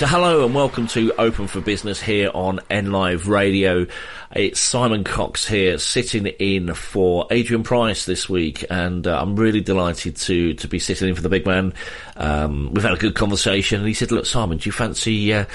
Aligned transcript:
So, 0.00 0.06
hello 0.06 0.46
and 0.46 0.54
welcome 0.54 0.86
to 0.86 1.12
Open 1.18 1.46
for 1.46 1.60
Business 1.60 2.00
here 2.00 2.30
on 2.32 2.60
NLive 2.70 3.26
Radio. 3.26 3.86
It's 4.32 4.60
Simon 4.60 5.02
Cox 5.02 5.44
here, 5.44 5.76
sitting 5.78 6.24
in 6.24 6.72
for 6.74 7.26
Adrian 7.32 7.64
Price 7.64 8.06
this 8.06 8.28
week, 8.28 8.64
and 8.70 9.04
uh, 9.04 9.20
I'm 9.20 9.34
really 9.34 9.60
delighted 9.60 10.14
to 10.18 10.54
to 10.54 10.68
be 10.68 10.78
sitting 10.78 11.08
in 11.08 11.16
for 11.16 11.22
the 11.22 11.28
big 11.28 11.46
man. 11.46 11.74
Um, 12.14 12.72
we've 12.72 12.84
had 12.84 12.92
a 12.92 12.96
good 12.96 13.16
conversation, 13.16 13.80
and 13.80 13.88
he 13.88 13.92
said, 13.92 14.12
"Look, 14.12 14.26
Simon, 14.26 14.58
do 14.58 14.68
you 14.68 14.72
fancy, 14.72 15.34
uh, 15.34 15.46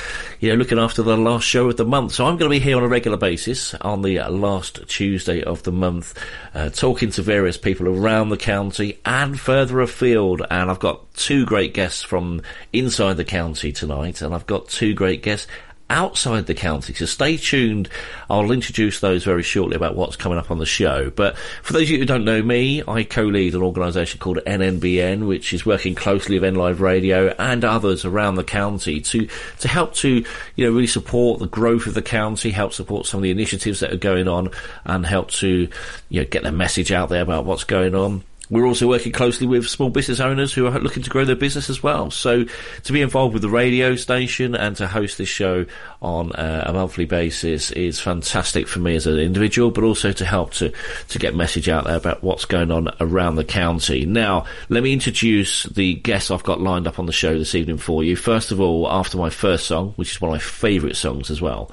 you 0.41 0.49
know, 0.49 0.55
looking 0.55 0.77
after 0.77 1.03
the 1.03 1.15
last 1.15 1.45
show 1.45 1.69
of 1.69 1.77
the 1.77 1.85
month?" 1.85 2.15
So 2.15 2.25
I'm 2.25 2.35
going 2.35 2.51
to 2.51 2.53
be 2.53 2.59
here 2.59 2.75
on 2.75 2.83
a 2.83 2.89
regular 2.89 3.15
basis 3.15 3.75
on 3.75 4.01
the 4.01 4.19
last 4.23 4.85
Tuesday 4.89 5.41
of 5.41 5.63
the 5.63 5.71
month, 5.71 6.13
uh, 6.53 6.67
talking 6.67 7.11
to 7.11 7.21
various 7.21 7.55
people 7.55 7.87
around 7.87 8.27
the 8.27 8.35
county 8.35 8.99
and 9.05 9.39
further 9.39 9.79
afield. 9.79 10.41
And 10.51 10.69
I've 10.69 10.79
got 10.79 11.13
two 11.13 11.45
great 11.45 11.73
guests 11.73 12.03
from 12.03 12.41
inside 12.73 13.15
the 13.15 13.23
county 13.23 13.71
tonight, 13.71 14.21
and 14.21 14.35
I've 14.35 14.47
got 14.47 14.67
two 14.67 14.93
great 14.93 15.23
guests 15.23 15.47
outside 15.89 16.47
the 16.47 16.53
county. 16.53 16.93
So 16.93 17.05
stay 17.05 17.37
tuned. 17.37 17.89
I'll 18.29 18.51
introduce 18.51 18.99
those 18.99 19.23
very 19.23 19.43
shortly 19.43 19.75
about 19.75 19.95
what's 19.95 20.15
coming 20.15 20.37
up 20.37 20.49
on 20.49 20.57
the 20.57 20.65
show. 20.65 21.09
But 21.11 21.37
for 21.61 21.73
those 21.73 21.83
of 21.83 21.89
you 21.89 21.99
who 21.99 22.05
don't 22.05 22.25
know 22.25 22.41
me, 22.41 22.83
I 22.87 23.03
co-lead 23.03 23.53
an 23.53 23.61
organisation 23.61 24.19
called 24.19 24.39
NNBN, 24.45 25.27
which 25.27 25.53
is 25.53 25.65
working 25.65 25.95
closely 25.95 26.39
with 26.39 26.53
NLive 26.53 26.79
Radio 26.79 27.35
and 27.37 27.63
others 27.63 28.05
around 28.05 28.35
the 28.35 28.43
county 28.43 28.99
to, 29.01 29.27
to 29.59 29.67
help 29.67 29.93
to, 29.95 30.25
you 30.55 30.65
know, 30.65 30.71
really 30.71 30.87
support 30.87 31.39
the 31.39 31.47
growth 31.47 31.87
of 31.87 31.93
the 31.93 32.01
county, 32.01 32.49
help 32.49 32.73
support 32.73 33.05
some 33.05 33.19
of 33.19 33.23
the 33.23 33.31
initiatives 33.31 33.79
that 33.79 33.93
are 33.93 33.97
going 33.97 34.27
on 34.27 34.49
and 34.85 35.05
help 35.05 35.29
to, 35.31 35.67
you 36.09 36.21
know, 36.21 36.27
get 36.27 36.43
the 36.43 36.51
message 36.51 36.91
out 36.91 37.09
there 37.09 37.21
about 37.21 37.45
what's 37.45 37.63
going 37.63 37.93
on. 37.93 38.23
We're 38.49 38.65
also 38.65 38.87
working 38.87 39.11
closely 39.11 39.47
with 39.47 39.67
small 39.67 39.89
business 39.89 40.19
owners 40.19 40.53
who 40.53 40.67
are 40.67 40.79
looking 40.79 41.03
to 41.03 41.09
grow 41.09 41.25
their 41.25 41.35
business 41.35 41.69
as 41.69 41.81
well. 41.81 42.11
So 42.11 42.45
to 42.83 42.93
be 42.93 43.01
involved 43.01 43.33
with 43.33 43.41
the 43.41 43.49
radio 43.49 43.95
station 43.95 44.55
and 44.55 44.75
to 44.77 44.87
host 44.87 45.17
this 45.17 45.29
show 45.29 45.65
on 46.01 46.31
uh, 46.33 46.63
a 46.67 46.73
monthly 46.73 47.05
basis 47.05 47.71
is 47.71 47.99
fantastic 47.99 48.67
for 48.67 48.79
me 48.79 48.95
as 48.95 49.07
an 49.07 49.17
individual, 49.17 49.71
but 49.71 49.83
also 49.83 50.11
to 50.11 50.25
help 50.25 50.51
to, 50.53 50.71
to 51.09 51.19
get 51.19 51.35
message 51.35 51.69
out 51.69 51.85
there 51.85 51.97
about 51.97 52.23
what's 52.23 52.45
going 52.45 52.71
on 52.71 52.89
around 52.99 53.35
the 53.35 53.43
county. 53.43 54.05
Now, 54.05 54.45
let 54.69 54.83
me 54.83 54.93
introduce 54.93 55.63
the 55.63 55.95
guests 55.95 56.29
I've 56.29 56.43
got 56.43 56.61
lined 56.61 56.87
up 56.87 56.99
on 56.99 57.07
the 57.07 57.11
show 57.11 57.37
this 57.37 57.55
evening 57.55 57.77
for 57.77 58.03
you. 58.03 58.15
First 58.15 58.51
of 58.51 58.61
all, 58.61 58.89
after 58.89 59.17
my 59.17 59.29
first 59.29 59.65
song, 59.65 59.93
which 59.95 60.11
is 60.11 60.21
one 60.21 60.29
of 60.29 60.35
my 60.35 60.39
favourite 60.39 60.95
songs 60.95 61.31
as 61.31 61.41
well, 61.41 61.71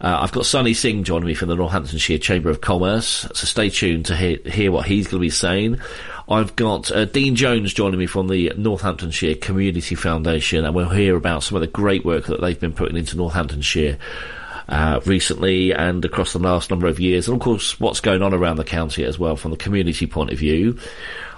uh, 0.00 0.18
I've 0.20 0.32
got 0.32 0.46
Sunny 0.46 0.74
Singh 0.74 1.04
joining 1.04 1.26
me 1.26 1.34
from 1.34 1.48
the 1.48 1.56
Northamptonshire 1.56 2.18
Chamber 2.18 2.50
of 2.50 2.60
Commerce, 2.60 3.26
so 3.32 3.46
stay 3.46 3.70
tuned 3.70 4.06
to 4.06 4.16
hear, 4.16 4.38
hear 4.44 4.72
what 4.72 4.86
he's 4.86 5.06
going 5.06 5.20
to 5.20 5.26
be 5.26 5.30
saying. 5.30 5.80
I've 6.28 6.56
got 6.56 6.90
uh, 6.90 7.04
Dean 7.04 7.36
Jones 7.36 7.74
joining 7.74 7.98
me 7.98 8.06
from 8.06 8.28
the 8.28 8.52
Northamptonshire 8.56 9.36
Community 9.36 9.94
Foundation, 9.94 10.64
and 10.64 10.74
we'll 10.74 10.88
hear 10.88 11.16
about 11.16 11.42
some 11.42 11.56
of 11.56 11.60
the 11.60 11.66
great 11.66 12.04
work 12.04 12.26
that 12.26 12.40
they've 12.40 12.58
been 12.58 12.72
putting 12.72 12.96
into 12.96 13.16
Northamptonshire. 13.16 13.98
Uh, 14.66 14.98
recently 15.04 15.74
and 15.74 16.06
across 16.06 16.32
the 16.32 16.38
last 16.38 16.70
number 16.70 16.86
of 16.86 16.98
years, 16.98 17.28
and 17.28 17.36
of 17.36 17.42
course, 17.42 17.78
what's 17.78 18.00
going 18.00 18.22
on 18.22 18.32
around 18.32 18.56
the 18.56 18.64
county 18.64 19.04
as 19.04 19.18
well 19.18 19.36
from 19.36 19.50
the 19.50 19.58
community 19.58 20.06
point 20.06 20.30
of 20.30 20.38
view. 20.38 20.78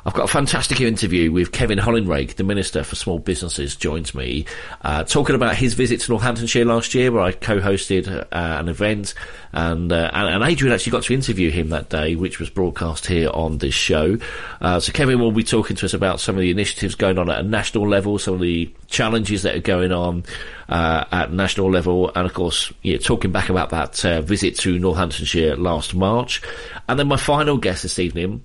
I've 0.07 0.15
got 0.15 0.27
a 0.27 0.33
fantastic 0.33 0.81
interview 0.81 1.33
with 1.33 1.51
Kevin 1.51 1.81
Hollinrake, 1.81 2.37
the 2.37 2.45
Minister 2.45 2.85
for 2.85 2.95
Small 2.95 3.19
Businesses, 3.19 3.75
joins 3.75 4.15
me, 4.15 4.45
uh, 4.83 5.03
talking 5.03 5.35
about 5.35 5.57
his 5.57 5.75
visit 5.75 6.01
to 6.03 6.13
Northamptonshire 6.13 6.65
last 6.65 6.95
year, 6.95 7.11
where 7.11 7.23
I 7.23 7.33
co-hosted 7.33 8.07
uh, 8.09 8.27
an 8.31 8.69
event, 8.69 9.15
and, 9.53 9.91
uh, 9.91 10.09
and, 10.13 10.29
and 10.29 10.45
Adrian 10.45 10.73
actually 10.73 10.93
got 10.93 11.03
to 11.03 11.15
interview 11.15 11.51
him 11.51 11.71
that 11.71 11.89
day, 11.89 12.15
which 12.15 12.39
was 12.39 12.49
broadcast 12.49 13.07
here 13.07 13.31
on 13.31 13.59
this 13.59 13.75
show. 13.75 14.17
Uh, 14.61 14.79
so 14.79 14.93
Kevin 14.93 15.19
will 15.19 15.33
be 15.33 15.43
talking 15.43 15.75
to 15.75 15.87
us 15.87 15.93
about 15.93 16.21
some 16.21 16.37
of 16.37 16.41
the 16.41 16.53
initiatives 16.53 16.95
going 16.95 17.19
on 17.19 17.29
at 17.29 17.41
a 17.41 17.43
national 17.43 17.89
level, 17.89 18.17
some 18.17 18.35
of 18.35 18.41
the 18.41 18.73
challenges 18.87 19.43
that 19.43 19.57
are 19.57 19.61
going 19.61 19.91
on 19.91 20.23
uh, 20.69 21.05
at 21.11 21.33
national 21.33 21.69
level, 21.69 22.13
and 22.15 22.29
of 22.29 22.33
course, 22.33 22.73
yeah, 22.83 22.97
talking 22.99 23.33
back 23.33 23.49
about 23.49 23.71
that 23.71 24.05
uh, 24.05 24.21
visit 24.21 24.57
to 24.57 24.79
Northamptonshire 24.79 25.57
last 25.57 25.97
March. 25.97 26.43
And 26.89 26.97
then 26.97 27.09
my 27.09 27.17
final 27.17 27.57
guest 27.57 27.83
this 27.83 27.99
evening 27.99 28.45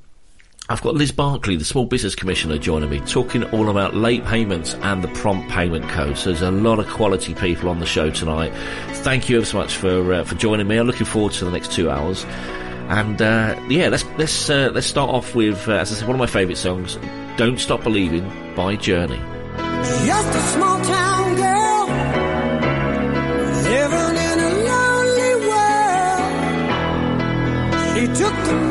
I've 0.72 0.82
got 0.82 0.96
Liz 0.96 1.12
Barclay, 1.12 1.58
the 1.58 1.66
Small 1.66 1.84
Business 1.84 2.16
Commissioner, 2.16 2.58
joining 2.58 2.90
me, 2.90 3.02
talking 3.02 3.44
all 3.52 3.70
about 3.70 3.94
late 3.94 4.24
payments 4.24 4.74
and 4.76 5.04
the 5.04 5.10
prompt 5.10 5.50
payment 5.50 5.90
code. 5.90 6.18
So 6.18 6.30
there's 6.30 6.42
a 6.42 6.50
lot 6.50 6.80
of 6.80 6.88
quality 6.88 7.36
people 7.36 7.68
on 7.68 7.80
the 7.80 7.86
show 7.86 8.10
tonight. 8.10 8.54
Thank 9.04 9.28
you 9.28 9.36
ever 9.36 9.46
so 9.46 9.58
much 9.58 9.76
for 9.76 10.14
uh, 10.14 10.24
for 10.24 10.36
joining 10.36 10.70
me. 10.70 10.78
I'm 10.78 10.88
looking 10.88 11.06
forward 11.06 11.34
to 11.34 11.44
the 11.44 11.52
next 11.52 11.74
two 11.74 11.90
hours. 11.90 12.24
And 12.88 13.22
uh, 13.22 13.60
yeah, 13.68 13.90
let's 13.90 14.06
let's 14.18 14.50
uh, 14.50 14.72
let's 14.74 14.88
start 14.88 15.10
off 15.10 15.36
with, 15.36 15.68
uh, 15.68 15.74
as 15.74 15.92
I 15.92 15.96
said, 15.96 16.08
one 16.08 16.16
of 16.16 16.20
my 16.20 16.26
favourite 16.26 16.58
songs, 16.58 16.98
"Don't 17.36 17.60
Stop 17.60 17.84
Believing" 17.84 18.24
by 18.56 18.78
Journey. 18.78 19.20
Just 19.58 20.30
a 20.30 20.42
small 20.54 20.80
town 20.86 21.36
girl 21.36 21.88
living 23.68 24.16
in 24.16 24.40
a 24.40 24.52
lonely 24.72 25.36
world. 25.50 26.24
She 27.94 28.08
took 28.24 28.36
the 28.46 28.71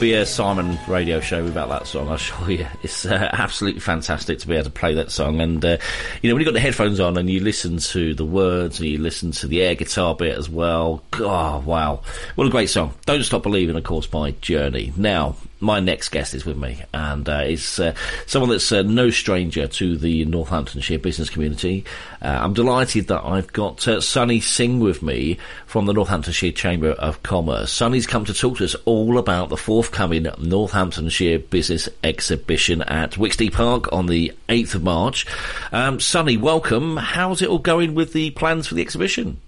be 0.00 0.14
a 0.14 0.24
Simon 0.24 0.78
radio 0.88 1.20
show 1.20 1.44
without 1.44 1.68
that 1.68 1.86
song, 1.86 2.08
I 2.08 2.14
assure 2.14 2.50
you. 2.50 2.66
It's 2.82 3.04
uh, 3.04 3.28
absolutely 3.34 3.80
fantastic 3.80 4.38
to 4.38 4.48
be 4.48 4.54
able 4.54 4.64
to 4.64 4.70
play 4.70 4.94
that 4.94 5.10
song. 5.10 5.42
And, 5.42 5.62
uh, 5.62 5.76
you 6.22 6.30
know, 6.30 6.34
when 6.34 6.40
you've 6.40 6.46
got 6.46 6.54
the 6.54 6.60
headphones 6.60 7.00
on 7.00 7.18
and 7.18 7.28
you 7.28 7.40
listen 7.40 7.76
to 7.76 8.14
the 8.14 8.24
words 8.24 8.80
and 8.80 8.88
you 8.88 8.96
listen 8.96 9.30
to 9.32 9.46
the 9.46 9.60
air 9.60 9.74
guitar 9.74 10.14
bit 10.14 10.38
as 10.38 10.48
well, 10.48 11.02
oh, 11.14 11.62
wow. 11.66 12.02
What 12.34 12.46
a 12.46 12.50
great 12.50 12.70
song. 12.70 12.94
Don't 13.04 13.22
Stop 13.22 13.42
Believing, 13.42 13.76
of 13.76 13.84
course, 13.84 14.06
by 14.06 14.30
Journey. 14.30 14.94
Now, 14.96 15.36
my 15.60 15.80
next 15.80 16.08
guest 16.08 16.32
is 16.32 16.46
with 16.46 16.56
me, 16.56 16.82
and 17.10 17.28
uh, 17.28 17.44
is 17.46 17.78
uh, 17.78 17.94
someone 18.26 18.50
that's 18.50 18.70
uh, 18.72 18.82
no 18.82 19.10
stranger 19.10 19.66
to 19.66 19.96
the 19.96 20.24
Northamptonshire 20.24 20.98
business 20.98 21.28
community. 21.28 21.84
Uh, 22.22 22.38
I'm 22.42 22.54
delighted 22.54 23.08
that 23.08 23.24
I've 23.24 23.52
got 23.52 23.80
Sunny 23.80 24.40
Singh 24.40 24.80
with 24.80 25.02
me 25.02 25.38
from 25.66 25.86
the 25.86 25.92
Northamptonshire 25.92 26.52
Chamber 26.52 26.90
of 26.90 27.22
Commerce. 27.22 27.72
Sunny's 27.72 28.06
come 28.06 28.24
to 28.24 28.34
talk 28.34 28.58
to 28.58 28.64
us 28.64 28.74
all 28.84 29.18
about 29.18 29.48
the 29.48 29.56
forthcoming 29.56 30.26
Northamptonshire 30.38 31.38
Business 31.38 31.88
Exhibition 32.02 32.82
at 32.82 33.12
Wicksteed 33.12 33.52
Park 33.52 33.92
on 33.92 34.06
the 34.06 34.32
8th 34.48 34.76
of 34.76 34.82
March. 34.82 35.26
Um, 35.72 36.00
Sunny, 36.00 36.36
welcome. 36.36 36.96
How's 36.96 37.42
it 37.42 37.48
all 37.48 37.58
going 37.58 37.94
with 37.94 38.12
the 38.12 38.30
plans 38.30 38.66
for 38.66 38.74
the 38.74 38.82
exhibition? 38.82 39.40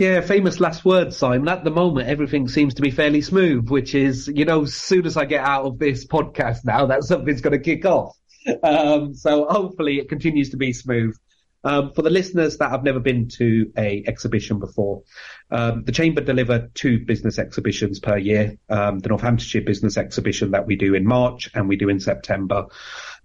Yeah, 0.00 0.22
famous 0.22 0.60
last 0.60 0.82
words, 0.82 1.18
Simon. 1.18 1.46
At 1.46 1.62
the 1.62 1.70
moment, 1.70 2.08
everything 2.08 2.48
seems 2.48 2.72
to 2.72 2.80
be 2.80 2.90
fairly 2.90 3.20
smooth, 3.20 3.68
which 3.68 3.94
is, 3.94 4.28
you 4.28 4.46
know, 4.46 4.62
as 4.62 4.72
soon 4.72 5.04
as 5.04 5.18
I 5.18 5.26
get 5.26 5.44
out 5.44 5.66
of 5.66 5.78
this 5.78 6.06
podcast 6.06 6.64
now, 6.64 6.86
that 6.86 7.04
something's 7.04 7.42
going 7.42 7.52
to 7.52 7.62
kick 7.62 7.84
off. 7.84 8.16
Um, 8.62 9.12
so 9.12 9.44
hopefully 9.44 9.98
it 9.98 10.08
continues 10.08 10.48
to 10.50 10.56
be 10.56 10.72
smooth. 10.72 11.14
Um, 11.62 11.92
for 11.92 12.00
the 12.00 12.08
listeners 12.08 12.56
that 12.56 12.70
have 12.70 12.82
never 12.82 12.98
been 12.98 13.28
to 13.36 13.70
a 13.76 14.02
exhibition 14.06 14.58
before, 14.58 15.02
um, 15.50 15.84
the 15.84 15.92
Chamber 15.92 16.22
deliver 16.22 16.70
two 16.72 17.04
business 17.04 17.38
exhibitions 17.38 18.00
per 18.00 18.16
year. 18.16 18.56
Um, 18.70 19.00
the 19.00 19.10
Northamptonshire 19.10 19.60
Business 19.60 19.98
Exhibition 19.98 20.52
that 20.52 20.66
we 20.66 20.76
do 20.76 20.94
in 20.94 21.06
March 21.06 21.50
and 21.52 21.68
we 21.68 21.76
do 21.76 21.90
in 21.90 22.00
September. 22.00 22.64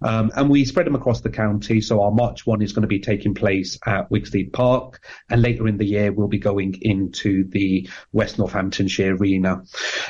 Um, 0.02 0.30
and 0.36 0.50
we 0.50 0.64
spread 0.64 0.86
them 0.86 0.94
across 0.94 1.20
the 1.20 1.30
county. 1.30 1.80
So 1.80 2.02
our 2.02 2.10
March 2.10 2.46
one 2.46 2.62
is 2.62 2.72
going 2.72 2.82
to 2.82 2.88
be 2.88 3.00
taking 3.00 3.34
place 3.34 3.78
at 3.86 4.10
Wicksteed 4.10 4.52
Park, 4.52 5.04
and 5.30 5.42
later 5.42 5.66
in 5.66 5.78
the 5.78 5.86
year 5.86 6.12
we'll 6.12 6.28
be 6.28 6.38
going 6.38 6.74
into 6.80 7.48
the 7.48 7.88
West 8.12 8.38
Northamptonshire 8.38 9.16
Arena. 9.16 9.62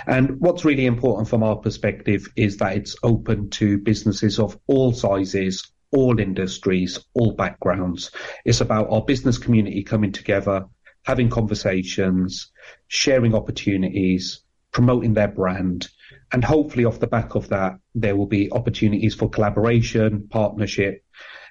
And 0.07 0.41
what's 0.41 0.65
really 0.65 0.87
important 0.87 1.29
from 1.29 1.43
our 1.43 1.57
perspective 1.57 2.29
is 2.37 2.59
that 2.59 2.77
it's 2.77 2.97
open 3.03 3.51
to 3.51 3.79
businesses 3.79 4.39
of 4.39 4.59
all 4.67 4.93
sizes, 4.93 5.73
all 5.93 6.19
industries, 6.19 6.99
all 7.15 7.35
backgrounds. 7.35 8.11
It's 8.45 8.61
about 8.61 8.91
our 8.91 9.03
business 9.03 9.39
community 9.39 9.83
coming 9.83 10.13
together, 10.13 10.67
having 11.05 11.31
conversations, 11.31 12.51
sharing 12.89 13.35
opportunities, 13.35 14.43
promoting 14.77 15.15
their 15.15 15.27
brand, 15.27 15.89
and 16.33 16.45
hopefully 16.45 16.85
off 16.85 17.01
the 17.01 17.07
back 17.07 17.35
of 17.35 17.49
that, 17.49 17.79
there 17.95 18.15
will 18.15 18.27
be 18.27 18.53
opportunities 18.53 19.15
for 19.15 19.31
collaboration, 19.31 20.29
partnership. 20.29 21.03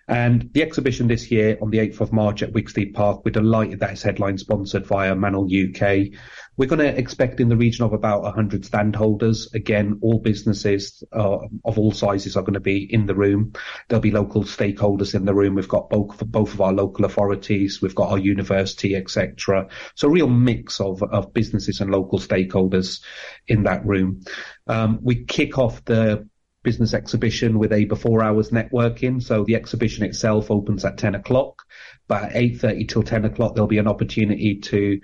And 0.07 0.48
the 0.54 0.62
exhibition 0.62 1.07
this 1.07 1.31
year 1.31 1.57
on 1.60 1.72
the 1.72 1.80
8th 1.80 2.01
of 2.01 2.13
March 2.13 2.44
at 2.44 2.54
Wicksteed 2.54 2.94
Park, 2.94 3.25
we're 3.25 3.31
delighted 3.31 3.80
that 3.80 3.89
it's 3.89 4.04
headline 4.04 4.38
sponsored 4.38 4.86
via 4.86 5.16
Manel 5.16 5.50
UK. 5.50 6.16
We're 6.57 6.69
going 6.69 6.79
to 6.79 6.97
expect 6.97 7.39
in 7.39 7.49
the 7.49 7.57
region 7.57 7.85
of 7.85 7.93
about 7.93 8.23
100 8.23 8.63
standholders. 8.63 9.53
Again, 9.53 9.99
all 10.01 10.19
businesses 10.19 11.03
uh, 11.11 11.39
of 11.65 11.77
all 11.77 11.91
sizes 11.91 12.37
are 12.37 12.43
going 12.43 12.53
to 12.53 12.59
be 12.59 12.91
in 12.91 13.05
the 13.05 13.15
room. 13.15 13.53
There'll 13.87 14.01
be 14.01 14.11
local 14.11 14.43
stakeholders 14.43 15.15
in 15.15 15.25
the 15.25 15.33
room. 15.33 15.55
We've 15.55 15.67
got 15.67 15.89
both 15.89 16.19
both 16.25 16.53
of 16.53 16.61
our 16.61 16.73
local 16.73 17.05
authorities. 17.05 17.81
We've 17.81 17.95
got 17.95 18.11
our 18.11 18.17
university, 18.17 18.95
etc. 18.95 19.67
So 19.95 20.07
a 20.07 20.11
real 20.11 20.29
mix 20.29 20.79
of 20.79 21.03
of 21.03 21.33
businesses 21.33 21.81
and 21.81 21.91
local 21.91 22.19
stakeholders 22.19 23.01
in 23.47 23.63
that 23.63 23.85
room. 23.85 24.21
Um, 24.67 24.99
we 25.01 25.25
kick 25.25 25.57
off 25.57 25.83
the 25.85 26.27
business 26.65 26.93
exhibition 26.93 27.59
with 27.59 27.71
a 27.71 27.85
before 27.85 28.23
hours 28.23 28.49
networking. 28.49 29.21
So 29.21 29.45
the 29.45 29.55
exhibition 29.55 30.03
itself 30.03 30.51
opens 30.51 30.83
at 30.83 30.97
10 30.97 31.15
o'clock, 31.15 31.61
but 32.07 32.23
at 32.23 32.33
8.30 32.33 32.89
till 32.89 33.03
10 33.03 33.25
o'clock, 33.25 33.53
there'll 33.53 33.67
be 33.67 33.77
an 33.77 33.87
opportunity 33.87 34.59
to 34.61 34.99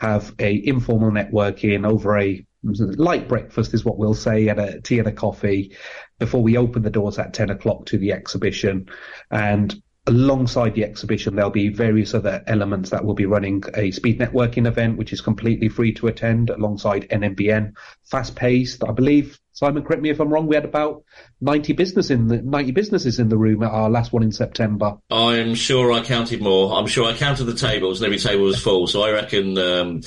have 0.00 0.34
a 0.38 0.66
informal 0.66 1.10
networking 1.10 1.88
over 1.88 2.18
a 2.18 2.44
light 2.62 3.28
breakfast 3.28 3.74
is 3.74 3.84
what 3.84 3.98
we'll 3.98 4.14
say 4.14 4.48
and 4.48 4.58
a 4.58 4.80
tea 4.80 4.98
and 4.98 5.08
a 5.08 5.12
coffee 5.12 5.76
before 6.18 6.42
we 6.42 6.56
open 6.56 6.82
the 6.82 6.90
doors 6.90 7.18
at 7.18 7.32
10 7.32 7.50
o'clock 7.50 7.86
to 7.86 7.98
the 7.98 8.12
exhibition. 8.12 8.88
And 9.30 9.80
alongside 10.06 10.74
the 10.74 10.84
exhibition, 10.84 11.36
there'll 11.36 11.50
be 11.50 11.68
various 11.68 12.14
other 12.14 12.42
elements 12.46 12.90
that 12.90 13.04
will 13.04 13.14
be 13.14 13.26
running 13.26 13.62
a 13.74 13.90
speed 13.90 14.18
networking 14.18 14.66
event, 14.66 14.98
which 14.98 15.12
is 15.12 15.20
completely 15.20 15.68
free 15.68 15.92
to 15.94 16.08
attend 16.08 16.50
alongside 16.50 17.08
NNBN, 17.10 17.74
fast 18.04 18.34
paced. 18.34 18.82
I 18.84 18.92
believe, 18.92 19.38
Simon, 19.58 19.82
correct 19.82 20.02
me 20.02 20.10
if 20.10 20.20
I'm 20.20 20.28
wrong. 20.28 20.46
We 20.46 20.54
had 20.54 20.64
about 20.64 21.02
90 21.40 21.72
business 21.72 22.10
in 22.10 22.28
the 22.28 22.40
90 22.40 22.70
businesses 22.70 23.18
in 23.18 23.28
the 23.28 23.36
room 23.36 23.64
at 23.64 23.72
our 23.72 23.90
last 23.90 24.12
one 24.12 24.22
in 24.22 24.30
September. 24.30 24.98
I'm 25.10 25.56
sure 25.56 25.90
I 25.90 26.00
counted 26.04 26.40
more. 26.40 26.78
I'm 26.78 26.86
sure 26.86 27.06
I 27.06 27.16
counted 27.16 27.42
the 27.42 27.56
tables 27.56 28.00
and 28.00 28.06
every 28.06 28.20
table 28.20 28.44
was 28.44 28.62
full. 28.62 28.86
So 28.86 29.02
I 29.02 29.10
reckon, 29.10 29.58
um, 29.58 30.02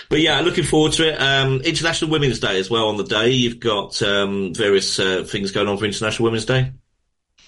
but 0.09 0.21
yeah, 0.21 0.41
looking 0.41 0.65
forward 0.65 0.93
to 0.93 1.09
it. 1.09 1.21
Um, 1.21 1.61
International 1.61 2.11
Women's 2.11 2.41
Day 2.41 2.59
as 2.59 2.71
well 2.71 2.89
on 2.89 2.97
the 2.97 3.05
day. 3.05 3.31
You've 3.31 3.61
got 3.61 4.01
um, 4.03 4.55
various 4.55 4.99
uh, 4.99 5.25
things 5.25 5.53
going 5.53 5.69
on 5.69 5.77
for 5.77 5.85
International 5.85 6.25
Women's 6.25 6.47
Day. 6.47 6.73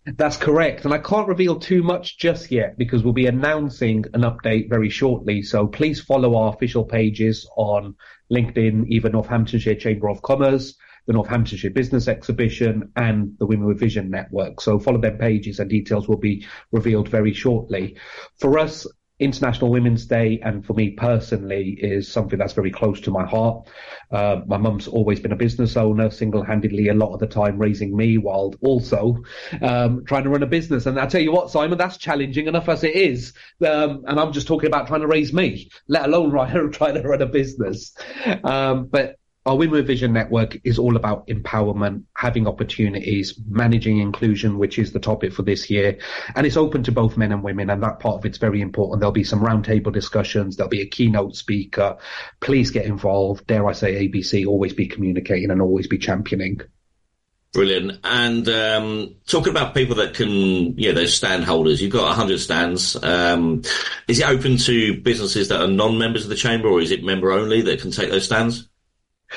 That's 0.05 0.37
correct. 0.37 0.85
And 0.85 0.93
I 0.93 0.99
can't 0.99 1.29
reveal 1.29 1.61
too 1.61 1.83
much 1.85 2.19
just 2.19 2.51
yet 2.51 2.77
because 2.77 3.05
we'll 3.05 3.13
be 3.13 3.27
announcing 3.27 4.05
an 4.15 4.23
update 4.23 4.69
very 4.69 4.91
shortly. 4.91 5.43
So 5.43 5.69
please 5.69 6.01
follow 6.01 6.35
our 6.35 6.53
official 6.53 6.85
pages 6.85 7.49
on 7.57 7.95
LinkedIn, 8.33 8.87
either 8.89 9.11
Northamptonshire 9.11 9.77
Chamber 9.77 10.09
of 10.09 10.21
Commerce, 10.21 10.75
the 11.07 11.13
Northamptonshire 11.13 11.71
Business 11.71 12.09
Exhibition 12.09 12.91
and 12.97 13.37
the 13.39 13.47
Women 13.47 13.67
with 13.67 13.79
Vision 13.79 14.11
Network. 14.11 14.61
So 14.61 14.81
follow 14.81 15.01
their 15.01 15.17
pages 15.17 15.61
and 15.61 15.71
details 15.71 16.09
will 16.09 16.19
be 16.19 16.47
revealed 16.73 17.09
very 17.09 17.33
shortly. 17.33 17.97
For 18.41 18.59
us, 18.59 18.89
International 19.23 19.71
Women's 19.71 20.07
Day, 20.07 20.41
and 20.43 20.65
for 20.65 20.75
me 20.75 20.91
personally, 20.91 21.71
is 21.81 22.11
something 22.11 22.39
that's 22.39 22.53
very 22.53 22.71
close 22.71 23.01
to 23.03 23.11
my 23.11 23.25
heart. 23.25 23.69
Uh, 24.11 24.41
my 24.47 24.57
mum's 24.57 24.89
always 24.89 25.21
been 25.21 25.33
a 25.33 25.37
business 25.37 25.77
owner, 25.77 26.11
single-handedly 26.11 26.89
a 26.89 26.95
lot 26.95 27.13
of 27.13 27.21
the 27.21 27.27
time 27.27 27.59
raising 27.59 27.97
me, 27.97 28.19
while 28.19 28.55
also 28.61 29.17
um, 29.63 30.05
trying 30.05 30.25
to 30.25 30.31
run 30.31 30.43
a 30.43 30.47
business. 30.47 30.87
And 30.87 30.99
I 30.99 31.07
tell 31.07 31.21
you 31.21 31.33
what, 31.33 31.51
Simon, 31.51 31.79
that's 31.79 31.97
challenging 31.97 32.47
enough 32.47 32.69
as 32.69 32.85
it 32.85 32.95
is. 32.95 33.33
Um, 33.67 34.05
and 34.07 34.21
I'm 34.21 34.33
just 34.33 34.47
talking 34.47 34.67
about 34.67 34.87
trying 34.87 35.01
to 35.01 35.07
raise 35.07 35.33
me, 35.33 35.71
let 35.89 36.05
alone 36.05 36.31
trying 36.73 36.95
to 36.95 37.03
run 37.03 37.23
a 37.23 37.27
business. 37.27 37.97
Um, 38.45 38.87
but 38.87 39.17
our 39.45 39.57
Women 39.57 39.75
with 39.75 39.89
Vision 39.89 40.13
network 40.13 40.57
is 40.63 40.79
all 40.79 40.95
about 40.95 41.27
empowerment, 41.27 42.05
having 42.15 42.47
opportunities, 42.47 43.35
managing 43.49 43.99
inclusion, 43.99 44.57
which 44.57 44.79
is 44.79 44.93
the 44.93 45.01
topic 45.01 45.33
for 45.33 45.43
this 45.43 45.69
year. 45.69 45.99
And 46.37 46.47
it's 46.47 46.57
open 46.57 46.85
to 46.85 46.93
both 46.93 47.17
men 47.17 47.33
and 47.33 47.43
women. 47.43 47.69
And 47.69 47.83
that 47.83 47.99
part 47.99 48.17
of 48.17 48.25
it's 48.25 48.39
very 48.39 48.61
important. 48.61 49.01
There'll 49.01 49.13
be 49.13 49.25
some 49.25 49.41
roundtable 49.41 49.93
discussions. 49.93 50.57
There'll 50.57 50.71
be 50.71 50.83
a 50.83 50.87
keynote 50.87 51.35
speaker. 51.35 51.97
Please 52.41 52.71
get 52.71 52.85
involved. 52.85 53.49
Dare 53.49 53.67
I 53.67 53.73
say 53.73 54.07
ABC, 54.07 54.47
always 54.47 54.75
be 54.75 54.87
communicating 54.87 55.51
and 55.51 55.61
always 55.61 55.89
be 55.89 55.99
championing. 55.99 56.61
Brilliant. 57.53 57.99
And 58.05 58.49
um, 58.49 59.17
talking 59.27 59.51
about 59.51 59.75
people 59.75 59.97
that 59.97 60.15
can, 60.15 60.79
you 60.79 60.89
know, 60.89 61.01
those 61.01 61.15
stand 61.15 61.45
holders, 61.45 61.83
you've 61.83 61.93
got 61.93 62.07
100 62.07 62.39
stands. 62.39 62.97
Um, 63.03 63.63
is 64.07 64.21
it 64.21 64.29
open 64.29 64.57
to 64.59 65.01
businesses 65.03 65.49
that 65.49 65.61
are 65.61 65.69
non-members 65.69 66.23
of 66.23 66.31
the 66.31 66.37
chamber 66.37 66.69
or 66.69 66.81
is 66.81 66.93
it 66.93 67.05
member 67.05 67.33
only 67.33 67.61
that 67.63 67.81
can 67.81 67.91
take 67.91 68.11
those 68.11 68.25
stands? 68.25 68.69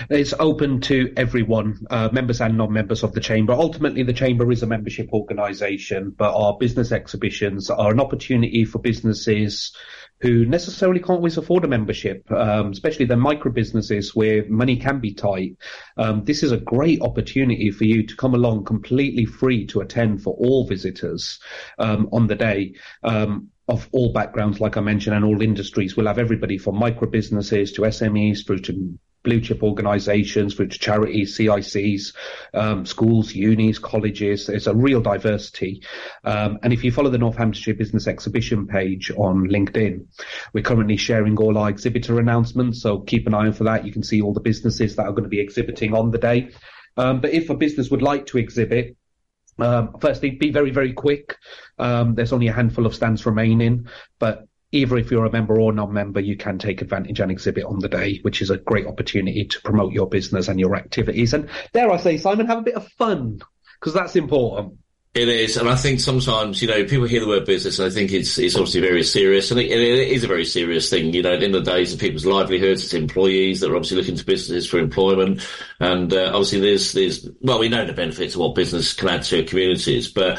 It's 0.10 0.34
open 0.40 0.82
to 0.82 1.14
everyone, 1.16 1.86
uh, 1.90 2.10
members 2.12 2.42
and 2.42 2.58
non-members 2.58 3.04
of 3.04 3.14
the 3.14 3.22
chamber. 3.22 3.54
Ultimately, 3.54 4.04
the 4.04 4.14
chamber 4.14 4.52
is 4.52 4.64
a 4.64 4.68
membership 4.68 5.10
organisation, 5.14 6.14
but 6.18 6.36
our 6.36 6.58
business 6.58 6.92
exhibitions 6.92 7.70
are 7.70 7.92
an 7.92 8.00
opportunity 8.00 8.66
for 8.66 8.80
businesses 8.80 9.76
who 10.22 10.46
necessarily 10.46 11.00
can't 11.00 11.18
always 11.18 11.38
afford 11.38 11.66
a 11.66 11.68
membership, 11.68 12.30
um, 12.32 12.72
especially 12.72 13.06
the 13.06 13.18
micro 13.18 13.52
businesses 13.52 14.16
where 14.16 14.48
money 14.50 14.78
can 14.78 15.00
be 15.00 15.14
tight. 15.14 15.58
Um, 15.98 16.24
this 16.24 16.42
is 16.42 16.52
a 16.52 16.58
great 16.58 17.02
opportunity 17.02 17.70
for 17.72 17.84
you 17.84 18.06
to 18.08 18.16
come 18.16 18.34
along 18.34 18.66
completely 18.66 19.26
free 19.26 19.66
to 19.68 19.82
attend 19.82 20.24
for 20.24 20.34
all 20.36 20.68
visitors 20.68 21.40
um, 21.80 22.10
on 22.12 22.28
the 22.28 22.36
day. 22.36 22.76
Um, 23.04 23.50
of 23.68 23.90
all 23.92 24.14
backgrounds, 24.14 24.60
like 24.60 24.78
I 24.78 24.82
mentioned, 24.82 25.16
and 25.16 25.26
all 25.26 25.42
industries. 25.42 25.98
We'll 25.98 26.06
have 26.06 26.20
everybody 26.20 26.60
from 26.60 26.78
micro 26.78 27.10
businesses 27.10 27.72
to 27.74 27.82
SMEs 27.82 28.46
through 28.46 28.60
to 28.60 29.00
blue 29.26 29.42
chip 29.42 29.62
organisations, 29.64 30.58
which 30.58 30.80
charities, 30.80 31.38
CICs, 31.38 32.14
um, 32.54 32.86
schools, 32.86 33.36
unis, 33.36 33.80
colleges. 33.80 34.48
There's 34.48 34.68
a 34.68 34.74
real 34.74 35.02
diversity. 35.02 35.84
Um, 36.24 36.60
and 36.64 36.72
if 36.72 36.84
you 36.86 36.92
follow 36.92 37.10
the 37.10 37.18
Northamptonshire 37.18 37.74
Business 37.74 38.08
Exhibition 38.08 38.68
page 38.68 39.12
on 39.12 39.50
LinkedIn, 39.50 40.06
we're 40.54 40.64
currently 40.64 40.96
sharing 40.96 41.38
all 41.38 41.58
our 41.58 41.70
exhibitor 41.70 42.20
announcements. 42.20 42.82
So 42.82 43.00
keep 43.00 43.28
an 43.28 43.34
eye 43.34 43.48
out 43.48 43.58
for 43.58 43.66
that. 43.66 43.86
You 43.86 43.92
can 43.92 44.04
see 44.04 44.22
all 44.22 44.34
the 44.34 44.40
businesses 44.40 44.96
that 44.96 45.06
are 45.06 45.12
going 45.12 45.24
to 45.24 45.30
be 45.30 45.42
exhibiting 45.42 45.94
on 45.94 46.12
the 46.12 46.18
day. 46.18 46.52
Um, 46.96 47.20
but 47.20 47.34
if 47.34 47.50
a 47.50 47.56
business 47.56 47.92
would 47.92 48.02
like 48.02 48.28
to 48.28 48.38
exhibit, 48.38 48.96
um, 49.58 49.96
firstly, 50.00 50.32
be 50.32 50.52
very, 50.52 50.72
very 50.72 50.94
quick. 50.94 51.38
Um, 51.80 52.16
there's 52.16 52.34
only 52.34 52.48
a 52.48 52.54
handful 52.54 52.86
of 52.86 52.96
stands 52.96 53.26
remaining, 53.26 53.88
but 54.20 54.48
either 54.72 54.98
if 54.98 55.12
you're 55.12 55.26
a 55.26 55.32
member 55.32 55.60
or 55.60 55.72
non-member, 55.72 56.20
you 56.20 56.36
can 56.36 56.58
take 56.58 56.82
advantage 56.82 57.20
and 57.20 57.32
exhibit 57.32 57.66
on 57.66 57.80
the 57.80 57.90
day, 57.90 58.20
which 58.22 58.42
is 58.42 58.50
a 58.50 58.58
great 58.58 58.88
opportunity 58.88 59.46
to 59.46 59.62
promote 59.62 59.94
your 59.94 60.08
business 60.08 60.48
and 60.48 60.60
your 60.60 60.76
activities. 60.76 61.34
And 61.34 61.50
dare 61.74 61.92
I 61.92 61.98
say, 61.98 62.18
Simon, 62.18 62.48
have 62.48 62.60
a 62.60 62.64
bit 62.64 62.76
of 62.76 62.88
fun 62.90 63.40
because 63.80 63.94
that's 63.94 64.16
important. 64.16 64.80
It 65.16 65.30
is, 65.30 65.56
and 65.56 65.70
I 65.70 65.78
think 65.78 66.02
sometimes 66.02 66.62
you 66.62 66.68
know 66.68 66.84
people 66.84 67.08
hear 67.08 67.22
the 67.22 67.28
word 67.28 67.46
business, 67.46 67.80
and 67.80 67.90
I 67.90 67.90
think 67.90 68.12
it's 68.12 68.38
it's 68.38 68.56
obviously 68.56 68.82
very 68.82 69.02
serious, 69.02 69.50
and 69.50 69.58
it, 69.62 69.72
it 69.72 70.10
is 70.10 70.26
a 70.26 70.28
very 70.28 70.44
serious 70.44 70.90
thing. 70.90 71.14
You 71.14 71.22
know, 71.22 71.32
at 71.32 71.40
the 71.40 71.46
end 71.46 71.56
of 71.56 71.64
the 71.64 71.72
day, 71.72 71.84
it's 71.84 71.96
people's 71.96 72.26
livelihoods, 72.26 72.84
it's 72.84 72.94
employees 72.94 73.62
that 73.62 73.72
are 73.72 73.78
obviously 73.78 73.96
looking 73.96 74.18
to 74.18 74.26
businesses 74.26 74.70
for 74.70 74.78
employment, 74.78 75.48
and 75.80 76.14
uh, 76.14 76.32
obviously 76.34 76.60
there's 76.60 76.92
there's 76.92 77.30
well, 77.40 77.60
we 77.60 77.70
know 77.70 77.86
the 77.86 77.94
benefits 77.94 78.34
of 78.34 78.42
what 78.42 78.56
business 78.56 78.92
can 78.92 79.08
add 79.08 79.24
to 79.24 79.46
communities, 79.46 80.12
but 80.12 80.38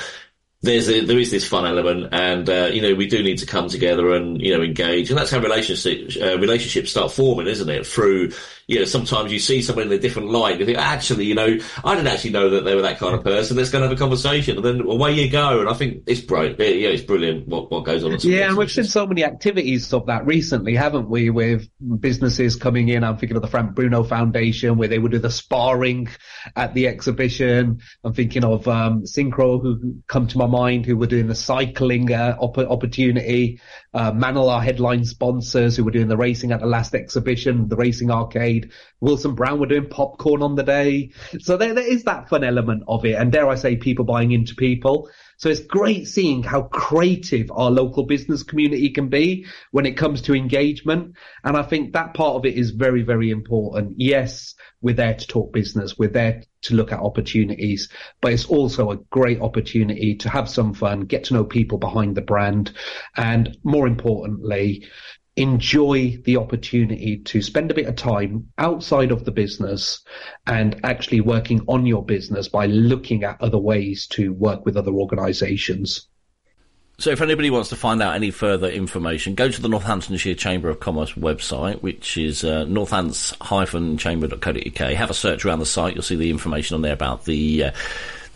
there's 0.66 0.88
a, 0.88 1.00
there 1.00 1.18
is 1.18 1.30
this 1.30 1.46
fun 1.46 1.66
element, 1.66 2.08
and 2.12 2.48
uh, 2.48 2.68
you 2.72 2.82
know 2.82 2.94
we 2.94 3.06
do 3.06 3.22
need 3.22 3.38
to 3.38 3.46
come 3.46 3.68
together 3.68 4.14
and 4.14 4.40
you 4.40 4.56
know 4.56 4.62
engage, 4.62 5.10
and 5.10 5.18
that's 5.18 5.30
how 5.30 5.38
relationships 5.38 6.16
uh, 6.20 6.38
relationships 6.38 6.90
start 6.90 7.10
forming, 7.12 7.46
isn't 7.46 7.68
it? 7.68 7.86
Through 7.86 8.32
you 8.66 8.80
know 8.80 8.84
sometimes 8.84 9.32
you 9.32 9.38
see 9.38 9.62
someone 9.62 9.86
in 9.86 9.92
a 9.92 9.98
different 9.98 10.30
light, 10.30 10.58
you 10.58 10.66
think 10.66 10.78
actually 10.78 11.26
you 11.26 11.34
know 11.34 11.58
I 11.84 11.94
didn't 11.94 12.08
actually 12.08 12.30
know 12.30 12.50
that 12.50 12.64
they 12.64 12.74
were 12.74 12.82
that 12.82 12.98
kind 12.98 13.14
of 13.14 13.22
person. 13.22 13.56
Let's 13.56 13.70
go 13.70 13.78
and 13.78 13.84
have 13.84 13.92
a 13.92 13.98
conversation, 13.98 14.56
and 14.56 14.64
then 14.64 14.80
away 14.80 15.12
you 15.12 15.30
go. 15.30 15.60
And 15.60 15.68
I 15.68 15.74
think 15.74 16.02
it's 16.06 16.20
brilliant. 16.20 16.58
Yeah, 16.58 16.88
it's 16.88 17.02
brilliant 17.02 17.46
what 17.46 17.70
what 17.70 17.84
goes 17.84 18.02
on. 18.04 18.16
Yeah, 18.20 18.48
and 18.48 18.56
we've 18.56 18.70
seen 18.70 18.84
so 18.84 19.06
many 19.06 19.24
activities 19.24 19.92
of 19.92 20.06
that 20.06 20.26
recently, 20.26 20.74
haven't 20.74 21.08
we? 21.08 21.30
With 21.30 21.68
businesses 22.00 22.56
coming 22.56 22.88
in, 22.88 23.04
I'm 23.04 23.16
thinking 23.18 23.36
of 23.36 23.42
the 23.42 23.48
Frank 23.48 23.74
Bruno 23.74 24.02
Foundation 24.02 24.78
where 24.78 24.88
they 24.88 24.98
would 24.98 25.12
do 25.12 25.18
the 25.18 25.30
sparring 25.30 26.08
at 26.54 26.74
the 26.74 26.88
exhibition. 26.88 27.80
I'm 28.04 28.14
thinking 28.14 28.44
of 28.44 28.66
um, 28.66 29.02
Synchro 29.02 29.60
who 29.60 29.96
come 30.06 30.26
to 30.26 30.38
my 30.38 30.46
mind 30.46 30.86
who 30.86 30.96
were 30.96 31.06
doing 31.06 31.28
the 31.28 31.34
cycling 31.34 32.12
uh, 32.12 32.36
op- 32.40 32.58
opportunity. 32.58 33.60
Uh, 33.96 34.12
our 34.36 34.60
headline 34.60 35.06
sponsors 35.06 35.74
who 35.74 35.82
were 35.82 35.90
doing 35.90 36.08
the 36.08 36.18
racing 36.18 36.52
at 36.52 36.60
the 36.60 36.66
last 36.66 36.94
exhibition, 36.94 37.66
the 37.68 37.76
racing 37.76 38.10
arcade. 38.10 38.70
Wilson 39.00 39.34
Brown 39.34 39.58
were 39.58 39.66
doing 39.66 39.88
popcorn 39.88 40.42
on 40.42 40.54
the 40.54 40.62
day. 40.62 41.12
So 41.40 41.56
there, 41.56 41.72
there 41.72 41.90
is 41.90 42.04
that 42.04 42.28
fun 42.28 42.44
element 42.44 42.82
of 42.88 43.06
it. 43.06 43.14
And 43.14 43.32
dare 43.32 43.48
I 43.48 43.54
say 43.54 43.76
people 43.76 44.04
buying 44.04 44.32
into 44.32 44.54
people. 44.54 45.08
So 45.38 45.50
it's 45.50 45.60
great 45.60 46.08
seeing 46.08 46.42
how 46.42 46.62
creative 46.62 47.50
our 47.50 47.70
local 47.70 48.04
business 48.04 48.42
community 48.42 48.90
can 48.90 49.08
be 49.08 49.46
when 49.70 49.84
it 49.84 49.96
comes 49.96 50.22
to 50.22 50.34
engagement. 50.34 51.16
And 51.44 51.56
I 51.56 51.62
think 51.62 51.92
that 51.92 52.14
part 52.14 52.36
of 52.36 52.46
it 52.46 52.54
is 52.54 52.70
very, 52.70 53.02
very 53.02 53.30
important. 53.30 53.94
Yes, 53.98 54.54
we're 54.80 54.94
there 54.94 55.14
to 55.14 55.26
talk 55.26 55.52
business. 55.52 55.98
We're 55.98 56.08
there 56.08 56.42
to 56.62 56.74
look 56.74 56.90
at 56.90 57.00
opportunities, 57.00 57.90
but 58.20 58.32
it's 58.32 58.46
also 58.46 58.90
a 58.90 58.96
great 59.10 59.40
opportunity 59.40 60.16
to 60.16 60.28
have 60.30 60.48
some 60.48 60.74
fun, 60.74 61.00
get 61.02 61.24
to 61.24 61.34
know 61.34 61.44
people 61.44 61.78
behind 61.78 62.16
the 62.16 62.22
brand, 62.22 62.72
and 63.16 63.56
more 63.62 63.86
importantly, 63.86 64.86
enjoy 65.36 66.18
the 66.24 66.38
opportunity 66.38 67.18
to 67.18 67.42
spend 67.42 67.70
a 67.70 67.74
bit 67.74 67.86
of 67.86 67.96
time 67.96 68.48
outside 68.56 69.12
of 69.12 69.24
the 69.24 69.30
business 69.30 70.02
and 70.46 70.80
actually 70.82 71.20
working 71.20 71.60
on 71.68 71.84
your 71.84 72.04
business 72.04 72.48
by 72.48 72.66
looking 72.66 73.22
at 73.22 73.40
other 73.40 73.58
ways 73.58 74.06
to 74.06 74.32
work 74.32 74.64
with 74.64 74.76
other 74.76 74.92
organizations. 74.92 76.08
So, 76.98 77.10
if 77.10 77.20
anybody 77.20 77.50
wants 77.50 77.68
to 77.68 77.76
find 77.76 78.02
out 78.02 78.14
any 78.14 78.30
further 78.30 78.70
information, 78.70 79.34
go 79.34 79.50
to 79.50 79.60
the 79.60 79.68
Northamptonshire 79.68 80.34
Chamber 80.34 80.70
of 80.70 80.80
Commerce 80.80 81.12
website, 81.12 81.82
which 81.82 82.16
is 82.16 82.42
uh, 82.42 82.64
northants-chamber.co.uk. 82.64 84.94
Have 84.94 85.10
a 85.10 85.14
search 85.14 85.44
around 85.44 85.58
the 85.58 85.66
site; 85.66 85.94
you'll 85.94 86.02
see 86.02 86.16
the 86.16 86.30
information 86.30 86.74
on 86.74 86.80
there 86.80 86.94
about 86.94 87.26
the 87.26 87.64
uh, 87.64 87.72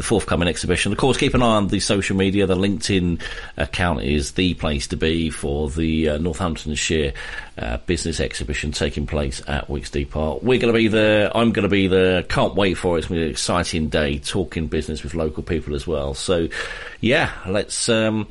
the 0.01 0.05
forthcoming 0.05 0.49
exhibition. 0.49 0.93
Of 0.93 0.97
course, 0.97 1.19
keep 1.19 1.35
an 1.35 1.43
eye 1.43 1.57
on 1.57 1.69
the 1.69 1.79
social 1.79 2.17
media. 2.17 2.47
The 2.47 2.57
LinkedIn 2.57 3.21
account 3.59 4.03
is 4.03 4.33
the 4.33 4.55
place 4.55 4.87
to 4.87 4.97
be 4.97 5.29
for 5.29 5.69
the 5.69 6.09
uh, 6.09 6.17
Northamptonshire 6.17 7.13
uh, 7.59 7.77
business 7.85 8.19
exhibition 8.19 8.73
taking 8.73 9.07
place 9.07 9.43
at 9.47 9.69
Wicksteed 9.69 10.09
Park. 10.09 10.43
We're 10.43 10.59
going 10.59 10.73
to 10.73 10.79
be 10.79 10.89
there. 10.89 11.37
I'm 11.37 11.53
going 11.53 11.65
to 11.65 11.69
be 11.69 11.87
there. 11.87 12.23
Can't 12.23 12.55
wait 12.55 12.79
for 12.79 12.97
it. 12.97 13.01
It's 13.01 13.09
going 13.09 13.19
to 13.19 13.25
be 13.25 13.27
an 13.27 13.31
exciting 13.31 13.91
day 13.91 14.19
talking 14.19 14.69
business 14.69 15.03
with 15.03 15.15
local 15.15 15.43
people 15.43 15.75
as 15.75 15.87
well. 15.87 16.15
So, 16.15 16.49
yeah, 17.03 17.33
let's 17.47 17.91
um, 17.91 18.27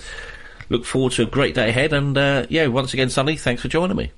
look 0.69 0.85
forward 0.85 1.11
to 1.13 1.21
a 1.21 1.27
great 1.27 1.53
day 1.53 1.69
ahead. 1.69 1.93
And 1.93 2.17
uh, 2.17 2.47
yeah, 2.49 2.65
once 2.65 2.95
again, 2.95 3.11
Sunny, 3.11 3.38
thanks 3.38 3.61
for 3.61 3.67
joining 3.67 3.95
me. 3.95 4.11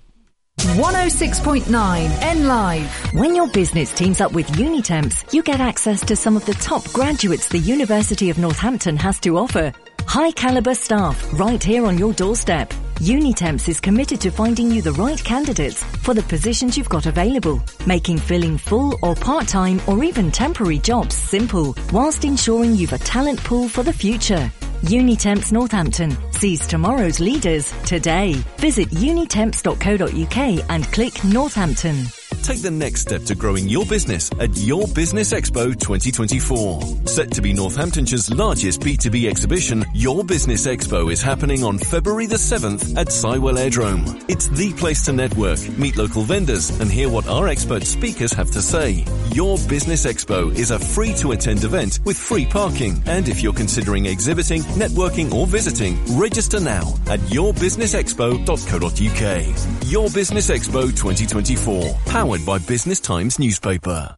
106.9 0.72 2.22
N 2.22 2.48
Live. 2.48 3.14
When 3.14 3.36
your 3.36 3.48
business 3.50 3.94
teams 3.94 4.22
up 4.22 4.32
with 4.32 4.48
Unitemps, 4.52 5.34
you 5.34 5.44
get 5.44 5.60
access 5.60 6.06
to 6.06 6.16
some 6.16 6.38
of 6.38 6.46
the 6.46 6.54
top 6.54 6.84
graduates 6.94 7.48
the 7.48 7.60
University 7.60 8.30
of 8.30 8.38
Northampton 8.38 8.96
has 8.98 9.20
to 9.22 9.38
offer. 9.38 9.74
High 10.08 10.32
caliber 10.32 10.74
staff 10.76 11.40
right 11.40 11.62
here 11.62 11.86
on 11.86 11.98
your 11.98 12.14
doorstep. 12.14 12.74
Unitemps 13.02 13.68
is 13.68 13.80
committed 13.80 14.22
to 14.22 14.30
finding 14.30 14.70
you 14.70 14.84
the 14.84 14.92
right 14.92 15.24
candidates 15.24 15.84
for 16.04 16.14
the 16.14 16.22
positions 16.22 16.78
you've 16.78 16.88
got 16.88 17.08
available, 17.08 17.60
making 17.88 18.16
filling 18.16 18.60
full 18.60 18.96
or 19.02 19.16
part-time 19.16 19.82
or 19.88 20.04
even 20.04 20.30
temporary 20.30 20.78
jobs 20.78 21.16
simple, 21.16 21.76
whilst 21.92 22.26
ensuring 22.26 22.76
you've 22.76 22.94
a 22.94 23.00
talent 23.00 23.44
pool 23.44 23.68
for 23.68 23.82
the 23.82 23.92
future. 23.92 24.52
Unitemps 24.84 25.52
Northampton 25.52 26.16
sees 26.32 26.68
tomorrow's 26.68 27.20
leaders 27.20 27.72
today. 27.88 28.34
Visit 28.58 28.90
unitemps.co.uk 28.90 30.66
and 30.70 30.84
click 30.94 31.24
Northampton. 31.24 32.21
Take 32.44 32.64
the 32.64 32.72
next 32.72 33.02
step 33.02 33.24
to 33.24 33.36
growing 33.36 33.70
your 33.70 33.86
business 33.86 34.32
at 34.40 34.58
Your 34.58 34.88
Business 34.88 35.32
Expo 35.32 35.80
2024. 35.80 37.08
Set 37.08 37.32
to 37.32 37.42
be 37.42 37.54
Northamptonshire's 37.54 38.34
largest 38.34 38.82
B2B 38.82 39.30
exhibition, 39.30 39.86
Your 39.94 40.24
Business 40.24 40.66
Expo 40.66 41.12
is 41.12 41.22
happening 41.22 41.64
on 41.64 41.78
February 41.78 42.26
the 42.26 42.36
7th 42.36 42.98
at 42.98 43.08
Sywell 43.08 43.60
Aerodrome. 43.60 44.26
It's 44.28 44.50
the 44.50 44.74
place 44.74 45.06
to 45.06 45.14
network, 45.14 45.60
meet 45.78 45.98
local 45.98 46.24
vendors, 46.24 46.72
and 46.80 46.92
hear 46.92 47.10
what 47.10 47.28
our 47.28 47.48
expert 47.48 47.84
speakers 47.84 48.34
have 48.34 48.50
to 48.52 48.62
say. 48.62 49.06
Your 49.34 49.58
Business 49.70 50.06
Expo 50.06 50.54
is 50.58 50.72
a 50.72 50.80
free 50.80 51.14
to 51.14 51.32
attend 51.32 51.64
event 51.64 52.02
with 52.04 52.18
free 52.18 52.46
parking. 52.46 53.02
And 53.06 53.30
if 53.30 53.42
you're 53.42 53.54
considering 53.54 54.06
exhibiting, 54.06 54.64
networking, 54.76 55.34
or 55.34 55.48
visiting, 55.48 55.98
register 56.18 56.60
now 56.60 56.96
at 57.08 57.22
yourbusinessexpo.co.uk. 57.22 59.90
Your 59.90 60.10
Business 60.10 60.50
Expo 60.50 60.90
2024, 60.90 61.98
powered 62.08 62.46
by 62.46 62.60
Business 62.60 63.00
Times 63.00 63.40
newspaper. 63.40 64.18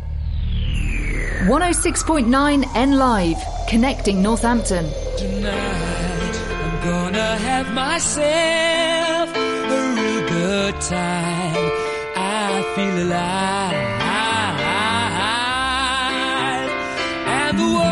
106.9 1.39 2.65
N 2.75 2.91
Live, 2.97 3.37
connecting 3.67 4.21
Northampton. 4.21 4.85
Tonight, 5.17 6.35
I'm 6.63 6.83
gonna 6.83 7.35
have 7.37 7.73
myself 7.73 9.29
a 9.35 9.93
real 9.95 10.27
good 10.29 10.79
time. 10.81 11.71
I 12.15 12.63
feel 12.75 13.03
alive. 13.07 13.89
And 17.27 17.59
the 17.59 17.63
world, 17.63 17.90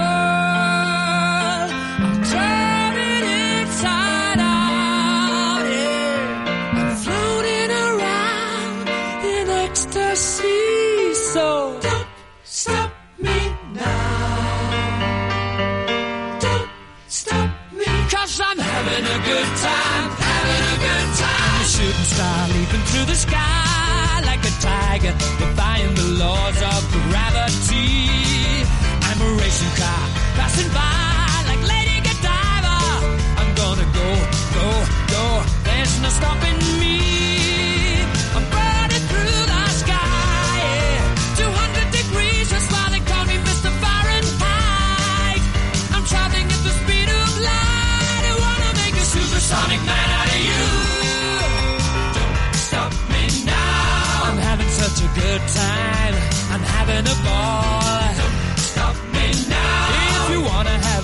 good 19.29 19.51
time, 19.61 20.05
having 20.27 20.63
a 20.73 20.77
good 20.85 21.07
time. 21.21 21.53
I'm 21.53 21.61
a 21.61 21.69
shooting 21.75 22.07
star 22.13 22.39
leaping 22.55 22.85
through 22.89 23.07
the 23.13 23.19
sky 23.27 24.21
like 24.29 24.43
a 24.51 24.53
tiger, 24.67 25.13
defying 25.41 25.93
the 26.01 26.07
laws 26.23 26.57
of 26.73 26.81
gravity. 27.09 28.65
I'm 29.07 29.19
a 29.27 29.29
racing 29.41 29.73
car 29.81 30.03
passing 30.37 30.69
by 30.79 31.29
like 31.49 31.63
Lady 31.73 31.97
Godiva. 32.07 32.77
I'm 33.39 33.51
gonna 33.61 33.87
go, 33.99 34.09
go, 34.57 34.67
go. 35.13 35.25
There's 35.67 35.93
no 36.01 36.09
stopping 36.09 36.78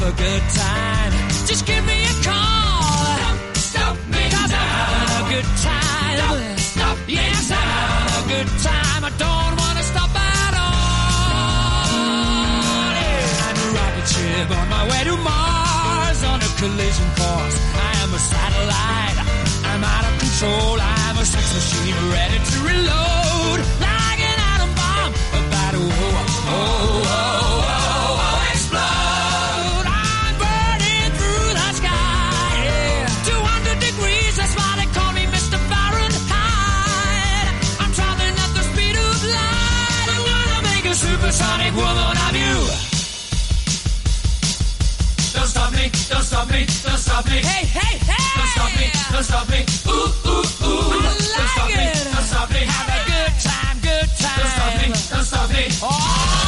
a 0.06 0.12
good 0.12 0.44
time, 0.54 1.12
just 1.50 1.66
give 1.66 1.84
me 1.86 2.06
a 2.06 2.16
call. 2.22 3.18
Don't 3.26 3.58
stop 3.58 3.98
me 4.14 4.22
Cause 4.30 4.52
now. 4.52 4.62
I'm 4.62 5.02
having 5.02 5.26
a 5.26 5.30
good 5.34 5.50
time. 5.66 6.18
Don't 6.22 6.60
stop 6.60 6.98
yes, 7.08 7.50
I'm 7.50 7.58
having 7.58 8.14
a 8.22 8.26
good 8.34 8.50
time. 8.62 9.02
I 9.10 9.12
don't 9.18 9.54
wanna 9.62 9.84
stop 9.92 10.12
at 10.14 10.54
all. 10.62 11.86
Yeah. 13.02 13.46
I'm 13.50 13.58
a 13.66 13.68
rocket 13.78 14.08
ship 14.14 14.50
on 14.60 14.68
my 14.70 14.84
way 14.92 15.02
to 15.10 15.16
Mars 15.26 16.22
on 16.32 16.38
a 16.38 16.52
collision 16.62 17.10
course. 17.18 17.58
I 17.74 17.92
am 18.06 18.14
a 18.14 18.22
satellite. 18.32 19.18
I'm 19.74 19.84
out 19.84 20.06
of 20.06 20.14
control. 20.22 20.78
I'm 20.82 21.18
a 21.18 21.26
sex 21.26 21.46
machine 21.58 21.98
ready 22.14 22.38
to 22.46 22.58
reload. 22.62 23.15
Stop 46.46 46.52
me, 46.52 46.66
don't 46.84 46.98
stop 46.98 47.26
me. 47.26 47.38
Hey, 47.38 47.66
hey, 47.66 47.98
hey! 47.98 48.16
Don't 48.36 48.48
stop 48.48 48.72
me, 48.78 48.88
don't 49.12 49.24
stop 49.24 49.50
me. 49.50 49.66
Ooh, 49.88 49.94
ooh, 49.94 50.68
ooh. 50.68 50.92
I 50.92 51.06
like 51.06 51.18
don't 51.18 51.22
stop 51.22 51.70
it. 51.70 51.78
me, 51.78 52.14
don't 52.14 52.24
stop 52.24 52.50
me. 52.52 52.60
Have 52.60 52.90
a 52.90 53.06
good 53.10 53.34
time, 53.42 53.78
good 53.82 54.10
time. 54.18 54.40
Don't 54.40 54.52
stop 54.54 54.74
me, 54.82 54.88
don't 55.10 55.26
stop 55.26 55.50
me. 55.50 56.45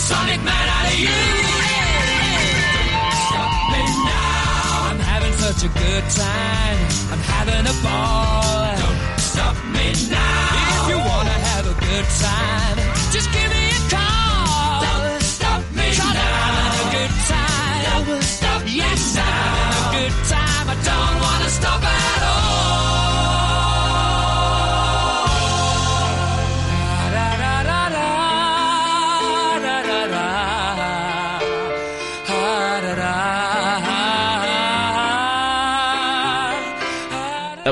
Supersonic 0.00 0.42
man 0.42 0.68
out 0.76 0.86
of 0.86 0.98
you. 0.98 1.20
Stop 3.28 3.52
me 3.70 3.82
now. 4.08 4.88
I'm 4.88 4.98
having 4.98 5.32
such 5.34 5.62
a 5.64 5.68
good 5.68 6.04
time. 6.08 6.78
I'm 7.12 7.18
having 7.18 7.66
a 7.68 7.76
ball. 7.84 8.76
Don't 8.80 9.20
stop 9.20 9.56
me 9.76 9.92
now. 10.08 10.84
If 10.84 10.88
you 10.88 10.96
wanna 10.96 11.36
have 11.52 11.66
a 11.66 11.76
good 11.84 12.06
time, 12.16 12.78
just 13.12 13.30
give 13.30 13.50
me 13.50 13.59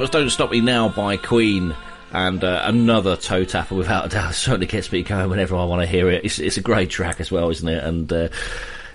was 0.08 0.22
Don't 0.22 0.30
Stop 0.30 0.50
Me 0.50 0.60
Now 0.60 0.88
by 0.88 1.18
Queen. 1.18 1.74
And 2.12 2.42
uh, 2.42 2.62
another 2.64 3.16
toe 3.16 3.44
tapper, 3.44 3.74
without 3.74 4.06
a 4.06 4.08
doubt, 4.08 4.34
certainly 4.34 4.66
gets 4.66 4.90
me 4.90 5.02
going 5.02 5.28
whenever 5.28 5.54
I 5.54 5.64
want 5.64 5.82
to 5.82 5.86
hear 5.86 6.08
it. 6.08 6.24
It's, 6.24 6.38
it's 6.38 6.56
a 6.56 6.62
great 6.62 6.88
track 6.88 7.20
as 7.20 7.30
well, 7.30 7.50
isn't 7.50 7.68
it? 7.68 7.84
And 7.84 8.10
uh, 8.10 8.28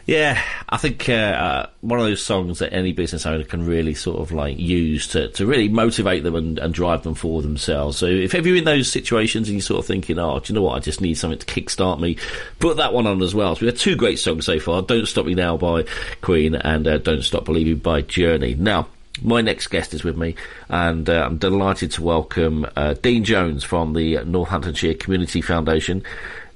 yeah, 0.06 0.42
I 0.68 0.78
think 0.78 1.08
uh, 1.10 1.14
uh, 1.14 1.70
one 1.82 2.00
of 2.00 2.06
those 2.06 2.24
songs 2.24 2.60
that 2.60 2.74
any 2.74 2.94
business 2.94 3.28
owner 3.28 3.44
can 3.44 3.66
really 3.66 3.94
sort 3.94 4.22
of 4.22 4.32
like 4.32 4.58
use 4.58 5.08
to, 5.10 5.28
to 5.30 5.46
really 5.46 5.70
motivate 5.70 6.24
them 6.24 6.36
and, 6.36 6.58
and 6.58 6.74
drive 6.74 7.04
them 7.04 7.14
for 7.14 7.44
themselves. 7.44 7.98
So 7.98 8.08
if 8.08 8.34
ever 8.34 8.48
you're 8.48 8.58
in 8.58 8.64
those 8.64 8.92
situations 8.92 9.50
and 9.50 9.58
you're 9.58 9.62
sort 9.62 9.80
of 9.80 9.86
thinking, 9.86 10.18
oh, 10.18 10.40
do 10.40 10.52
you 10.52 10.56
know 10.56 10.64
what, 10.64 10.78
I 10.78 10.80
just 10.80 11.02
need 11.02 11.16
something 11.16 11.40
to 11.40 11.46
kickstart 11.46 12.00
me, 12.00 12.18
put 12.60 12.78
that 12.78 12.94
one 12.94 13.06
on 13.06 13.22
as 13.22 13.36
well. 13.36 13.56
So 13.56 13.62
we 13.62 13.68
had 13.68 13.78
two 13.78 13.96
great 13.96 14.18
songs 14.18 14.46
so 14.46 14.60
far 14.60 14.82
Don't 14.82 15.06
Stop 15.06 15.26
Me 15.28 15.36
Now 15.36 15.58
by 15.58 15.86
Queen 16.22 16.56
and 16.56 16.88
uh, 16.88 16.98
Don't 16.98 17.24
Stop 17.24 17.46
Believing 17.46 17.78
by 17.78 18.02
Journey. 18.02 18.56
Now, 18.56 18.88
my 19.22 19.42
next 19.42 19.68
guest 19.68 19.94
is 19.94 20.04
with 20.04 20.18
me, 20.18 20.36
and 20.70 21.10
uh, 21.10 21.24
I'm 21.26 21.38
delighted 21.38 21.92
to 21.92 22.04
welcome 22.04 22.66
uh, 22.76 22.94
Dean 22.96 23.24
Jones 23.24 23.64
from 23.64 23.94
the 23.94 24.24
Northamptonshire 24.26 24.96
Community 24.96 25.42
Foundation. 25.42 26.04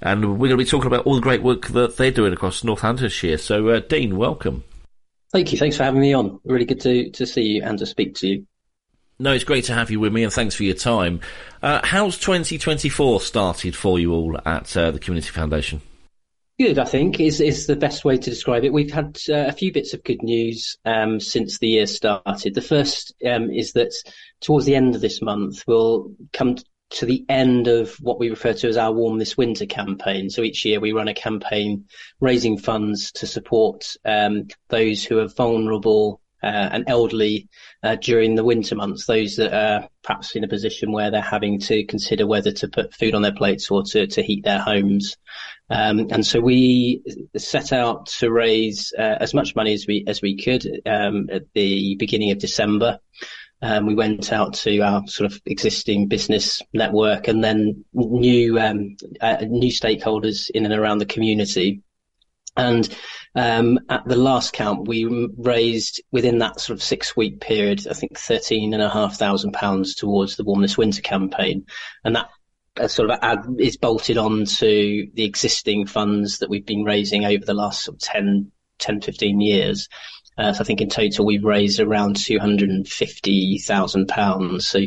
And 0.02 0.39
we're 0.39 0.50
going 0.50 0.60
to 0.60 0.63
be 0.63 0.65
talking 0.65 0.88
about 0.88 1.06
all 1.06 1.15
the 1.15 1.22
great 1.22 1.41
work 1.41 1.67
that 1.67 1.98
they're 1.98 2.12
doing 2.12 2.34
across 2.34 2.63
Northamptonshire. 2.63 3.38
So, 3.38 3.70
uh, 3.70 3.80
Dean, 3.80 4.15
welcome. 4.15 4.63
Thank 5.32 5.52
you. 5.52 5.58
Thanks 5.58 5.76
for 5.76 5.84
having 5.84 6.02
me 6.02 6.13
on. 6.13 6.39
Really 6.46 6.65
good 6.65 6.82
to, 6.82 7.10
to 7.12 7.26
see 7.26 7.41
you 7.41 7.63
and 7.63 7.78
to 7.80 7.86
speak 7.86 8.15
to 8.15 8.28
you. 8.28 8.48
No, 9.20 9.34
it's 9.34 9.43
great 9.43 9.65
to 9.65 9.74
have 9.74 9.89
you 9.89 10.00
with 10.00 10.13
me, 10.13 10.24
and 10.24 10.32
thanks 10.32 10.54
for 10.54 10.63
your 10.63 10.76
time. 10.76 11.22
Uh, 11.63 11.82
how's 11.84 12.20
2024 12.20 13.20
started 13.22 13.76
for 13.76 13.98
you 13.98 14.13
all 14.13 14.38
at 14.46 14.78
uh, 14.78 14.91
the 14.91 15.00
Community 15.00 15.30
Foundation? 15.30 15.82
Good, 16.60 16.80
I 16.80 16.86
think, 16.86 17.20
is 17.20 17.39
is 17.39 17.67
the 17.67 17.76
best 17.76 18.04
way 18.04 18.17
to 18.17 18.30
describe 18.32 18.63
it. 18.63 18.74
We've 18.74 18.91
had 18.91 19.20
uh, 19.30 19.46
a 19.46 19.52
few 19.52 19.72
bits 19.72 19.93
of 19.93 20.04
good 20.04 20.24
news 20.24 20.76
um, 20.86 21.20
since 21.20 21.60
the 21.60 21.67
year 21.67 21.86
started. 21.86 22.56
The 22.56 22.62
first 22.62 23.13
um, 23.24 23.52
is 23.52 23.74
that 23.74 23.93
towards 24.41 24.65
the 24.65 24.76
end 24.76 24.96
of 24.96 25.02
this 25.02 25.22
month, 25.22 25.63
we'll 25.67 26.15
come 26.34 26.56
to 26.89 27.06
the 27.06 27.24
end 27.30 27.67
of 27.67 27.93
what 27.98 28.17
we 28.17 28.32
refer 28.32 28.54
to 28.54 28.67
as 28.67 28.76
our 28.76 28.91
Warm 28.91 29.20
This 29.20 29.38
Winter 29.38 29.67
campaign. 29.67 30.32
So 30.32 30.41
each 30.41 30.65
year 30.65 30.80
we 30.80 30.93
run 30.93 31.08
a 31.08 31.13
campaign 31.13 31.86
raising 32.22 32.58
funds 32.58 33.12
to 33.13 33.28
support 33.28 33.96
um, 34.04 34.48
those 34.70 35.06
who 35.06 35.20
are 35.20 35.28
vulnerable 35.28 36.22
uh, 36.43 36.70
and 36.72 36.86
elderly 36.88 37.50
uh, 37.84 37.96
during 37.96 38.36
the 38.36 38.43
winter 38.43 38.76
months, 38.76 39.06
those 39.06 39.36
that 39.36 39.54
are 39.54 39.89
perhaps 40.04 40.36
in 40.36 40.43
a 40.43 40.48
position 40.48 40.91
where 40.91 41.12
they're 41.12 41.22
having 41.22 41.60
to 41.60 41.84
consider 41.86 42.26
whether 42.26 42.52
to 42.52 42.67
put 42.67 42.93
food 42.93 43.15
on 43.15 43.22
their 43.22 43.34
plates 43.34 43.70
or 43.70 43.84
to, 43.84 44.08
to 44.08 44.22
heat 44.22 44.43
their 44.43 44.60
homes. 44.60 45.17
Um, 45.69 46.08
and 46.12 46.25
so 46.25 46.39
we 46.39 47.01
set 47.36 47.73
out 47.73 48.06
to 48.19 48.32
raise 48.32 48.93
uh, 48.97 49.17
as 49.19 49.34
much 49.34 49.56
money 49.56 49.73
as 49.73 49.86
we 49.88 50.06
as 50.08 50.21
we 50.21 50.38
could 50.38 50.65
um, 50.86 51.30
at 51.32 51.43
the 51.53 51.95
beginning 51.95 52.32
of 52.32 52.39
December. 52.39 52.99
Um, 53.62 53.88
we 53.88 53.95
went 53.95 54.32
out 54.32 54.53
to 54.53 54.80
our 54.82 55.06
sort 55.08 55.32
of 55.32 55.41
existing 55.45 56.08
business 56.08 56.62
network 56.73 57.27
and 57.27 57.43
then 57.43 57.86
new 57.93 58.60
um, 58.60 58.95
uh, 59.19 59.38
new 59.47 59.71
stakeholders 59.71 60.49
in 60.49 60.65
and 60.65 60.73
around 60.73 60.99
the 60.99 61.06
community. 61.06 61.82
And 62.56 62.88
Um, 63.36 63.77
at 63.88 64.03
the 64.08 64.15
last 64.15 64.53
count, 64.53 64.88
we 64.88 65.06
raised 65.38 66.01
within 66.12 66.39
that 66.39 66.60
sort 66.60 66.75
of 66.75 66.82
six 66.82 67.15
week 67.15 67.39
period, 67.39 67.86
I 67.88 67.93
think 67.93 68.17
thirteen 68.17 68.73
and 68.73 68.82
a 68.82 68.89
half 68.89 69.15
thousand 69.19 69.51
pounds 69.51 69.93
towards 69.93 70.36
the 70.36 70.43
Warm 70.43 70.62
This 70.63 70.77
Winter 70.77 71.03
campaign, 71.03 71.65
and 72.03 72.15
that 72.15 72.30
Uh, 72.79 72.87
sort 72.87 73.09
of 73.09 73.19
ad, 73.21 73.39
is 73.59 73.77
bolted 73.77 74.17
on 74.17 74.45
to 74.45 75.07
the 75.13 75.23
existing 75.23 75.87
funds 75.87 76.39
that 76.39 76.49
we've 76.49 76.65
been 76.65 76.83
raising 76.83 77.25
over 77.25 77.43
the 77.43 77.53
last 77.53 77.83
sort 77.83 77.95
of 77.95 78.01
10, 78.01 78.51
10 78.79 79.01
15 79.01 79.41
years. 79.41 79.89
Uh, 80.38 80.54
so 80.54 80.62
I 80.62 80.63
think 80.63 80.82
in 80.82 80.89
total 80.89 81.26
we've 81.26 81.43
raised 81.43 81.80
around 81.80 82.15
two 82.15 82.39
hundred 82.39 82.69
and 82.69 82.88
fifty 82.88 83.58
thousand 83.58 84.08
pounds. 84.08 84.67
So 84.67 84.82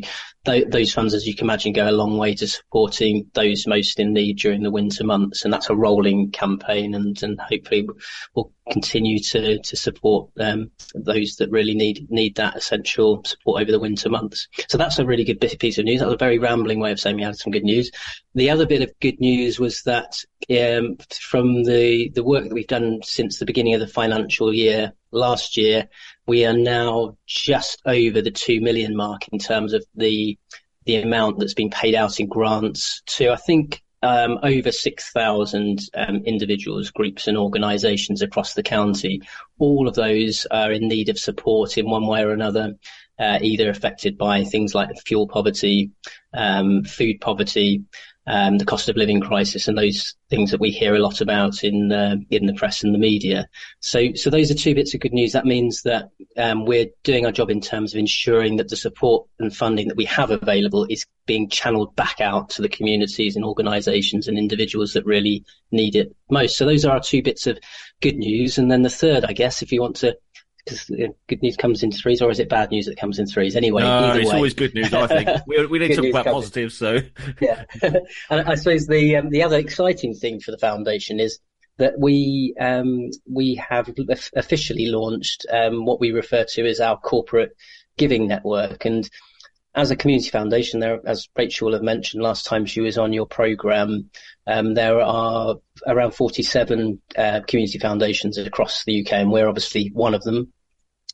th- 0.44 0.68
those 0.68 0.92
funds, 0.92 1.14
as 1.14 1.26
you 1.26 1.34
can 1.34 1.46
imagine, 1.46 1.72
go 1.72 1.88
a 1.88 1.92
long 1.92 2.16
way 2.16 2.34
to 2.34 2.46
supporting 2.46 3.30
those 3.34 3.66
most 3.66 3.98
in 3.98 4.12
need 4.12 4.38
during 4.38 4.62
the 4.62 4.70
winter 4.70 5.04
months, 5.04 5.44
and 5.44 5.52
that's 5.52 5.70
a 5.70 5.76
rolling 5.76 6.30
campaign, 6.30 6.94
and 6.94 7.20
and 7.22 7.40
hopefully 7.40 7.88
we'll 8.34 8.52
continue 8.70 9.18
to 9.18 9.58
to 9.58 9.76
support 9.76 10.30
um, 10.38 10.70
those 10.94 11.36
that 11.36 11.50
really 11.50 11.74
need 11.74 12.06
need 12.10 12.36
that 12.36 12.56
essential 12.56 13.22
support 13.24 13.60
over 13.60 13.72
the 13.72 13.80
winter 13.80 14.08
months. 14.08 14.48
So 14.68 14.78
that's 14.78 14.98
a 14.98 15.06
really 15.06 15.24
good 15.24 15.40
piece 15.40 15.78
of 15.78 15.84
news. 15.84 16.00
That 16.00 16.06
was 16.06 16.14
a 16.14 16.18
very 16.18 16.38
rambling 16.38 16.80
way 16.80 16.92
of 16.92 17.00
saying 17.00 17.16
we 17.16 17.22
had 17.22 17.36
some 17.36 17.52
good 17.52 17.64
news. 17.64 17.90
The 18.34 18.50
other 18.50 18.66
bit 18.66 18.82
of 18.82 18.92
good 19.00 19.18
news 19.20 19.58
was 19.58 19.82
that 19.82 20.14
um, 20.48 20.96
from 21.20 21.64
the 21.64 22.10
the 22.14 22.24
work 22.24 22.44
that 22.44 22.54
we've 22.54 22.66
done 22.66 23.00
since 23.02 23.38
the 23.38 23.46
beginning 23.46 23.74
of 23.74 23.80
the 23.80 23.88
financial 23.88 24.54
year 24.54 24.92
last 25.12 25.56
year, 25.56 25.88
we 26.26 26.44
are 26.44 26.56
now 26.56 27.16
just 27.26 27.82
over 27.86 28.22
the 28.22 28.30
2 28.30 28.60
million 28.60 28.96
mark 28.96 29.28
in 29.28 29.38
terms 29.38 29.72
of 29.72 29.84
the 29.94 30.38
the 30.86 30.96
amount 30.96 31.38
that's 31.38 31.54
been 31.54 31.70
paid 31.70 31.94
out 31.94 32.18
in 32.18 32.26
grants 32.26 33.02
to, 33.04 33.30
I 33.30 33.36
think, 33.36 33.82
um, 34.02 34.38
over 34.42 34.72
6,000 34.72 35.80
um, 35.94 36.16
individuals, 36.24 36.90
groups 36.90 37.28
and 37.28 37.36
organisations 37.36 38.22
across 38.22 38.54
the 38.54 38.62
county. 38.62 39.20
All 39.58 39.86
of 39.86 39.94
those 39.94 40.46
are 40.50 40.72
in 40.72 40.88
need 40.88 41.10
of 41.10 41.18
support 41.18 41.76
in 41.76 41.88
one 41.88 42.06
way 42.06 42.22
or 42.22 42.32
another, 42.32 42.76
uh, 43.18 43.38
either 43.42 43.68
affected 43.68 44.16
by 44.16 44.44
things 44.44 44.74
like 44.74 44.88
fuel 45.04 45.28
poverty, 45.28 45.90
um, 46.32 46.82
food 46.84 47.20
poverty, 47.20 47.84
um, 48.30 48.58
the 48.58 48.64
cost 48.64 48.88
of 48.88 48.96
living 48.96 49.20
crisis 49.20 49.66
and 49.66 49.76
those 49.76 50.14
things 50.28 50.52
that 50.52 50.60
we 50.60 50.70
hear 50.70 50.94
a 50.94 51.00
lot 51.00 51.20
about 51.20 51.64
in 51.64 51.90
uh, 51.90 52.14
in 52.30 52.46
the 52.46 52.54
press 52.54 52.84
and 52.84 52.94
the 52.94 52.98
media. 52.98 53.48
So, 53.80 54.14
so 54.14 54.30
those 54.30 54.52
are 54.52 54.54
two 54.54 54.72
bits 54.72 54.94
of 54.94 55.00
good 55.00 55.12
news. 55.12 55.32
That 55.32 55.46
means 55.46 55.82
that 55.82 56.10
um, 56.36 56.64
we're 56.64 56.86
doing 57.02 57.26
our 57.26 57.32
job 57.32 57.50
in 57.50 57.60
terms 57.60 57.92
of 57.92 57.98
ensuring 57.98 58.56
that 58.56 58.68
the 58.68 58.76
support 58.76 59.26
and 59.40 59.54
funding 59.54 59.88
that 59.88 59.96
we 59.96 60.04
have 60.04 60.30
available 60.30 60.86
is 60.88 61.06
being 61.26 61.48
channeled 61.48 61.96
back 61.96 62.20
out 62.20 62.50
to 62.50 62.62
the 62.62 62.68
communities 62.68 63.34
and 63.34 63.44
organisations 63.44 64.28
and 64.28 64.38
individuals 64.38 64.92
that 64.92 65.04
really 65.04 65.44
need 65.72 65.96
it 65.96 66.14
most. 66.30 66.56
So 66.56 66.64
those 66.64 66.84
are 66.84 66.92
our 66.92 67.00
two 67.00 67.22
bits 67.24 67.48
of 67.48 67.58
good 68.00 68.16
news. 68.16 68.58
And 68.58 68.70
then 68.70 68.82
the 68.82 68.90
third, 68.90 69.24
I 69.24 69.32
guess, 69.32 69.60
if 69.60 69.72
you 69.72 69.80
want 69.80 69.96
to 69.96 70.16
because 70.70 71.14
good 71.28 71.42
news 71.42 71.56
comes 71.56 71.82
in 71.82 71.92
threes, 71.92 72.22
or 72.22 72.30
is 72.30 72.38
it 72.38 72.48
bad 72.48 72.70
news 72.70 72.86
that 72.86 72.96
comes 72.96 73.18
in 73.18 73.26
threes? 73.26 73.56
Anyway, 73.56 73.82
no, 73.82 74.14
it's 74.14 74.30
way. 74.30 74.36
always 74.36 74.54
good 74.54 74.74
news. 74.74 74.92
I 74.92 75.06
think 75.06 75.28
we, 75.46 75.66
we 75.66 75.78
need 75.78 75.88
to 75.88 75.96
talk 75.96 76.06
about 76.06 76.26
positives. 76.26 76.76
So 76.76 76.98
yeah, 77.40 77.64
and 77.82 78.40
I 78.48 78.54
suppose 78.54 78.86
the 78.86 79.16
um, 79.16 79.30
the 79.30 79.42
other 79.42 79.58
exciting 79.58 80.14
thing 80.14 80.40
for 80.40 80.50
the 80.50 80.58
foundation 80.58 81.20
is 81.20 81.38
that 81.78 81.94
we 81.98 82.54
um, 82.60 83.10
we 83.28 83.54
have 83.56 83.90
officially 84.36 84.86
launched 84.86 85.46
um, 85.50 85.84
what 85.84 86.00
we 86.00 86.12
refer 86.12 86.44
to 86.50 86.66
as 86.66 86.80
our 86.80 86.98
corporate 86.98 87.56
giving 87.96 88.28
network, 88.28 88.84
and 88.84 89.08
as 89.74 89.90
a 89.90 89.96
community 89.96 90.30
foundation, 90.30 90.80
there, 90.80 91.00
as 91.06 91.28
Rachel 91.36 91.66
will 91.66 91.74
have 91.74 91.82
mentioned 91.82 92.22
last 92.22 92.46
time 92.46 92.66
she 92.66 92.80
was 92.80 92.98
on 92.98 93.12
your 93.12 93.26
program, 93.26 94.10
um, 94.46 94.74
there 94.74 95.00
are 95.00 95.56
around 95.86 96.12
47 96.12 97.00
uh, 97.16 97.40
community 97.46 97.78
foundations 97.78 98.36
across 98.36 98.84
the 98.84 99.02
UK, 99.02 99.12
and 99.12 99.30
we're 99.30 99.48
obviously 99.48 99.90
one 99.92 100.14
of 100.14 100.22
them. 100.22 100.52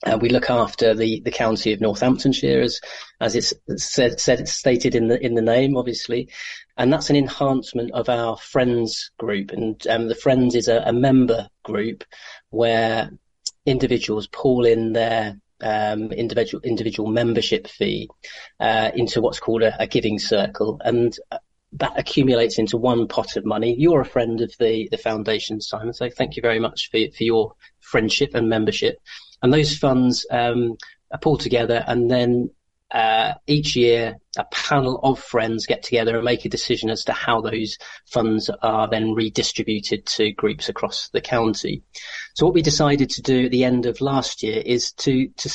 Uh, 0.04 0.18
we 0.20 0.28
look 0.28 0.50
after 0.50 0.94
the, 0.94 1.20
the 1.20 1.30
county 1.30 1.72
of 1.72 1.80
Northamptonshire, 1.80 2.61
as, 2.61 2.80
as 3.20 3.35
it's 3.35 3.54
said, 3.76 4.20
said, 4.20 4.46
stated 4.46 4.94
in 4.94 5.09
the 5.09 5.24
in 5.24 5.35
the 5.35 5.42
name, 5.42 5.76
obviously, 5.76 6.28
and 6.76 6.92
that's 6.92 7.09
an 7.09 7.16
enhancement 7.16 7.90
of 7.92 8.09
our 8.09 8.37
Friends 8.37 9.11
group. 9.18 9.52
And 9.52 9.85
um, 9.88 10.09
the 10.09 10.14
Friends 10.14 10.54
is 10.54 10.68
a, 10.68 10.82
a 10.85 10.92
member 10.92 11.48
group 11.62 12.04
where 12.50 13.11
individuals 13.64 14.26
pull 14.26 14.66
in 14.66 14.92
their 14.92 15.40
um, 15.62 16.12
individual 16.12 16.62
individual 16.62 17.11
membership 17.11 17.66
fee 17.66 18.09
uh, 18.61 18.90
into 18.94 19.22
what's 19.22 19.40
called 19.40 19.62
a, 19.62 19.80
a, 19.80 19.87
giving 19.87 20.18
circle, 20.18 20.78
and 20.85 21.16
that 21.72 21.98
accumulates 21.98 22.59
into 22.59 22.76
one 22.76 23.09
pot 23.09 23.37
of 23.37 23.46
money. 23.46 23.74
You're 23.78 24.02
a 24.02 24.06
friend 24.06 24.42
of 24.42 24.54
the 24.59 24.88
the 24.90 24.98
foundation, 24.98 25.61
Simon, 25.62 25.94
so 25.94 26.11
thank 26.11 26.37
you 26.37 26.42
very 26.42 26.61
much 26.61 26.90
for 26.90 27.00
for 27.16 27.24
your 27.24 27.54
friendship 27.80 28.35
and 28.35 28.48
membership. 28.48 28.98
And 29.42 29.53
those 29.53 29.77
funds 29.77 30.27
um, 30.31 30.77
are 31.12 31.18
pulled 31.18 31.40
together, 31.40 31.85
and 31.87 32.11
then 32.11 32.51
uh, 32.90 33.35
each 33.46 33.75
year 33.75 34.16
a 34.38 34.44
panel 34.44 35.01
of 35.03 35.18
friends 35.18 35.66
get 35.66 35.83
together 35.83 36.16
and 36.16 36.25
make 36.25 36.44
a 36.44 36.49
decision 36.49 36.88
as 36.88 37.05
to 37.05 37.12
how 37.12 37.40
those 37.40 37.79
funds 38.07 38.49
are 38.62 38.88
then 38.88 39.12
redistributed 39.12 40.07
to 40.07 40.33
groups 40.33 40.68
across 40.68 41.09
the 41.09 41.20
county. 41.20 41.83
So 42.35 42.46
what 42.46 42.55
we 42.55 42.62
decided 42.62 43.11
to 43.11 43.22
do 43.22 43.46
at 43.46 43.51
the 43.51 43.64
end 43.64 43.87
of 43.87 44.01
last 44.01 44.42
year 44.42 44.62
is 44.64 44.92
to 44.92 45.29
to 45.29 45.51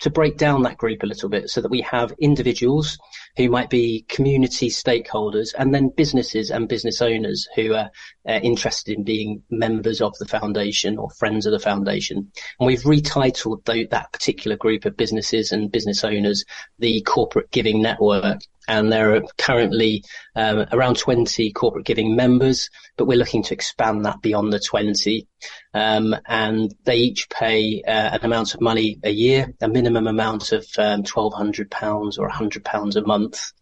to 0.00 0.10
break 0.10 0.36
down 0.36 0.62
that 0.62 0.78
group 0.78 1.02
a 1.02 1.06
little 1.06 1.28
bit 1.28 1.50
so 1.50 1.60
that 1.60 1.70
we 1.70 1.80
have 1.80 2.12
individuals 2.20 2.98
who 3.38 3.48
might 3.48 3.70
be 3.70 4.04
community 4.08 4.68
stakeholders 4.68 5.54
and 5.56 5.72
then 5.72 5.90
businesses 5.96 6.50
and 6.50 6.68
business 6.68 7.00
owners 7.00 7.46
who 7.54 7.72
are 7.72 7.88
uh, 8.28 8.40
interested 8.42 8.98
in 8.98 9.04
being 9.04 9.40
members 9.48 10.02
of 10.02 10.12
the 10.18 10.26
foundation 10.26 10.98
or 10.98 11.08
friends 11.10 11.46
of 11.46 11.52
the 11.52 11.60
foundation. 11.60 12.32
And 12.58 12.66
we've 12.66 12.82
retitled 12.82 13.64
that 13.64 14.12
particular 14.12 14.56
group 14.56 14.84
of 14.84 14.96
businesses 14.96 15.52
and 15.52 15.70
business 15.70 16.02
owners 16.02 16.44
the 16.80 17.00
Corporate 17.02 17.52
Giving 17.52 17.80
Network 17.80 18.40
and 18.68 18.92
there 18.92 19.14
are 19.14 19.22
currently 19.38 20.04
um, 20.36 20.66
around 20.70 20.98
20 20.98 21.50
corporate 21.52 21.86
giving 21.86 22.14
members, 22.14 22.68
but 22.96 23.06
we're 23.06 23.18
looking 23.18 23.42
to 23.44 23.54
expand 23.54 24.04
that 24.04 24.20
beyond 24.20 24.52
the 24.52 24.60
20. 24.60 25.26
Um, 25.74 26.14
and 26.26 26.74
they 26.84 26.96
each 26.96 27.28
pay 27.30 27.82
uh, 27.82 28.16
an 28.16 28.24
amount 28.24 28.54
of 28.54 28.60
money 28.60 28.98
a 29.02 29.10
year, 29.10 29.54
a 29.60 29.68
minimum 29.68 30.06
amount 30.06 30.52
of 30.52 30.66
um, 30.76 31.02
£1,200 31.02 32.18
or 32.18 32.28
£100 32.28 32.96
a 32.96 33.06
month. 33.06 33.52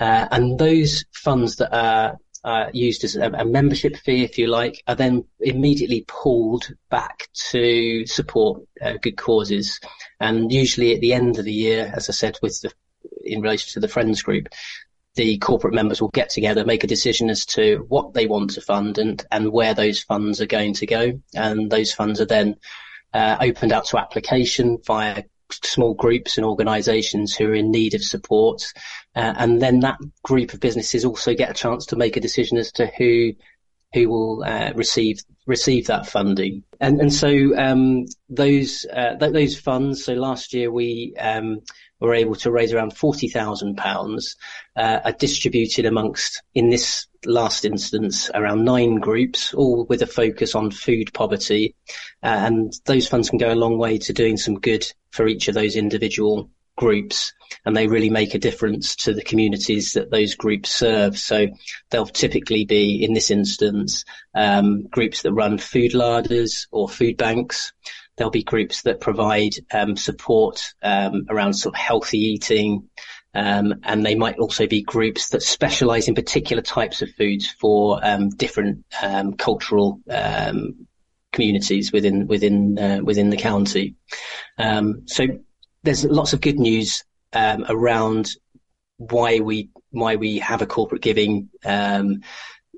Uh, 0.00 0.26
and 0.30 0.58
those 0.58 1.04
funds 1.12 1.56
that 1.56 1.74
are 1.76 2.16
uh, 2.44 2.70
used 2.72 3.02
as 3.04 3.16
a, 3.16 3.28
a, 3.32 3.44
membership 3.44 3.96
fee, 3.96 4.22
if 4.22 4.38
you 4.38 4.46
like, 4.46 4.82
are 4.86 4.94
then 4.94 5.24
immediately 5.40 6.04
pulled 6.06 6.72
back 6.90 7.28
to 7.34 8.06
support 8.06 8.62
uh, 8.80 8.94
good 9.02 9.16
causes. 9.16 9.80
And 10.20 10.52
usually 10.52 10.94
at 10.94 11.00
the 11.00 11.12
end 11.12 11.38
of 11.38 11.44
the 11.44 11.52
year, 11.52 11.92
as 11.94 12.08
I 12.08 12.12
said, 12.12 12.38
with 12.42 12.60
the 12.60 12.72
in 13.24 13.40
relation 13.40 13.72
to 13.72 13.80
the 13.80 13.88
Friends 13.88 14.22
group, 14.22 14.48
the 15.14 15.38
corporate 15.38 15.74
members 15.74 16.00
will 16.00 16.08
get 16.08 16.30
together, 16.30 16.64
make 16.64 16.84
a 16.84 16.88
decision 16.88 17.30
as 17.30 17.46
to 17.46 17.84
what 17.88 18.14
they 18.14 18.26
want 18.26 18.50
to 18.50 18.60
fund 18.60 18.98
and, 18.98 19.24
and 19.30 19.50
where 19.50 19.74
those 19.74 20.02
funds 20.02 20.40
are 20.40 20.46
going 20.46 20.74
to 20.74 20.86
go. 20.86 21.20
And 21.34 21.70
those 21.70 21.92
funds 21.92 22.20
are 22.20 22.26
then 22.26 22.56
uh, 23.14 23.38
opened 23.40 23.72
out 23.72 23.86
to 23.86 23.98
application 23.98 24.78
via 24.86 25.24
small 25.50 25.94
groups 25.94 26.36
and 26.36 26.46
organisations 26.46 27.34
who 27.34 27.46
are 27.46 27.54
in 27.54 27.70
need 27.70 27.94
of 27.94 28.02
support. 28.02 28.62
Uh, 29.14 29.34
and 29.38 29.62
then 29.62 29.80
that 29.80 29.98
group 30.22 30.52
of 30.52 30.60
businesses 30.60 31.04
also 31.04 31.34
get 31.34 31.50
a 31.50 31.54
chance 31.54 31.86
to 31.86 31.96
make 31.96 32.16
a 32.16 32.20
decision 32.20 32.58
as 32.58 32.72
to 32.72 32.86
who 32.98 33.32
who 33.94 34.08
will 34.08 34.44
uh, 34.44 34.72
receive 34.74 35.20
receive 35.46 35.86
that 35.86 36.06
funding. 36.06 36.64
And 36.80 37.00
and 37.00 37.12
so 37.12 37.56
um, 37.56 38.06
those 38.28 38.84
uh, 38.92 39.14
th- 39.16 39.32
those 39.32 39.58
funds. 39.58 40.04
So 40.04 40.14
last 40.14 40.52
year 40.52 40.70
we 40.70 41.14
um, 41.18 41.60
were 42.00 42.14
able 42.14 42.34
to 42.36 42.50
raise 42.50 42.72
around 42.72 42.96
forty 42.96 43.28
thousand 43.28 43.78
uh, 43.78 43.82
pounds, 43.82 44.36
are 44.76 45.12
distributed 45.18 45.86
amongst 45.86 46.42
in 46.54 46.70
this 46.70 47.06
last 47.24 47.64
instance 47.64 48.30
around 48.34 48.64
nine 48.64 48.96
groups, 48.96 49.54
all 49.54 49.86
with 49.86 50.02
a 50.02 50.06
focus 50.06 50.54
on 50.54 50.70
food 50.70 51.12
poverty, 51.12 51.74
uh, 52.22 52.26
and 52.26 52.72
those 52.84 53.08
funds 53.08 53.30
can 53.30 53.38
go 53.38 53.52
a 53.52 53.54
long 53.54 53.78
way 53.78 53.98
to 53.98 54.12
doing 54.12 54.36
some 54.36 54.60
good 54.60 54.86
for 55.10 55.26
each 55.26 55.48
of 55.48 55.54
those 55.54 55.76
individual 55.76 56.50
groups 56.76 57.32
and 57.64 57.76
they 57.76 57.86
really 57.86 58.10
make 58.10 58.34
a 58.34 58.38
difference 58.38 58.94
to 58.94 59.12
the 59.12 59.22
communities 59.22 59.92
that 59.92 60.10
those 60.10 60.34
groups 60.34 60.70
serve. 60.70 61.18
So 61.18 61.48
they'll 61.90 62.06
typically 62.06 62.64
be, 62.64 63.02
in 63.02 63.12
this 63.12 63.30
instance, 63.30 64.04
um, 64.34 64.86
groups 64.86 65.22
that 65.22 65.32
run 65.32 65.58
food 65.58 65.94
larders 65.94 66.68
or 66.70 66.88
food 66.88 67.16
banks. 67.16 67.72
There'll 68.16 68.30
be 68.30 68.42
groups 68.42 68.82
that 68.82 69.00
provide 69.00 69.52
um, 69.72 69.96
support 69.96 70.62
um, 70.82 71.26
around 71.28 71.54
sort 71.54 71.74
of 71.74 71.80
healthy 71.80 72.18
eating, 72.18 72.88
um, 73.34 73.74
and 73.82 74.04
they 74.04 74.14
might 74.14 74.38
also 74.38 74.66
be 74.66 74.82
groups 74.82 75.28
that 75.30 75.42
specialise 75.42 76.08
in 76.08 76.14
particular 76.14 76.62
types 76.62 77.02
of 77.02 77.10
foods 77.18 77.48
for 77.48 78.00
um, 78.02 78.30
different 78.30 78.84
um, 79.02 79.34
cultural 79.34 80.00
communities 81.32 81.92
within 81.92 82.26
within 82.26 82.78
uh, 82.78 83.00
within 83.02 83.30
the 83.30 83.36
county. 83.36 83.94
so 84.58 85.26
there's 85.82 86.04
lots 86.04 86.32
of 86.32 86.40
good 86.40 86.58
news 86.58 87.04
um, 87.32 87.64
around 87.68 88.30
why 88.98 89.40
we 89.40 89.70
why 89.90 90.16
we 90.16 90.38
have 90.38 90.62
a 90.62 90.66
corporate 90.66 91.02
giving 91.02 91.48
um, 91.64 92.20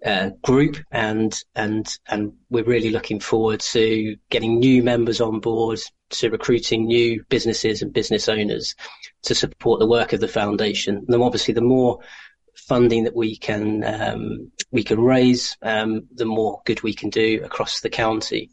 uh, 0.05 0.31
group, 0.43 0.77
and 0.91 1.35
and 1.55 1.89
and 2.09 2.33
we're 2.51 2.65
really 2.65 2.91
looking 2.91 3.21
forward 3.21 3.61
to 3.61 4.17
getting 4.31 4.59
new 4.59 4.83
members 4.83 5.21
on 5.21 5.41
board, 5.41 5.81
to 6.11 6.31
recruiting 6.31 6.87
new 6.87 7.23
businesses 7.29 7.83
and 7.83 7.93
business 7.93 8.29
owners 8.29 8.75
to 9.23 9.35
support 9.35 9.81
the 9.81 9.87
work 9.87 10.13
of 10.13 10.21
the 10.21 10.29
foundation. 10.29 11.05
And 11.09 11.23
obviously, 11.23 11.55
the 11.55 11.61
more 11.61 12.01
funding 12.55 13.05
that 13.05 13.15
we 13.15 13.37
can 13.37 13.85
um, 13.85 14.51
we 14.71 14.83
can 14.83 15.01
raise, 15.01 15.57
um, 15.63 16.07
the 16.15 16.25
more 16.25 16.61
good 16.65 16.83
we 16.83 16.93
can 16.93 17.11
do 17.11 17.41
across 17.45 17.81
the 17.81 17.91
county. 17.91 18.51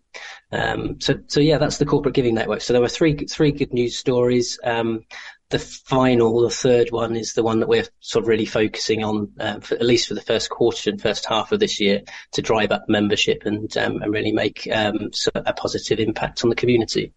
Um, 0.52 1.00
so 1.02 1.16
so 1.28 1.40
yeah, 1.40 1.58
that's 1.58 1.78
the 1.78 1.86
corporate 1.86 2.16
giving 2.16 2.36
network. 2.36 2.62
So 2.62 2.74
there 2.74 2.82
were 2.82 2.88
three 2.88 3.16
three 3.16 3.52
good 3.52 3.74
news 3.74 3.98
stories. 3.98 4.60
The 5.50 5.60
final, 5.60 6.42
the 6.42 6.50
third 6.50 6.92
one, 6.92 7.16
is 7.16 7.34
the 7.34 7.44
one 7.44 7.60
that 7.60 7.70
we're 7.70 7.86
sort 8.00 8.24
of 8.24 8.28
really 8.28 8.46
focusing 8.46 9.04
on, 9.04 9.32
uh, 9.40 9.60
for, 9.60 9.76
at 9.76 9.86
least 9.86 10.08
for 10.08 10.16
the 10.16 10.22
first 10.22 10.50
quarter 10.50 10.90
and 10.90 11.00
first 11.00 11.26
half 11.26 11.52
of 11.52 11.60
this 11.60 11.80
year, 11.80 12.02
to 12.32 12.42
drive 12.42 12.72
up 12.72 12.86
membership 12.88 13.44
and 13.46 13.76
um, 13.78 14.02
and 14.02 14.12
really 14.12 14.32
make 14.32 14.68
um, 14.72 15.12
a 15.36 15.54
positive 15.54 16.00
impact 16.00 16.44
on 16.44 16.50
the 16.50 16.56
community. 16.56 17.14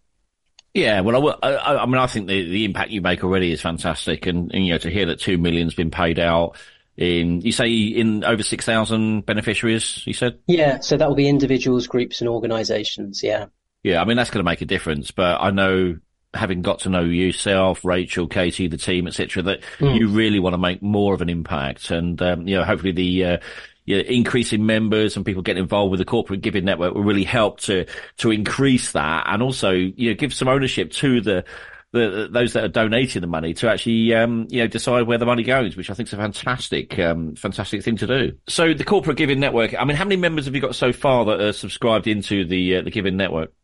Yeah, 0.74 1.00
well, 1.00 1.38
I, 1.42 1.48
I, 1.48 1.82
I, 1.82 1.86
mean, 1.86 1.96
I 1.96 2.06
think 2.06 2.28
the, 2.28 2.48
the 2.48 2.64
impact 2.64 2.90
you 2.90 3.00
make 3.00 3.24
already 3.24 3.50
is 3.52 3.60
fantastic, 3.60 4.26
and, 4.26 4.52
and 4.52 4.66
you 4.66 4.74
know 4.74 4.78
to 4.78 4.90
hear 4.90 5.06
that 5.06 5.20
two 5.20 5.38
million's 5.38 5.74
been 5.74 5.90
paid 5.90 6.18
out 6.18 6.56
in 6.96 7.40
you 7.42 7.52
say 7.52 7.72
in 7.72 8.24
over 8.24 8.42
six 8.42 8.64
thousand 8.64 9.24
beneficiaries. 9.24 10.02
You 10.06 10.12
said, 10.12 10.38
yeah. 10.46 10.80
So 10.80 10.96
that 10.96 11.08
will 11.08 11.16
be 11.16 11.28
individuals, 11.28 11.86
groups, 11.86 12.20
and 12.20 12.28
organisations. 12.28 13.22
Yeah. 13.22 13.46
Yeah, 13.82 14.02
I 14.02 14.04
mean 14.04 14.16
that's 14.16 14.30
going 14.30 14.44
to 14.44 14.50
make 14.50 14.60
a 14.60 14.66
difference, 14.66 15.12
but 15.12 15.40
I 15.40 15.50
know 15.50 15.96
having 16.34 16.62
got 16.62 16.80
to 16.80 16.90
know 16.90 17.04
yourself, 17.04 17.84
Rachel, 17.84 18.26
Katie, 18.26 18.68
the 18.68 18.76
team, 18.76 19.06
etc., 19.06 19.42
that 19.44 19.60
mm. 19.78 19.98
you 19.98 20.08
really 20.08 20.38
want 20.38 20.54
to 20.54 20.58
make 20.58 20.82
more 20.82 21.14
of 21.14 21.22
an 21.22 21.28
impact, 21.28 21.90
and 21.90 22.20
um, 22.22 22.46
you 22.46 22.56
know, 22.56 22.64
hopefully 22.64 22.92
the 22.92 23.24
uh, 23.24 23.38
you 23.84 23.96
know, 23.96 24.02
increasing 24.02 24.66
members 24.66 25.16
and 25.16 25.24
people 25.24 25.42
getting 25.42 25.62
involved 25.62 25.90
with 25.90 25.98
the 25.98 26.04
corporate 26.04 26.42
giving 26.42 26.64
network 26.64 26.94
will 26.94 27.02
really 27.02 27.24
help 27.24 27.60
to 27.60 27.86
to 28.18 28.30
increase 28.30 28.92
that, 28.92 29.24
and 29.26 29.42
also 29.42 29.70
you 29.70 30.10
know 30.10 30.14
give 30.14 30.34
some 30.34 30.48
ownership 30.48 30.92
to 30.92 31.20
the. 31.20 31.44
The, 31.90 32.28
those 32.30 32.52
that 32.52 32.64
are 32.64 32.68
donating 32.68 33.22
the 33.22 33.26
money 33.26 33.54
to 33.54 33.70
actually, 33.70 34.12
um, 34.12 34.46
you 34.50 34.60
know, 34.60 34.66
decide 34.66 35.06
where 35.06 35.16
the 35.16 35.24
money 35.24 35.42
goes, 35.42 35.74
which 35.74 35.88
I 35.88 35.94
think 35.94 36.10
is 36.10 36.12
a 36.12 36.18
fantastic, 36.18 36.98
um, 36.98 37.34
fantastic 37.34 37.82
thing 37.82 37.96
to 37.96 38.06
do. 38.06 38.32
So 38.46 38.74
the 38.74 38.84
corporate 38.84 39.16
giving 39.16 39.40
network. 39.40 39.74
I 39.74 39.86
mean, 39.86 39.96
how 39.96 40.04
many 40.04 40.16
members 40.16 40.44
have 40.44 40.54
you 40.54 40.60
got 40.60 40.74
so 40.74 40.92
far 40.92 41.24
that 41.24 41.40
are 41.40 41.54
subscribed 41.54 42.06
into 42.06 42.44
the 42.44 42.76
uh, 42.76 42.82
the 42.82 42.90
giving 42.90 43.16
network? 43.16 43.54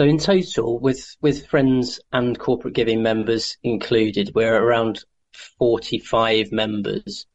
So 0.00 0.06
in 0.06 0.16
total, 0.16 0.78
with 0.78 1.14
with 1.20 1.46
friends 1.48 2.00
and 2.10 2.38
corporate 2.38 2.72
giving 2.72 3.02
members 3.02 3.58
included, 3.62 4.32
we're 4.34 4.56
around 4.56 5.04
45 5.58 6.52
members. 6.52 7.26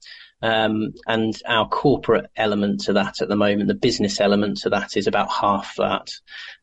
Um, 0.41 0.95
and 1.06 1.39
our 1.47 1.67
corporate 1.69 2.25
element 2.36 2.82
to 2.86 2.93
that 2.93 3.21
at 3.21 3.30
the 3.30 3.36
moment, 3.36 3.67
the 3.67 3.75
business 3.75 4.19
element 4.19 4.58
to 4.62 4.71
that 4.71 4.97
is 4.97 5.06
about 5.06 5.32
half 5.32 5.75
that. 5.78 6.10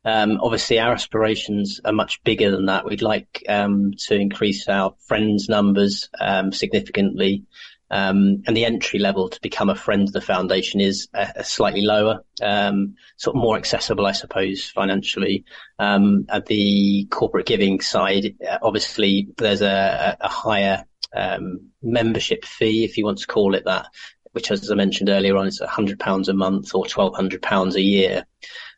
Um, 0.05 0.41
obviously, 0.43 0.81
our 0.81 0.93
aspirations 0.93 1.81
are 1.85 1.93
much 1.93 2.21
bigger 2.25 2.51
than 2.51 2.67
that. 2.67 2.85
We'd 2.85 3.01
like 3.01 3.45
um, 3.49 3.93
to 4.09 4.17
increase 4.17 4.67
our 4.67 4.97
friends 5.07 5.49
numbers 5.49 6.11
um, 6.21 6.51
significantly. 6.51 7.45
Um, 7.93 8.43
and 8.47 8.57
the 8.57 8.65
entry 8.65 8.99
level 8.99 9.29
to 9.29 9.41
become 9.43 9.69
a 9.69 9.75
friend 9.75 10.09
of 10.09 10.15
the 10.15 10.23
foundation 10.23 10.81
is 10.81 11.09
a, 11.13 11.29
a 11.37 11.45
slightly 11.45 11.83
lower, 11.83 12.25
um, 12.43 12.95
sort 13.19 13.37
of 13.37 13.43
more 13.43 13.59
accessible, 13.59 14.07
I 14.07 14.13
suppose, 14.13 14.65
financially. 14.65 15.45
Um, 15.79 16.25
at 16.31 16.47
the 16.47 17.07
corporate 17.11 17.45
giving 17.45 17.83
side, 17.83 18.35
uh, 18.49 18.59
obviously 18.63 19.29
there's 19.37 19.61
a, 19.61 20.17
a 20.19 20.29
higher 20.29 20.87
um, 21.15 21.69
membership 21.83 22.47
fee, 22.47 22.85
if 22.85 22.97
you 22.97 23.05
want 23.05 23.19
to 23.19 23.27
call 23.27 23.55
it 23.55 23.67
that, 23.67 23.89
which, 24.33 24.51
as 24.51 24.71
I 24.71 24.75
mentioned 24.75 25.11
earlier 25.11 25.37
on, 25.37 25.47
is 25.47 25.61
£100 25.61 26.29
a 26.29 26.33
month 26.33 26.75
or 26.75 26.87
£1,200 26.87 27.75
a 27.75 27.83
year. 27.83 28.25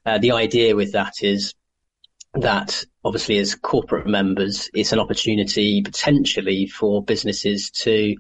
Uh, 0.05 0.19
the 0.19 0.33
idea 0.33 0.75
with 0.75 0.91
that 0.93 1.23
is 1.23 1.55
that 2.35 2.85
obviously 3.05 3.39
as 3.39 3.55
corporate 3.55 4.09
members, 4.09 4.69
it's 4.75 4.93
an 4.93 4.99
opportunity 4.99 5.83
potentially 5.83 6.67
for 6.67 7.01
businesses 7.05 7.71
to 7.71 8.17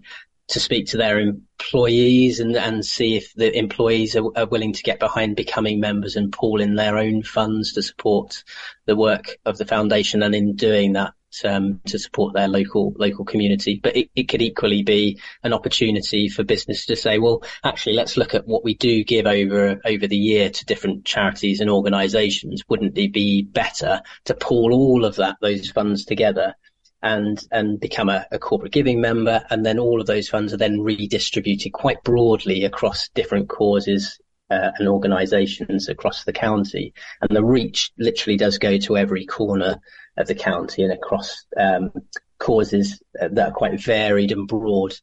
to 0.49 0.61
speak 0.61 0.87
to 0.87 0.97
their 0.97 1.19
employees 1.19 2.41
and, 2.41 2.57
and 2.57 2.85
see 2.85 3.17
if 3.17 3.33
the 3.35 3.57
employees 3.57 4.15
are, 4.17 4.25
are, 4.37 4.47
willing 4.47 4.73
to 4.75 4.83
get 4.83 5.01
behind 5.01 5.37
becoming 5.37 5.81
members 5.81 6.17
and 6.17 6.33
pool 6.33 6.61
in 6.61 6.75
their 6.75 6.99
own 6.99 7.23
funds 7.23 7.73
to 7.73 7.83
support 7.83 8.45
the 8.85 8.97
work 8.97 9.39
of 9.47 9.57
the 9.57 9.65
foundation 9.65 10.23
and 10.23 10.35
in 10.35 10.55
doing 10.55 10.93
that 10.93 11.15
um, 11.45 11.81
to 11.87 11.99
support 11.99 12.35
their 12.35 12.47
local 12.47 12.95
local 12.97 13.25
community. 13.25 13.81
But 13.83 13.97
it, 13.97 14.11
it 14.15 14.29
could 14.29 14.43
equally 14.43 14.83
be 14.83 15.19
an 15.43 15.53
opportunity 15.53 16.29
for 16.29 16.45
business 16.45 16.87
to 16.87 16.97
say, 16.97 17.19
well, 17.19 17.43
actually, 17.65 17.97
let's 17.97 18.17
look 18.17 18.35
at 18.35 18.47
what 18.47 18.63
we 18.63 18.75
do 18.75 19.03
give 19.03 19.27
over 19.27 19.81
over 19.85 20.07
the 20.07 20.17
year 20.17 20.51
to 20.51 20.65
different 20.65 21.05
charities 21.05 21.61
and 21.61 21.71
organisations. 21.71 22.63
Wouldn't 22.69 22.97
it 22.97 23.13
be 23.13 23.43
better 23.43 24.03
to 24.27 24.35
pool 24.35 24.73
all 24.73 25.05
of 25.05 25.17
that 25.17 25.37
those 25.41 25.71
funds 25.71 26.05
together 26.05 26.55
and 27.05 27.47
and 27.53 27.79
become 27.79 28.09
a, 28.09 28.27
a, 28.33 28.39
corporate 28.39 28.73
giving 28.73 29.01
member, 29.01 29.45
and 29.51 29.65
then 29.65 29.79
all 29.79 30.01
of 30.01 30.07
those 30.07 30.29
funds 30.29 30.53
are 30.55 30.57
then 30.57 30.81
redistributed 30.81 31.73
quite 31.73 32.03
broadly 32.03 32.65
across 32.65 33.11
different 33.11 33.51
causes 33.51 34.19
uh, 34.51 34.71
and 34.79 34.89
organisations 34.89 35.89
across 35.91 36.25
the 36.25 36.33
county. 36.33 36.95
And 37.21 37.37
the 37.37 37.45
reach 37.45 37.93
literally 37.99 38.39
does 38.39 38.57
go 38.57 38.79
to 38.79 38.97
every 38.97 39.27
corner 39.27 39.81
of 40.17 40.27
the 40.27 40.35
county 40.35 40.83
and 40.83 40.93
across 40.93 41.45
um, 41.59 41.93
causes 42.39 43.03
that 43.13 43.39
are 43.39 43.53
quite 43.53 43.81
varied 43.81 44.33
and 44.33 44.49
broad. 44.49 44.95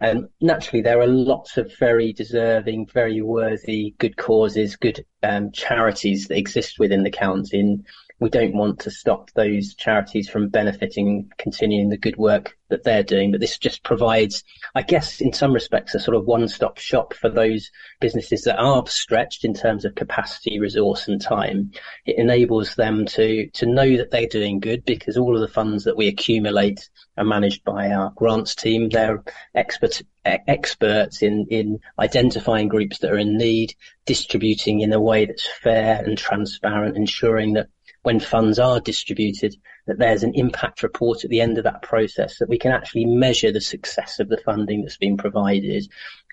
And 0.00 0.28
naturally, 0.40 0.82
there 0.82 1.00
are 1.00 1.06
lots 1.06 1.56
of 1.56 1.72
very 1.78 2.12
deserving, 2.12 2.88
very 2.92 3.22
worthy, 3.22 3.94
good 3.98 4.16
causes, 4.16 4.74
good 4.74 5.06
um, 5.22 5.52
charities 5.52 6.26
that 6.28 6.36
exist 6.36 6.80
within 6.80 7.04
the 7.04 7.10
county. 7.10 7.60
And 7.60 7.86
we 8.20 8.30
don't 8.30 8.54
want 8.54 8.78
to 8.80 8.90
stop 8.90 9.30
those 9.32 9.74
charities 9.74 10.28
from 10.28 10.48
benefiting, 10.48 11.30
continuing 11.36 11.88
the 11.88 11.96
good 11.96 12.16
work 12.16 12.56
that 12.68 12.84
they're 12.84 13.02
doing. 13.02 13.32
But 13.32 13.40
this 13.40 13.58
just 13.58 13.82
provides, 13.82 14.44
I 14.74 14.82
guess, 14.82 15.20
in 15.20 15.32
some 15.32 15.52
respects, 15.52 15.94
a 15.94 16.00
sort 16.00 16.16
of 16.16 16.24
one-stop 16.24 16.78
shop 16.78 17.12
for 17.12 17.28
those 17.28 17.70
businesses 18.00 18.42
that 18.42 18.58
are 18.58 18.86
stretched 18.86 19.44
in 19.44 19.52
terms 19.52 19.84
of 19.84 19.96
capacity, 19.96 20.60
resource, 20.60 21.08
and 21.08 21.20
time. 21.20 21.72
It 22.06 22.16
enables 22.18 22.76
them 22.76 23.04
to 23.06 23.48
to 23.48 23.66
know 23.66 23.96
that 23.96 24.10
they're 24.10 24.26
doing 24.26 24.60
good 24.60 24.84
because 24.84 25.16
all 25.16 25.34
of 25.34 25.40
the 25.40 25.48
funds 25.48 25.84
that 25.84 25.96
we 25.96 26.06
accumulate 26.06 26.88
are 27.16 27.24
managed 27.24 27.64
by 27.64 27.90
our 27.90 28.12
grants 28.16 28.54
team. 28.54 28.88
They're 28.88 29.22
expert 29.54 30.02
experts 30.24 31.20
in 31.20 31.46
in 31.50 31.80
identifying 31.98 32.68
groups 32.68 32.98
that 32.98 33.12
are 33.12 33.18
in 33.18 33.36
need, 33.36 33.74
distributing 34.06 34.80
in 34.80 34.92
a 34.92 35.00
way 35.00 35.26
that's 35.26 35.48
fair 35.62 36.02
and 36.04 36.16
transparent, 36.16 36.96
ensuring 36.96 37.54
that 37.54 37.68
when 38.04 38.20
funds 38.20 38.58
are 38.58 38.80
distributed, 38.80 39.56
that 39.86 39.98
there's 39.98 40.22
an 40.22 40.34
impact 40.34 40.82
report 40.82 41.24
at 41.24 41.30
the 41.30 41.40
end 41.40 41.56
of 41.58 41.64
that 41.64 41.82
process 41.82 42.38
that 42.38 42.48
we 42.48 42.58
can 42.58 42.70
actually 42.70 43.06
measure 43.06 43.50
the 43.50 43.60
success 43.60 44.20
of 44.20 44.28
the 44.28 44.36
funding 44.36 44.82
that's 44.82 44.98
been 44.98 45.16
provided. 45.16 45.88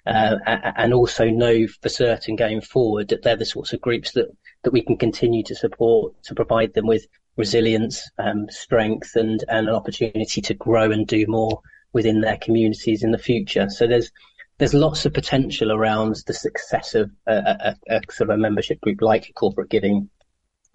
Uh, 0.05 0.36
and 0.47 0.93
also 0.93 1.25
know 1.25 1.67
for 1.81 1.88
certain 1.88 2.36
going 2.36 2.60
forward 2.60 3.07
that 3.07 3.21
they're 3.21 3.36
the 3.36 3.45
sorts 3.45 3.71
of 3.71 3.79
groups 3.79 4.12
that, 4.13 4.25
that 4.63 4.73
we 4.73 4.81
can 4.81 4.97
continue 4.97 5.43
to 5.43 5.55
support 5.55 6.12
to 6.23 6.34
provide 6.34 6.73
them 6.73 6.88
with 6.88 7.05
resilience, 7.38 8.10
um, 8.17 8.49
strength, 8.49 9.15
and, 9.15 9.45
and 9.47 9.69
an 9.69 9.75
opportunity 9.75 10.41
to 10.41 10.53
grow 10.55 10.91
and 10.91 11.07
do 11.07 11.23
more 11.27 11.62
within 11.93 12.19
their 12.19 12.38
communities 12.38 13.03
in 13.03 13.12
the 13.12 13.17
future. 13.17 13.69
So 13.69 13.88
there's 13.88 14.12
there's 14.57 14.73
lots 14.73 15.05
of 15.05 15.13
potential 15.13 15.71
around 15.71 16.17
the 16.27 16.34
success 16.34 16.95
of 16.95 17.10
a, 17.27 17.75
a, 17.89 17.95
a 17.95 18.01
sort 18.12 18.29
of 18.29 18.36
a 18.36 18.38
membership 18.38 18.81
group 18.81 19.01
like 19.01 19.31
corporate 19.36 19.69
giving 19.69 20.10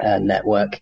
uh, 0.00 0.18
network 0.18 0.80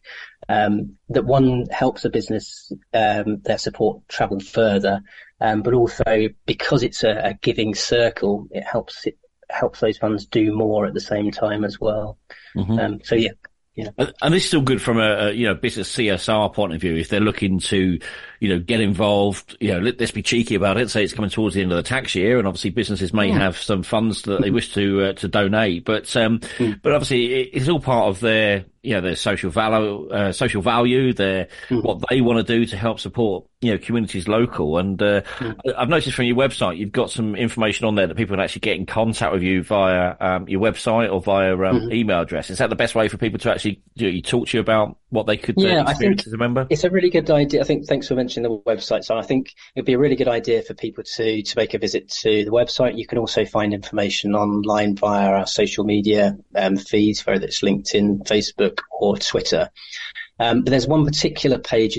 um, 0.49 0.97
that 1.09 1.25
one 1.25 1.67
helps 1.71 2.05
a 2.05 2.11
business 2.11 2.73
um, 2.93 3.41
their 3.45 3.59
support 3.59 4.07
travel 4.09 4.41
further, 4.41 5.03
um, 5.41 5.63
but 5.63 5.75
also 5.75 6.29
because 6.47 6.83
it's 6.83 7.03
a, 7.03 7.29
a, 7.29 7.35
giving 7.35 7.75
circle, 7.75 8.47
it 8.51 8.65
helps 8.65 9.07
it 9.07 9.19
helps 9.51 9.81
those 9.81 9.99
funds 9.99 10.27
do 10.27 10.55
more 10.55 10.87
at 10.87 10.95
the 10.95 11.01
same 11.01 11.31
time 11.31 11.65
as 11.65 11.81
well. 11.81 12.19
Mm-hmm. 12.57 12.79
Um, 12.79 13.01
so 13.05 13.15
yeah, 13.15 13.31
yeah. 13.75 13.89
And 14.21 14.35
this 14.35 14.43
is 14.45 14.49
still 14.49 14.61
good 14.61 14.83
from 14.83 14.99
a, 14.99 15.29
a, 15.29 15.33
you 15.33 15.47
know 15.47 15.55
business 15.55 15.95
CSR 15.97 16.53
point 16.53 16.75
of 16.75 16.81
view. 16.81 16.95
If 16.95 17.09
they're 17.09 17.21
looking 17.21 17.59
to, 17.61 17.99
you 18.41 18.49
know, 18.49 18.59
get 18.59 18.81
involved, 18.81 19.57
you 19.61 19.73
know, 19.73 19.81
let, 19.81 20.01
us 20.01 20.11
be 20.11 20.23
cheeky 20.23 20.55
about 20.57 20.77
it. 20.77 20.91
Say 20.91 21.05
it's 21.05 21.15
coming 21.15 21.31
towards 21.31 21.55
the 21.55 21.63
end 21.63 21.73
of 21.73 21.77
the 21.77 21.83
tax 21.83 22.15
year, 22.15 22.39
and 22.39 22.47
obviously 22.47 22.71
businesses 22.71 23.15
may 23.15 23.31
have 23.31 23.57
some 23.57 23.83
funds 23.83 24.23
that 24.23 24.43
they 24.43 24.51
wish 24.53 24.75
to 24.75 25.07
uh, 25.07 25.13
to 25.15 25.29
donate. 25.29 25.85
But 25.85 26.15
um, 26.17 26.41
mm. 26.59 26.81
but 26.83 26.93
obviously 26.93 27.43
it's 27.43 27.69
all 27.69 27.81
part 27.81 28.09
of 28.09 28.21
their 28.21 28.67
you 28.85 28.95
know 28.95 29.01
their 29.01 29.17
social 29.17 29.51
value, 29.51 30.09
uh, 30.11 30.33
social 30.33 30.63
value, 30.63 31.13
their 31.13 31.49
mm. 31.69 31.83
what 31.83 32.03
they 32.09 32.21
want 32.21 32.45
to 32.47 32.53
do 32.53 32.67
to 32.67 32.77
help 32.77 33.01
support 33.01 33.47
you 33.61 33.73
know 33.73 33.79
communities 33.79 34.29
local. 34.29 34.79
And 34.79 35.01
uh, 35.03 35.23
mm. 35.39 35.57
I've 35.77 35.89
noticed 35.89 36.15
from 36.15 36.27
your 36.27 36.37
website 36.37 36.77
you've 36.77 36.93
got 36.93 37.11
some 37.11 37.35
information 37.35 37.87
on 37.87 37.95
there 37.95 38.07
that 38.07 38.17
people 38.17 38.37
can 38.37 38.45
actually 38.45 38.61
get 38.61 38.77
in 38.77 38.87
contact 38.87 39.33
with 39.33 39.43
you 39.43 39.63
via 39.63 40.15
um, 40.21 40.49
your 40.49 40.61
website 40.61 41.13
or 41.13 41.21
via 41.21 41.55
um, 41.55 41.59
mm-hmm. 41.59 41.93
email 41.93 42.21
address. 42.21 42.51
Is 42.51 42.59
that 42.59 42.71
the 42.71 42.77
best 42.77 42.95
way 42.95 43.09
for 43.09 43.17
people 43.17 43.39
to 43.41 43.51
actually 43.51 43.83
you 43.95 44.13
know, 44.13 44.21
talk 44.21 44.49
to 44.49 44.57
you 44.57 44.61
about 44.61 44.99
what 45.09 45.27
they 45.27 45.37
could 45.37 45.55
Yeah, 45.57 45.83
uh, 45.83 45.91
I 45.91 45.95
think 45.95 46.27
as 46.27 46.33
a 46.33 46.37
member? 46.37 46.67
It's 46.69 46.85
a 46.85 46.91
really 46.91 47.11
good 47.11 47.31
idea. 47.31 47.63
I 47.63 47.65
think 47.65 47.87
thanks 47.87 48.09
for 48.09 48.15
mentioning 48.15 48.51
the 48.51 48.59
website. 48.71 49.05
So 49.05 49.17
I 49.17 49.23
think 49.23 49.55
it'd 49.75 49.87
be 49.87 49.95
a 49.95 49.99
really 49.99 50.17
good 50.17 50.29
idea 50.29 50.63
for 50.63 50.75
people 50.75 51.05
to 51.05 51.43
to 51.43 51.57
make 51.57 51.73
a 51.73 51.79
visit 51.79 52.11
to 52.23 52.45
the 52.45 52.51
website. 52.51 52.99
You 52.99 53.07
can 53.07 53.19
also 53.19 53.45
find 53.45 53.73
information 53.73 54.35
online 54.35 54.97
via 54.97 55.31
our 55.31 55.47
social 55.47 55.85
media 55.85 56.37
um, 56.55 56.77
feeds, 56.77 57.25
whether 57.25 57.47
it's 57.47 57.63
LinkedIn, 57.63 58.27
Facebook, 58.27 58.74
or 58.91 59.17
Twitter. 59.17 59.71
Um, 60.39 60.63
but 60.63 60.71
there's 60.71 60.87
one 60.87 61.05
particular 61.05 61.59
page 61.59 61.99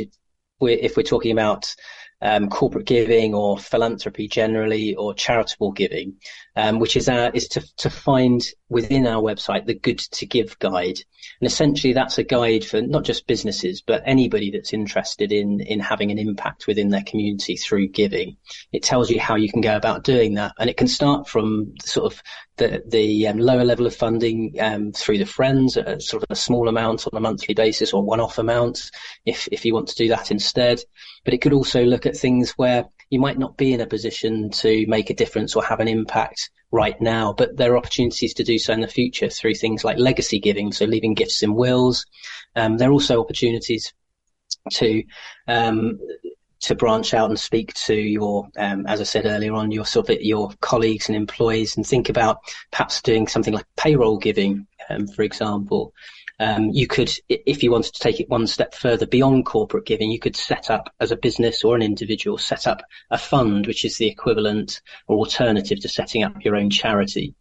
if 0.62 0.98
we're 0.98 1.04
talking 1.04 1.32
about 1.32 1.74
um, 2.22 2.50
corporate 2.50 2.86
giving 2.86 3.34
or 3.34 3.58
philanthropy 3.58 4.28
generally 4.28 4.96
or 4.96 5.14
charitable 5.14 5.72
giving, 5.72 6.16
um, 6.56 6.80
which 6.80 6.96
is 6.96 7.10
our, 7.10 7.32
is 7.32 7.48
to, 7.50 7.63
to 7.78 7.89
find 7.89 8.41
within 8.70 9.06
our 9.06 9.22
website 9.22 9.65
the 9.65 9.74
good 9.74 10.00
to 10.00 10.26
give 10.26 10.58
guide. 10.60 11.00
And 11.41 11.48
essentially 11.48 11.94
that's 11.94 12.18
a 12.18 12.24
guide 12.24 12.63
for 12.63 12.82
not 12.82 13.04
just 13.04 13.28
businesses, 13.28 13.82
but 13.82 14.04
anybody 14.06 14.52
that's 14.52 14.74
interested 14.74 15.32
in, 15.32 15.60
in 15.62 15.80
having 15.80 16.12
an 16.12 16.20
impact 16.20 16.68
within 16.68 16.89
their 16.89 17.04
community 17.04 17.58
through 17.58 17.89
giving. 17.89 18.38
It 18.72 18.84
tells 18.84 19.10
you 19.10 19.20
how 19.20 19.36
you 19.36 19.50
can 19.50 19.62
go 19.62 19.76
about 19.76 20.04
doing 20.04 20.36
that. 20.36 20.54
And 20.60 20.70
it 20.70 20.78
can 20.78 20.88
start 20.88 21.28
from 21.28 21.74
sort 21.84 22.13
of 22.13 22.22
the, 22.58 22.84
the 22.88 23.28
um, 23.28 23.38
lower 23.38 23.65
level 23.65 23.86
of 23.86 23.96
funding 23.96 24.56
um, 24.60 24.91
through 24.94 25.18
the 25.18 25.26
friends 25.26 25.78
at 25.78 26.02
sort 26.02 26.24
of 26.24 26.28
a 26.30 26.36
small 26.36 26.70
amount 26.70 27.06
on 27.06 27.18
a 27.18 27.22
monthly 27.22 27.54
basis 27.54 27.91
or 27.91 28.04
one-off 28.04 28.38
amounts 28.38 28.91
if, 29.26 29.48
if 29.52 29.65
you 29.65 29.74
want 29.74 29.89
to 29.89 29.96
do 29.96 30.08
that 30.10 30.32
instead. 30.32 30.80
But 31.26 31.34
it 31.34 31.41
could 31.41 31.54
also 31.54 31.84
look 31.84 32.06
at 32.06 32.15
things 32.15 32.52
where 32.52 32.86
you 33.15 33.21
might 33.21 33.39
not 33.39 33.56
be 33.56 33.71
in 33.71 33.80
a 33.80 33.88
position 33.88 34.49
to 34.49 34.86
make 34.88 35.10
a 35.10 35.13
difference 35.13 35.56
or 35.56 35.63
have 35.63 35.80
an 35.80 35.88
impact 35.88 36.49
right 36.71 36.99
now, 36.99 37.32
but 37.32 37.56
there 37.56 37.71
are 37.71 37.78
opportunities 37.78 38.34
to 38.34 38.43
do 38.43 38.60
so 38.60 38.73
in 38.73 38.82
the 38.82 38.89
future 38.89 39.30
through 39.30 39.56
things 39.56 39.86
like 39.86 39.97
legacy 39.97 40.38
giving, 40.38 40.73
so 40.73 40.84
leaving 40.84 41.13
gifts 41.13 41.41
in 41.41 41.56
wills. 41.56 42.06
Um, 42.58 42.75
there 42.75 42.89
are 42.89 42.91
also 42.91 43.21
opportunities 43.21 43.93
to 44.71 45.01
um, 45.47 45.97
to 46.60 46.75
branch 46.75 47.13
out 47.13 47.30
and 47.30 47.39
speak 47.39 47.73
to 47.75 47.95
your, 47.95 48.49
um, 48.58 48.86
as 48.86 48.99
I 48.99 49.06
said 49.06 49.25
earlier 49.25 49.54
on, 49.54 49.71
your 49.71 49.86
sort 49.86 50.10
of 50.10 50.21
your 50.21 50.51
colleagues 50.60 51.08
and 51.08 51.15
employees, 51.15 51.78
and 51.78 51.88
think 51.88 52.10
about 52.10 52.39
perhaps 52.71 53.01
doing 53.01 53.28
something 53.28 53.54
like 53.54 53.65
payroll 53.78 54.17
giving, 54.17 54.67
um, 54.89 55.08
for 55.08 55.23
example. 55.23 55.93
Um, 56.39 56.69
you 56.71 56.88
could, 56.88 57.12
if 57.30 57.63
you 57.63 57.71
wanted 57.71 57.93
to 57.93 58.00
take 58.00 58.19
it 58.19 58.30
one 58.30 58.48
step 58.48 58.76
further 58.76 59.08
beyond 59.08 59.45
corporate 59.45 59.86
giving, 59.86 60.12
you 60.12 60.19
could 60.19 60.36
set 60.36 60.69
up 60.69 60.93
as 61.00 61.12
a 61.12 61.17
business 61.17 61.63
or 61.63 61.76
an 61.76 61.82
individual, 61.82 62.38
set 62.38 62.67
up 62.67 62.82
a 63.10 63.17
fund, 63.17 63.67
which 63.67 63.86
is 63.86 63.98
the 63.98 64.08
equivalent 64.08 64.82
or 65.08 65.17
alternative 65.17 65.80
to 65.80 65.89
setting 65.89 66.24
up 66.24 66.43
your 66.43 66.56
own 66.56 66.69
charity. 66.69 67.34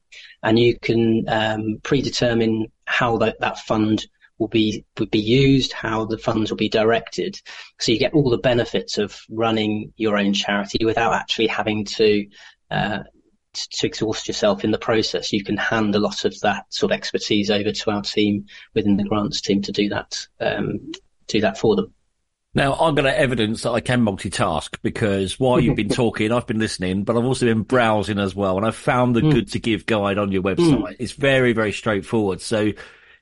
And 0.42 0.59
you 0.59 0.78
can 0.78 1.24
um, 1.28 1.80
predetermine 1.83 2.70
how 2.85 3.16
that, 3.18 3.40
that 3.40 3.59
fund 3.59 4.07
will 4.38 4.48
be 4.48 4.85
would 4.98 5.11
be 5.11 5.20
used, 5.20 5.72
how 5.72 6.04
the 6.04 6.18
funds 6.18 6.50
will 6.50 6.57
be 6.57 6.68
directed. 6.68 7.40
So 7.80 7.92
you 7.92 7.98
get 7.98 8.14
all 8.14 8.30
the 8.30 8.38
benefits 8.38 8.98
of 8.98 9.20
running 9.30 9.92
your 9.96 10.18
own 10.18 10.35
charity 10.35 10.85
without 10.85 11.14
actually 11.14 11.46
having 11.46 11.85
to 11.85 12.26
uh, 12.70 12.98
to 13.55 13.87
exhaust 13.87 14.29
yourself 14.29 14.64
in 14.64 14.71
the 14.71 14.79
process. 14.79 15.33
You 15.33 15.45
can 15.45 15.57
hand 15.57 15.95
a 15.95 15.99
lot 15.99 16.25
of 16.25 16.38
that 16.40 16.67
sort 16.73 16.93
of 16.93 16.97
expertise 16.97 17.51
over 17.51 17.73
to 17.73 17.90
our 17.90 18.03
team 18.03 18.47
within 18.75 18.97
the 18.97 19.05
grants 19.05 19.40
team 19.40 19.62
to 19.62 19.73
do 19.73 19.88
that 19.88 20.27
um, 20.40 20.93
do 21.27 21.40
that 21.40 21.59
for 21.59 21.77
them. 21.77 21.93
Now, 22.57 22.75
I'm 22.75 22.95
going 22.95 23.07
to 23.07 23.19
evidence 23.19 23.62
that 23.62 23.73
I 23.73 23.81
can 23.81 24.05
multitask 24.05 24.77
because 24.83 25.40
while 25.40 25.59
you've 25.59 25.75
been 25.75 25.88
talking, 26.05 26.31
I've 26.31 26.47
been 26.47 26.61
listening, 26.61 27.03
but 27.03 27.17
I've 27.17 27.25
also 27.25 27.47
been 27.47 27.62
browsing 27.62 28.21
as 28.21 28.35
well. 28.35 28.57
And 28.57 28.64
I've 28.64 28.77
found 28.77 29.17
the 29.17 29.23
Mm. 29.23 29.33
good 29.33 29.53
to 29.53 29.59
give 29.59 29.87
guide 29.87 30.19
on 30.19 30.31
your 30.31 30.43
website. 30.43 30.97
It's 31.01 31.12
very, 31.12 31.53
very 31.53 31.73
straightforward. 31.73 32.40
So 32.40 32.73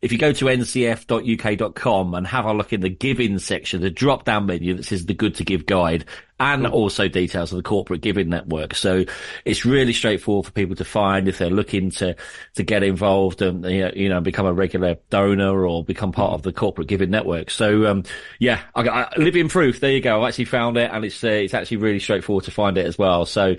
if 0.02 0.10
you 0.10 0.18
go 0.18 0.32
to 0.32 0.46
ncf.uk.com 0.46 2.14
and 2.14 2.26
have 2.26 2.44
a 2.44 2.52
look 2.52 2.72
in 2.72 2.80
the 2.80 2.88
giving 2.88 3.38
section, 3.38 3.80
the 3.80 3.88
drop 3.88 4.24
down 4.24 4.46
menu 4.46 4.74
that 4.74 4.82
says 4.82 5.06
the 5.06 5.14
good 5.14 5.36
to 5.36 5.44
give 5.44 5.64
guide 5.64 6.04
and 6.40 6.66
also 6.66 7.06
details 7.06 7.52
of 7.52 7.56
the 7.56 7.62
corporate 7.62 8.00
giving 8.00 8.28
network. 8.28 8.74
So 8.74 9.04
it's 9.44 9.64
really 9.64 9.92
straightforward 9.92 10.46
for 10.46 10.50
people 10.50 10.74
to 10.74 10.84
find 10.84 11.28
if 11.28 11.38
they're 11.38 11.50
looking 11.50 11.92
to, 11.92 12.16
to 12.56 12.62
get 12.64 12.82
involved 12.82 13.42
and, 13.42 13.64
you 13.64 13.82
know, 13.82 13.92
you 13.94 14.08
know, 14.08 14.20
become 14.20 14.46
a 14.46 14.52
regular 14.52 14.96
donor 15.08 15.64
or 15.64 15.84
become 15.84 16.10
part 16.10 16.32
of 16.32 16.42
the 16.42 16.52
corporate 16.52 16.88
giving 16.88 17.10
network. 17.10 17.48
So, 17.50 17.86
um, 17.86 18.02
yeah, 18.40 18.60
I, 18.74 18.88
I, 18.88 19.12
living 19.16 19.48
proof. 19.48 19.78
There 19.78 19.92
you 19.92 20.00
go. 20.00 20.24
I 20.24 20.28
actually 20.28 20.46
found 20.46 20.76
it 20.78 20.90
and 20.92 21.04
it's, 21.04 21.22
uh, 21.22 21.28
it's 21.28 21.54
actually 21.54 21.76
really 21.76 22.00
straightforward 22.00 22.44
to 22.46 22.50
find 22.50 22.76
it 22.76 22.86
as 22.86 22.98
well. 22.98 23.24
So, 23.24 23.54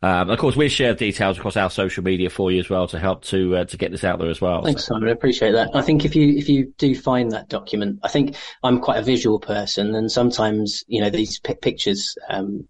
um, 0.00 0.30
of 0.30 0.38
course, 0.38 0.54
we'll 0.54 0.68
share 0.68 0.94
details 0.94 1.38
across 1.38 1.56
our 1.56 1.70
social 1.70 2.04
media 2.04 2.30
for 2.30 2.52
you 2.52 2.60
as 2.60 2.70
well 2.70 2.86
to 2.88 2.98
help 3.00 3.24
to 3.24 3.56
uh, 3.56 3.64
to 3.64 3.76
get 3.76 3.90
this 3.90 4.04
out 4.04 4.20
there 4.20 4.30
as 4.30 4.40
well. 4.40 4.62
Thanks, 4.62 4.84
Simon. 4.84 5.08
I 5.08 5.12
appreciate 5.12 5.52
that. 5.52 5.70
I 5.74 5.82
think 5.82 6.04
if 6.04 6.14
you 6.14 6.36
if 6.36 6.48
you 6.48 6.72
do 6.78 6.94
find 6.94 7.32
that 7.32 7.48
document, 7.48 7.98
I 8.04 8.08
think 8.08 8.36
I'm 8.62 8.80
quite 8.80 8.98
a 8.98 9.02
visual 9.02 9.40
person, 9.40 9.96
and 9.96 10.10
sometimes 10.10 10.84
you 10.86 11.00
know 11.00 11.10
these 11.10 11.40
pi 11.40 11.54
pictures, 11.54 12.16
um, 12.28 12.68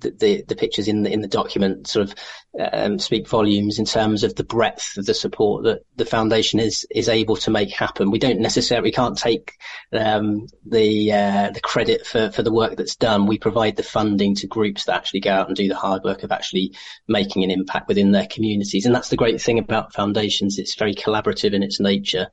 the, 0.00 0.10
the 0.10 0.44
the 0.48 0.56
pictures 0.56 0.88
in 0.88 1.02
the 1.02 1.12
in 1.12 1.20
the 1.20 1.28
document 1.28 1.86
sort 1.86 2.08
of 2.08 2.14
um, 2.72 2.98
speak 2.98 3.28
volumes 3.28 3.78
in 3.78 3.84
terms 3.84 4.22
of 4.22 4.34
the 4.34 4.44
breadth 4.44 4.96
of 4.96 5.06
the 5.06 5.14
support 5.14 5.64
that 5.64 5.80
the 5.96 6.04
foundation 6.04 6.60
is 6.60 6.86
is 6.90 7.08
able 7.08 7.36
to 7.36 7.50
make 7.50 7.70
happen. 7.70 8.10
We 8.10 8.18
don't 8.18 8.40
necessarily 8.40 8.92
can't 8.92 9.18
take 9.18 9.52
um, 9.92 10.46
the 10.66 11.12
uh, 11.12 11.50
the 11.50 11.60
credit 11.60 12.06
for 12.06 12.30
for 12.30 12.42
the 12.42 12.52
work 12.52 12.76
that's 12.76 12.96
done. 12.96 13.26
We 13.26 13.38
provide 13.38 13.76
the 13.76 13.82
funding 13.82 14.34
to 14.36 14.46
groups 14.46 14.84
that 14.84 14.96
actually 14.96 15.20
go 15.20 15.32
out 15.32 15.48
and 15.48 15.56
do 15.56 15.68
the 15.68 15.76
hard 15.76 16.04
work 16.04 16.22
of 16.22 16.32
actually 16.32 16.74
making 17.08 17.42
an 17.44 17.50
impact 17.50 17.88
within 17.88 18.12
their 18.12 18.26
communities. 18.26 18.86
And 18.86 18.94
that's 18.94 19.08
the 19.08 19.16
great 19.16 19.40
thing 19.40 19.58
about 19.58 19.94
foundations. 19.94 20.58
It's 20.58 20.76
very 20.76 20.94
collaborative 20.94 21.54
in 21.54 21.62
its 21.62 21.80
nature. 21.80 22.28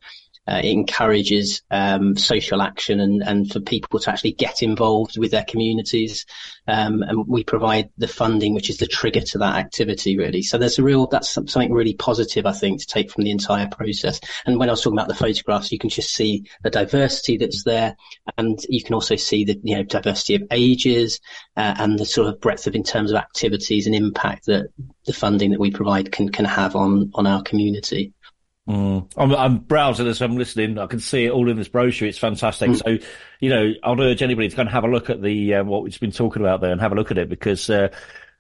Uh, 0.48 0.60
it 0.64 0.72
encourages 0.72 1.62
um, 1.70 2.18
social 2.18 2.64
action 2.64 3.00
and, 3.00 3.22
and 3.22 3.52
for 3.52 3.60
people 3.60 4.00
to 4.00 4.10
actually 4.10 4.32
get 4.32 4.64
involved 4.64 5.18
with 5.20 5.30
their 5.30 5.46
communities. 5.46 6.26
Um, 6.68 7.04
and 7.04 7.28
we 7.28 7.44
provide 7.44 7.90
the 7.98 8.08
funding, 8.08 8.56
which 8.56 8.70
is 8.70 8.78
the 8.78 8.88
trigger 8.88 9.22
to 9.22 9.38
that 9.38 9.56
activity, 9.56 10.18
really. 10.18 10.42
So 10.42 10.58
there's 10.58 10.80
a 10.80 10.84
real, 10.84 11.06
that's 11.06 11.30
something 11.30 11.72
really 11.72 11.94
positive, 11.94 12.48
I 12.48 12.54
think, 12.54 12.80
to 12.80 12.88
take 12.88 13.12
from 13.12 13.24
the 13.24 13.32
entire 13.32 13.68
process. 13.68 14.20
And 14.46 14.58
when 14.58 14.68
I 14.68 14.72
was 14.72 14.82
talking 14.82 14.98
about 14.98 15.10
the 15.10 15.16
photographs, 15.16 15.72
you 15.72 15.78
can 15.78 15.92
just 15.92 16.14
see 16.14 16.46
the 16.64 16.72
diversity 16.72 17.38
that's 17.38 17.64
there. 17.64 17.96
And 18.38 18.60
you 18.68 18.84
can 18.84 18.96
also 18.96 19.16
see 19.16 19.46
the, 19.46 19.60
you 19.64 19.76
know, 19.76 19.84
diversity 19.84 20.36
of 20.36 20.44
ages 20.50 21.20
uh, 21.56 21.76
and 21.78 22.00
the 22.00 22.06
sort 22.06 22.28
of 22.28 22.42
breadth 22.42 22.66
of 22.66 22.76
in 22.76 22.84
terms 22.84 23.12
of 23.12 23.18
activities 23.18 23.86
and 23.86 23.96
impact 23.96 24.48
that 24.48 24.68
the 25.06 25.14
funding 25.14 25.52
that 25.52 25.60
we 25.60 25.72
provide 25.72 26.12
can, 26.12 26.30
can 26.30 26.46
have 26.46 26.76
on, 26.76 27.12
on 27.14 27.28
our 27.28 27.44
community. 27.44 28.14
Mm. 28.72 29.12
I'm, 29.18 29.36
I'm 29.36 29.58
browsing 29.58 30.08
as 30.08 30.22
I'm 30.22 30.38
listening. 30.38 30.78
I 30.78 30.88
can 30.88 31.00
see 31.00 31.26
it 31.26 31.32
all 31.32 31.50
in 31.50 31.58
this 31.58 31.68
brochure. 31.68 32.08
It's 32.08 32.18
fantastic. 32.18 32.72
Mm. 32.72 32.78
So, 32.78 33.08
you 33.40 33.50
know, 33.50 33.74
I'd 33.84 34.00
urge 34.00 34.22
anybody 34.22 34.50
to 34.50 34.56
go 34.56 34.62
and 34.62 34.70
have 34.70 34.84
a 34.84 34.88
look 34.88 35.10
at 35.10 35.22
the 35.22 35.56
uh, 35.56 35.64
what 35.64 35.84
we've 35.84 36.00
been 36.00 36.12
talking 36.12 36.42
about 36.42 36.62
there 36.62 36.72
and 36.72 36.80
have 36.80 36.92
a 36.92 36.96
look 36.96 37.12
at 37.12 37.18
it 37.18 37.30
because 37.30 37.70
uh, 37.70 37.90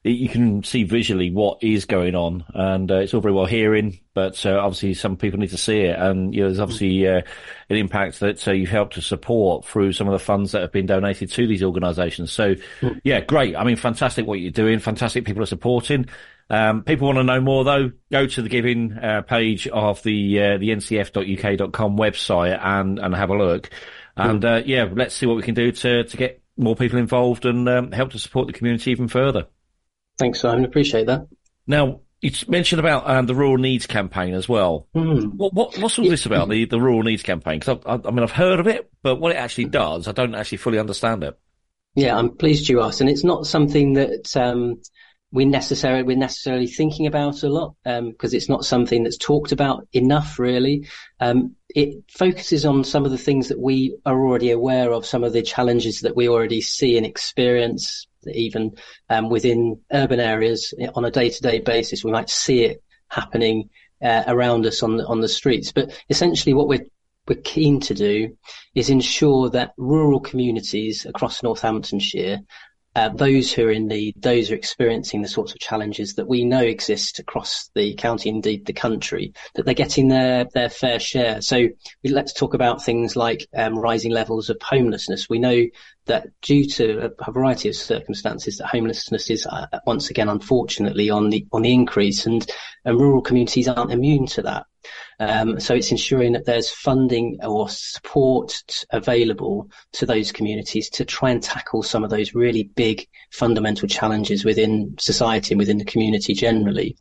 you 0.03 0.29
can 0.29 0.63
see 0.63 0.83
visually 0.83 1.29
what 1.29 1.61
is 1.61 1.85
going 1.85 2.15
on, 2.15 2.43
and 2.55 2.89
uh, 2.89 2.95
it's 2.95 3.13
all 3.13 3.21
very 3.21 3.33
well 3.33 3.45
hearing, 3.45 3.99
but 4.15 4.43
uh, 4.45 4.57
obviously 4.57 4.95
some 4.95 5.15
people 5.15 5.39
need 5.39 5.51
to 5.51 5.57
see 5.57 5.81
it, 5.81 5.99
and 5.99 6.33
you 6.33 6.41
know, 6.41 6.47
there's 6.47 6.59
obviously 6.59 7.07
uh, 7.07 7.21
an 7.69 7.77
impact 7.77 8.19
that 8.21 8.47
uh, 8.47 8.51
you've 8.51 8.69
helped 8.69 8.95
to 8.95 9.01
support 9.01 9.65
through 9.65 9.93
some 9.93 10.07
of 10.07 10.13
the 10.13 10.19
funds 10.19 10.53
that 10.53 10.61
have 10.61 10.71
been 10.71 10.87
donated 10.87 11.29
to 11.31 11.45
these 11.45 11.61
organisations. 11.61 12.31
So, 12.31 12.55
yeah, 13.03 13.19
great. 13.19 13.55
I 13.55 13.63
mean, 13.63 13.75
fantastic 13.75 14.25
what 14.25 14.39
you're 14.39 14.51
doing. 14.51 14.79
Fantastic 14.79 15.25
people 15.25 15.43
are 15.43 15.47
supporting. 15.47 16.07
Um, 16.51 16.83
people 16.83 17.07
want 17.07 17.17
to 17.17 17.23
know 17.23 17.39
more 17.39 17.63
though, 17.63 17.93
go 18.11 18.27
to 18.27 18.41
the 18.41 18.49
giving 18.49 18.91
uh, 18.97 19.21
page 19.21 19.69
of 19.69 20.03
the 20.03 20.37
uh, 20.37 20.57
the 20.57 20.71
ncf.uk.com 20.71 21.97
website 21.97 22.59
and 22.61 22.99
and 22.99 23.15
have 23.15 23.29
a 23.29 23.37
look. 23.37 23.69
And 24.17 24.43
uh, 24.43 24.61
yeah, 24.65 24.89
let's 24.91 25.15
see 25.15 25.25
what 25.25 25.37
we 25.37 25.43
can 25.43 25.55
do 25.55 25.71
to 25.71 26.03
to 26.03 26.17
get 26.17 26.41
more 26.57 26.75
people 26.75 26.99
involved 26.99 27.45
and 27.45 27.69
um, 27.69 27.93
help 27.93 28.11
to 28.11 28.19
support 28.19 28.47
the 28.47 28.53
community 28.53 28.91
even 28.91 29.07
further. 29.07 29.47
Thanks, 30.19 30.41
Simon. 30.41 30.65
Appreciate 30.65 31.07
that. 31.07 31.25
Now, 31.67 32.01
you 32.19 32.31
mentioned 32.49 32.81
about 32.81 33.09
um, 33.09 33.27
the 33.27 33.33
rural 33.33 33.57
needs 33.57 33.87
campaign 33.87 34.33
as 34.33 34.49
well. 34.49 34.89
Mm. 34.93 35.35
What, 35.35 35.53
what 35.53 35.77
what's 35.77 35.97
all 35.97 36.09
this 36.09 36.25
about 36.25 36.49
the 36.49 36.65
the 36.65 36.81
rural 36.81 37.03
needs 37.03 37.23
campaign? 37.23 37.59
Because 37.59 37.79
I, 37.85 37.93
I, 37.93 37.99
I 38.03 38.11
mean, 38.11 38.23
I've 38.23 38.31
heard 38.31 38.59
of 38.59 38.67
it, 38.67 38.91
but 39.03 39.15
what 39.15 39.31
it 39.31 39.37
actually 39.37 39.65
does, 39.65 40.09
I 40.09 40.11
don't 40.11 40.35
actually 40.35 40.57
fully 40.57 40.79
understand 40.79 41.23
it. 41.23 41.39
Yeah, 41.95 42.17
I'm 42.17 42.35
pleased 42.35 42.67
you 42.67 42.81
asked, 42.81 42.99
and 42.99 43.09
it's 43.09 43.23
not 43.23 43.47
something 43.47 43.93
that 43.93 44.35
um, 44.35 44.81
we 45.31 45.45
necessarily 45.45 46.03
we're 46.03 46.17
necessarily 46.17 46.67
thinking 46.67 47.07
about 47.07 47.43
a 47.43 47.49
lot 47.49 47.75
because 47.83 48.33
it's 48.33 48.49
not 48.49 48.65
something 48.65 49.03
that's 49.03 49.17
talked 49.17 49.51
about 49.51 49.87
enough. 49.93 50.39
Really, 50.39 50.87
um, 51.19 51.55
it 51.69 52.03
focuses 52.09 52.65
on 52.65 52.83
some 52.83 53.05
of 53.05 53.11
the 53.11 53.17
things 53.17 53.47
that 53.47 53.59
we 53.59 53.95
are 54.05 54.19
already 54.19 54.51
aware 54.51 54.91
of, 54.91 55.05
some 55.05 55.23
of 55.23 55.33
the 55.33 55.41
challenges 55.41 56.01
that 56.01 56.15
we 56.15 56.27
already 56.27 56.61
see 56.61 56.97
and 56.97 57.05
experience, 57.05 58.07
even 58.33 58.75
um, 59.09 59.29
within 59.29 59.79
urban 59.93 60.19
areas 60.19 60.73
on 60.95 61.05
a 61.05 61.11
day-to-day 61.11 61.59
basis. 61.59 62.03
We 62.03 62.11
might 62.11 62.29
see 62.29 62.63
it 62.65 62.83
happening 63.07 63.69
uh, 64.01 64.23
around 64.27 64.65
us 64.65 64.83
on 64.83 64.97
the, 64.97 65.05
on 65.05 65.21
the 65.21 65.29
streets, 65.29 65.71
but 65.71 65.97
essentially, 66.09 66.53
what 66.53 66.67
we're 66.67 66.85
we're 67.27 67.41
keen 67.43 67.79
to 67.79 67.93
do 67.93 68.35
is 68.73 68.89
ensure 68.89 69.49
that 69.51 69.73
rural 69.77 70.19
communities 70.19 71.05
across 71.05 71.43
Northamptonshire 71.43 72.39
uh, 72.95 73.09
those 73.09 73.53
who 73.53 73.65
are 73.65 73.71
in 73.71 73.87
need, 73.87 74.21
those 74.21 74.47
who 74.47 74.53
are 74.53 74.57
experiencing 74.57 75.21
the 75.21 75.27
sorts 75.27 75.53
of 75.53 75.59
challenges 75.59 76.15
that 76.15 76.27
we 76.27 76.43
know 76.43 76.61
exist 76.61 77.19
across 77.19 77.69
the 77.73 77.93
county, 77.95 78.29
indeed 78.29 78.65
the 78.65 78.73
country, 78.73 79.33
that 79.55 79.65
they're 79.65 79.73
getting 79.73 80.09
their, 80.09 80.45
their 80.53 80.69
fair 80.69 80.99
share. 80.99 81.41
So 81.41 81.67
let's 82.03 82.33
talk 82.33 82.53
about 82.53 82.83
things 82.83 83.15
like 83.15 83.47
um, 83.55 83.79
rising 83.79 84.11
levels 84.11 84.49
of 84.49 84.61
homelessness. 84.61 85.29
We 85.29 85.39
know 85.39 85.65
that 86.05 86.27
due 86.41 86.65
to 86.65 87.11
a 87.19 87.31
variety 87.31 87.69
of 87.69 87.75
circumstances, 87.75 88.57
that 88.57 88.67
homelessness 88.67 89.29
is 89.29 89.45
uh, 89.45 89.67
once 89.85 90.09
again, 90.09 90.27
unfortunately, 90.27 91.09
on 91.09 91.29
the 91.29 91.45
on 91.53 91.61
the 91.61 91.73
increase, 91.73 92.25
and, 92.25 92.45
and 92.83 92.99
rural 92.99 93.21
communities 93.21 93.67
aren't 93.67 93.91
immune 93.91 94.25
to 94.27 94.41
that. 94.41 94.65
Um, 95.19 95.59
so 95.59 95.75
it's 95.75 95.91
ensuring 95.91 96.33
that 96.33 96.45
there's 96.45 96.69
funding 96.69 97.39
or 97.43 97.69
support 97.69 98.61
available 98.91 99.69
to 99.93 100.05
those 100.05 100.31
communities 100.31 100.89
to 100.91 101.05
try 101.05 101.29
and 101.29 101.41
tackle 101.41 101.83
some 101.83 102.03
of 102.03 102.09
those 102.09 102.33
really 102.33 102.63
big 102.63 103.07
fundamental 103.31 103.87
challenges 103.87 104.43
within 104.43 104.95
society 104.99 105.53
and 105.53 105.59
within 105.59 105.77
the 105.77 105.85
community 105.85 106.33
generally. 106.33 106.97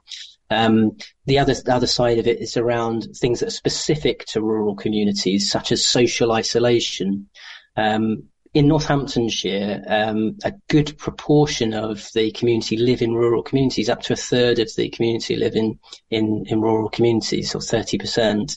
Um, 0.50 0.96
the 1.26 1.38
other 1.38 1.54
the 1.54 1.74
other 1.74 1.86
side 1.86 2.18
of 2.18 2.26
it 2.26 2.40
is 2.40 2.56
around 2.56 3.06
things 3.16 3.40
that 3.40 3.46
are 3.46 3.52
specific 3.52 4.24
to 4.26 4.42
rural 4.42 4.74
communities, 4.74 5.50
such 5.50 5.70
as 5.70 5.86
social 5.86 6.32
isolation. 6.32 7.28
Um, 7.76 8.24
in 8.52 8.66
Northamptonshire, 8.66 9.82
um, 9.86 10.36
a 10.44 10.52
good 10.68 10.96
proportion 10.98 11.72
of 11.72 12.08
the 12.14 12.32
community 12.32 12.76
live 12.76 13.00
in 13.00 13.14
rural 13.14 13.42
communities. 13.42 13.88
Up 13.88 14.02
to 14.02 14.12
a 14.12 14.16
third 14.16 14.58
of 14.58 14.74
the 14.76 14.90
community 14.90 15.36
live 15.36 15.54
in 15.54 15.78
in, 16.10 16.44
in 16.46 16.60
rural 16.60 16.88
communities, 16.88 17.54
or 17.54 17.60
thirty 17.60 17.98
percent. 17.98 18.56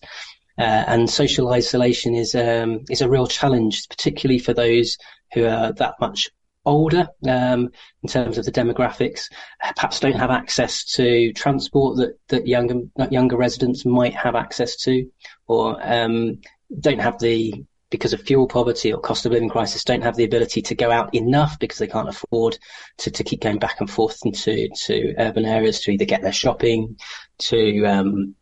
Uh, 0.58 0.84
and 0.88 1.10
social 1.10 1.52
isolation 1.52 2.14
is 2.16 2.36
um, 2.36 2.82
is 2.90 3.02
a 3.02 3.10
real 3.10 3.28
challenge, 3.28 3.88
particularly 3.90 4.40
for 4.40 4.54
those 4.54 4.98
who 5.34 5.46
are 5.46 5.72
that 5.74 5.96
much 6.00 6.30
older 6.66 7.08
um, 7.28 7.70
in 8.04 8.10
terms 8.10 8.38
of 8.38 8.46
the 8.46 8.52
demographics, 8.52 9.30
perhaps 9.76 10.00
don't 10.00 10.16
have 10.16 10.30
access 10.32 10.86
to 10.86 11.34
transport 11.34 11.98
that 11.98 12.18
that 12.30 12.48
younger 12.48 12.82
younger 13.10 13.38
residents 13.38 13.86
might 13.86 14.14
have 14.16 14.36
access 14.36 14.76
to, 14.78 15.10
or 15.48 15.78
um, 15.82 16.40
don't 16.80 17.02
have 17.02 17.20
the 17.20 17.64
because 17.94 18.12
of 18.12 18.22
fuel 18.22 18.48
poverty 18.48 18.92
or 18.92 19.00
cost 19.00 19.24
of 19.24 19.32
living 19.32 19.50
crisis 19.50 19.84
don't 19.84 20.02
have 20.02 20.16
the 20.16 20.24
ability 20.24 20.64
to 20.64 20.74
go 20.74 20.90
out 20.90 21.14
enough 21.14 21.60
because 21.60 21.78
they 21.78 21.86
can't 21.86 22.10
afford 22.10 22.58
to, 22.98 23.12
to 23.12 23.24
keep 23.24 23.40
going 23.40 23.60
back 23.60 23.80
and 23.80 23.90
forth 23.90 24.18
into 24.26 24.68
to 24.76 25.14
urban 25.20 25.46
areas 25.46 25.80
to 25.80 25.92
either 25.92 26.04
get 26.04 26.24
their 26.24 26.32
shopping, 26.32 26.98
to 27.38 27.86
um, 27.86 28.34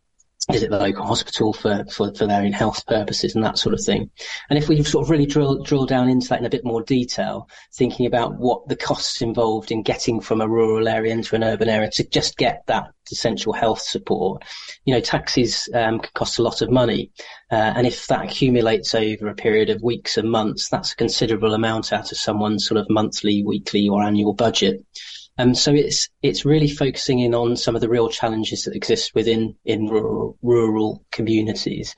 visit 0.50 0.70
the 0.70 0.78
local 0.78 1.04
hospital 1.04 1.52
for, 1.52 1.84
for, 1.90 2.12
for 2.14 2.26
their 2.26 2.42
own 2.42 2.52
health 2.52 2.86
purposes 2.86 3.34
and 3.34 3.44
that 3.44 3.58
sort 3.58 3.74
of 3.74 3.84
thing. 3.84 4.10
And 4.50 4.58
if 4.58 4.68
we 4.68 4.82
sort 4.82 5.04
of 5.04 5.10
really 5.10 5.26
drill, 5.26 5.62
drill 5.62 5.86
down 5.86 6.08
into 6.08 6.28
that 6.28 6.40
in 6.40 6.46
a 6.46 6.50
bit 6.50 6.64
more 6.64 6.82
detail, 6.82 7.48
thinking 7.74 8.06
about 8.06 8.36
what 8.36 8.68
the 8.68 8.76
costs 8.76 9.22
involved 9.22 9.70
in 9.70 9.82
getting 9.82 10.20
from 10.20 10.40
a 10.40 10.48
rural 10.48 10.88
area 10.88 11.12
into 11.12 11.36
an 11.36 11.44
urban 11.44 11.68
area 11.68 11.90
to 11.92 12.08
just 12.08 12.36
get 12.36 12.64
that 12.66 12.92
essential 13.10 13.52
health 13.52 13.80
support, 13.80 14.42
you 14.84 14.94
know, 14.94 15.00
taxis 15.00 15.68
um, 15.74 16.00
cost 16.14 16.38
a 16.38 16.42
lot 16.42 16.62
of 16.62 16.70
money. 16.70 17.10
Uh, 17.50 17.72
and 17.76 17.86
if 17.86 18.06
that 18.06 18.24
accumulates 18.24 18.94
over 18.94 19.28
a 19.28 19.34
period 19.34 19.70
of 19.70 19.82
weeks 19.82 20.16
and 20.16 20.30
months, 20.30 20.68
that's 20.68 20.92
a 20.92 20.96
considerable 20.96 21.54
amount 21.54 21.92
out 21.92 22.10
of 22.10 22.18
someone's 22.18 22.66
sort 22.66 22.78
of 22.78 22.86
monthly, 22.88 23.42
weekly 23.42 23.88
or 23.88 24.02
annual 24.02 24.32
budget. 24.32 24.84
Um, 25.38 25.54
so 25.54 25.72
it's 25.72 26.08
it's 26.22 26.44
really 26.44 26.68
focusing 26.68 27.20
in 27.20 27.34
on 27.34 27.56
some 27.56 27.74
of 27.74 27.80
the 27.80 27.88
real 27.88 28.08
challenges 28.08 28.64
that 28.64 28.76
exist 28.76 29.14
within 29.14 29.56
in 29.64 29.86
rural, 29.86 30.36
rural 30.42 31.04
communities. 31.10 31.94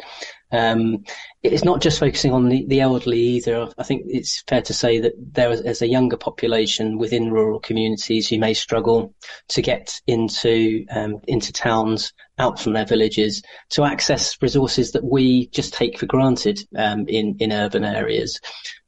Um, 0.53 1.03
it's 1.43 1.65
not 1.65 1.83
just 1.83 1.99
focusing 1.99 2.33
on 2.33 2.49
the, 2.49 2.65
the 2.69 2.81
elderly 2.81 3.19
either. 3.19 3.69
I 3.77 3.83
think 3.83 4.05
it's 4.07 4.45
fair 4.47 4.63
to 4.63 4.73
say 4.73 5.01
that 5.01 5.15
there 5.19 5.51
is 5.51 5.83
a 5.83 5.89
younger 5.89 6.17
population 6.17 6.97
within 6.97 7.33
rural 7.33 7.59
communities 7.59 8.29
who 8.29 8.39
may 8.39 8.55
struggle 8.55 9.13
to 9.49 9.63
get 9.63 10.01
into 10.07 10.87
um, 10.91 11.17
into 11.27 11.53
towns 11.53 12.13
out 12.39 12.61
from 12.61 12.75
their 12.75 12.87
villages 12.87 13.43
to 13.71 13.85
access 13.85 14.41
resources 14.41 14.93
that 14.93 15.05
we 15.05 15.49
just 15.49 15.75
take 15.75 15.99
for 15.99 16.07
granted 16.07 16.61
um, 16.77 17.07
in 17.09 17.37
in 17.41 17.53
urban 17.53 17.85
areas. 17.85 18.41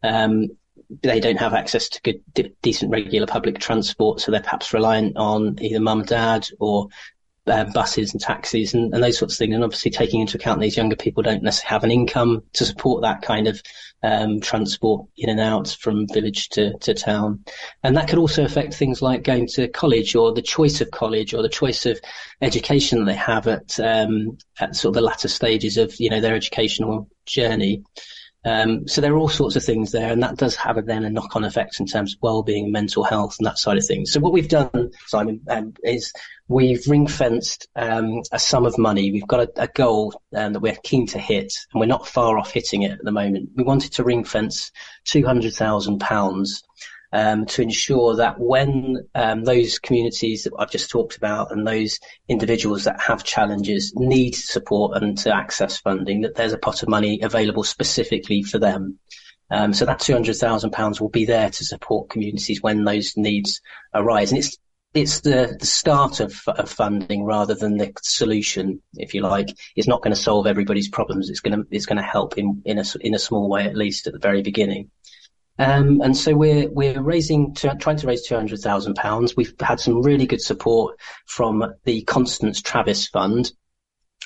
Um, 0.04 0.50
they 1.02 1.20
don't 1.20 1.38
have 1.38 1.54
access 1.54 1.88
to 1.88 2.02
good, 2.02 2.20
de- 2.34 2.52
decent, 2.62 2.90
regular 2.90 3.26
public 3.26 3.58
transport, 3.58 4.20
so 4.20 4.30
they're 4.30 4.40
perhaps 4.40 4.72
reliant 4.72 5.16
on 5.16 5.58
either 5.60 5.80
mum, 5.80 6.04
dad, 6.04 6.46
or 6.58 6.88
uh, 7.46 7.64
buses 7.64 8.12
and 8.12 8.20
taxis 8.20 8.74
and, 8.74 8.92
and, 8.92 9.02
those 9.02 9.18
sorts 9.18 9.34
of 9.34 9.38
things. 9.38 9.54
And 9.54 9.62
obviously, 9.62 9.90
taking 9.90 10.20
into 10.20 10.36
account 10.36 10.60
these 10.60 10.76
younger 10.76 10.96
people 10.96 11.22
don't 11.22 11.42
necessarily 11.42 11.70
have 11.70 11.84
an 11.84 11.90
income 11.90 12.42
to 12.54 12.64
support 12.64 13.02
that 13.02 13.22
kind 13.22 13.46
of 13.46 13.62
um, 14.02 14.40
transport 14.40 15.06
in 15.16 15.30
and 15.30 15.40
out 15.40 15.68
from 15.80 16.08
village 16.08 16.48
to, 16.50 16.76
to 16.78 16.94
town. 16.94 17.44
And 17.82 17.96
that 17.96 18.08
could 18.08 18.18
also 18.18 18.44
affect 18.44 18.74
things 18.74 19.02
like 19.02 19.22
going 19.22 19.46
to 19.48 19.68
college 19.68 20.14
or 20.14 20.32
the 20.32 20.42
choice 20.42 20.80
of 20.80 20.90
college 20.90 21.34
or 21.34 21.42
the 21.42 21.48
choice 21.48 21.86
of 21.86 22.00
education 22.40 22.98
that 22.98 23.04
they 23.06 23.14
have 23.14 23.46
at, 23.46 23.78
um, 23.80 24.38
at 24.58 24.76
sort 24.76 24.90
of 24.90 24.94
the 24.94 25.06
latter 25.06 25.28
stages 25.28 25.76
of 25.76 25.94
you 26.00 26.10
know 26.10 26.20
their 26.20 26.34
educational 26.34 27.08
journey. 27.26 27.82
Um, 28.46 28.86
so 28.86 29.00
there 29.00 29.12
are 29.12 29.18
all 29.18 29.28
sorts 29.28 29.56
of 29.56 29.64
things 29.64 29.90
there, 29.90 30.12
and 30.12 30.22
that 30.22 30.36
does 30.36 30.54
have 30.54 30.78
a, 30.78 30.82
then 30.82 31.04
a 31.04 31.10
knock-on 31.10 31.42
effect 31.42 31.80
in 31.80 31.86
terms 31.86 32.14
of 32.14 32.22
well-being 32.22 32.64
and 32.64 32.72
mental 32.72 33.02
health 33.02 33.34
and 33.38 33.46
that 33.46 33.58
side 33.58 33.76
of 33.76 33.84
things. 33.84 34.12
So 34.12 34.20
what 34.20 34.32
we've 34.32 34.48
done, 34.48 34.92
Simon, 35.06 35.40
um, 35.50 35.74
is 35.82 36.12
we've 36.46 36.86
ring-fenced 36.86 37.66
um, 37.74 38.22
a 38.30 38.38
sum 38.38 38.64
of 38.64 38.78
money. 38.78 39.10
We've 39.10 39.26
got 39.26 39.40
a, 39.40 39.62
a 39.62 39.66
goal 39.66 40.14
um, 40.34 40.52
that 40.52 40.60
we're 40.60 40.76
keen 40.84 41.08
to 41.08 41.18
hit, 41.18 41.52
and 41.72 41.80
we're 41.80 41.86
not 41.86 42.06
far 42.06 42.38
off 42.38 42.52
hitting 42.52 42.82
it 42.82 42.92
at 42.92 43.04
the 43.04 43.10
moment. 43.10 43.50
We 43.56 43.64
wanted 43.64 43.94
to 43.94 44.04
ring-fence 44.04 44.70
two 45.04 45.26
hundred 45.26 45.54
thousand 45.54 45.98
pounds 45.98 46.62
um, 47.12 47.46
to 47.46 47.62
ensure 47.62 48.16
that 48.16 48.38
when 48.38 49.06
um, 49.14 49.44
those 49.44 49.78
communities 49.78 50.44
that 50.44 50.52
I've 50.58 50.70
just 50.70 50.90
talked 50.90 51.16
about 51.16 51.52
and 51.52 51.66
those 51.66 51.98
individuals 52.28 52.84
that 52.84 53.00
have 53.00 53.24
challenges 53.24 53.92
need 53.96 54.34
support 54.34 54.96
and 54.96 55.16
to 55.18 55.34
access 55.34 55.78
funding, 55.78 56.22
that 56.22 56.34
there's 56.34 56.52
a 56.52 56.58
pot 56.58 56.82
of 56.82 56.88
money 56.88 57.20
available 57.22 57.64
specifically 57.64 58.42
for 58.42 58.58
them. 58.58 58.98
Um, 59.50 59.72
so 59.72 59.84
that 59.84 60.00
£200,000 60.00 61.00
will 61.00 61.08
be 61.08 61.24
there 61.24 61.50
to 61.50 61.64
support 61.64 62.10
communities 62.10 62.62
when 62.62 62.84
those 62.84 63.16
needs 63.16 63.60
arise. 63.94 64.32
And 64.32 64.38
it's 64.38 64.56
it's 64.96 65.20
the, 65.20 65.54
the 65.60 65.66
start 65.66 66.20
of, 66.20 66.40
of, 66.48 66.70
funding 66.70 67.22
rather 67.24 67.54
than 67.54 67.76
the 67.76 67.92
solution, 68.02 68.80
if 68.94 69.12
you 69.12 69.20
like. 69.20 69.48
It's 69.76 69.86
not 69.86 70.02
going 70.02 70.14
to 70.14 70.20
solve 70.20 70.46
everybody's 70.46 70.88
problems. 70.88 71.28
It's 71.28 71.40
going 71.40 71.58
to 71.58 71.66
it's 71.70 71.84
going 71.84 71.98
to 71.98 72.02
help 72.02 72.38
in 72.38 72.62
in 72.64 72.78
a 72.78 72.84
in 73.02 73.14
a 73.14 73.18
small 73.18 73.48
way 73.50 73.66
at 73.66 73.76
least 73.76 74.06
at 74.06 74.14
the 74.14 74.18
very 74.18 74.40
beginning. 74.40 74.90
Um, 75.58 76.00
and 76.02 76.16
so 76.16 76.34
we're 76.34 76.68
we're 76.68 77.00
raising 77.00 77.54
trying 77.54 77.96
to 77.96 78.06
raise 78.06 78.26
two 78.26 78.34
hundred 78.34 78.60
thousand 78.60 78.94
pounds. 78.94 79.36
We've 79.36 79.54
had 79.60 79.80
some 79.80 80.02
really 80.02 80.26
good 80.26 80.42
support 80.42 80.98
from 81.26 81.74
the 81.84 82.02
Constance 82.02 82.60
Travis 82.60 83.08
Fund. 83.08 83.52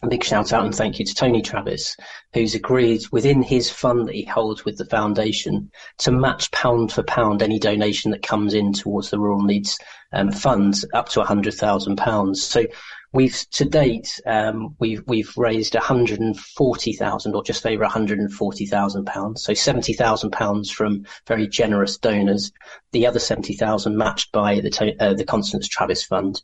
A 0.02 0.08
big 0.08 0.24
shout 0.24 0.54
out 0.54 0.64
and 0.64 0.74
thank 0.74 0.98
you 0.98 1.04
to 1.04 1.14
Tony 1.14 1.42
Travis, 1.42 1.94
who's 2.32 2.54
agreed 2.54 3.02
within 3.12 3.42
his 3.42 3.70
fund 3.70 4.08
that 4.08 4.14
he 4.14 4.24
holds 4.24 4.64
with 4.64 4.78
the 4.78 4.86
foundation 4.86 5.70
to 5.98 6.10
match 6.10 6.50
pound 6.52 6.90
for 6.90 7.02
pound 7.02 7.42
any 7.42 7.58
donation 7.58 8.10
that 8.12 8.22
comes 8.22 8.54
in 8.54 8.72
towards 8.72 9.10
the 9.10 9.18
Rural 9.18 9.42
Needs 9.42 9.78
um, 10.12 10.32
Funds 10.32 10.86
up 10.94 11.10
to 11.10 11.22
hundred 11.22 11.54
thousand 11.54 11.96
pounds. 11.96 12.42
So 12.42 12.64
We've 13.12 13.44
to 13.52 13.64
date 13.64 14.20
um, 14.24 14.76
we've 14.78 15.02
we've 15.06 15.32
raised 15.36 15.74
140,000 15.74 17.34
or 17.34 17.42
just 17.42 17.66
over 17.66 17.82
140,000 17.82 19.04
pounds. 19.04 19.42
So 19.42 19.52
70,000 19.52 20.30
pounds 20.30 20.70
from 20.70 21.04
very 21.26 21.48
generous 21.48 21.98
donors. 21.98 22.52
The 22.92 23.06
other 23.06 23.18
70,000 23.18 23.96
matched 23.96 24.30
by 24.30 24.61
the 24.61 24.96
uh, 25.00 25.14
the 25.14 25.24
Constance 25.24 25.66
Travis 25.66 26.04
Fund, 26.04 26.42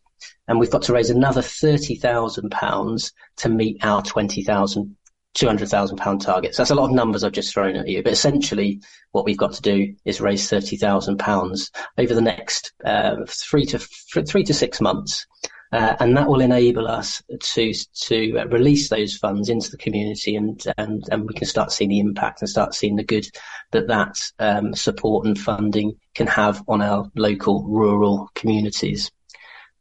and 0.49 0.59
we've 0.59 0.71
got 0.71 0.83
to 0.83 0.93
raise 0.93 1.11
another 1.11 1.43
30,000 1.43 2.51
pounds 2.51 3.13
to 3.37 3.49
meet 3.49 3.85
our 3.85 4.03
20,000 4.03 4.97
200,000 5.37 5.99
pound 5.99 6.23
target. 6.23 6.55
So 6.55 6.63
that's 6.63 6.71
a 6.71 6.75
lot 6.75 6.87
of 6.87 6.93
numbers 6.93 7.23
I've 7.23 7.33
just 7.33 7.53
thrown 7.53 7.77
at 7.77 7.87
you, 7.87 8.03
but 8.03 8.13
essentially 8.13 8.81
what 9.13 9.27
we've 9.27 9.37
got 9.37 9.53
to 9.53 9.63
do 9.63 9.95
is 10.07 10.21
raise 10.21 10.49
30,000 10.49 11.19
pounds 11.19 11.71
over 11.99 12.15
the 12.15 12.23
next 12.23 12.73
uh, 12.85 13.17
three 13.29 13.67
to 13.67 13.79
three 13.79 14.45
to 14.45 14.55
six 14.55 14.81
months. 14.81 15.27
Uh, 15.73 15.97
and 15.99 16.17
that 16.17 16.29
will 16.29 16.41
enable 16.41 16.87
us 16.87 17.23
to 17.41 17.73
to 17.95 18.33
release 18.51 18.89
those 18.89 19.17
funds 19.17 19.49
into 19.49 19.71
the 19.71 19.77
community, 19.77 20.37
and 20.37 20.63
and 20.79 21.05
and 21.11 21.27
we 21.27 21.35
can 21.35 21.47
start 21.47 21.73
seeing 21.73 21.91
the 21.91 21.99
impact 21.99 22.41
and 22.41 22.49
start 22.49 22.75
seeing 22.75 22.97
the 22.97 23.03
good 23.03 23.27
that 23.73 23.89
that 23.89 24.21
um, 24.39 24.75
support 24.75 25.27
and 25.27 25.39
funding 25.39 25.97
can 26.15 26.29
have 26.29 26.63
on 26.69 26.81
our 26.83 27.11
local 27.17 27.65
rural 27.65 28.31
communities. 28.35 29.11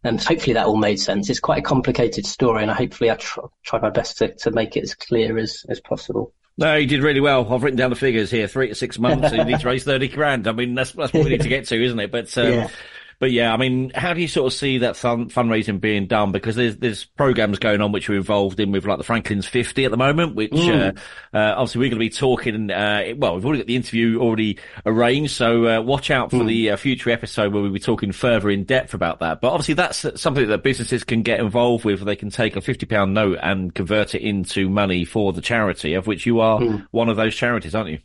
And 0.03 0.21
hopefully 0.21 0.53
that 0.53 0.67
all 0.67 0.77
made 0.77 0.99
sense. 0.99 1.29
It's 1.29 1.39
quite 1.39 1.59
a 1.59 1.63
complicated 1.63 2.25
story, 2.25 2.63
and 2.63 2.71
hopefully 2.71 3.11
I 3.11 3.15
tr- 3.15 3.41
try 3.63 3.79
my 3.79 3.89
best 3.89 4.17
to, 4.19 4.33
to 4.35 4.51
make 4.51 4.77
it 4.77 4.83
as 4.83 4.93
clear 4.93 5.37
as, 5.37 5.65
as 5.67 5.81
possible. 5.81 6.31
No, 6.57 6.75
you 6.75 6.87
did 6.87 7.01
really 7.01 7.19
well. 7.19 7.51
I've 7.51 7.63
written 7.63 7.77
down 7.77 7.89
the 7.89 7.95
figures 7.95 8.31
here: 8.31 8.47
three 8.47 8.69
to 8.69 8.75
six 8.75 8.97
months. 8.97 9.31
and 9.31 9.37
you 9.37 9.45
need 9.45 9.59
to 9.59 9.67
raise 9.67 9.83
thirty 9.83 10.07
grand. 10.07 10.47
I 10.47 10.51
mean, 10.51 10.73
that's 10.73 10.91
that's 10.91 11.11
what 11.11 11.23
we 11.23 11.31
need 11.31 11.41
to 11.41 11.49
get 11.49 11.65
to, 11.67 11.83
isn't 11.83 11.99
it? 11.99 12.11
But 12.11 12.35
um, 12.37 12.45
yeah. 12.53 12.69
But 13.19 13.31
yeah, 13.31 13.53
I 13.53 13.57
mean, 13.57 13.91
how 13.95 14.13
do 14.13 14.21
you 14.21 14.27
sort 14.27 14.47
of 14.47 14.53
see 14.53 14.79
that 14.79 14.95
fund, 14.95 15.31
fundraising 15.31 15.79
being 15.79 16.07
done? 16.07 16.31
Because 16.31 16.55
there's 16.55 16.77
there's 16.77 17.05
programs 17.05 17.59
going 17.59 17.81
on 17.81 17.91
which 17.91 18.09
we're 18.09 18.17
involved 18.17 18.59
in 18.59 18.71
with 18.71 18.85
like 18.85 18.97
the 18.97 19.03
Franklin's 19.03 19.45
50 19.45 19.85
at 19.85 19.91
the 19.91 19.97
moment, 19.97 20.35
which 20.35 20.51
mm. 20.51 20.97
uh, 21.33 21.37
uh, 21.37 21.53
obviously 21.57 21.79
we're 21.79 21.89
going 21.89 21.99
to 21.99 22.05
be 22.05 22.09
talking. 22.09 22.71
Uh, 22.71 23.13
well, 23.17 23.35
we've 23.35 23.45
already 23.45 23.61
got 23.61 23.67
the 23.67 23.75
interview 23.75 24.19
already 24.19 24.57
arranged, 24.85 25.33
so 25.33 25.67
uh, 25.67 25.81
watch 25.81 26.11
out 26.11 26.31
for 26.31 26.37
mm. 26.37 26.47
the 26.47 26.71
uh, 26.71 26.77
future 26.77 27.09
episode 27.09 27.53
where 27.53 27.61
we'll 27.61 27.71
be 27.71 27.79
talking 27.79 28.11
further 28.11 28.49
in 28.49 28.63
depth 28.63 28.93
about 28.93 29.19
that. 29.19 29.41
But 29.41 29.51
obviously, 29.51 29.75
that's 29.75 30.05
something 30.19 30.47
that 30.47 30.63
businesses 30.63 31.03
can 31.03 31.21
get 31.21 31.39
involved 31.39 31.85
with. 31.85 32.03
They 32.03 32.15
can 32.15 32.29
take 32.29 32.55
a 32.55 32.61
50 32.61 32.85
pound 32.85 33.13
note 33.13 33.39
and 33.41 33.73
convert 33.73 34.15
it 34.15 34.21
into 34.21 34.69
money 34.69 35.05
for 35.05 35.33
the 35.33 35.41
charity, 35.41 35.93
of 35.93 36.07
which 36.07 36.25
you 36.25 36.39
are 36.39 36.59
mm. 36.59 36.85
one 36.91 37.09
of 37.09 37.17
those 37.17 37.35
charities, 37.35 37.75
aren't 37.75 37.91
you? 37.91 37.99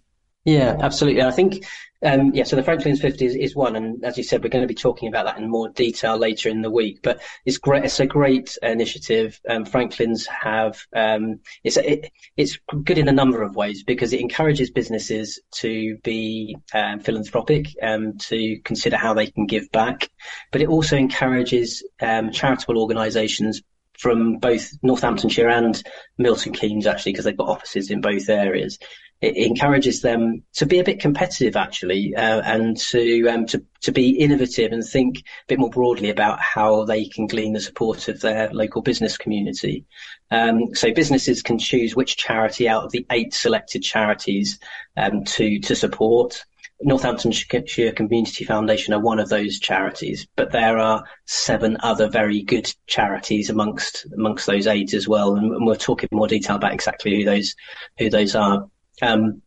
Yeah, 0.44 0.76
absolutely. 0.80 1.22
I 1.22 1.30
think 1.30 1.64
um, 2.02 2.32
yeah, 2.32 2.44
so 2.44 2.56
the 2.56 2.62
Franklin's 2.62 3.00
50 3.00 3.26
is, 3.26 3.34
is, 3.36 3.54
one, 3.54 3.76
and 3.76 4.02
as 4.04 4.16
you 4.16 4.24
said, 4.24 4.42
we're 4.42 4.48
going 4.48 4.64
to 4.64 4.68
be 4.68 4.74
talking 4.74 5.08
about 5.08 5.26
that 5.26 5.36
in 5.36 5.50
more 5.50 5.68
detail 5.68 6.16
later 6.16 6.48
in 6.48 6.62
the 6.62 6.70
week. 6.70 7.00
But 7.02 7.20
it's 7.44 7.58
great; 7.58 7.84
it's 7.84 8.00
a 8.00 8.06
great 8.06 8.56
initiative. 8.62 9.38
Um, 9.46 9.66
Franklin's 9.66 10.26
have 10.26 10.80
um, 10.96 11.40
it's 11.62 11.76
it, 11.76 12.10
it's 12.38 12.58
good 12.84 12.96
in 12.96 13.08
a 13.08 13.12
number 13.12 13.42
of 13.42 13.54
ways 13.54 13.82
because 13.84 14.14
it 14.14 14.20
encourages 14.20 14.70
businesses 14.70 15.40
to 15.56 15.98
be 15.98 16.56
um, 16.72 17.00
philanthropic, 17.00 17.66
um, 17.82 18.16
to 18.18 18.58
consider 18.64 18.96
how 18.96 19.12
they 19.12 19.26
can 19.26 19.44
give 19.44 19.70
back, 19.70 20.08
but 20.52 20.62
it 20.62 20.68
also 20.68 20.96
encourages 20.96 21.84
um, 22.00 22.30
charitable 22.30 22.80
organisations 22.80 23.60
from 23.98 24.38
both 24.38 24.70
Northamptonshire 24.82 25.50
and 25.50 25.82
Milton 26.16 26.54
Keynes, 26.54 26.86
actually, 26.86 27.12
because 27.12 27.26
they've 27.26 27.36
got 27.36 27.50
offices 27.50 27.90
in 27.90 28.00
both 28.00 28.30
areas 28.30 28.78
it 29.20 29.36
encourages 29.36 30.00
them 30.00 30.42
to 30.54 30.64
be 30.64 30.78
a 30.78 30.84
bit 30.84 30.98
competitive 30.98 31.54
actually 31.54 32.14
uh, 32.16 32.40
and 32.42 32.76
to, 32.78 33.28
um, 33.28 33.46
to 33.46 33.62
to 33.82 33.92
be 33.92 34.10
innovative 34.10 34.72
and 34.72 34.84
think 34.84 35.18
a 35.18 35.22
bit 35.48 35.58
more 35.58 35.70
broadly 35.70 36.10
about 36.10 36.38
how 36.38 36.84
they 36.84 37.06
can 37.06 37.26
glean 37.26 37.54
the 37.54 37.60
support 37.60 38.08
of 38.08 38.20
their 38.20 38.50
local 38.52 38.82
business 38.82 39.16
community. 39.16 39.86
Um, 40.30 40.74
so 40.74 40.92
businesses 40.92 41.42
can 41.42 41.58
choose 41.58 41.96
which 41.96 42.16
charity 42.16 42.68
out 42.68 42.84
of 42.84 42.92
the 42.92 43.06
eight 43.10 43.32
selected 43.32 43.82
charities 43.82 44.58
um, 44.96 45.24
to 45.24 45.58
to 45.60 45.74
support. 45.74 46.44
Northamptonshire 46.82 47.92
Community 47.92 48.44
Foundation 48.44 48.94
are 48.94 49.00
one 49.00 49.18
of 49.18 49.28
those 49.28 49.58
charities, 49.58 50.26
but 50.34 50.50
there 50.50 50.78
are 50.78 51.04
seven 51.26 51.76
other 51.80 52.08
very 52.08 52.40
good 52.40 52.72
charities 52.86 53.50
amongst 53.50 54.06
amongst 54.14 54.46
those 54.46 54.66
eight 54.66 54.94
as 54.94 55.06
well, 55.06 55.34
and, 55.36 55.52
and 55.52 55.66
we'll 55.66 55.76
talk 55.76 56.02
in 56.02 56.08
more 56.10 56.26
detail 56.26 56.56
about 56.56 56.72
exactly 56.72 57.16
who 57.16 57.24
those 57.24 57.54
who 57.98 58.08
those 58.08 58.34
are. 58.34 58.66
Um, 59.02 59.42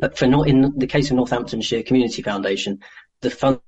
but 0.00 0.16
for 0.16 0.26
not 0.26 0.48
in 0.48 0.78
the 0.78 0.86
case 0.86 1.10
of 1.10 1.16
Northamptonshire 1.16 1.82
Community 1.82 2.22
Foundation, 2.22 2.80
the 3.20 3.30
funds 3.30 3.60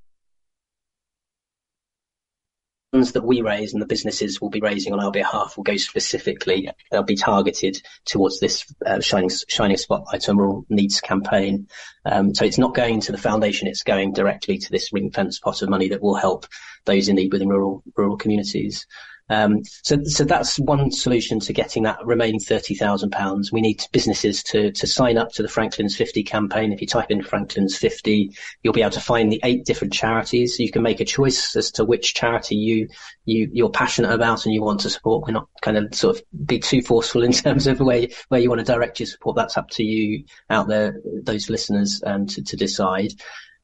that 3.12 3.24
we 3.24 3.40
raise 3.40 3.72
and 3.72 3.80
the 3.80 3.86
businesses 3.86 4.40
will 4.40 4.50
be 4.50 4.60
raising 4.60 4.92
on 4.92 5.00
our 5.00 5.10
behalf 5.10 5.56
will 5.56 5.64
go 5.64 5.76
specifically, 5.76 6.68
they'll 6.90 7.02
be 7.02 7.16
targeted 7.16 7.80
towards 8.04 8.38
this 8.38 8.66
uh, 8.84 9.00
shining, 9.00 9.30
shining 9.48 9.78
spotlight 9.78 10.28
on 10.28 10.36
rural 10.36 10.66
needs 10.68 11.00
campaign. 11.00 11.66
Um, 12.04 12.34
so 12.34 12.44
it's 12.44 12.58
not 12.58 12.74
going 12.74 13.00
to 13.00 13.12
the 13.12 13.18
foundation, 13.18 13.66
it's 13.66 13.82
going 13.82 14.12
directly 14.12 14.58
to 14.58 14.70
this 14.70 14.92
ring 14.92 15.10
fence 15.10 15.38
pot 15.38 15.62
of 15.62 15.70
money 15.70 15.88
that 15.88 16.02
will 16.02 16.14
help 16.14 16.46
those 16.84 17.08
in 17.08 17.16
need 17.16 17.32
within 17.32 17.48
rural, 17.48 17.82
rural 17.96 18.18
communities. 18.18 18.86
Um, 19.32 19.62
so, 19.82 19.96
so 20.04 20.24
that's 20.24 20.58
one 20.58 20.90
solution 20.90 21.40
to 21.40 21.54
getting 21.54 21.84
that 21.84 22.04
remaining 22.04 22.38
thirty 22.38 22.74
thousand 22.74 23.12
pounds. 23.12 23.50
We 23.50 23.62
need 23.62 23.82
businesses 23.90 24.42
to 24.44 24.70
to 24.72 24.86
sign 24.86 25.16
up 25.16 25.32
to 25.32 25.42
the 25.42 25.48
Franklin's 25.48 25.96
50 25.96 26.22
campaign. 26.22 26.70
If 26.70 26.82
you 26.82 26.86
type 26.86 27.10
in 27.10 27.22
Franklin's 27.22 27.78
50, 27.78 28.30
you'll 28.62 28.74
be 28.74 28.82
able 28.82 28.90
to 28.90 29.00
find 29.00 29.32
the 29.32 29.40
eight 29.42 29.64
different 29.64 29.94
charities. 29.94 30.58
You 30.58 30.70
can 30.70 30.82
make 30.82 31.00
a 31.00 31.06
choice 31.06 31.56
as 31.56 31.70
to 31.72 31.84
which 31.84 32.12
charity 32.12 32.56
you 32.56 32.88
you 33.24 33.48
you're 33.52 33.70
passionate 33.70 34.12
about 34.12 34.44
and 34.44 34.54
you 34.54 34.62
want 34.62 34.80
to 34.80 34.90
support. 34.90 35.26
We're 35.26 35.32
not 35.32 35.48
kind 35.62 35.78
of 35.78 35.94
sort 35.94 36.16
of 36.16 36.22
be 36.46 36.58
too 36.58 36.82
forceful 36.82 37.22
in 37.22 37.32
terms 37.44 37.66
of 37.66 37.80
where 37.80 38.08
where 38.28 38.40
you 38.40 38.50
want 38.50 38.60
to 38.60 38.70
direct 38.70 39.00
your 39.00 39.06
support. 39.06 39.36
That's 39.36 39.56
up 39.56 39.70
to 39.70 39.82
you 39.82 40.24
out 40.50 40.68
there, 40.68 41.00
those 41.22 41.48
listeners, 41.48 42.02
um, 42.04 42.26
to 42.26 42.42
to 42.42 42.56
decide. 42.56 43.12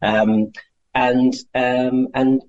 Um, 0.01 0.53
and 0.99 1.33
um, 1.55 2.09
and 2.13 2.43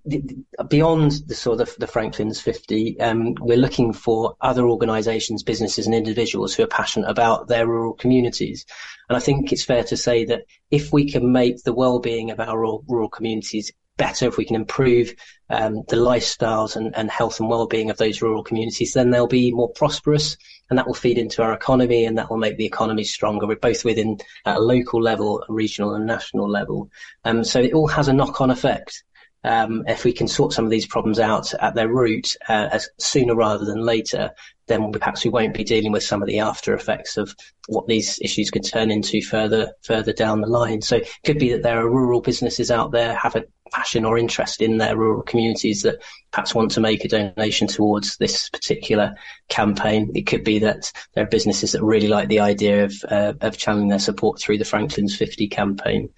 beyond 0.69 1.11
the 1.27 1.35
sort 1.35 1.61
of 1.61 1.75
the 1.77 1.85
Franklin's 1.85 2.41
50, 2.41 2.99
um, 2.99 3.35
we're 3.39 3.57
looking 3.57 3.93
for 3.93 4.35
other 4.41 4.67
organisations, 4.67 5.43
businesses, 5.43 5.85
and 5.85 5.93
individuals 5.93 6.55
who 6.55 6.63
are 6.63 6.67
passionate 6.67 7.09
about 7.09 7.47
their 7.47 7.67
rural 7.67 7.93
communities. 7.93 8.65
And 9.07 9.15
I 9.15 9.19
think 9.19 9.51
it's 9.51 9.63
fair 9.63 9.83
to 9.83 9.95
say 9.95 10.25
that 10.25 10.45
if 10.71 10.91
we 10.91 11.11
can 11.11 11.31
make 11.31 11.61
the 11.61 11.73
well-being 11.73 12.31
of 12.31 12.39
our 12.39 12.57
rural, 12.57 12.83
rural 12.87 13.09
communities 13.09 13.71
better, 13.99 14.27
if 14.27 14.37
we 14.37 14.45
can 14.45 14.55
improve 14.55 15.13
um, 15.51 15.83
the 15.89 15.95
lifestyles 15.95 16.75
and, 16.75 16.95
and 16.95 17.11
health 17.11 17.39
and 17.39 17.49
well-being 17.49 17.91
of 17.91 17.97
those 17.97 18.23
rural 18.23 18.43
communities, 18.43 18.93
then 18.93 19.11
they'll 19.11 19.27
be 19.27 19.51
more 19.51 19.69
prosperous, 19.81 20.37
and 20.69 20.79
that 20.79 20.87
will 20.87 20.95
feed 21.03 21.19
into 21.19 21.43
our 21.43 21.53
economy, 21.53 22.05
and 22.05 22.17
that 22.17 22.29
will 22.29 22.37
make 22.45 22.57
the 22.57 22.65
economy 22.65 23.03
stronger. 23.03 23.55
Both 23.55 23.85
within 23.85 24.17
at 24.45 24.57
a 24.57 24.59
local 24.59 24.99
level, 25.01 25.43
a 25.47 25.53
regional 25.53 25.93
and 25.93 26.07
national 26.07 26.49
level, 26.49 26.89
um, 27.25 27.43
so 27.43 27.59
it 27.59 27.73
all 27.73 27.87
has 27.87 28.07
a 28.07 28.13
knock-on 28.13 28.49
effect. 28.49 29.03
Um, 29.43 29.83
if 29.87 30.03
we 30.03 30.11
can 30.11 30.27
sort 30.27 30.51
some 30.51 30.65
of 30.65 30.71
these 30.71 30.85
problems 30.87 31.19
out 31.19 31.53
at 31.53 31.73
their 31.73 31.87
root 31.87 32.35
uh, 32.49 32.67
as 32.71 32.89
sooner 32.97 33.35
rather 33.35 33.65
than 33.65 33.85
later, 33.85 34.31
then 34.69 34.91
perhaps 34.91 35.25
we 35.25 35.29
won't 35.29 35.53
be 35.53 35.63
dealing 35.63 35.91
with 35.91 36.03
some 36.03 36.21
of 36.21 36.27
the 36.27 36.39
after 36.39 36.73
effects 36.73 37.17
of 37.17 37.35
what 37.67 37.87
these 37.87 38.17
issues 38.21 38.49
could 38.49 38.63
turn 38.63 38.89
into 38.89 39.21
further 39.21 39.73
further 39.81 40.13
down 40.13 40.41
the 40.41 40.47
line. 40.47 40.81
So 40.81 40.97
it 40.97 41.09
could 41.25 41.37
be 41.37 41.51
that 41.51 41.63
there 41.63 41.79
are 41.79 41.89
rural 41.89 42.21
businesses 42.21 42.71
out 42.71 42.91
there 42.91 43.15
have 43.15 43.35
a 43.35 43.43
passion 43.71 44.05
or 44.05 44.17
interest 44.17 44.61
in 44.61 44.77
their 44.77 44.97
rural 44.97 45.21
communities 45.21 45.83
that 45.83 46.01
perhaps 46.31 46.55
want 46.55 46.71
to 46.71 46.79
make 46.79 47.05
a 47.05 47.07
donation 47.07 47.67
towards 47.67 48.17
this 48.17 48.49
particular 48.49 49.15
campaign. 49.49 50.11
It 50.15 50.23
could 50.23 50.43
be 50.43 50.59
that 50.59 50.91
there 51.13 51.23
are 51.23 51.27
businesses 51.27 51.73
that 51.73 51.83
really 51.83 52.07
like 52.07 52.29
the 52.29 52.39
idea 52.39 52.85
of 52.85 52.93
uh, 53.09 53.33
of 53.41 53.57
channeling 53.57 53.89
their 53.89 53.99
support 53.99 54.39
through 54.39 54.57
the 54.57 54.65
Franklin's 54.65 55.15
50 55.15 55.47
campaign. 55.47 56.09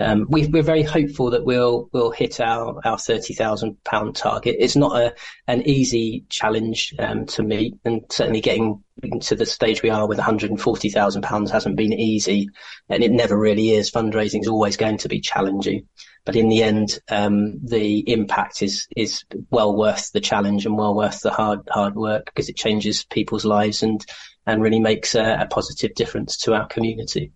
Um, 0.00 0.26
we, 0.30 0.46
are 0.46 0.62
very 0.62 0.82
hopeful 0.82 1.30
that 1.30 1.44
we'll 1.44 1.90
we'll 1.92 2.10
hit 2.10 2.40
our 2.40 2.80
our 2.86 2.96
thirty 2.96 3.34
thousand 3.34 3.82
pound 3.84 4.16
target. 4.16 4.56
It's 4.58 4.76
not 4.76 4.98
a 4.98 5.14
an 5.46 5.62
easy 5.68 6.24
challenge 6.30 6.94
um, 6.98 7.26
to 7.26 7.42
meet, 7.42 7.74
and 7.84 8.02
certainly 8.10 8.40
getting 8.40 8.82
to 9.20 9.34
the 9.34 9.44
stage 9.44 9.82
we 9.82 9.90
are 9.90 10.08
with 10.08 10.16
one 10.16 10.24
hundred 10.24 10.50
and 10.50 10.60
forty 10.60 10.88
thousand 10.88 11.22
pounds 11.22 11.50
hasn't 11.50 11.76
been 11.76 11.92
easy, 11.92 12.48
and 12.88 13.04
it 13.04 13.12
never 13.12 13.38
really 13.38 13.70
is. 13.70 13.90
Fundraising 13.90 14.40
is 14.40 14.48
always 14.48 14.78
going 14.78 14.96
to 14.98 15.08
be 15.08 15.20
challenging, 15.20 15.86
but 16.24 16.34
in 16.34 16.48
the 16.48 16.62
end, 16.62 16.98
um, 17.10 17.58
the 17.62 17.98
impact 18.10 18.62
is 18.62 18.88
is 18.96 19.24
well 19.50 19.76
worth 19.76 20.12
the 20.12 20.20
challenge 20.20 20.64
and 20.64 20.78
well 20.78 20.94
worth 20.94 21.20
the 21.20 21.30
hard 21.30 21.60
hard 21.70 21.94
work 21.94 22.24
because 22.24 22.48
it 22.48 22.56
changes 22.56 23.04
people's 23.04 23.44
lives 23.44 23.82
and 23.82 24.04
and 24.46 24.62
really 24.62 24.80
makes 24.80 25.14
a, 25.14 25.40
a 25.40 25.46
positive 25.46 25.94
difference 25.94 26.38
to 26.38 26.54
our 26.54 26.66
community. 26.66 27.32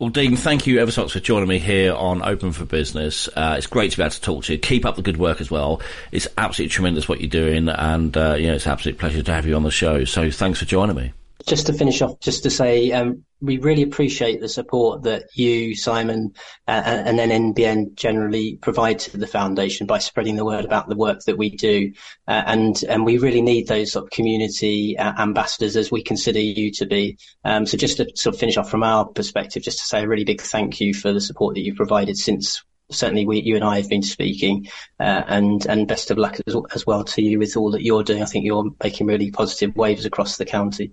Well, 0.00 0.08
Dean, 0.08 0.34
thank 0.34 0.66
you 0.66 0.80
ever 0.80 0.90
so 0.90 1.02
much 1.02 1.12
for 1.12 1.20
joining 1.20 1.46
me 1.46 1.58
here 1.58 1.92
on 1.92 2.22
Open 2.22 2.52
for 2.52 2.64
Business. 2.64 3.28
Uh, 3.36 3.56
it's 3.58 3.66
great 3.66 3.90
to 3.90 3.98
be 3.98 4.02
able 4.02 4.10
to 4.12 4.20
talk 4.22 4.44
to 4.44 4.54
you. 4.54 4.58
Keep 4.58 4.86
up 4.86 4.96
the 4.96 5.02
good 5.02 5.18
work 5.18 5.42
as 5.42 5.50
well. 5.50 5.82
It's 6.10 6.26
absolutely 6.38 6.70
tremendous 6.70 7.06
what 7.06 7.20
you're 7.20 7.28
doing, 7.28 7.68
and 7.68 8.16
uh, 8.16 8.34
you 8.38 8.46
know 8.46 8.54
it's 8.54 8.64
an 8.64 8.72
absolute 8.72 8.96
pleasure 8.96 9.22
to 9.22 9.32
have 9.34 9.44
you 9.44 9.54
on 9.56 9.62
the 9.62 9.70
show. 9.70 10.06
So, 10.06 10.30
thanks 10.30 10.58
for 10.58 10.64
joining 10.64 10.96
me. 10.96 11.12
Just 11.46 11.66
to 11.66 11.72
finish 11.72 12.02
off, 12.02 12.20
just 12.20 12.42
to 12.42 12.50
say, 12.50 12.92
um, 12.92 13.24
we 13.40 13.58
really 13.58 13.82
appreciate 13.82 14.40
the 14.40 14.48
support 14.48 15.02
that 15.04 15.24
you, 15.34 15.74
Simon, 15.74 16.34
uh, 16.68 16.82
and 16.84 17.18
then 17.18 17.54
NBN 17.54 17.94
generally 17.94 18.56
provide 18.56 18.98
to 19.00 19.16
the 19.16 19.26
foundation 19.26 19.86
by 19.86 19.98
spreading 19.98 20.36
the 20.36 20.44
word 20.44 20.64
about 20.64 20.88
the 20.88 20.96
work 20.96 21.20
that 21.26 21.38
we 21.38 21.50
do. 21.50 21.92
Uh, 22.28 22.42
and, 22.46 22.84
and 22.84 23.06
we 23.06 23.18
really 23.18 23.40
need 23.40 23.66
those 23.66 23.92
sort 23.92 24.04
of 24.04 24.10
community 24.10 24.98
uh, 24.98 25.14
ambassadors 25.18 25.76
as 25.76 25.90
we 25.90 26.02
consider 26.02 26.40
you 26.40 26.70
to 26.72 26.86
be. 26.86 27.16
Um, 27.44 27.64
so 27.64 27.76
just 27.76 27.96
to 27.96 28.10
sort 28.14 28.34
of 28.34 28.40
finish 28.40 28.58
off 28.58 28.70
from 28.70 28.82
our 28.82 29.06
perspective, 29.06 29.62
just 29.62 29.78
to 29.78 29.84
say 29.84 30.04
a 30.04 30.08
really 30.08 30.24
big 30.24 30.42
thank 30.42 30.80
you 30.80 30.92
for 30.92 31.12
the 31.12 31.20
support 31.20 31.54
that 31.54 31.62
you've 31.62 31.76
provided 31.76 32.18
since 32.18 32.62
certainly 32.90 33.26
we, 33.26 33.40
you 33.40 33.54
and 33.54 33.64
I 33.64 33.76
have 33.76 33.88
been 33.88 34.02
speaking, 34.02 34.68
uh, 34.98 35.22
and 35.26 35.64
and 35.66 35.86
best 35.86 36.10
of 36.10 36.18
luck 36.18 36.38
as, 36.46 36.56
as, 36.74 36.86
well 36.86 37.04
to 37.04 37.22
you 37.22 37.38
with 37.38 37.56
all 37.56 37.70
that 37.70 37.82
you're 37.82 38.02
doing. 38.02 38.22
I 38.22 38.26
think 38.26 38.44
you're 38.44 38.70
making 38.82 39.06
really 39.06 39.30
positive 39.30 39.76
waves 39.76 40.04
across 40.04 40.36
the 40.36 40.44
county. 40.44 40.92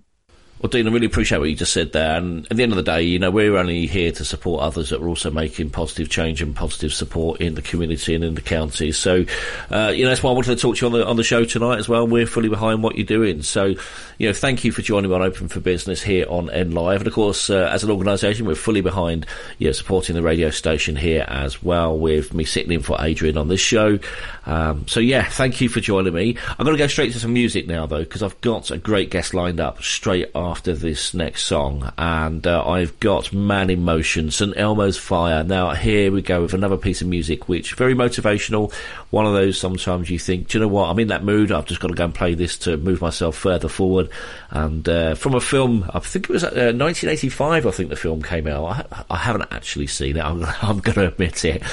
Well, 0.59 0.71
Dean, 0.71 0.87
I 0.87 0.91
really 0.91 1.05
appreciate 1.05 1.37
what 1.37 1.49
you 1.49 1.55
just 1.55 1.71
said 1.71 1.93
there. 1.93 2.17
And 2.17 2.47
at 2.49 2.57
the 2.57 2.63
end 2.63 2.71
of 2.71 2.77
the 2.77 2.83
day, 2.83 3.03
you 3.03 3.19
know, 3.19 3.29
we're 3.29 3.57
only 3.57 3.85
here 3.85 4.11
to 4.13 4.25
support 4.25 4.63
others 4.63 4.89
that 4.89 4.99
are 4.99 5.07
also 5.07 5.29
making 5.29 5.69
positive 5.69 6.09
change 6.09 6.41
and 6.41 6.55
positive 6.55 6.91
support 6.91 7.39
in 7.39 7.53
the 7.53 7.61
community 7.61 8.15
and 8.15 8.23
in 8.23 8.33
the 8.33 8.41
county. 8.41 8.91
So, 8.91 9.23
uh, 9.69 9.93
you 9.95 10.03
know, 10.03 10.09
that's 10.09 10.23
why 10.23 10.31
I 10.31 10.33
wanted 10.33 10.55
to 10.55 10.61
talk 10.61 10.77
to 10.77 10.81
you 10.81 10.91
on 10.91 10.99
the 10.99 11.05
on 11.05 11.15
the 11.15 11.23
show 11.23 11.45
tonight 11.45 11.77
as 11.77 11.87
well. 11.87 12.07
We're 12.07 12.25
fully 12.25 12.49
behind 12.49 12.81
what 12.81 12.95
you're 12.95 13.05
doing. 13.05 13.43
So, 13.43 13.75
you 14.17 14.27
know, 14.27 14.33
thank 14.33 14.63
you 14.63 14.71
for 14.71 14.81
joining 14.81 15.11
me 15.11 15.15
on 15.15 15.21
Open 15.21 15.47
for 15.47 15.59
Business 15.59 16.01
here 16.01 16.25
on 16.27 16.49
N 16.49 16.71
Live. 16.71 17.01
And 17.01 17.07
of 17.07 17.13
course, 17.13 17.51
uh, 17.51 17.69
as 17.71 17.83
an 17.83 17.91
organisation, 17.91 18.47
we're 18.47 18.55
fully 18.55 18.81
behind, 18.81 19.27
you 19.59 19.67
know, 19.67 19.73
supporting 19.73 20.15
the 20.15 20.23
radio 20.23 20.49
station 20.49 20.95
here 20.95 21.25
as 21.27 21.61
well 21.61 21.95
with 21.95 22.33
me 22.33 22.45
sitting 22.45 22.71
in 22.71 22.81
for 22.81 22.97
Adrian 22.99 23.37
on 23.37 23.47
this 23.47 23.61
show. 23.61 23.99
Um, 24.47 24.87
so 24.87 25.01
yeah, 25.01 25.23
thank 25.29 25.61
you 25.61 25.69
for 25.69 25.81
joining 25.81 26.15
me. 26.15 26.35
I'm 26.57 26.65
going 26.65 26.75
to 26.75 26.81
go 26.81 26.87
straight 26.87 27.13
to 27.13 27.19
some 27.19 27.33
music 27.33 27.67
now 27.67 27.85
though, 27.85 27.99
because 27.99 28.23
I've 28.23 28.41
got 28.41 28.71
a 28.71 28.79
great 28.79 29.11
guest 29.11 29.35
lined 29.35 29.59
up 29.59 29.83
straight 29.83 30.31
after 30.33 30.46
after 30.47 30.73
this 30.73 31.13
next 31.13 31.43
song, 31.43 31.91
and 31.97 32.47
uh, 32.47 32.65
I've 32.65 32.97
got 32.99 33.33
Man 33.33 33.69
in 33.69 33.83
Motion, 33.83 34.31
St 34.31 34.55
Elmo's 34.55 34.97
Fire. 34.97 35.43
Now 35.43 35.71
here 35.71 36.11
we 36.11 36.21
go 36.21 36.41
with 36.41 36.53
another 36.53 36.77
piece 36.77 37.01
of 37.01 37.07
music, 37.07 37.49
which 37.49 37.73
very 37.73 37.93
motivational. 37.93 38.73
One 39.09 39.25
of 39.25 39.33
those 39.33 39.59
sometimes 39.59 40.09
you 40.09 40.17
think, 40.17 40.47
do 40.47 40.57
you 40.57 40.61
know 40.63 40.69
what? 40.69 40.89
I'm 40.89 40.99
in 40.99 41.09
that 41.09 41.23
mood. 41.23 41.51
I've 41.51 41.65
just 41.65 41.81
got 41.81 41.89
to 41.89 41.93
go 41.93 42.05
and 42.05 42.15
play 42.15 42.33
this 42.33 42.57
to 42.59 42.77
move 42.77 43.01
myself 43.01 43.35
further 43.35 43.67
forward. 43.67 44.09
And 44.49 44.87
uh, 44.87 45.15
from 45.15 45.35
a 45.35 45.41
film, 45.41 45.89
I 45.93 45.99
think 45.99 46.29
it 46.29 46.33
was 46.33 46.43
uh, 46.43 46.73
1985. 46.73 47.67
I 47.67 47.71
think 47.71 47.89
the 47.89 47.95
film 47.95 48.23
came 48.23 48.47
out. 48.47 48.87
I, 48.91 49.03
I 49.09 49.17
haven't 49.17 49.51
actually 49.51 49.87
seen 49.87 50.17
it. 50.17 50.23
I'm, 50.23 50.45
I'm 50.61 50.79
going 50.79 50.95
to 50.95 51.07
admit 51.07 51.43
it, 51.43 51.63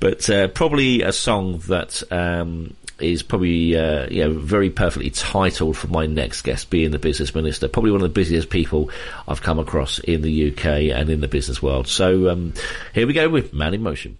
but 0.00 0.28
uh, 0.28 0.48
probably 0.48 1.02
a 1.02 1.12
song 1.12 1.58
that. 1.68 2.02
Um, 2.12 2.74
is 3.00 3.22
probably 3.22 3.76
uh, 3.76 4.08
you 4.10 4.24
know 4.24 4.38
very 4.38 4.70
perfectly 4.70 5.10
titled 5.10 5.76
for 5.76 5.88
my 5.88 6.06
next 6.06 6.42
guest 6.42 6.70
being 6.70 6.90
the 6.90 6.98
business 6.98 7.34
minister. 7.34 7.68
Probably 7.68 7.90
one 7.90 8.02
of 8.02 8.08
the 8.08 8.20
busiest 8.20 8.50
people 8.50 8.90
I've 9.26 9.42
come 9.42 9.58
across 9.58 9.98
in 10.00 10.22
the 10.22 10.50
UK 10.50 10.66
and 10.94 11.10
in 11.10 11.20
the 11.20 11.28
business 11.28 11.62
world. 11.62 11.88
So 11.88 12.28
um, 12.28 12.54
here 12.94 13.06
we 13.06 13.12
go 13.12 13.28
with 13.28 13.52
Man 13.52 13.74
in 13.74 13.82
Motion. 13.82 14.18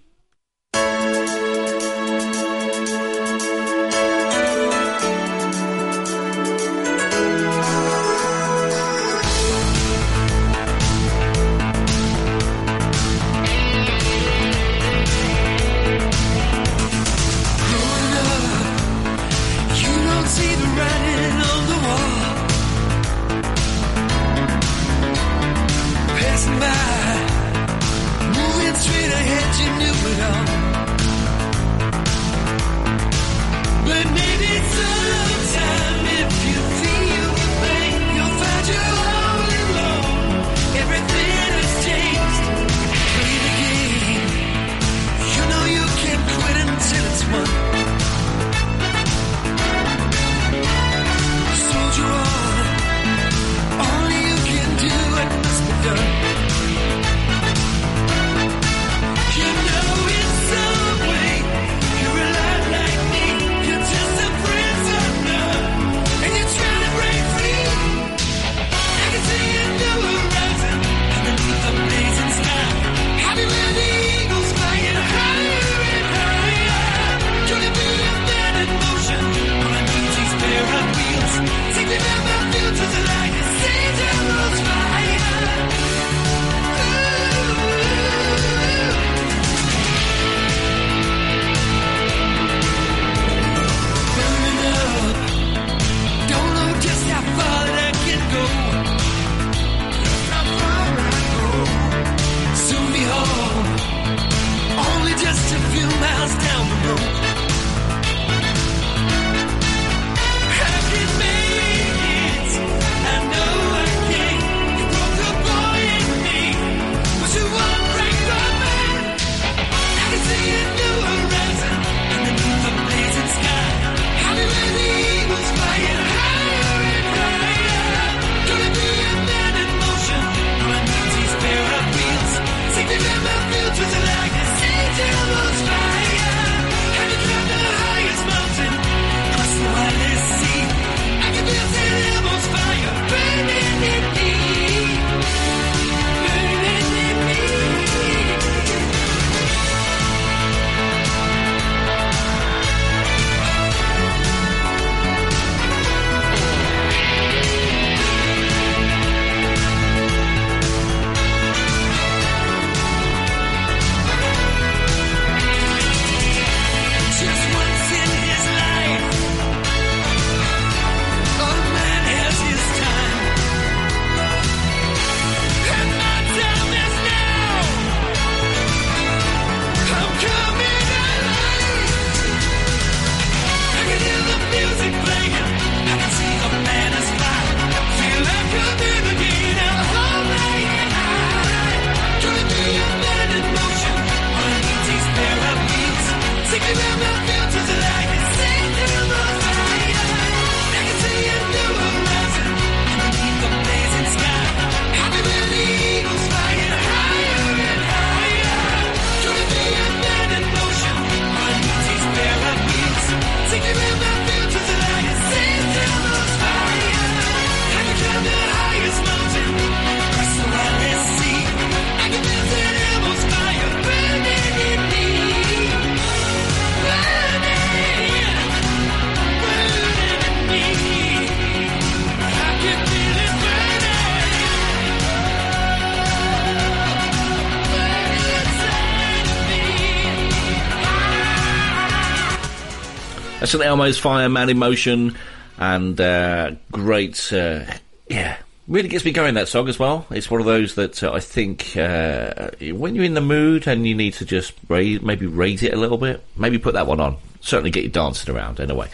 St 243.49 243.65
Elmo's 243.65 243.97
Fire, 243.97 244.29
Man 244.29 244.51
in 244.51 244.59
Motion, 244.59 245.17
and 245.57 245.99
uh, 245.99 246.51
great, 246.71 247.33
uh, 247.33 247.65
yeah, 248.07 248.37
really 248.69 248.91
gets 248.91 249.07
me 249.07 249.11
going 249.11 249.35
that 249.35 249.49
song 249.49 249.71
as 249.71 249.79
well. 249.79 250.07
It's 250.11 250.31
one 250.31 250.41
of 250.41 250.47
those 250.47 250.75
that 250.75 251.03
uh, 251.03 251.13
I 251.13 251.21
think 251.21 251.75
uh, 251.75 252.51
when 252.61 252.95
you're 252.95 253.07
in 253.07 253.15
the 253.15 253.23
mood 253.23 253.67
and 253.67 253.87
you 253.87 253.95
need 253.95 254.13
to 254.15 254.27
just 254.27 254.53
raise, 254.69 255.01
maybe 255.01 255.25
raise 255.25 255.63
it 255.63 255.73
a 255.73 255.77
little 255.77 255.97
bit, 255.97 256.23
maybe 256.37 256.59
put 256.59 256.75
that 256.75 256.87
one 256.87 257.01
on. 257.01 257.17
Certainly 257.41 257.71
get 257.71 257.85
you 257.85 257.91
dancing 257.91 258.35
around 258.35 258.61
anyway. 258.61 258.89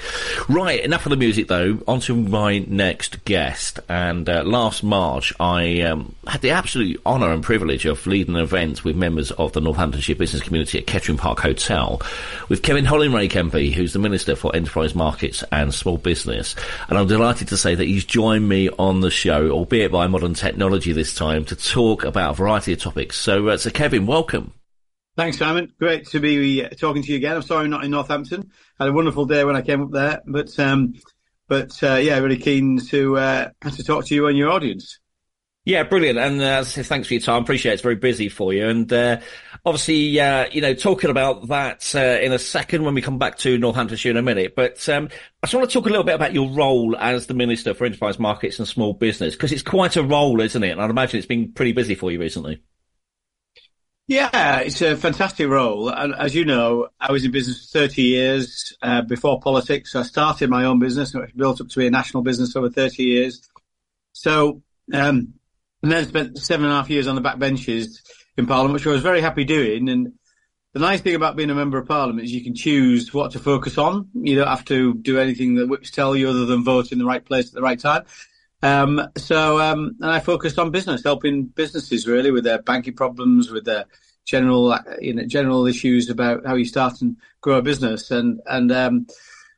Right, 0.49 0.85
enough 0.85 1.07
of 1.07 1.11
the 1.11 1.17
music 1.17 1.49
though. 1.49 1.79
On 1.87 2.01
to 2.01 2.15
my 2.15 2.59
next 2.59 3.25
guest. 3.25 3.81
And 3.89 4.29
uh, 4.29 4.43
last 4.45 4.83
March, 4.83 5.33
I 5.41 5.81
um, 5.83 6.15
had 6.27 6.41
the 6.41 6.51
absolute 6.51 7.01
honour 7.05 7.33
and 7.33 7.43
privilege 7.43 7.87
of 7.87 8.07
leading 8.07 8.37
an 8.37 8.43
event 8.43 8.85
with 8.85 8.97
members 8.97 9.31
of 9.33 9.53
the 9.53 9.61
Northamptonshire 9.61 10.17
business 10.17 10.43
community 10.43 10.79
at 10.79 10.87
Kettering 10.87 11.19
Park 11.19 11.41
Hotel 11.41 12.01
with 12.49 12.63
Kevin 12.63 12.85
Hollinrake 12.85 13.31
MP, 13.31 13.73
who's 13.73 13.93
the 13.93 13.99
Minister 13.99 14.37
for 14.37 14.55
Enterprise 14.55 14.95
Markets 14.95 15.45
and 15.53 15.73
Small 15.73 15.99
Business. 15.99 16.55
And 16.89 16.99
I'm 16.99 17.07
delighted 17.07 17.49
to 17.49 17.57
say 17.57 17.75
that 17.75 17.85
he's 17.85 18.05
joined 18.05 18.49
me 18.49 18.69
on 18.71 19.01
the 19.01 19.11
show, 19.11 19.51
albeit 19.51 19.93
by 19.93 20.07
modern 20.07 20.35
technology 20.35 20.93
this 20.93 21.15
time, 21.15 21.45
to 21.47 21.57
talk 21.57 22.05
about 22.05 22.33
a 22.33 22.35
variety 22.35 22.73
of 22.73 22.81
topics. 22.81 23.17
So, 23.19 23.49
uh, 23.49 23.57
so 23.57 23.71
Kevin, 23.71 24.07
welcome. 24.07 24.53
Thanks, 25.17 25.39
Simon. 25.39 25.73
Great 25.79 26.09
to 26.09 26.21
be 26.21 26.65
uh, 26.65 26.71
talking 26.71 27.03
to 27.03 27.11
you 27.11 27.17
again. 27.17 27.37
I'm 27.37 27.43
sorry 27.43 27.65
I'm 27.65 27.71
not 27.71 27.85
in 27.85 27.93
Northampton. 27.93 28.51
I 28.81 28.85
had 28.85 28.91
a 28.91 28.93
wonderful 28.93 29.27
day 29.27 29.45
when 29.45 29.55
I 29.55 29.63
came 29.63 29.83
up 29.83 29.93
there, 29.93 30.21
but 30.27 30.59
um, 30.59 30.95
but 31.47 31.81
uh, 31.83 31.97
yeah, 31.97 32.19
really 32.19 32.39
keen 32.39 32.79
to 32.89 33.17
uh, 33.17 33.51
to 33.71 33.85
talk 33.85 34.07
to 34.07 34.15
you 34.15 34.27
and 34.27 34.37
your 34.37 34.51
audience. 34.51 34.99
Yeah, 35.67 35.83
brilliant. 35.85 36.19
And 36.19 36.43
uh, 36.43 36.63
thanks 36.65 37.09
for 37.09 37.15
your 37.15 37.23
time. 37.23 37.43
Appreciate 37.43 37.73
it. 37.73 37.75
it's 37.75 37.83
very 37.83 37.95
busy 37.95 38.29
for 38.29 38.53
you. 38.53 38.69
And 38.69 38.93
uh, 38.93 39.21
obviously, 39.65 40.21
uh, 40.21 40.47
you 40.53 40.61
know, 40.61 40.75
talking 40.75 41.09
about 41.09 41.49
that 41.49 41.95
uh, 41.95 42.21
in 42.21 42.33
a 42.33 42.39
second 42.39 42.83
when 42.83 42.93
we 42.93 43.01
come 43.01 43.19
back 43.19 43.39
to 43.39 43.57
Northamptonshire 43.57 44.11
in 44.11 44.19
a 44.19 44.23
minute. 44.23 44.55
But 44.55 44.87
um, 44.91 45.09
I 45.43 45.47
just 45.47 45.55
want 45.55 45.71
to 45.71 45.73
talk 45.73 45.87
a 45.87 45.89
little 45.89 46.05
bit 46.05 46.17
about 46.17 46.35
your 46.35 46.51
role 46.51 46.95
as 46.99 47.29
the 47.29 47.35
Minister 47.35 47.73
for 47.73 47.87
Enterprise 47.87 48.19
Markets 48.19 48.59
and 48.59 48.69
Small 48.69 48.93
Business 48.93 49.37
because 49.37 49.53
it's 49.53 49.63
quite 49.63 49.97
a 49.97 50.03
role, 50.03 50.43
isn't 50.43 50.63
it? 50.63 50.71
And 50.71 50.83
I'd 50.83 50.91
imagine 50.91 51.17
it's 51.17 51.27
been 51.27 51.53
pretty 51.53 51.73
busy 51.73 51.95
for 51.95 52.11
you 52.11 52.21
recently. 52.21 52.61
Yeah, 54.07 54.59
it's 54.59 54.83
a 54.83 54.97
fantastic 54.97 55.49
role. 55.49 55.89
And 55.89 56.15
as 56.15 56.35
you 56.35 56.45
know, 56.45 56.89
I 57.01 57.11
was 57.11 57.25
in 57.25 57.31
business 57.31 57.71
for 57.71 57.79
30 57.79 58.03
years 58.03 58.77
uh, 58.83 59.01
before 59.01 59.41
politics. 59.41 59.95
I 59.95 60.03
started 60.03 60.51
my 60.51 60.65
own 60.65 60.79
business, 60.79 61.15
which 61.15 61.35
built 61.35 61.63
up 61.63 61.69
to 61.69 61.79
be 61.79 61.87
a 61.87 61.91
national 61.91 62.23
business 62.23 62.55
over 62.55 62.69
30 62.69 63.03
years. 63.03 63.49
So, 64.13 64.63
um, 64.93 65.35
and 65.83 65.93
then 65.93 66.07
spent 66.07 66.39
seven 66.39 66.67
and 66.67 66.73
a 66.73 66.77
half 66.77 66.91
years 66.91 67.07
on 67.07 67.15
the 67.15 67.23
back 67.23 67.39
benches 67.39 68.03
in 68.37 68.47
Parliament, 68.47 68.75
which 68.75 68.87
I 68.87 68.91
was 68.91 69.03
very 69.03 69.23
happy 69.23 69.45
doing. 69.45 69.89
And 69.89 70.13
the 70.75 70.81
nice 70.81 71.01
thing 71.01 71.15
about 71.15 71.37
being 71.37 71.51
a 71.51 71.55
member 71.55 71.79
of 71.79 71.89
Parliament 71.89 72.27
is 72.27 72.33
you 72.33 72.45
can 72.45 72.55
choose 72.55 73.13
what 73.15 73.33
to 73.33 73.39
focus 73.39 73.79
on. 73.79 74.11
You 74.13 74.37
don't 74.37 74.49
have 74.49 74.67
to 74.67 74.95
do 74.95 75.19
anything 75.19 75.55
that 75.55 75.69
whips 75.69 75.91
tell 75.91 76.15
you 76.15 76.29
other 76.29 76.45
than 76.45 76.63
vote 76.63 76.93
in 76.93 76.99
the 76.99 77.07
right 77.07 77.25
place 77.25 77.49
at 77.49 77.55
the 77.55 77.63
right 77.63 77.79
time. 77.79 78.05
Um, 78.65 79.11
so, 79.19 79.61
um, 79.61 79.95
and 80.01 80.11
I 80.11 80.21
focused 80.21 80.59
on 80.59 80.71
business, 80.71 81.05
helping 81.05 81.45
businesses 81.45 82.09
really 82.09 82.31
with 82.31 82.45
their 82.45 82.63
banking 82.63 82.95
problems, 82.95 83.51
with 83.51 83.67
their 83.67 83.85
general, 84.25 84.79
you 85.03 85.13
know, 85.13 85.27
general 85.27 85.67
issues 85.67 86.09
about 86.09 86.47
how 86.47 86.55
you 86.55 86.65
start 86.65 87.03
and 87.03 87.19
grow 87.43 87.59
a 87.59 87.63
business. 87.63 88.11
And, 88.11 88.41
and, 88.47 88.73
um, 88.73 89.07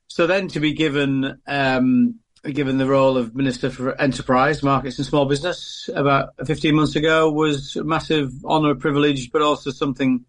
so 0.08 0.26
then 0.26 0.48
to 0.48 0.60
be 0.60 0.72
given, 0.72 1.40
um, 1.46 2.16
given 2.42 2.78
the 2.78 2.86
role 2.88 3.16
of 3.16 3.36
Minister 3.36 3.70
for 3.70 4.00
Enterprise, 4.00 4.64
Markets 4.64 4.98
and 4.98 5.06
Small 5.06 5.26
Business 5.26 5.88
about 5.94 6.30
15 6.44 6.74
months 6.74 6.96
ago 6.96 7.30
was 7.30 7.76
a 7.76 7.84
massive 7.84 8.32
honour, 8.44 8.74
privilege, 8.74 9.30
but 9.30 9.40
also 9.40 9.70
something 9.70 10.24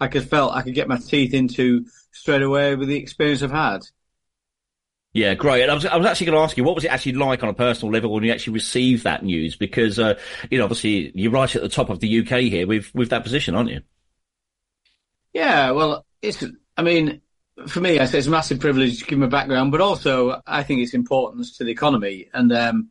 I 0.00 0.08
could 0.08 0.28
felt 0.28 0.54
I 0.54 0.60
could 0.60 0.74
get 0.74 0.86
my 0.86 0.98
teeth 0.98 1.32
into 1.32 1.86
straight 2.12 2.42
away 2.42 2.74
with 2.74 2.88
the 2.88 2.98
experience 2.98 3.42
I've 3.42 3.52
had. 3.52 3.86
Yeah, 5.18 5.34
great. 5.34 5.62
And 5.62 5.70
I 5.72 5.74
was, 5.74 5.84
I 5.84 5.96
was 5.96 6.06
actually 6.06 6.26
going 6.26 6.38
to 6.38 6.44
ask 6.44 6.56
you, 6.56 6.62
what 6.62 6.76
was 6.76 6.84
it 6.84 6.92
actually 6.92 7.14
like 7.14 7.42
on 7.42 7.48
a 7.48 7.54
personal 7.54 7.92
level 7.92 8.12
when 8.12 8.22
you 8.22 8.30
actually 8.30 8.52
received 8.52 9.02
that 9.02 9.24
news? 9.24 9.56
Because, 9.56 9.98
uh, 9.98 10.16
you 10.48 10.58
know, 10.58 10.64
obviously 10.64 11.10
you're 11.12 11.32
right 11.32 11.52
at 11.56 11.60
the 11.60 11.68
top 11.68 11.90
of 11.90 11.98
the 11.98 12.20
UK 12.20 12.42
here 12.42 12.68
with, 12.68 12.94
with 12.94 13.10
that 13.10 13.24
position, 13.24 13.56
aren't 13.56 13.70
you? 13.70 13.80
Yeah, 15.32 15.72
well, 15.72 16.06
it's, 16.22 16.44
I 16.76 16.82
mean, 16.82 17.20
for 17.66 17.80
me, 17.80 17.98
I 17.98 18.04
say 18.04 18.18
it's 18.18 18.28
a 18.28 18.30
massive 18.30 18.60
privilege 18.60 19.00
to 19.00 19.06
give 19.06 19.18
my 19.18 19.26
background, 19.26 19.72
but 19.72 19.80
also 19.80 20.40
I 20.46 20.62
think 20.62 20.82
it's 20.82 20.94
importance 20.94 21.56
to 21.56 21.64
the 21.64 21.72
economy. 21.72 22.28
And, 22.32 22.52
um, 22.52 22.90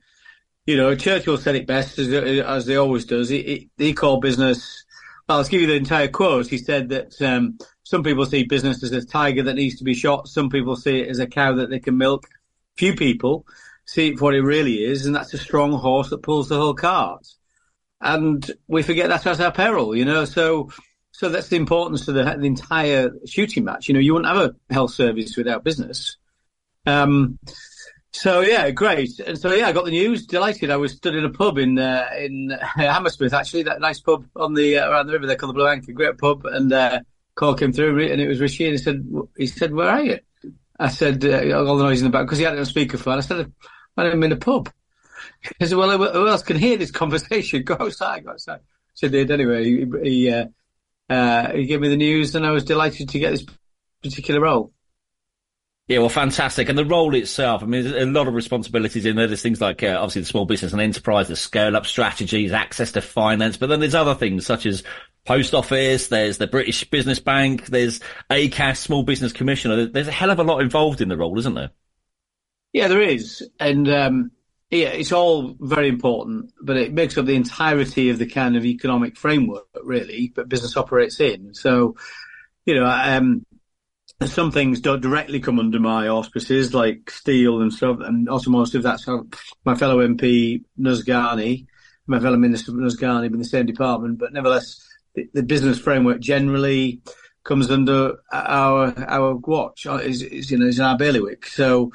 you 0.65 0.75
know, 0.75 0.95
Churchill 0.95 1.37
said 1.37 1.55
it 1.55 1.65
best 1.65 1.97
as, 1.97 2.09
as 2.11 2.67
he 2.67 2.75
always 2.75 3.05
does. 3.05 3.29
He, 3.29 3.69
he, 3.77 3.85
he 3.85 3.93
called 3.93 4.21
business, 4.21 4.83
well, 5.29 5.37
I'll 5.37 5.45
give 5.45 5.61
you 5.61 5.67
the 5.67 5.75
entire 5.75 6.09
quote. 6.09 6.47
He 6.47 6.57
said 6.57 6.89
that, 6.89 7.21
um, 7.21 7.57
some 7.87 8.03
people 8.03 8.25
see 8.25 8.43
business 8.43 8.83
as 8.83 8.91
a 8.91 9.05
tiger 9.05 9.43
that 9.43 9.53
needs 9.53 9.77
to 9.77 9.85
be 9.85 9.93
shot. 9.93 10.27
Some 10.27 10.49
people 10.49 10.75
see 10.75 10.99
it 10.99 11.07
as 11.07 11.19
a 11.19 11.25
cow 11.25 11.53
that 11.53 11.69
they 11.69 11.79
can 11.79 11.97
milk. 11.97 12.27
Few 12.75 12.93
people 12.93 13.45
see 13.85 14.09
it 14.09 14.19
for 14.19 14.25
what 14.25 14.35
it 14.35 14.41
really 14.41 14.83
is, 14.83 15.05
and 15.05 15.15
that's 15.15 15.33
a 15.33 15.37
strong 15.37 15.71
horse 15.71 16.09
that 16.09 16.21
pulls 16.21 16.49
the 16.49 16.57
whole 16.57 16.73
cart. 16.73 17.25
And 18.01 18.45
we 18.67 18.83
forget 18.83 19.07
that 19.07 19.25
at 19.25 19.39
our 19.39 19.53
peril, 19.53 19.95
you 19.95 20.03
know. 20.03 20.25
So, 20.25 20.69
so 21.13 21.29
that's 21.29 21.47
the 21.47 21.55
importance 21.55 22.09
of 22.09 22.15
the, 22.15 22.25
the 22.25 22.45
entire 22.45 23.11
shooting 23.25 23.63
match. 23.63 23.87
You 23.87 23.93
know, 23.93 24.01
you 24.01 24.13
wouldn't 24.13 24.35
have 24.35 24.49
a 24.49 24.73
health 24.73 24.91
service 24.91 25.37
without 25.37 25.63
business. 25.63 26.17
Um, 26.85 27.39
so 28.11 28.41
yeah, 28.41 28.69
great. 28.71 29.17
And 29.19 29.39
so 29.39 29.53
yeah, 29.53 29.67
I 29.67 29.71
got 29.71 29.85
the 29.85 29.91
news. 29.91 30.27
Delighted. 30.27 30.71
I 30.71 30.75
was 30.75 30.91
stood 30.91 31.15
in 31.15 31.23
a 31.23 31.29
pub 31.29 31.57
in 31.57 31.79
uh, 31.79 32.09
in 32.19 32.49
Hammersmith, 32.75 33.33
actually, 33.33 33.63
that 33.63 33.79
nice 33.79 34.01
pub 34.01 34.25
on 34.35 34.55
the 34.55 34.79
uh, 34.79 34.89
around 34.89 35.07
the 35.07 35.13
river 35.13 35.25
there 35.25 35.37
called 35.37 35.51
the 35.51 35.53
Blue 35.53 35.69
Anchor. 35.69 35.93
Great 35.93 36.17
pub, 36.17 36.45
and 36.45 36.73
uh, 36.73 36.99
call 37.37 37.55
came 37.55 37.71
through 37.71 38.11
and 38.11 38.19
it 38.19 38.27
was 38.27 38.41
Rishi 38.41 38.65
and 38.65 38.73
he 38.73 38.77
said, 38.77 39.07
he 39.37 39.47
said, 39.47 39.73
where 39.73 39.89
are 39.89 40.03
you? 40.03 40.19
I 40.79 40.89
said, 40.89 41.23
uh, 41.23 41.57
all 41.57 41.77
the 41.77 41.83
noise 41.83 42.01
in 42.01 42.05
the 42.05 42.11
back, 42.11 42.25
because 42.25 42.37
he 42.37 42.43
had 42.43 42.53
it 42.53 42.59
on 42.59 42.65
speakerphone. 42.65 43.17
I 43.17 43.21
said, 43.21 43.51
I'm 43.95 44.23
in 44.23 44.31
a 44.31 44.37
pub. 44.37 44.69
He 45.59 45.65
said, 45.65 45.77
well, 45.77 45.97
who 45.97 46.27
else 46.27 46.41
can 46.41 46.57
hear 46.57 46.77
this 46.77 46.91
conversation? 47.03 47.63
Go 47.63 47.77
outside, 47.79 48.25
go 48.25 48.31
outside. 48.31 48.61
So 48.95 49.07
did 49.07 49.31
anyway. 49.31 49.63
He, 49.63 49.85
he, 50.03 50.31
uh, 50.31 50.45
uh, 51.09 51.51
he 51.51 51.65
gave 51.65 51.79
me 51.79 51.89
the 51.89 51.97
news 51.97 52.35
and 52.35 52.45
I 52.45 52.51
was 52.51 52.63
delighted 52.63 53.09
to 53.09 53.19
get 53.19 53.31
this 53.31 53.45
particular 54.01 54.41
role. 54.41 54.73
Yeah, 55.87 55.99
well, 55.99 56.09
fantastic. 56.09 56.67
And 56.67 56.77
the 56.77 56.85
role 56.85 57.15
itself, 57.15 57.63
I 57.63 57.65
mean, 57.65 57.83
there's 57.83 58.03
a 58.03 58.11
lot 58.11 58.27
of 58.27 58.33
responsibilities 58.33 59.05
in 59.05 59.15
there. 59.15 59.27
There's 59.27 59.41
things 59.41 59.61
like, 59.61 59.83
uh, 59.83 59.97
obviously, 59.97 60.21
the 60.21 60.27
small 60.27 60.45
business 60.45 60.73
and 60.73 60.81
enterprise, 60.81 61.29
the 61.29 61.37
scale 61.37 61.77
up 61.77 61.85
strategies, 61.85 62.51
access 62.51 62.91
to 62.93 63.01
finance, 63.01 63.55
but 63.55 63.67
then 63.67 63.79
there's 63.79 63.95
other 63.95 64.15
things 64.15 64.45
such 64.45 64.65
as 64.65 64.83
post 65.27 65.53
office, 65.53 66.07
there's 66.07 66.37
the 66.37 66.47
British 66.47 66.83
Business 66.85 67.19
Bank, 67.19 67.67
there's 67.67 67.99
ACAS, 68.31 68.77
Small 68.77 69.03
Business 69.03 69.33
Commissioner. 69.33 69.85
There's 69.85 70.07
a 70.07 70.11
hell 70.11 70.31
of 70.31 70.39
a 70.39 70.43
lot 70.43 70.61
involved 70.61 71.01
in 71.01 71.09
the 71.09 71.17
role, 71.17 71.37
isn't 71.37 71.53
there? 71.53 71.71
Yeah, 72.73 72.87
there 72.87 73.01
is. 73.01 73.47
And, 73.59 73.89
um, 73.89 74.31
yeah, 74.71 74.87
it's 74.87 75.11
all 75.11 75.55
very 75.59 75.89
important, 75.89 76.53
but 76.61 76.77
it 76.77 76.93
makes 76.93 77.17
up 77.17 77.25
the 77.25 77.35
entirety 77.35 78.09
of 78.09 78.19
the 78.19 78.25
kind 78.25 78.55
of 78.55 78.65
economic 78.65 79.17
framework, 79.17 79.67
really, 79.83 80.31
that 80.35 80.49
business 80.49 80.77
operates 80.77 81.19
in. 81.19 81.53
So, 81.53 81.95
you 82.65 82.75
know, 82.75 82.85
um, 82.85 83.45
some 84.25 84.51
things 84.51 84.79
don't 84.79 85.01
directly 85.01 85.39
come 85.39 85.59
under 85.59 85.79
my 85.79 86.07
auspices, 86.07 86.73
like 86.73 87.11
steel 87.11 87.61
and 87.61 87.73
stuff, 87.73 87.97
and 87.99 88.29
automotive. 88.29 88.83
That's 88.83 89.05
how 89.05 89.27
my 89.65 89.75
fellow 89.75 89.97
MP 89.97 90.63
Nus 90.77 91.03
Ghani, 91.03 91.67
my 92.07 92.19
fellow 92.19 92.37
Minister 92.37 92.71
Nus 92.71 92.95
Ghani, 92.97 93.27
in 93.27 93.37
the 93.37 93.45
same 93.45 93.65
department. 93.65 94.19
But 94.19 94.33
nevertheless, 94.33 94.86
the, 95.17 95.29
the, 95.33 95.43
business 95.43 95.79
framework 95.79 96.21
generally 96.21 97.01
comes 97.43 97.69
under 97.69 98.17
our 98.31 98.93
our 98.97 99.35
watch. 99.35 99.85
Uh, 99.85 99.95
is, 99.95 100.21
is 100.21 100.49
you 100.49 100.57
know 100.57 100.67
is 100.67 100.79
our 100.79 100.97
bailiwick. 100.97 101.45
So. 101.47 101.91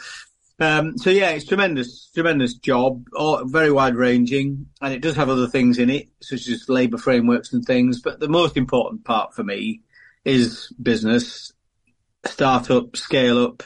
Um, 0.60 0.96
so 0.96 1.10
yeah, 1.10 1.30
it's 1.30 1.46
tremendous, 1.46 2.08
tremendous 2.14 2.54
job, 2.54 3.08
all, 3.16 3.44
very 3.46 3.72
wide 3.72 3.96
ranging, 3.96 4.66
and 4.80 4.94
it 4.94 5.02
does 5.02 5.16
have 5.16 5.28
other 5.28 5.48
things 5.48 5.78
in 5.78 5.90
it, 5.90 6.08
such 6.20 6.46
as 6.46 6.68
labour 6.68 6.98
frameworks 6.98 7.52
and 7.52 7.64
things. 7.64 8.00
But 8.00 8.20
the 8.20 8.28
most 8.28 8.56
important 8.56 9.04
part 9.04 9.34
for 9.34 9.42
me 9.42 9.80
is 10.24 10.72
business 10.80 11.52
start 12.24 12.70
up, 12.70 12.96
scale 12.96 13.42
up. 13.44 13.62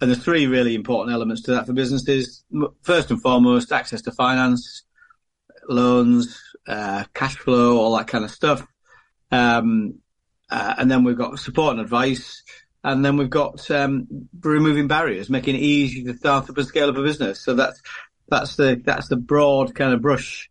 And 0.00 0.10
there's 0.10 0.24
three 0.24 0.46
really 0.46 0.74
important 0.74 1.14
elements 1.14 1.42
to 1.42 1.52
that 1.52 1.66
for 1.66 1.72
businesses. 1.72 2.42
First 2.82 3.10
and 3.10 3.20
foremost, 3.20 3.70
access 3.70 4.02
to 4.02 4.12
finance, 4.12 4.82
loans, 5.68 6.40
uh, 6.66 7.04
cash 7.12 7.36
flow, 7.36 7.76
all 7.76 7.96
that 7.96 8.06
kind 8.06 8.24
of 8.24 8.30
stuff. 8.30 8.66
Um, 9.30 10.00
uh, 10.50 10.74
and 10.78 10.90
then 10.90 11.04
we've 11.04 11.18
got 11.18 11.38
support 11.38 11.72
and 11.72 11.80
advice. 11.80 12.42
And 12.82 13.04
then 13.04 13.16
we've 13.16 13.30
got 13.30 13.70
um, 13.70 14.06
removing 14.40 14.88
barriers, 14.88 15.28
making 15.28 15.54
it 15.54 15.60
easy 15.60 16.02
to 16.04 16.16
start 16.16 16.48
up 16.48 16.56
and 16.56 16.66
scale 16.66 16.88
up 16.88 16.96
a 16.96 17.02
business. 17.02 17.44
So 17.44 17.54
that's 17.54 17.80
that's 18.28 18.56
the 18.56 18.80
that's 18.82 19.08
the 19.08 19.16
broad 19.16 19.74
kind 19.74 19.92
of 19.92 20.00
brush 20.00 20.50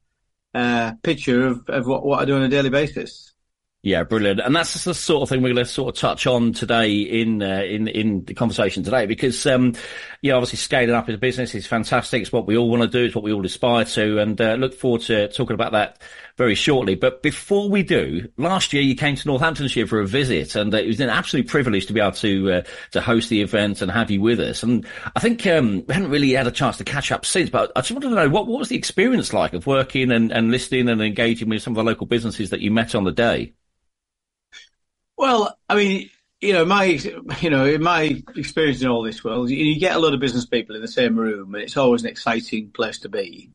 uh, 0.53 0.93
picture 1.01 1.47
of, 1.47 1.67
of 1.69 1.87
what, 1.87 2.05
what 2.05 2.19
I 2.19 2.25
do 2.25 2.35
on 2.35 2.43
a 2.43 2.49
daily 2.49 2.69
basis. 2.69 3.33
Yeah, 3.81 4.03
brilliant, 4.03 4.41
and 4.41 4.53
that's 4.53 4.83
the 4.83 4.93
sort 4.93 5.23
of 5.23 5.29
thing 5.29 5.41
we're 5.41 5.53
going 5.53 5.65
to 5.65 5.71
sort 5.71 5.95
of 5.95 6.01
touch 6.01 6.27
on 6.27 6.51
today 6.51 6.91
in 6.97 7.41
uh, 7.41 7.61
in 7.61 7.87
in 7.87 8.25
the 8.25 8.33
conversation 8.33 8.83
today 8.83 9.05
because 9.05 9.45
um, 9.45 9.73
yeah, 10.21 10.33
obviously 10.33 10.57
scaling 10.57 10.93
up 10.93 11.07
as 11.07 11.15
a 11.15 11.17
business 11.17 11.55
is 11.55 11.65
fantastic. 11.65 12.21
It's 12.21 12.31
what 12.31 12.45
we 12.45 12.57
all 12.57 12.69
want 12.69 12.81
to 12.81 12.89
do. 12.89 13.05
It's 13.05 13.15
what 13.15 13.23
we 13.23 13.31
all 13.31 13.45
aspire 13.45 13.85
to, 13.85 14.19
and 14.19 14.39
uh, 14.41 14.55
look 14.55 14.73
forward 14.73 15.01
to 15.03 15.29
talking 15.29 15.53
about 15.53 15.71
that 15.71 16.01
very 16.39 16.55
shortly. 16.55 16.95
But 16.95 17.21
before 17.21 17.69
we 17.69 17.83
do, 17.83 18.29
last 18.37 18.71
year 18.71 18.81
you 18.81 18.95
came 18.95 19.17
to 19.17 19.27
Northamptonshire 19.27 19.85
for 19.85 19.99
a 19.99 20.07
visit, 20.07 20.55
and 20.55 20.73
uh, 20.73 20.77
it 20.77 20.87
was 20.87 21.01
an 21.01 21.09
absolute 21.09 21.47
privilege 21.47 21.85
to 21.87 21.93
be 21.93 21.99
able 21.99 22.13
to 22.13 22.51
uh, 22.51 22.61
to 22.91 23.01
host 23.01 23.27
the 23.29 23.41
event 23.41 23.81
and 23.81 23.91
have 23.91 24.09
you 24.09 24.21
with 24.21 24.39
us. 24.39 24.63
And 24.63 24.87
I 25.15 25.19
think 25.19 25.45
um, 25.45 25.83
we 25.85 25.93
hadn't 25.93 26.09
really 26.09 26.31
had 26.31 26.47
a 26.47 26.51
chance 26.51 26.77
to 26.77 26.85
catch 26.85 27.11
up 27.11 27.25
since, 27.25 27.49
but 27.49 27.73
I 27.75 27.81
just 27.81 27.91
wanted 27.91 28.09
to 28.09 28.15
know 28.15 28.29
what 28.29 28.47
what 28.47 28.57
was 28.57 28.69
the 28.69 28.77
experience 28.77 29.33
like 29.33 29.53
of 29.53 29.67
working 29.67 30.11
and, 30.11 30.31
and 30.31 30.49
listening 30.49 30.87
and 30.87 31.01
engaging 31.01 31.49
with 31.49 31.61
some 31.61 31.73
of 31.73 31.75
the 31.75 31.83
local 31.83 32.07
businesses 32.07 32.51
that 32.51 32.61
you 32.61 32.71
met 32.71 32.95
on 32.95 33.03
the 33.03 33.11
day. 33.11 33.53
Well, 35.17 35.59
I 35.67 35.75
mean, 35.75 36.09
you 36.39 36.53
know, 36.53 36.63
my 36.63 36.85
you 37.41 37.49
know, 37.49 37.65
in 37.65 37.83
my 37.83 38.23
experience 38.37 38.81
in 38.81 38.87
all 38.87 39.03
this 39.03 39.25
world, 39.25 39.49
you, 39.49 39.77
get 39.77 39.97
a 39.97 39.99
lot 39.99 40.13
of 40.13 40.21
business 40.21 40.45
people 40.45 40.77
in 40.77 40.81
the 40.81 40.87
same 40.87 41.17
room, 41.17 41.53
and 41.53 41.61
it's 41.61 41.75
always 41.75 42.03
an 42.03 42.09
exciting 42.09 42.71
place 42.71 42.99
to 42.99 43.09
be. 43.09 43.51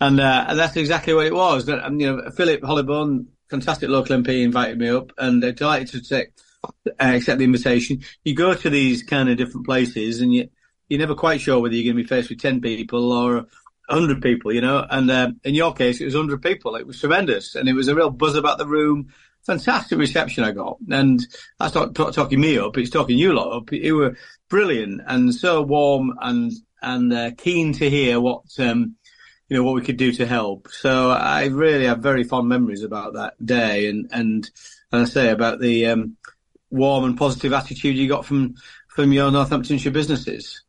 And, 0.00 0.20
uh, 0.20 0.46
and 0.48 0.58
that's 0.58 0.76
exactly 0.76 1.14
what 1.14 1.26
it 1.26 1.34
was. 1.34 1.66
That 1.66 1.84
um, 1.84 1.98
you 2.00 2.14
know, 2.14 2.30
Philip 2.30 2.60
Hollobone, 2.60 3.26
fantastic 3.48 3.88
local 3.88 4.16
MP, 4.16 4.42
invited 4.42 4.78
me 4.78 4.88
up, 4.88 5.12
and 5.16 5.42
uh, 5.42 5.52
delighted 5.52 5.88
to 5.88 6.02
take, 6.02 6.28
uh, 6.64 6.90
accept 6.98 7.38
the 7.38 7.44
invitation. 7.44 8.02
You 8.24 8.34
go 8.34 8.54
to 8.54 8.70
these 8.70 9.02
kind 9.02 9.28
of 9.28 9.36
different 9.36 9.66
places, 9.66 10.20
and 10.20 10.32
you 10.34 10.48
you're 10.88 11.00
never 11.00 11.14
quite 11.14 11.40
sure 11.40 11.58
whether 11.58 11.74
you're 11.74 11.92
going 11.92 11.96
to 11.96 12.02
be 12.02 12.08
faced 12.08 12.28
with 12.28 12.40
ten 12.40 12.60
people 12.60 13.12
or 13.12 13.46
hundred 13.88 14.20
people, 14.20 14.52
you 14.52 14.60
know. 14.60 14.86
And 14.88 15.10
uh, 15.10 15.30
in 15.44 15.54
your 15.54 15.72
case, 15.72 16.00
it 16.00 16.04
was 16.04 16.14
hundred 16.14 16.42
people. 16.42 16.76
It 16.76 16.86
was 16.86 17.00
tremendous, 17.00 17.54
and 17.54 17.68
it 17.68 17.72
was 17.72 17.88
a 17.88 17.94
real 17.94 18.10
buzz 18.10 18.36
about 18.36 18.58
the 18.58 18.66
room 18.66 19.12
fantastic 19.46 19.96
reception 19.96 20.44
I 20.44 20.50
got. 20.50 20.78
And 20.90 21.24
that's 21.58 21.74
not 21.74 21.94
t- 21.94 22.10
talking 22.10 22.40
me 22.40 22.58
up, 22.58 22.76
it's 22.76 22.90
talking 22.90 23.16
you 23.16 23.32
lot 23.32 23.56
up. 23.56 23.72
You 23.72 23.96
were 23.96 24.16
brilliant 24.50 25.02
and 25.06 25.34
so 25.34 25.62
warm 25.62 26.12
and, 26.20 26.52
and 26.82 27.12
uh, 27.12 27.30
keen 27.38 27.72
to 27.74 27.88
hear 27.88 28.20
what, 28.20 28.42
um, 28.58 28.96
you 29.48 29.56
know, 29.56 29.62
what 29.62 29.74
we 29.74 29.82
could 29.82 29.96
do 29.96 30.12
to 30.12 30.26
help. 30.26 30.68
So 30.70 31.10
I 31.10 31.46
really 31.46 31.86
have 31.86 31.98
very 31.98 32.24
fond 32.24 32.48
memories 32.48 32.82
about 32.82 33.14
that 33.14 33.34
day 33.44 33.88
and, 33.88 34.08
and, 34.12 34.50
and 34.92 35.02
I 35.02 35.04
say 35.04 35.30
about 35.30 35.60
the, 35.60 35.86
um, 35.86 36.16
warm 36.70 37.04
and 37.04 37.16
positive 37.16 37.52
attitude 37.52 37.96
you 37.96 38.08
got 38.08 38.26
from, 38.26 38.54
from 38.88 39.12
your 39.12 39.30
Northamptonshire 39.30 39.92
businesses. 39.92 40.62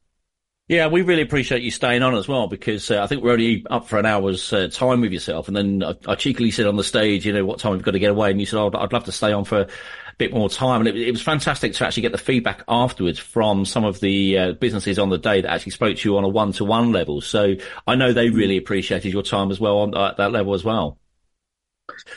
Yeah, 0.68 0.88
we 0.88 1.02
really 1.02 1.22
appreciate 1.22 1.62
you 1.62 1.72
staying 1.72 2.04
on 2.04 2.14
as 2.14 2.28
well 2.28 2.48
because 2.48 2.92
uh, 2.92 3.02
I 3.02 3.08
think 3.08 3.24
we're 3.24 3.32
only 3.32 3.66
up 3.70 3.88
for 3.88 4.00
an 4.00 4.06
hour's 4.06 4.52
uh, 4.52 4.68
time 4.68 5.00
with 5.00 5.14
yourself. 5.14 5.48
And 5.48 5.56
then 5.56 5.82
I, 5.82 5.96
I, 6.12 6.16
cheekily 6.16 6.52
said 6.52 6.68
on 6.68 6.76
the 6.76 6.84
stage, 6.84 7.26
you 7.26 7.32
know, 7.32 7.46
what 7.46 7.60
time 7.60 7.72
we've 7.72 7.84
got 7.84 7.92
to 7.92 8.00
get 8.00 8.12
away. 8.12 8.32
And 8.32 8.40
you 8.40 8.46
said, 8.46 8.60
oh, 8.60 8.70
I'd 8.74 8.92
love 8.92 9.06
to 9.06 9.14
stay 9.14 9.32
on 9.32 9.46
for 9.46 9.68
bit 10.18 10.34
more 10.34 10.50
time. 10.50 10.82
And 10.82 10.88
it, 10.90 10.98
it 10.98 11.12
was 11.12 11.22
fantastic 11.22 11.74
to 11.74 11.86
actually 11.86 12.02
get 12.02 12.12
the 12.12 12.18
feedback 12.18 12.64
afterwards 12.68 13.20
from 13.20 13.66
some 13.66 13.84
of 13.84 14.00
the 14.00 14.38
uh, 14.38 14.52
businesses 14.54 15.00
on 15.00 15.10
the 15.10 15.18
day 15.18 15.42
that 15.42 15.52
actually 15.52 15.74
spoke 15.74 15.98
to 15.98 16.10
you 16.10 16.18
on 16.18 16.24
a 16.24 16.30
one 16.30 16.52
to 16.54 16.66
one 16.66 16.92
level. 16.92 17.22
So 17.22 17.56
I 17.86 17.96
know 17.96 18.14
they 18.14 18.30
really 18.30 18.58
appreciated 18.58 19.14
your 19.14 19.24
time 19.24 19.52
as 19.52 19.60
well 19.60 19.80
on 19.80 19.98
at 19.98 20.18
that 20.18 20.32
level 20.32 20.54
as 20.54 20.64
well. 20.64 20.98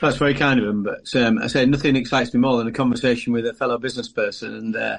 That's 0.01 0.17
very 0.17 0.35
kind 0.35 0.59
of 0.59 0.67
them. 0.67 0.83
But 0.83 1.15
um, 1.21 1.39
I 1.39 1.47
say 1.47 1.65
nothing 1.67 1.97
excites 1.97 2.35
me 2.35 2.41
more 2.41 2.59
than 2.59 2.67
a 2.67 2.73
conversation 2.73 3.33
with 3.33 3.47
a 3.47 3.55
fellow 3.55 3.79
business 3.79 4.09
person 4.09 4.55
and, 4.55 4.77
uh, 4.77 4.99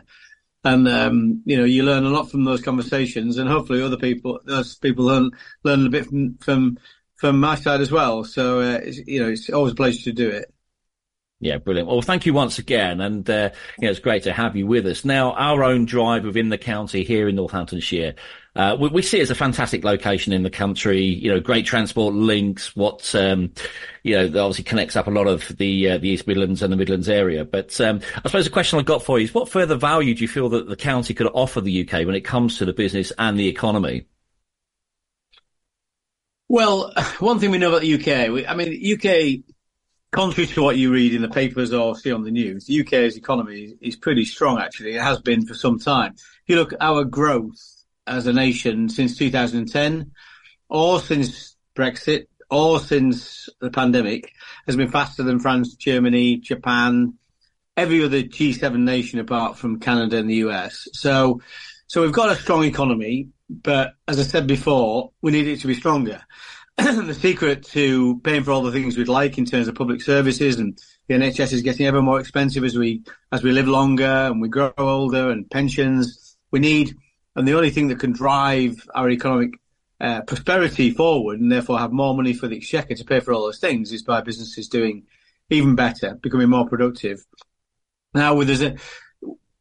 and 0.63 0.87
um, 0.87 1.41
you 1.45 1.57
know 1.57 1.63
you 1.63 1.83
learn 1.83 2.05
a 2.05 2.09
lot 2.09 2.29
from 2.29 2.43
those 2.43 2.61
conversations, 2.61 3.37
and 3.37 3.49
hopefully 3.49 3.81
other 3.81 3.97
people, 3.97 4.39
those 4.45 4.75
people 4.75 5.05
learn 5.05 5.31
learn 5.63 5.87
a 5.87 5.89
bit 5.89 6.05
from 6.05 6.37
from, 6.37 6.77
from 7.15 7.39
my 7.39 7.55
side 7.55 7.81
as 7.81 7.91
well. 7.91 8.23
So 8.23 8.61
uh, 8.61 8.81
you 9.07 9.23
know, 9.23 9.29
it's 9.29 9.49
always 9.49 9.73
a 9.73 9.75
pleasure 9.75 10.03
to 10.03 10.13
do 10.13 10.29
it. 10.29 10.53
Yeah, 11.43 11.57
brilliant. 11.57 11.89
Well, 11.89 12.03
thank 12.03 12.27
you 12.27 12.35
once 12.35 12.59
again, 12.59 13.01
and 13.01 13.27
uh, 13.27 13.49
you 13.79 13.87
know, 13.87 13.89
it's 13.89 13.99
great 13.99 14.21
to 14.23 14.31
have 14.31 14.55
you 14.55 14.67
with 14.67 14.85
us. 14.85 15.03
Now, 15.03 15.31
our 15.31 15.63
own 15.63 15.85
drive 15.85 16.23
within 16.23 16.49
the 16.49 16.57
county 16.59 17.03
here 17.03 17.27
in 17.27 17.35
Northamptonshire, 17.35 18.13
uh, 18.55 18.77
we, 18.79 18.89
we, 18.89 19.01
see 19.01 19.17
it 19.17 19.23
as 19.23 19.31
a 19.31 19.35
fantastic 19.35 19.83
location 19.83 20.33
in 20.33 20.43
the 20.43 20.51
country. 20.51 21.01
You 21.01 21.31
know, 21.33 21.39
great 21.39 21.65
transport 21.65 22.13
links. 22.13 22.75
What 22.75 23.15
um, 23.15 23.51
you 24.03 24.15
know, 24.15 24.25
obviously 24.25 24.65
connects 24.65 24.95
up 24.95 25.07
a 25.07 25.09
lot 25.09 25.25
of 25.25 25.47
the 25.57 25.89
uh, 25.89 25.97
the 25.97 26.09
East 26.09 26.27
Midlands 26.27 26.61
and 26.61 26.71
the 26.71 26.77
Midlands 26.77 27.09
area. 27.09 27.43
But 27.43 27.81
um, 27.81 28.01
I 28.17 28.27
suppose 28.27 28.45
the 28.45 28.51
question 28.51 28.77
I've 28.77 28.85
got 28.85 29.01
for 29.01 29.17
you 29.17 29.23
is, 29.23 29.33
what 29.33 29.49
further 29.49 29.75
value 29.75 30.13
do 30.13 30.21
you 30.21 30.27
feel 30.27 30.49
that 30.49 30.69
the 30.69 30.75
county 30.75 31.15
could 31.15 31.31
offer 31.33 31.59
the 31.59 31.81
UK 31.81 32.05
when 32.05 32.13
it 32.13 32.21
comes 32.21 32.59
to 32.59 32.65
the 32.65 32.73
business 32.73 33.11
and 33.17 33.39
the 33.39 33.47
economy? 33.47 34.05
Well, 36.47 36.93
one 37.19 37.39
thing 37.39 37.49
we 37.49 37.57
know 37.57 37.69
about 37.69 37.81
the 37.81 37.95
UK, 37.95 38.29
we, 38.31 38.45
I 38.45 38.53
mean, 38.53 38.93
UK 38.93 39.50
contrary 40.11 40.47
to 40.47 40.61
what 40.61 40.77
you 40.77 40.91
read 40.91 41.13
in 41.13 41.21
the 41.21 41.29
papers 41.29 41.73
or 41.73 41.95
see 41.95 42.11
on 42.11 42.23
the 42.23 42.31
news, 42.31 42.65
the 42.65 42.81
UK's 42.81 43.15
economy 43.17 43.75
is 43.81 43.95
pretty 43.95 44.25
strong, 44.25 44.59
actually. 44.59 44.95
It 44.95 45.01
has 45.01 45.21
been 45.21 45.45
for 45.45 45.53
some 45.53 45.79
time. 45.79 46.13
If 46.15 46.43
you 46.47 46.57
look 46.57 46.73
at 46.73 46.81
our 46.81 47.05
growth 47.05 47.59
as 48.05 48.27
a 48.27 48.33
nation 48.33 48.89
since 48.89 49.17
2010, 49.17 50.11
or 50.69 50.99
since 50.99 51.55
Brexit, 51.75 52.27
or 52.49 52.79
since 52.79 53.47
the 53.61 53.71
pandemic, 53.71 54.33
has 54.65 54.75
been 54.75 54.91
faster 54.91 55.23
than 55.23 55.39
France, 55.39 55.75
Germany, 55.75 56.37
Japan, 56.37 57.13
every 57.77 58.03
other 58.03 58.21
G7 58.21 58.79
nation 58.79 59.19
apart 59.19 59.57
from 59.57 59.79
Canada 59.79 60.17
and 60.17 60.29
the 60.29 60.35
US. 60.35 60.89
So, 60.91 61.41
so 61.87 62.01
we've 62.01 62.11
got 62.11 62.31
a 62.31 62.35
strong 62.35 62.65
economy, 62.65 63.29
but 63.49 63.93
as 64.07 64.19
I 64.19 64.23
said 64.23 64.47
before, 64.47 65.11
we 65.21 65.31
need 65.31 65.47
it 65.47 65.61
to 65.61 65.67
be 65.67 65.75
stronger. 65.75 66.21
the 66.77 67.13
secret 67.13 67.63
to 67.63 68.19
paying 68.19 68.43
for 68.43 68.51
all 68.51 68.61
the 68.61 68.71
things 68.71 68.97
we'd 68.97 69.07
like 69.07 69.37
in 69.37 69.45
terms 69.45 69.67
of 69.67 69.75
public 69.75 70.01
services 70.01 70.57
and 70.57 70.77
the 71.07 71.15
NHS 71.15 71.53
is 71.53 71.61
getting 71.61 71.85
ever 71.85 72.01
more 72.01 72.19
expensive 72.19 72.63
as 72.63 72.77
we 72.77 73.03
as 73.31 73.43
we 73.43 73.51
live 73.51 73.67
longer 73.67 74.05
and 74.05 74.41
we 74.41 74.49
grow 74.49 74.73
older 74.77 75.29
and 75.29 75.49
pensions 75.49 76.37
we 76.51 76.59
need 76.59 76.95
and 77.35 77.47
the 77.47 77.55
only 77.55 77.69
thing 77.69 77.89
that 77.89 77.99
can 77.99 78.11
drive 78.11 78.87
our 78.95 79.09
economic 79.09 79.51
uh, 79.99 80.21
prosperity 80.21 80.91
forward 80.91 81.39
and 81.39 81.51
therefore 81.51 81.79
have 81.79 81.91
more 81.91 82.15
money 82.15 82.33
for 82.33 82.47
the 82.47 82.57
exchequer 82.57 82.95
to 82.95 83.05
pay 83.05 83.19
for 83.19 83.33
all 83.33 83.43
those 83.43 83.59
things 83.59 83.91
is 83.91 84.03
by 84.03 84.21
businesses 84.21 84.67
doing 84.67 85.03
even 85.49 85.75
better, 85.75 86.15
becoming 86.15 86.49
more 86.49 86.67
productive. 86.67 87.23
Now, 88.13 88.35
with 88.35 88.47
there's 88.47 88.61
a 88.61 88.75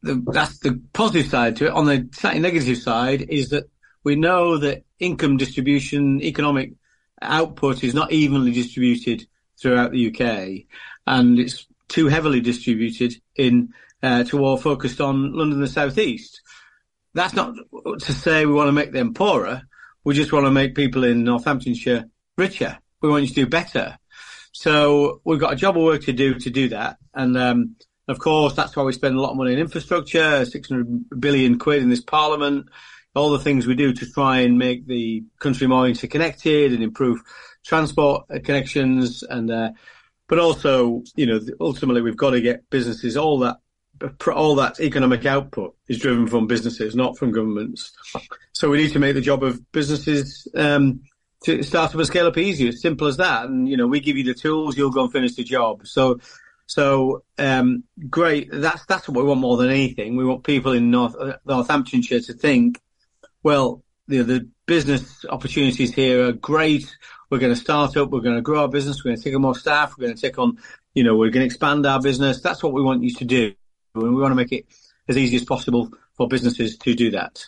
the, 0.01 0.23
that's 0.31 0.57
the 0.59 0.81
positive 0.93 1.29
side 1.29 1.57
to 1.57 1.67
it. 1.67 1.71
On 1.71 1.85
the 1.85 2.09
slightly 2.13 2.39
negative 2.39 2.77
side 2.77 3.21
is 3.29 3.49
that 3.49 3.69
we 4.03 4.15
know 4.15 4.57
that 4.57 4.83
income 4.99 5.37
distribution, 5.37 6.21
economic 6.23 6.73
output 7.21 7.83
is 7.83 7.93
not 7.93 8.11
evenly 8.11 8.51
distributed 8.51 9.27
throughout 9.59 9.91
the 9.91 10.07
UK, 10.07 10.65
and 11.05 11.39
it's 11.39 11.67
too 11.87 12.07
heavily 12.07 12.41
distributed 12.41 13.13
in 13.35 13.73
uh, 14.01 14.23
to 14.23 14.43
all 14.43 14.57
focused 14.57 15.01
on 15.01 15.33
London 15.33 15.59
and 15.59 15.63
the 15.63 15.71
southeast. 15.71 16.41
That's 17.13 17.33
not 17.33 17.55
to 17.99 18.13
say 18.13 18.45
we 18.45 18.53
want 18.53 18.69
to 18.69 18.73
make 18.73 18.91
them 18.91 19.13
poorer. 19.13 19.63
We 20.03 20.15
just 20.15 20.31
want 20.31 20.45
to 20.45 20.51
make 20.51 20.75
people 20.75 21.03
in 21.03 21.23
Northamptonshire 21.23 22.05
richer. 22.37 22.79
We 23.01 23.09
want 23.09 23.23
you 23.23 23.29
to 23.29 23.35
do 23.35 23.47
better. 23.47 23.97
So 24.53 25.21
we've 25.23 25.39
got 25.39 25.53
a 25.53 25.57
job 25.57 25.77
of 25.77 25.83
work 25.83 26.03
to 26.03 26.13
do 26.13 26.35
to 26.35 26.49
do 26.49 26.69
that. 26.69 26.97
And 27.13 27.37
um, 27.37 27.75
of 28.07 28.19
course, 28.19 28.53
that's 28.53 28.75
why 28.75 28.83
we 28.83 28.93
spend 28.93 29.15
a 29.15 29.21
lot 29.21 29.31
of 29.31 29.37
money 29.37 29.53
in 29.53 29.59
infrastructure, 29.59 30.45
600 30.45 31.19
billion 31.19 31.59
quid 31.59 31.83
in 31.83 31.89
this 31.89 32.01
parliament 32.01 32.67
all 33.15 33.31
the 33.31 33.39
things 33.39 33.67
we 33.67 33.75
do 33.75 33.93
to 33.93 34.09
try 34.11 34.39
and 34.39 34.57
make 34.57 34.87
the 34.87 35.23
country 35.39 35.67
more 35.67 35.87
interconnected 35.87 36.73
and 36.73 36.83
improve 36.83 37.21
transport 37.63 38.25
connections 38.43 39.23
and 39.23 39.51
uh, 39.51 39.71
but 40.27 40.39
also 40.39 41.03
you 41.15 41.25
know 41.25 41.39
ultimately 41.59 42.01
we've 42.01 42.17
got 42.17 42.31
to 42.31 42.41
get 42.41 42.69
businesses 42.69 43.17
all 43.17 43.39
that 43.39 43.57
all 44.33 44.55
that 44.55 44.79
economic 44.79 45.25
output 45.25 45.75
is 45.87 45.99
driven 45.99 46.25
from 46.27 46.47
businesses 46.47 46.95
not 46.95 47.17
from 47.17 47.31
governments. 47.31 47.91
So 48.53 48.69
we 48.69 48.77
need 48.77 48.93
to 48.93 48.99
make 48.99 49.13
the 49.13 49.21
job 49.21 49.43
of 49.43 49.71
businesses 49.71 50.47
um, 50.55 51.01
to 51.43 51.61
start 51.63 51.91
up 51.91 51.95
and 51.95 52.07
scale 52.07 52.27
up 52.27 52.37
easier 52.37 52.71
simple 52.71 53.07
as 53.07 53.17
that. 53.17 53.45
And 53.45 53.67
you 53.69 53.77
know 53.77 53.87
we 53.87 53.99
give 53.99 54.17
you 54.17 54.23
the 54.23 54.33
tools 54.33 54.77
you'll 54.77 54.91
go 54.91 55.03
and 55.03 55.11
finish 55.11 55.35
the 55.35 55.43
job. 55.43 55.85
So 55.85 56.19
so 56.65 57.23
um, 57.37 57.83
great. 58.09 58.49
That's 58.51 58.85
that's 58.85 59.07
what 59.07 59.17
we 59.17 59.23
want 59.23 59.41
more 59.41 59.57
than 59.57 59.69
anything. 59.69 60.15
We 60.15 60.25
want 60.25 60.43
people 60.43 60.71
in 60.71 60.89
north 60.89 61.15
uh, 61.19 61.37
northamptonshire 61.45 62.21
to 62.21 62.33
think 62.33 62.79
well, 63.43 63.83
the, 64.07 64.23
the 64.23 64.49
business 64.65 65.25
opportunities 65.29 65.93
here 65.93 66.27
are 66.27 66.31
great. 66.31 66.95
We're 67.29 67.39
going 67.39 67.53
to 67.53 67.59
start 67.59 67.95
up. 67.97 68.09
We're 68.09 68.21
going 68.21 68.35
to 68.35 68.41
grow 68.41 68.61
our 68.61 68.67
business. 68.67 69.03
We're 69.03 69.09
going 69.09 69.17
to 69.17 69.23
take 69.23 69.35
on 69.35 69.41
more 69.41 69.55
staff. 69.55 69.95
We're 69.97 70.05
going 70.05 70.15
to 70.15 70.21
take 70.21 70.37
on, 70.37 70.57
you 70.93 71.03
know, 71.03 71.15
we're 71.15 71.29
going 71.29 71.41
to 71.41 71.45
expand 71.45 71.85
our 71.85 72.01
business. 72.01 72.41
That's 72.41 72.61
what 72.61 72.73
we 72.73 72.81
want 72.81 73.03
you 73.03 73.13
to 73.15 73.25
do. 73.25 73.53
And 73.95 74.03
we 74.03 74.09
want 74.21 74.31
to 74.31 74.35
make 74.35 74.51
it 74.51 74.65
as 75.07 75.17
easy 75.17 75.37
as 75.37 75.45
possible 75.45 75.91
for 76.13 76.27
businesses 76.27 76.77
to 76.77 76.93
do 76.93 77.11
that. 77.11 77.45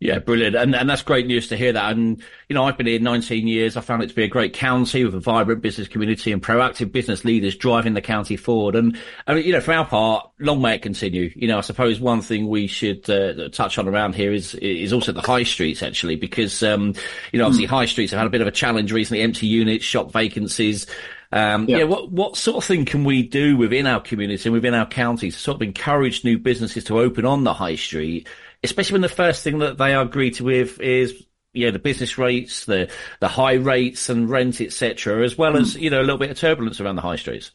Yeah, 0.00 0.18
brilliant. 0.18 0.56
And, 0.56 0.74
and 0.74 0.88
that's 0.88 1.02
great 1.02 1.26
news 1.26 1.48
to 1.48 1.58
hear 1.58 1.74
that. 1.74 1.92
And, 1.92 2.22
you 2.48 2.54
know, 2.54 2.64
I've 2.64 2.78
been 2.78 2.86
here 2.86 2.98
19 2.98 3.46
years. 3.46 3.76
I 3.76 3.82
found 3.82 4.02
it 4.02 4.08
to 4.08 4.14
be 4.14 4.22
a 4.24 4.28
great 4.28 4.54
county 4.54 5.04
with 5.04 5.14
a 5.14 5.20
vibrant 5.20 5.60
business 5.60 5.88
community 5.88 6.32
and 6.32 6.42
proactive 6.42 6.90
business 6.90 7.22
leaders 7.22 7.54
driving 7.54 7.92
the 7.92 8.00
county 8.00 8.38
forward. 8.38 8.76
And, 8.76 8.98
I 9.26 9.34
mean, 9.34 9.44
you 9.44 9.52
know, 9.52 9.60
for 9.60 9.74
our 9.74 9.84
part, 9.84 10.30
long 10.38 10.62
may 10.62 10.76
it 10.76 10.82
continue. 10.82 11.30
You 11.36 11.48
know, 11.48 11.58
I 11.58 11.60
suppose 11.60 12.00
one 12.00 12.22
thing 12.22 12.48
we 12.48 12.66
should 12.66 13.10
uh, 13.10 13.50
touch 13.50 13.76
on 13.76 13.86
around 13.86 14.14
here 14.14 14.32
is, 14.32 14.54
is 14.54 14.94
also 14.94 15.12
the 15.12 15.20
high 15.20 15.42
streets, 15.42 15.82
actually, 15.82 16.16
because, 16.16 16.62
um, 16.62 16.94
you 17.30 17.38
know, 17.38 17.44
obviously 17.44 17.66
mm. 17.66 17.70
high 17.70 17.86
streets 17.86 18.12
have 18.12 18.20
had 18.20 18.26
a 18.26 18.30
bit 18.30 18.40
of 18.40 18.46
a 18.46 18.52
challenge 18.52 18.92
recently, 18.92 19.22
empty 19.22 19.48
units, 19.48 19.84
shop 19.84 20.12
vacancies. 20.12 20.86
Um, 21.32 21.68
yeah. 21.68 21.78
yeah, 21.78 21.84
what, 21.84 22.10
what 22.10 22.36
sort 22.38 22.56
of 22.56 22.64
thing 22.64 22.86
can 22.86 23.04
we 23.04 23.22
do 23.22 23.56
within 23.56 23.86
our 23.86 24.00
community 24.00 24.48
and 24.48 24.54
within 24.54 24.74
our 24.74 24.86
county 24.86 25.30
to 25.30 25.38
sort 25.38 25.56
of 25.56 25.62
encourage 25.62 26.24
new 26.24 26.38
businesses 26.38 26.84
to 26.84 26.98
open 26.98 27.26
on 27.26 27.44
the 27.44 27.52
high 27.52 27.76
street? 27.76 28.26
Especially 28.62 28.94
when 28.94 29.02
the 29.02 29.08
first 29.08 29.42
thing 29.42 29.58
that 29.58 29.78
they 29.78 29.94
are 29.94 30.04
greeted 30.04 30.44
with 30.44 30.80
is 30.80 31.26
yeah, 31.52 31.70
the 31.70 31.78
business 31.78 32.16
rates, 32.16 32.64
the 32.66 32.90
the 33.18 33.28
high 33.28 33.54
rates 33.54 34.08
and 34.08 34.30
rent, 34.30 34.60
etc., 34.60 35.24
as 35.24 35.36
well 35.36 35.56
as 35.56 35.74
you 35.74 35.90
know 35.90 36.00
a 36.00 36.02
little 36.02 36.18
bit 36.18 36.30
of 36.30 36.38
turbulence 36.38 36.80
around 36.80 36.96
the 36.96 37.02
high 37.02 37.16
streets. 37.16 37.50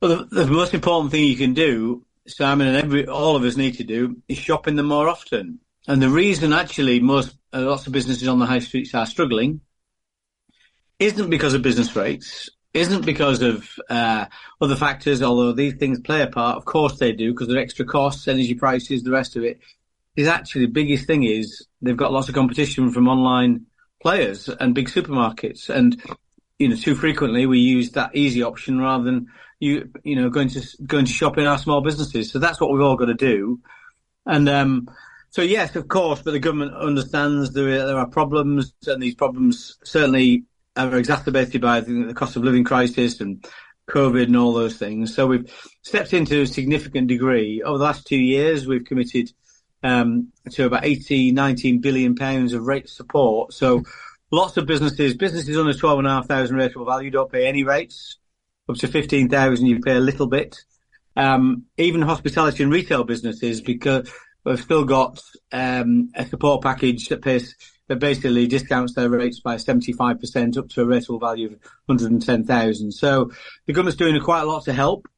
Well, 0.00 0.24
the, 0.30 0.44
the, 0.44 0.46
most 0.46 0.74
important 0.74 1.12
thing 1.12 1.24
you 1.24 1.36
can 1.36 1.54
do, 1.54 2.04
Simon, 2.26 2.68
and 2.68 2.76
every 2.76 3.06
all 3.06 3.36
of 3.36 3.42
us 3.44 3.56
need 3.56 3.78
to 3.78 3.84
do, 3.84 4.16
is 4.28 4.38
shop 4.38 4.68
in 4.68 4.76
them 4.76 4.86
more 4.86 5.08
often. 5.08 5.60
And 5.88 6.00
the 6.00 6.08
reason, 6.08 6.52
actually, 6.52 7.00
most 7.00 7.36
uh, 7.52 7.62
lots 7.62 7.86
of 7.86 7.92
businesses 7.92 8.28
on 8.28 8.38
the 8.38 8.46
high 8.46 8.60
streets 8.60 8.94
are 8.94 9.06
struggling, 9.06 9.60
isn't 11.00 11.30
because 11.30 11.54
of 11.54 11.62
business 11.62 11.94
rates. 11.96 12.48
Isn't 12.74 13.04
because 13.04 13.42
of 13.42 13.68
uh, 13.90 14.26
other 14.60 14.76
factors, 14.76 15.22
although 15.22 15.52
these 15.52 15.74
things 15.74 16.00
play 16.00 16.22
a 16.22 16.26
part. 16.26 16.56
Of 16.56 16.64
course 16.64 16.98
they 16.98 17.12
do, 17.12 17.32
because 17.32 17.48
they're 17.48 17.58
extra 17.58 17.84
costs, 17.84 18.28
energy 18.28 18.54
prices, 18.54 19.02
the 19.02 19.10
rest 19.10 19.36
of 19.36 19.44
it. 19.44 19.60
Is 20.14 20.28
actually 20.28 20.66
the 20.66 20.72
biggest 20.72 21.06
thing 21.06 21.24
is 21.24 21.66
they've 21.80 21.96
got 21.96 22.12
lots 22.12 22.28
of 22.28 22.34
competition 22.34 22.90
from 22.90 23.08
online 23.08 23.66
players 24.02 24.48
and 24.48 24.74
big 24.74 24.88
supermarkets, 24.88 25.70
and 25.70 26.02
you 26.58 26.68
know 26.68 26.76
too 26.76 26.94
frequently 26.94 27.46
we 27.46 27.60
use 27.60 27.92
that 27.92 28.14
easy 28.14 28.42
option 28.42 28.78
rather 28.78 29.04
than 29.04 29.28
you 29.58 29.90
you 30.04 30.16
know 30.16 30.28
going 30.28 30.48
to 30.48 30.60
going 30.84 31.06
to 31.06 31.12
shop 31.12 31.38
in 31.38 31.46
our 31.46 31.56
small 31.56 31.80
businesses. 31.80 32.30
So 32.30 32.38
that's 32.38 32.60
what 32.60 32.70
we've 32.70 32.82
all 32.82 32.96
got 32.96 33.06
to 33.06 33.14
do, 33.14 33.60
and 34.26 34.46
um, 34.50 34.90
so 35.30 35.40
yes, 35.40 35.76
of 35.76 35.88
course, 35.88 36.20
but 36.20 36.32
the 36.32 36.38
government 36.38 36.74
understands 36.74 37.52
there 37.52 37.86
there 37.86 37.96
are 37.96 38.06
problems, 38.06 38.74
and 38.86 39.02
these 39.02 39.14
problems 39.14 39.78
certainly 39.82 40.44
are 40.76 40.96
exacerbated 40.96 41.60
by 41.60 41.80
the, 41.80 42.14
cost 42.14 42.36
of 42.36 42.44
living 42.44 42.64
crisis 42.64 43.20
and 43.20 43.44
COVID 43.90 44.24
and 44.24 44.36
all 44.36 44.52
those 44.52 44.76
things. 44.76 45.14
So 45.14 45.26
we've 45.26 45.52
stepped 45.82 46.14
into 46.14 46.42
a 46.42 46.46
significant 46.46 47.08
degree 47.08 47.62
over 47.62 47.78
the 47.78 47.84
last 47.84 48.06
two 48.06 48.18
years. 48.18 48.66
We've 48.66 48.84
committed 48.84 49.32
um, 49.82 50.32
to 50.52 50.66
about 50.66 50.84
80, 50.84 51.32
19 51.32 51.80
billion 51.80 52.14
pounds 52.14 52.52
of 52.52 52.62
rate 52.62 52.88
support. 52.88 53.52
So 53.52 53.82
lots 54.30 54.56
of 54.56 54.66
businesses, 54.66 55.14
businesses 55.14 55.56
under 55.56 55.74
12,500 55.74 56.72
rateable 56.72 56.86
value 56.86 57.10
don't 57.10 57.30
pay 57.30 57.46
any 57.46 57.64
rates. 57.64 58.18
Up 58.68 58.76
to 58.76 58.88
15,000 58.88 59.66
you 59.66 59.80
pay 59.80 59.96
a 59.96 60.00
little 60.00 60.28
bit. 60.28 60.56
Um, 61.16 61.64
even 61.76 62.00
hospitality 62.00 62.62
and 62.62 62.72
retail 62.72 63.04
businesses 63.04 63.60
because 63.60 64.10
we've 64.44 64.60
still 64.60 64.84
got 64.84 65.20
um, 65.50 66.10
a 66.14 66.24
support 66.24 66.62
package 66.62 67.08
that 67.08 67.22
pays 67.22 67.54
that 67.88 67.98
basically 67.98 68.46
discounts 68.46 68.94
their 68.94 69.08
rates 69.08 69.40
by 69.40 69.56
75% 69.56 70.56
up 70.56 70.68
to 70.70 70.82
a 70.82 70.86
rateable 70.86 71.20
value 71.20 71.48
of 71.48 71.58
110,000. 71.86 72.92
So 72.92 73.30
the 73.66 73.72
government's 73.72 73.98
doing 73.98 74.18
quite 74.20 74.42
a 74.42 74.46
lot 74.46 74.64
to 74.64 74.72
help, 74.72 75.08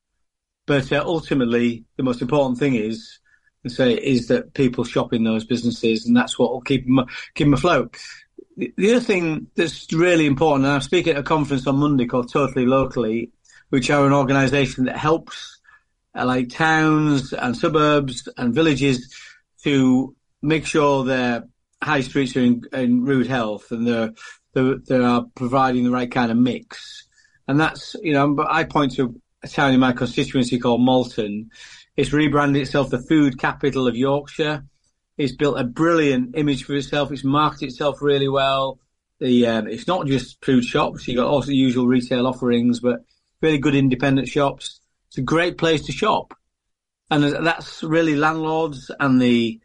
but 0.66 0.90
uh, 0.92 1.02
ultimately 1.04 1.84
the 1.96 2.02
most 2.02 2.22
important 2.22 2.58
thing 2.58 2.74
is 2.74 3.18
say 3.68 3.94
is 3.94 4.28
that 4.28 4.54
people 4.54 4.84
shop 4.84 5.12
in 5.12 5.24
those 5.24 5.44
businesses, 5.44 6.06
and 6.06 6.16
that's 6.16 6.38
what 6.38 6.52
will 6.52 6.60
keep 6.60 6.84
them 6.86 7.06
keep 7.34 7.46
them 7.46 7.54
afloat. 7.54 7.96
The, 8.56 8.72
the 8.76 8.92
other 8.92 9.04
thing 9.04 9.48
that's 9.54 9.92
really 9.92 10.26
important, 10.26 10.66
and 10.66 10.74
I'm 10.74 10.80
speaking 10.80 11.14
at 11.14 11.20
a 11.20 11.22
conference 11.22 11.66
on 11.66 11.76
Monday 11.76 12.06
called 12.06 12.32
Totally 12.32 12.66
Locally, 12.66 13.30
which 13.70 13.90
are 13.90 14.06
an 14.06 14.12
organisation 14.12 14.84
that 14.84 14.96
helps 14.96 15.60
uh, 16.14 16.24
like 16.24 16.50
towns 16.50 17.32
and 17.32 17.56
suburbs 17.56 18.28
and 18.36 18.54
villages 18.54 19.14
to 19.62 20.14
make 20.42 20.66
sure 20.66 21.04
their 21.04 21.44
high 21.84 22.00
streets 22.00 22.36
are 22.36 22.40
in, 22.40 22.62
in 22.72 23.04
rude 23.04 23.26
health 23.26 23.70
and 23.70 23.86
they're, 23.86 24.12
they're, 24.54 24.78
they 24.78 24.96
are 24.96 25.26
providing 25.34 25.84
the 25.84 25.90
right 25.90 26.10
kind 26.10 26.30
of 26.30 26.36
mix. 26.36 27.06
And 27.46 27.60
that's, 27.60 27.94
you 28.02 28.12
know, 28.12 28.34
but 28.34 28.48
I 28.50 28.64
point 28.64 28.94
to 28.96 29.20
a 29.42 29.48
town 29.48 29.74
in 29.74 29.80
my 29.80 29.92
constituency 29.92 30.58
called 30.58 30.80
Malton. 30.80 31.50
It's 31.96 32.12
rebranded 32.12 32.62
itself 32.62 32.90
the 32.90 32.98
food 32.98 33.38
capital 33.38 33.86
of 33.86 33.96
Yorkshire. 33.96 34.64
It's 35.16 35.36
built 35.36 35.60
a 35.60 35.64
brilliant 35.64 36.36
image 36.36 36.64
for 36.64 36.74
itself. 36.74 37.12
It's 37.12 37.22
marketed 37.22 37.68
itself 37.68 38.00
really 38.00 38.28
well. 38.28 38.80
The 39.20 39.46
um, 39.46 39.68
it's 39.68 39.86
not 39.86 40.06
just 40.06 40.44
food 40.44 40.64
shops. 40.64 41.06
You've 41.06 41.18
got 41.18 41.28
also 41.28 41.48
the 41.48 41.56
usual 41.56 41.86
retail 41.86 42.26
offerings, 42.26 42.80
but 42.80 43.04
really 43.40 43.58
good 43.58 43.76
independent 43.76 44.26
shops. 44.26 44.80
It's 45.08 45.18
a 45.18 45.22
great 45.22 45.56
place 45.56 45.82
to 45.82 45.92
shop, 45.92 46.34
and 47.12 47.22
that's 47.46 47.84
really 47.84 48.16
landlords 48.16 48.90
and 48.98 49.22
the 49.22 49.60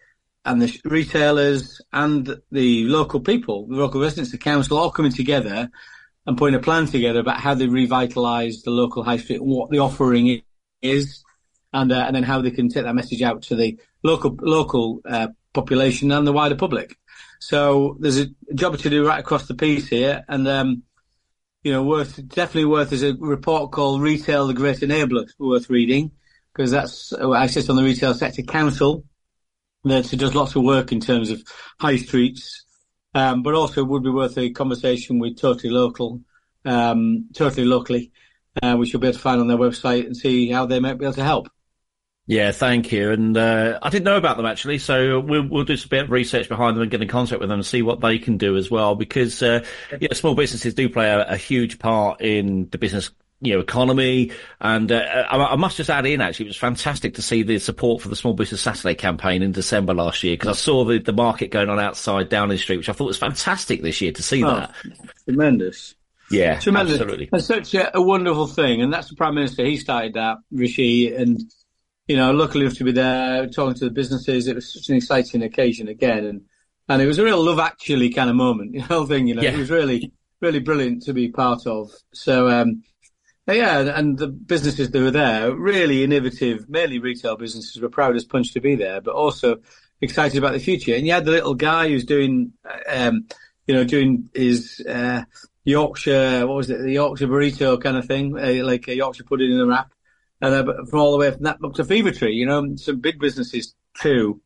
and 0.46 0.62
the 0.62 0.80
retailers 0.86 1.82
and 1.92 2.38
the 2.52 2.86
local 2.86 3.20
people, 3.20 3.68
the 3.68 3.76
local 3.76 4.02
residents, 4.02 4.32
the 4.32 4.38
council, 4.38 4.78
all 4.78 4.92
coming 4.92 5.12
together 5.12 5.70
and 6.26 6.38
putting 6.38 6.56
a 6.56 6.60
plan 6.60 6.86
together 6.86 7.20
about 7.20 7.40
how 7.40 7.54
they 7.54 7.68
revitalise 7.68 8.64
the 8.64 8.72
local 8.72 9.04
high 9.04 9.18
street, 9.18 9.44
what 9.44 9.70
the 9.70 9.80
offering 9.80 10.42
is, 10.82 11.24
and 11.74 11.92
uh, 11.92 12.06
and 12.08 12.16
then 12.16 12.24
how 12.24 12.42
they 12.42 12.52
can 12.52 12.70
take 12.70 12.84
that 12.84 12.96
message 12.96 13.22
out 13.22 13.42
to 13.44 13.56
the 13.56 13.80
local 14.04 14.36
local 14.42 15.02
uh, 15.06 15.28
population 15.54 16.12
and 16.12 16.26
the 16.26 16.34
wider 16.34 16.56
public. 16.56 16.98
So 17.40 17.98
there's 18.00 18.20
a 18.20 18.28
job 18.54 18.78
to 18.78 18.90
do 18.90 19.08
right 19.08 19.20
across 19.20 19.48
the 19.48 19.56
piece 19.56 19.88
here, 19.88 20.24
and 20.28 20.48
um, 20.48 20.84
you 21.64 21.72
know, 21.72 21.84
worth 21.84 22.16
definitely 22.28 22.66
worth. 22.66 22.94
is 22.94 23.04
a 23.04 23.14
report 23.16 23.72
called 23.72 24.02
"Retail: 24.02 24.48
The 24.48 24.54
Great 24.54 24.80
Enabler" 24.80 25.28
worth 25.38 25.70
reading 25.70 26.12
because 26.54 26.72
that's 26.72 27.14
I 27.14 27.48
sit 27.48 27.70
on 27.70 27.76
the 27.76 27.84
Retail 27.84 28.14
Sector 28.14 28.44
Council 28.44 29.04
that 29.84 30.10
does 30.10 30.36
lots 30.36 30.56
of 30.56 30.64
work 30.64 30.92
in 30.92 31.00
terms 31.00 31.30
of 31.30 31.44
high 31.80 31.98
streets, 31.98 32.66
um, 33.14 33.44
but 33.44 33.54
also 33.54 33.84
would 33.84 34.04
be 34.04 34.10
worth 34.10 34.38
a 34.38 34.50
conversation 34.52 35.20
with 35.20 35.40
Totally 35.40 35.72
Local, 35.72 36.22
um, 36.66 37.30
Totally 37.34 37.66
Locally, 37.66 38.12
uh, 38.62 38.76
which 38.76 38.92
you'll 38.92 39.02
be 39.02 39.08
able 39.08 39.18
to 39.18 39.22
find 39.22 39.42
on 39.42 39.48
their 39.48 39.58
website 39.58 40.06
and 40.06 40.16
see 40.16 40.50
how 40.50 40.66
they 40.66 40.80
might 40.80 40.98
be 40.98 41.06
able 41.06 41.14
to 41.14 41.24
help. 41.24 41.48
Yeah, 42.30 42.52
thank 42.52 42.92
you. 42.92 43.12
And 43.12 43.36
uh, 43.36 43.80
I 43.82 43.90
didn't 43.90 44.06
know 44.06 44.18
about 44.18 44.38
them 44.38 44.46
actually, 44.46 44.78
so 44.78 45.20
we'll 45.20 45.48
we'll 45.48 45.64
do 45.64 45.76
some 45.76 45.90
bit 45.90 46.04
of 46.04 46.12
research 46.12 46.48
behind 46.48 46.76
them 46.76 46.84
and 46.84 46.92
get 46.92 47.02
in 47.02 47.08
contact 47.08 47.40
with 47.40 47.50
them 47.50 47.58
and 47.58 47.66
see 47.66 47.82
what 47.82 48.02
they 48.02 48.20
can 48.20 48.38
do 48.38 48.56
as 48.56 48.70
well. 48.70 48.94
Because 48.94 49.42
uh, 49.42 49.66
yeah, 50.00 50.14
small 50.14 50.36
businesses 50.36 50.76
do 50.76 50.90
play 50.90 51.10
a, 51.10 51.26
a 51.26 51.38
huge 51.38 51.80
part 51.80 52.22
in 52.22 52.70
the 52.70 52.78
business 52.78 53.10
you 53.42 53.54
know, 53.54 53.60
economy. 53.60 54.32
And 54.60 54.92
uh, 54.92 55.26
I, 55.30 55.38
I, 55.38 55.56
must 55.56 55.78
just 55.78 55.90
add 55.90 56.06
in, 56.06 56.22
actually, 56.22 56.48
it 56.48 56.50
was 56.50 56.58
fantastic 56.58 57.16
to 57.16 57.22
see 57.22 57.44
the 57.44 57.60
support 57.60 58.02
for 58.02 58.10
the 58.10 58.16
Small 58.16 58.34
Business 58.34 58.62
Saturday 58.62 58.96
campaign 58.96 59.42
in 59.42 59.52
December 59.52 59.94
last 59.94 60.24
year 60.24 60.34
because 60.34 60.50
I 60.50 60.60
saw 60.60 60.84
the, 60.84 61.00
the 61.00 61.14
market 61.14 61.50
going 61.50 61.70
on 61.70 61.80
outside 61.80 62.30
Downing 62.30 62.58
Street, 62.58 62.78
which 62.78 62.90
I 62.90 62.94
thought 62.94 63.06
was 63.06 63.18
fantastic 63.18 63.82
this 63.82 64.02
year 64.02 64.12
to 64.12 64.24
see 64.24 64.44
oh, 64.44 64.56
that. 64.56 64.76
Tremendous. 65.26 65.96
Yeah, 66.32 66.60
tremendous. 66.60 67.00
Absolutely. 67.00 67.30
It's 67.34 67.46
such 67.46 67.74
a, 67.74 67.98
a, 67.98 68.02
wonderful 68.02 68.48
thing. 68.48 68.82
And 68.82 68.94
that's 68.94 69.10
the 69.10 69.16
Prime 69.16 69.36
Minister. 69.36 69.66
He 69.66 69.78
started 69.78 70.14
that, 70.14 70.38
Rishi. 70.52 71.14
And, 71.14 71.40
you 72.08 72.18
know, 72.18 72.32
luckily 72.32 72.66
enough 72.66 72.78
to 72.78 72.84
be 72.84 72.92
there 72.92 73.48
talking 73.48 73.76
to 73.76 73.86
the 73.86 73.92
businesses. 73.92 74.48
It 74.48 74.56
was 74.56 74.72
such 74.72 74.90
an 74.90 74.96
exciting 74.96 75.42
occasion 75.42 75.88
again. 75.88 76.26
And, 76.26 76.42
and 76.88 77.02
it 77.02 77.08
was 77.08 77.18
a 77.18 77.24
real 77.24 77.44
love 77.44 77.60
actually 77.60 78.12
kind 78.12 78.30
of 78.30 78.36
moment, 78.36 78.74
the 78.74 78.80
whole 78.82 79.06
thing, 79.06 79.28
you 79.28 79.36
know, 79.36 79.42
yeah. 79.42 79.52
it 79.52 79.58
was 79.58 79.72
really, 79.72 80.12
really 80.42 80.60
brilliant 80.60 81.04
to 81.04 81.14
be 81.14 81.30
part 81.30 81.66
of. 81.66 81.92
So, 82.14 82.50
um, 82.50 82.84
yeah, 83.54 83.98
and 83.98 84.18
the 84.18 84.28
businesses 84.28 84.92
that 84.92 85.02
were 85.02 85.12
there, 85.12 85.54
really 85.54 86.04
innovative, 86.04 86.70
mainly 86.70 87.00
retail 87.00 87.36
businesses, 87.36 87.82
were 87.82 87.90
proud 87.90 88.16
as 88.16 88.26
punch 88.26 88.54
to 88.54 88.62
be 88.62 88.76
there, 88.76 89.02
but 89.02 89.14
also 89.14 89.58
excited 90.02 90.38
about 90.38 90.54
the 90.54 90.60
future. 90.60 90.96
And 90.96 91.06
you 91.06 91.14
had 91.14 91.26
the 91.26 91.32
little 91.32 91.56
guy 91.56 91.90
who's 91.90 92.06
doing, 92.06 92.54
um, 92.88 93.28
you 93.68 93.74
know, 93.74 93.84
doing 93.84 94.30
his 94.34 94.84
uh, 94.88 95.24
Yorkshire, 95.64 96.46
what 96.48 96.58
was 96.58 96.70
it, 96.70 96.82
the 96.82 96.92
Yorkshire 96.92 97.28
burrito 97.28 97.82
kind 97.82 97.98
of 97.98 98.06
thing, 98.06 98.38
uh, 98.38 98.66
like 98.66 98.88
a 98.88 98.96
Yorkshire 98.96 99.24
pudding 99.24 99.52
in 99.52 99.60
a 99.60 99.66
wrap, 99.66 99.94
and 100.42 100.54
uh, 100.54 100.86
from 100.90 101.00
all 101.00 101.12
the 101.12 101.18
way 101.18 101.32
from 101.32 101.44
that 101.44 101.58
up 101.64 101.74
to 101.76 101.84
Fever 101.84 102.12
Tree, 102.12 102.34
you 102.34 102.46
know, 102.46 102.76
some 102.76 103.00
big 103.00 103.20
businesses 103.20 103.76
too. 104.00 104.42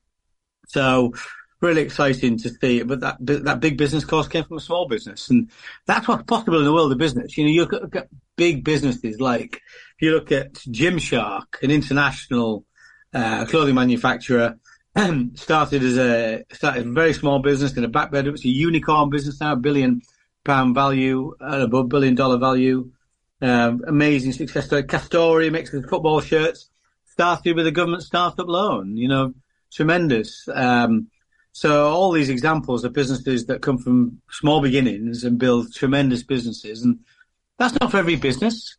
So 0.67 1.13
really 1.61 1.81
exciting 1.81 2.37
to 2.37 2.49
see. 2.49 2.83
But 2.83 2.99
that 2.99 3.17
that 3.21 3.59
big 3.59 3.77
business 3.77 4.05
course 4.05 4.27
came 4.27 4.43
from 4.43 4.57
a 4.57 4.61
small 4.61 4.87
business, 4.87 5.29
and 5.29 5.49
that's 5.87 6.07
what's 6.07 6.23
possible 6.23 6.59
in 6.59 6.65
the 6.65 6.73
world 6.73 6.91
of 6.91 6.97
business. 6.97 7.37
You 7.37 7.45
know, 7.45 7.51
you 7.51 7.89
big 8.35 8.63
businesses 8.63 9.19
like 9.19 9.55
if 9.55 10.01
you 10.01 10.11
look 10.11 10.31
at 10.31 10.53
Gymshark, 10.53 11.61
an 11.61 11.71
international 11.71 12.65
uh, 13.13 13.45
clothing 13.45 13.75
manufacturer. 13.75 14.57
started 15.33 15.81
as 15.81 15.97
a 15.97 16.43
started 16.51 16.85
a 16.85 16.91
very 16.91 17.13
small 17.13 17.39
business 17.39 17.75
in 17.75 17.83
a 17.83 17.87
backbed. 17.87 18.27
It's 18.27 18.45
a 18.45 18.49
unicorn 18.49 19.09
business 19.09 19.41
now, 19.41 19.55
billion 19.55 20.01
pound 20.43 20.75
value, 20.75 21.33
uh, 21.41 21.61
above 21.61 21.89
billion 21.89 22.15
dollar 22.15 22.37
value. 22.37 22.91
Um, 23.41 23.81
amazing 23.87 24.33
success 24.33 24.65
story. 24.65 24.83
Castore 24.83 25.51
makes 25.51 25.71
football 25.71 26.21
shirts. 26.21 26.69
Started 27.05 27.55
with 27.55 27.67
a 27.67 27.71
government 27.71 28.03
startup 28.03 28.47
loan. 28.47 28.95
You 28.95 29.07
know, 29.07 29.33
tremendous. 29.71 30.47
Um, 30.53 31.07
so 31.51 31.89
all 31.89 32.11
these 32.11 32.29
examples 32.29 32.83
of 32.83 32.93
businesses 32.93 33.45
that 33.45 33.61
come 33.61 33.77
from 33.77 34.21
small 34.29 34.61
beginnings 34.61 35.23
and 35.23 35.37
build 35.37 35.73
tremendous 35.73 36.23
businesses, 36.23 36.83
and 36.83 36.99
that's 37.57 37.77
not 37.79 37.91
for 37.91 37.97
every 37.97 38.15
business. 38.15 38.77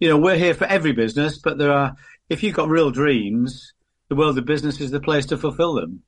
You 0.00 0.08
know, 0.08 0.16
we're 0.16 0.36
here 0.36 0.54
for 0.54 0.64
every 0.64 0.92
business, 0.92 1.38
but 1.38 1.58
there 1.58 1.72
are, 1.72 1.94
if 2.28 2.42
you've 2.42 2.56
got 2.56 2.68
real 2.68 2.90
dreams, 2.90 3.72
the 4.08 4.16
world 4.16 4.38
of 4.38 4.44
business 4.44 4.80
is 4.80 4.90
the 4.90 5.00
place 5.00 5.26
to 5.26 5.36
fulfill 5.36 5.74
them. 5.74 6.02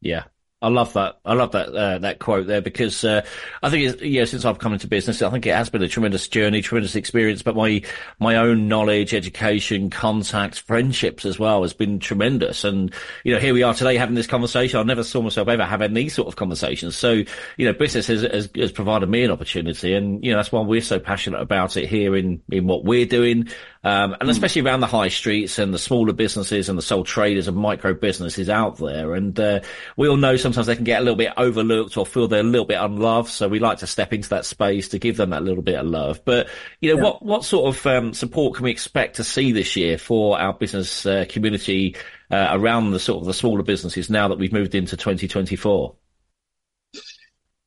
Yeah, 0.00 0.24
I 0.60 0.68
love 0.68 0.92
that. 0.94 1.20
I 1.24 1.34
love 1.34 1.52
that 1.52 1.68
uh, 1.68 1.98
that 1.98 2.18
quote 2.18 2.48
there 2.48 2.60
because 2.60 3.04
uh, 3.04 3.24
I 3.62 3.70
think 3.70 4.00
yeah, 4.02 4.24
since 4.24 4.44
I've 4.44 4.58
come 4.58 4.72
into 4.72 4.88
business, 4.88 5.22
I 5.22 5.30
think 5.30 5.46
it 5.46 5.54
has 5.54 5.70
been 5.70 5.84
a 5.84 5.88
tremendous 5.88 6.26
journey, 6.26 6.62
tremendous 6.62 6.96
experience. 6.96 7.42
But 7.42 7.54
my 7.54 7.80
my 8.18 8.34
own 8.34 8.66
knowledge, 8.66 9.14
education, 9.14 9.88
contacts, 9.88 10.58
friendships 10.58 11.24
as 11.24 11.38
well 11.38 11.62
has 11.62 11.74
been 11.74 12.00
tremendous. 12.00 12.64
And 12.64 12.92
you 13.22 13.32
know, 13.32 13.38
here 13.38 13.54
we 13.54 13.62
are 13.62 13.72
today 13.72 13.96
having 13.96 14.16
this 14.16 14.26
conversation. 14.26 14.80
I 14.80 14.82
never 14.82 15.04
saw 15.04 15.22
myself 15.22 15.46
ever 15.46 15.64
having 15.64 15.94
these 15.94 16.14
sort 16.14 16.26
of 16.26 16.34
conversations. 16.34 16.96
So 16.96 17.22
you 17.56 17.64
know, 17.64 17.72
business 17.72 18.08
has, 18.08 18.22
has, 18.22 18.50
has 18.56 18.72
provided 18.72 19.08
me 19.08 19.22
an 19.22 19.30
opportunity, 19.30 19.94
and 19.94 20.24
you 20.24 20.32
know 20.32 20.38
that's 20.38 20.50
why 20.50 20.62
we're 20.62 20.80
so 20.80 20.98
passionate 20.98 21.40
about 21.40 21.76
it 21.76 21.88
here 21.88 22.16
in 22.16 22.42
in 22.50 22.66
what 22.66 22.84
we're 22.84 23.06
doing. 23.06 23.48
Um, 23.88 24.14
and 24.20 24.28
especially 24.28 24.60
around 24.60 24.80
the 24.80 24.86
high 24.86 25.08
streets 25.08 25.58
and 25.58 25.72
the 25.72 25.78
smaller 25.78 26.12
businesses 26.12 26.68
and 26.68 26.76
the 26.76 26.82
sole 26.82 27.04
traders 27.04 27.48
and 27.48 27.56
micro 27.56 27.94
businesses 27.94 28.50
out 28.50 28.76
there. 28.76 29.14
And 29.14 29.38
uh, 29.40 29.60
we 29.96 30.08
all 30.08 30.18
know 30.18 30.36
sometimes 30.36 30.66
they 30.66 30.74
can 30.74 30.84
get 30.84 31.00
a 31.00 31.02
little 31.04 31.16
bit 31.16 31.32
overlooked 31.38 31.96
or 31.96 32.04
feel 32.04 32.28
they're 32.28 32.40
a 32.40 32.42
little 32.42 32.66
bit 32.66 32.78
unloved. 32.78 33.30
So 33.30 33.48
we 33.48 33.60
like 33.60 33.78
to 33.78 33.86
step 33.86 34.12
into 34.12 34.28
that 34.28 34.44
space 34.44 34.90
to 34.90 34.98
give 34.98 35.16
them 35.16 35.30
that 35.30 35.42
little 35.42 35.62
bit 35.62 35.76
of 35.76 35.86
love. 35.86 36.22
But 36.26 36.48
you 36.82 36.90
know, 36.90 36.98
Yeah. 36.98 37.04
what 37.04 37.24
what 37.24 37.44
sort 37.46 37.74
of 37.74 37.86
um, 37.86 38.12
support 38.12 38.56
can 38.56 38.64
we 38.64 38.70
expect 38.70 39.16
to 39.16 39.24
see 39.24 39.52
this 39.52 39.74
year 39.74 39.96
for 39.96 40.38
our 40.38 40.52
business 40.52 41.06
uh, 41.06 41.24
community 41.26 41.96
uh, 42.30 42.48
around 42.50 42.90
the 42.90 43.00
sort 43.00 43.22
of 43.22 43.26
the 43.26 43.32
smaller 43.32 43.62
businesses 43.62 44.10
now 44.10 44.28
that 44.28 44.38
we've 44.38 44.52
moved 44.52 44.74
into 44.74 44.98
2024? 44.98 45.94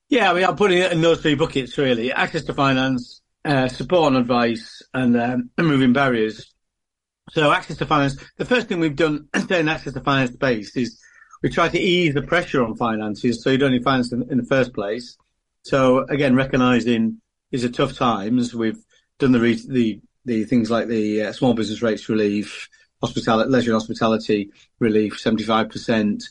Yeah, 0.09 0.30
I 0.30 0.34
mean, 0.36 0.43
I'm 0.43 0.55
putting 0.57 0.78
it 0.80 0.91
in 0.91 1.01
those 1.01 1.22
three 1.22 1.36
buckets 1.36 1.78
really: 1.78 2.11
access 2.11 2.43
to 2.43 2.53
finance, 2.53 3.20
uh, 3.44 3.68
support 3.68 4.14
and 4.14 4.18
advice, 4.18 4.82
and 4.94 5.20
um, 5.20 5.50
removing 5.58 5.94
barriers. 5.94 6.54
So, 7.32 7.52
access 7.52 7.78
to 7.78 7.86
finance. 7.86 8.18
The 8.38 8.46
first 8.46 8.68
thing 8.68 8.80
we've 8.80 8.96
done 8.96 9.28
in 9.50 9.70
access 9.70 9.94
to 9.94 10.02
finance 10.02 10.34
space 10.34 10.76
is 10.76 11.00
we 11.42 11.50
try 11.50 11.70
to 11.70 11.80
ease 11.80 12.14
the 12.14 12.22
pressure 12.22 12.64
on 12.64 12.76
finances, 12.76 13.44
so 13.44 13.50
you 13.50 13.58
don't 13.58 13.72
need 13.72 13.84
finance 13.84 14.12
in, 14.12 14.30
in 14.30 14.38
the 14.38 14.46
first 14.46 14.74
place. 14.74 15.18
So, 15.64 16.06
again, 16.08 16.36
recognizing 16.36 17.22
these 17.52 17.66
are 17.66 17.70
tough 17.70 17.96
times. 17.96 18.54
We've 18.54 18.84
done 19.20 19.32
the 19.32 19.39
re- 19.39 19.68
the 19.68 20.02
the 20.26 20.44
things 20.46 20.70
like 20.70 20.88
the 20.88 21.24
uh, 21.24 21.34
small 21.34 21.54
business 21.54 21.82
rates 21.82 22.10
relief, 22.10 22.70
hospitality, 23.02 23.50
leisure 23.50 23.72
and 23.72 23.80
hospitality 23.80 24.52
relief, 24.80 25.20
seventy 25.20 25.44
five 25.44 25.70
percent. 25.70 26.24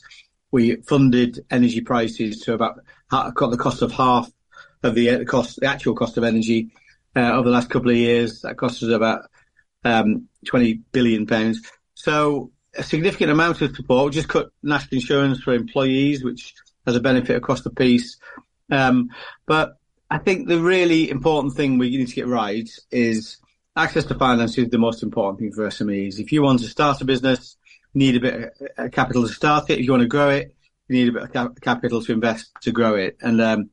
We 0.51 0.77
funded 0.77 1.45
energy 1.49 1.81
prices 1.81 2.41
to 2.41 2.53
about 2.53 2.79
got 3.09 3.51
the 3.51 3.57
cost 3.57 3.81
of 3.81 3.91
half 3.91 4.29
of 4.83 4.95
the 4.95 5.09
uh, 5.09 5.23
cost, 5.23 5.59
the 5.59 5.67
actual 5.67 5.95
cost 5.95 6.17
of 6.17 6.23
energy 6.23 6.71
uh, 7.15 7.31
over 7.31 7.49
the 7.49 7.55
last 7.55 7.69
couple 7.69 7.91
of 7.91 7.97
years. 7.97 8.41
That 8.41 8.57
cost 8.57 8.83
us 8.83 8.89
about 8.89 9.29
um, 9.83 10.27
20 10.45 10.81
billion 10.91 11.25
pounds. 11.27 11.61
So 11.93 12.51
a 12.75 12.83
significant 12.83 13.31
amount 13.31 13.61
of 13.61 13.75
support. 13.75 14.05
We 14.05 14.11
just 14.11 14.29
cut 14.29 14.49
national 14.63 15.01
insurance 15.01 15.41
for 15.41 15.53
employees, 15.53 16.23
which 16.23 16.53
has 16.85 16.95
a 16.95 17.01
benefit 17.01 17.35
across 17.35 17.61
the 17.61 17.69
piece. 17.69 18.17
Um, 18.69 19.09
but 19.45 19.77
I 20.09 20.17
think 20.17 20.47
the 20.47 20.59
really 20.59 21.09
important 21.09 21.55
thing 21.55 21.77
we 21.77 21.89
need 21.89 22.07
to 22.07 22.15
get 22.15 22.27
right 22.27 22.69
is 22.91 23.37
access 23.75 24.05
to 24.05 24.15
finance 24.15 24.57
is 24.57 24.69
the 24.69 24.77
most 24.77 25.03
important 25.03 25.39
thing 25.39 25.51
for 25.51 25.67
SMEs. 25.67 26.19
If 26.19 26.31
you 26.31 26.41
want 26.41 26.59
to 26.59 26.67
start 26.67 27.01
a 27.01 27.05
business, 27.05 27.57
you 27.93 27.99
need 27.99 28.15
a 28.15 28.19
bit 28.19 28.53
of 28.77 28.91
capital 28.91 29.27
to 29.27 29.33
start 29.33 29.69
it. 29.69 29.79
If 29.79 29.85
you 29.85 29.91
want 29.91 30.01
to 30.01 30.07
grow 30.07 30.29
it, 30.29 30.55
you 30.87 30.95
need 30.95 31.09
a 31.09 31.11
bit 31.13 31.23
of 31.23 31.33
cap- 31.33 31.61
capital 31.61 32.01
to 32.01 32.13
invest 32.13 32.51
to 32.61 32.71
grow 32.71 32.95
it. 32.95 33.17
And 33.21 33.41
um, 33.41 33.69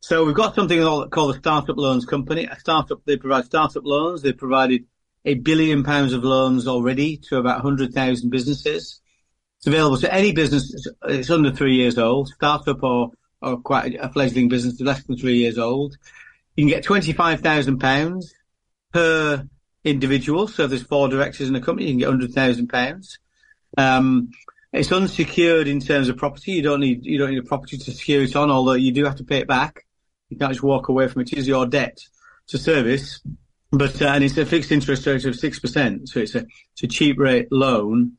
so 0.00 0.24
we've 0.24 0.34
got 0.34 0.54
something 0.54 0.80
called 0.80 1.34
the 1.34 1.38
Startup 1.38 1.76
Loans 1.76 2.06
Company. 2.06 2.44
A 2.44 2.58
startup, 2.58 3.04
they 3.04 3.16
provide 3.16 3.44
startup 3.46 3.84
loans. 3.84 4.22
They've 4.22 4.36
provided 4.36 4.84
a 5.24 5.34
billion 5.34 5.82
pounds 5.82 6.12
of 6.12 6.24
loans 6.24 6.68
already 6.68 7.16
to 7.28 7.38
about 7.38 7.64
100,000 7.64 8.30
businesses. 8.30 9.00
It's 9.58 9.66
available 9.66 9.98
to 9.98 10.12
any 10.12 10.32
business. 10.32 10.86
It's 11.04 11.30
under 11.30 11.50
three 11.50 11.74
years 11.74 11.98
old, 11.98 12.28
startup 12.28 12.82
or, 12.82 13.10
or 13.42 13.58
quite 13.58 13.96
a 14.00 14.08
fledgling 14.08 14.48
business 14.48 14.80
less 14.80 15.02
than 15.02 15.18
three 15.18 15.38
years 15.38 15.58
old. 15.58 15.96
You 16.54 16.64
can 16.64 16.70
get 16.70 16.84
25,000 16.84 17.78
pounds 17.78 18.34
per 18.92 19.48
individual. 19.82 20.46
So 20.46 20.64
if 20.64 20.70
there's 20.70 20.82
four 20.82 21.08
directors 21.08 21.48
in 21.48 21.56
a 21.56 21.60
company, 21.60 21.86
you 21.88 21.92
can 21.92 21.98
get 21.98 22.08
100,000 22.08 22.68
pounds. 22.68 23.18
Um, 23.76 24.30
it's 24.72 24.92
unsecured 24.92 25.66
in 25.66 25.80
terms 25.80 26.08
of 26.08 26.16
property. 26.16 26.52
You 26.52 26.62
don't 26.62 26.80
need, 26.80 27.04
you 27.04 27.18
don't 27.18 27.30
need 27.30 27.38
a 27.38 27.42
property 27.42 27.78
to 27.78 27.90
secure 27.90 28.22
it 28.22 28.36
on, 28.36 28.50
although 28.50 28.74
you 28.74 28.92
do 28.92 29.04
have 29.04 29.16
to 29.16 29.24
pay 29.24 29.38
it 29.38 29.48
back. 29.48 29.86
You 30.28 30.36
can't 30.36 30.52
just 30.52 30.62
walk 30.62 30.88
away 30.88 31.08
from 31.08 31.22
it. 31.22 31.32
It 31.32 31.38
is 31.38 31.48
your 31.48 31.66
debt 31.66 31.98
to 32.48 32.58
service. 32.58 33.20
But, 33.70 34.00
uh, 34.00 34.06
and 34.06 34.24
it's 34.24 34.36
a 34.38 34.46
fixed 34.46 34.72
interest 34.72 35.06
rate 35.06 35.24
of 35.24 35.34
6%. 35.34 36.08
So 36.08 36.20
it's 36.20 36.34
a, 36.34 36.46
it's 36.72 36.82
a 36.82 36.86
cheap 36.86 37.18
rate 37.18 37.48
loan. 37.50 38.12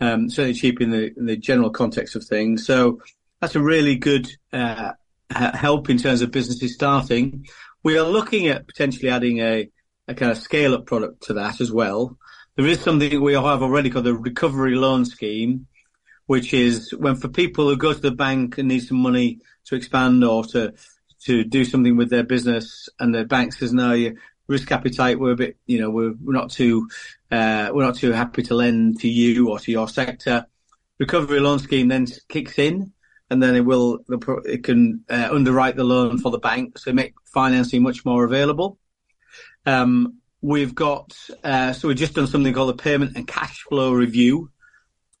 Um, 0.00 0.28
certainly 0.28 0.54
cheap 0.54 0.80
in 0.80 0.90
the, 0.90 1.12
in 1.16 1.26
the 1.26 1.36
general 1.36 1.70
context 1.70 2.16
of 2.16 2.24
things. 2.24 2.66
So 2.66 3.00
that's 3.40 3.54
a 3.54 3.60
really 3.60 3.96
good, 3.96 4.28
uh, 4.52 4.92
help 5.30 5.90
in 5.90 5.98
terms 5.98 6.22
of 6.22 6.30
businesses 6.30 6.74
starting. 6.74 7.46
We 7.82 7.98
are 7.98 8.06
looking 8.06 8.48
at 8.48 8.66
potentially 8.66 9.08
adding 9.08 9.38
a, 9.40 9.70
a 10.08 10.14
kind 10.14 10.32
of 10.32 10.38
scale 10.38 10.74
up 10.74 10.86
product 10.86 11.24
to 11.24 11.34
that 11.34 11.60
as 11.60 11.70
well. 11.70 12.16
There 12.56 12.66
is 12.66 12.80
something 12.80 13.20
we 13.20 13.34
have 13.34 13.62
already 13.62 13.90
called 13.90 14.06
the 14.06 14.14
recovery 14.14 14.76
loan 14.76 15.04
scheme, 15.04 15.66
which 16.26 16.54
is 16.54 16.92
when 16.94 17.16
for 17.16 17.28
people 17.28 17.68
who 17.68 17.76
go 17.76 17.92
to 17.92 18.00
the 18.00 18.10
bank 18.10 18.58
and 18.58 18.68
need 18.68 18.80
some 18.80 18.98
money 18.98 19.40
to 19.66 19.74
expand 19.74 20.24
or 20.24 20.44
to 20.46 20.72
to 21.26 21.44
do 21.44 21.64
something 21.64 21.96
with 21.96 22.10
their 22.10 22.24
business, 22.24 22.88
and 22.98 23.14
the 23.14 23.24
bank 23.24 23.52
says 23.52 23.72
no, 23.72 23.92
your 23.92 24.14
risk 24.48 24.70
appetite 24.70 25.18
we're 25.18 25.32
a 25.32 25.36
bit, 25.36 25.56
you 25.66 25.80
know, 25.80 25.90
we're, 25.90 26.14
we're 26.22 26.32
not 26.32 26.50
too 26.50 26.88
uh, 27.30 27.70
we're 27.72 27.84
not 27.84 27.96
too 27.96 28.12
happy 28.12 28.42
to 28.44 28.54
lend 28.54 29.00
to 29.00 29.08
you 29.08 29.50
or 29.50 29.58
to 29.58 29.70
your 29.70 29.88
sector. 29.88 30.46
Recovery 30.98 31.40
loan 31.40 31.58
scheme 31.58 31.88
then 31.88 32.06
kicks 32.28 32.58
in, 32.58 32.92
and 33.28 33.42
then 33.42 33.54
it 33.56 33.64
will 33.64 33.98
it 34.44 34.64
can 34.64 35.04
uh, 35.10 35.28
underwrite 35.30 35.76
the 35.76 35.84
loan 35.84 36.18
for 36.18 36.30
the 36.30 36.38
bank, 36.38 36.78
so 36.78 36.92
make 36.92 37.14
financing 37.24 37.82
much 37.82 38.04
more 38.04 38.24
available. 38.24 38.78
Um, 39.66 40.18
we've 40.40 40.74
got 40.74 41.14
uh, 41.42 41.72
so 41.72 41.88
we've 41.88 41.96
just 41.96 42.14
done 42.14 42.28
something 42.28 42.54
called 42.54 42.70
a 42.70 42.82
payment 42.82 43.16
and 43.16 43.26
cash 43.26 43.62
flow 43.68 43.92
review, 43.92 44.50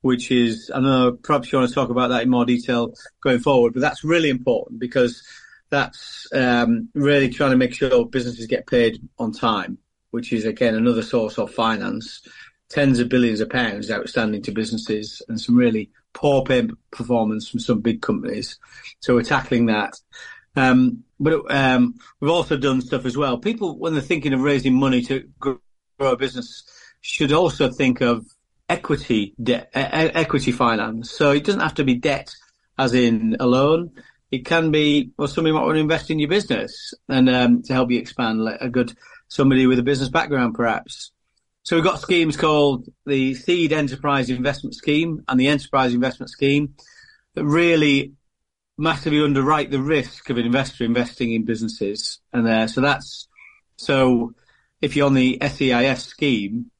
which 0.00 0.30
is 0.30 0.70
I 0.72 0.80
know 0.80 1.12
perhaps 1.12 1.52
you 1.52 1.58
want 1.58 1.68
to 1.68 1.74
talk 1.74 1.90
about 1.90 2.08
that 2.08 2.22
in 2.22 2.30
more 2.30 2.46
detail 2.46 2.94
going 3.20 3.40
forward, 3.40 3.74
but 3.74 3.80
that's 3.80 4.04
really 4.04 4.30
important 4.30 4.78
because 4.78 5.22
that's 5.70 6.26
um, 6.32 6.88
really 6.94 7.28
trying 7.28 7.50
to 7.50 7.56
make 7.56 7.74
sure 7.74 8.06
businesses 8.06 8.46
get 8.46 8.66
paid 8.66 9.00
on 9.18 9.32
time, 9.32 9.78
which 10.10 10.32
is 10.32 10.44
again 10.44 10.74
another 10.74 11.02
source 11.02 11.38
of 11.38 11.52
finance. 11.52 12.22
Tens 12.68 12.98
of 12.98 13.08
billions 13.08 13.40
of 13.40 13.48
pounds 13.48 13.92
outstanding 13.92 14.42
to 14.42 14.50
businesses 14.50 15.22
and 15.28 15.40
some 15.40 15.56
really 15.56 15.90
poor 16.12 16.42
payment 16.44 16.78
performance 16.90 17.48
from 17.48 17.60
some 17.60 17.80
big 17.80 18.02
companies. 18.02 18.58
So 19.00 19.14
we're 19.14 19.22
tackling 19.22 19.66
that. 19.66 19.94
Um, 20.56 21.04
but 21.20 21.44
um, 21.54 21.94
we've 22.18 22.30
also 22.30 22.56
done 22.56 22.80
stuff 22.80 23.04
as 23.04 23.16
well. 23.16 23.38
People, 23.38 23.78
when 23.78 23.92
they're 23.92 24.02
thinking 24.02 24.32
of 24.32 24.40
raising 24.40 24.74
money 24.74 25.02
to 25.02 25.28
grow 25.38 25.58
a 26.00 26.16
business, 26.16 26.64
should 27.00 27.32
also 27.32 27.70
think 27.70 28.00
of 28.00 28.26
equity 28.68 29.34
debt, 29.40 29.70
e- 29.76 29.80
e- 29.80 30.14
equity 30.14 30.50
finance. 30.52 31.10
So 31.10 31.30
it 31.30 31.44
doesn't 31.44 31.60
have 31.60 31.74
to 31.74 31.84
be 31.84 31.94
debt, 31.94 32.34
as 32.78 32.94
in 32.94 33.36
a 33.38 33.46
loan. 33.46 33.92
It 34.30 34.44
can 34.44 34.70
be, 34.70 35.10
well, 35.16 35.28
somebody 35.28 35.54
might 35.54 35.62
want 35.62 35.76
to 35.76 35.80
invest 35.80 36.10
in 36.10 36.18
your 36.18 36.28
business 36.28 36.94
and 37.08 37.28
um, 37.28 37.62
to 37.62 37.72
help 37.72 37.90
you 37.90 37.98
expand, 37.98 38.42
like 38.42 38.60
a 38.60 38.68
good 38.68 38.92
somebody 39.28 39.66
with 39.66 39.78
a 39.78 39.84
business 39.84 40.08
background, 40.08 40.54
perhaps. 40.54 41.12
So 41.62 41.76
we've 41.76 41.84
got 41.84 42.00
schemes 42.00 42.36
called 42.36 42.88
the 43.06 43.34
Seed 43.34 43.72
Enterprise 43.72 44.30
Investment 44.30 44.74
Scheme 44.74 45.24
and 45.26 45.38
the 45.38 45.48
Enterprise 45.48 45.94
Investment 45.94 46.30
Scheme 46.30 46.74
that 47.34 47.44
really 47.44 48.12
massively 48.78 49.22
underwrite 49.22 49.70
the 49.70 49.80
risk 49.80 50.30
of 50.30 50.38
an 50.38 50.46
investor 50.46 50.84
investing 50.84 51.32
in 51.32 51.44
businesses. 51.44 52.20
And 52.32 52.46
uh, 52.46 52.66
so 52.68 52.80
that's 52.80 53.28
so 53.76 54.34
if 54.80 54.94
you're 54.94 55.06
on 55.06 55.14
the 55.14 55.38
SEIS 55.40 56.04
scheme, 56.04 56.70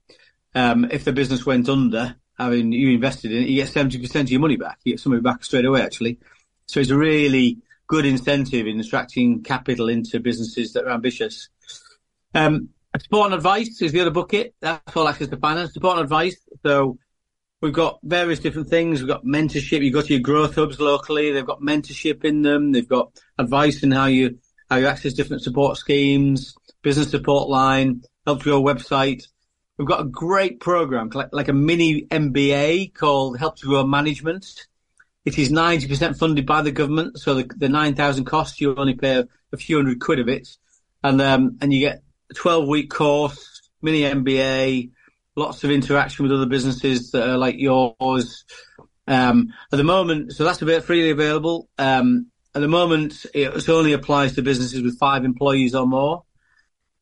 um, 0.54 0.84
if 0.90 1.04
the 1.04 1.12
business 1.12 1.44
went 1.44 1.68
under, 1.68 2.16
having 2.38 2.72
you 2.72 2.90
invested 2.90 3.32
in 3.32 3.42
it, 3.42 3.48
you 3.48 3.62
get 3.62 3.68
seventy 3.70 3.98
percent 3.98 4.28
of 4.28 4.32
your 4.32 4.40
money 4.40 4.56
back. 4.56 4.78
You 4.84 4.92
get 4.92 5.00
some 5.00 5.20
back 5.20 5.44
straight 5.44 5.64
away, 5.64 5.82
actually. 5.82 6.18
So 6.66 6.80
it's 6.80 6.90
a 6.90 6.97
really 6.97 7.59
good 7.86 8.05
incentive 8.05 8.66
in 8.66 8.80
attracting 8.80 9.43
capital 9.43 9.88
into 9.88 10.20
businesses 10.20 10.72
that 10.72 10.84
are 10.84 10.90
ambitious. 10.90 11.48
Um, 12.34 12.70
support 13.01 13.26
and 13.26 13.34
advice 13.34 13.80
is 13.80 13.93
the 13.93 14.01
other 14.01 14.10
bucket. 14.10 14.55
That's 14.60 14.97
all 14.97 15.09
access 15.09 15.28
to 15.28 15.36
finance. 15.36 15.74
Support 15.74 15.98
and 15.98 16.05
advice. 16.05 16.36
So 16.64 16.98
we've 17.60 17.72
got 17.72 18.01
various 18.02 18.40
different 18.40 18.68
things. 18.68 19.01
We've 19.01 19.09
got 19.09 19.24
mentorship. 19.24 19.82
You 19.82 19.93
go 19.93 20.02
to 20.02 20.12
your 20.12 20.22
growth 20.22 20.56
hubs 20.56 20.80
locally. 20.80 21.32
They've 21.32 21.47
got 21.47 21.60
mentorship 21.60 22.24
in 22.24 22.43
them. 22.43 22.72
They've 22.72 22.88
got 22.88 23.12
advice 23.38 23.82
in 23.82 23.93
how 23.93 24.06
you 24.06 24.38
how 24.68 24.76
you 24.76 24.86
access 24.86 25.12
different 25.12 25.43
support 25.43 25.76
schemes, 25.76 26.56
business 26.82 27.10
support 27.10 27.48
line, 27.48 28.02
help 28.26 28.44
your 28.44 28.60
website. 28.60 29.28
We've 29.78 29.86
got 29.86 30.01
a 30.01 30.09
great 30.09 30.59
program, 30.59 31.10
like, 31.12 31.28
like 31.32 31.48
a 31.48 31.52
mini 31.52 32.06
MBA 32.06 32.94
called 32.94 33.38
Help 33.38 33.59
to 33.59 33.66
Grow 33.66 33.86
Management. 33.86 34.66
It 35.26 35.38
is 35.38 35.50
90% 35.50 36.16
funded 36.16 36.46
by 36.46 36.62
the 36.62 36.70
government. 36.70 37.18
So 37.18 37.34
the, 37.34 37.50
the 37.56 37.68
9,000 37.68 38.24
costs, 38.24 38.60
you 38.60 38.76
only 38.76 38.94
pay 38.94 39.16
a, 39.16 39.28
a 39.52 39.56
few 39.56 39.76
hundred 39.76 40.00
quid 40.00 40.20
of 40.20 40.28
it. 40.28 40.48
And, 41.02 41.20
um, 41.20 41.58
and 41.60 41.72
you 41.72 41.80
get 41.80 42.04
a 42.30 42.34
12 42.34 42.68
week 42.68 42.90
course, 42.90 43.68
mini 43.82 44.02
MBA, 44.02 44.92
lots 45.34 45.64
of 45.64 45.72
interaction 45.72 46.22
with 46.22 46.32
other 46.32 46.46
businesses 46.46 47.10
that 47.10 47.28
are 47.28 47.36
like 47.36 47.56
yours. 47.58 48.44
Um, 49.08 49.52
at 49.72 49.76
the 49.76 49.84
moment, 49.84 50.32
so 50.32 50.44
that's 50.44 50.62
a 50.62 50.66
bit 50.66 50.84
freely 50.84 51.10
available. 51.10 51.68
Um, 51.76 52.28
at 52.54 52.60
the 52.60 52.68
moment, 52.68 53.26
it 53.34 53.68
only 53.68 53.92
applies 53.92 54.36
to 54.36 54.42
businesses 54.42 54.82
with 54.82 54.98
five 54.98 55.24
employees 55.24 55.74
or 55.74 55.86
more. 55.86 56.22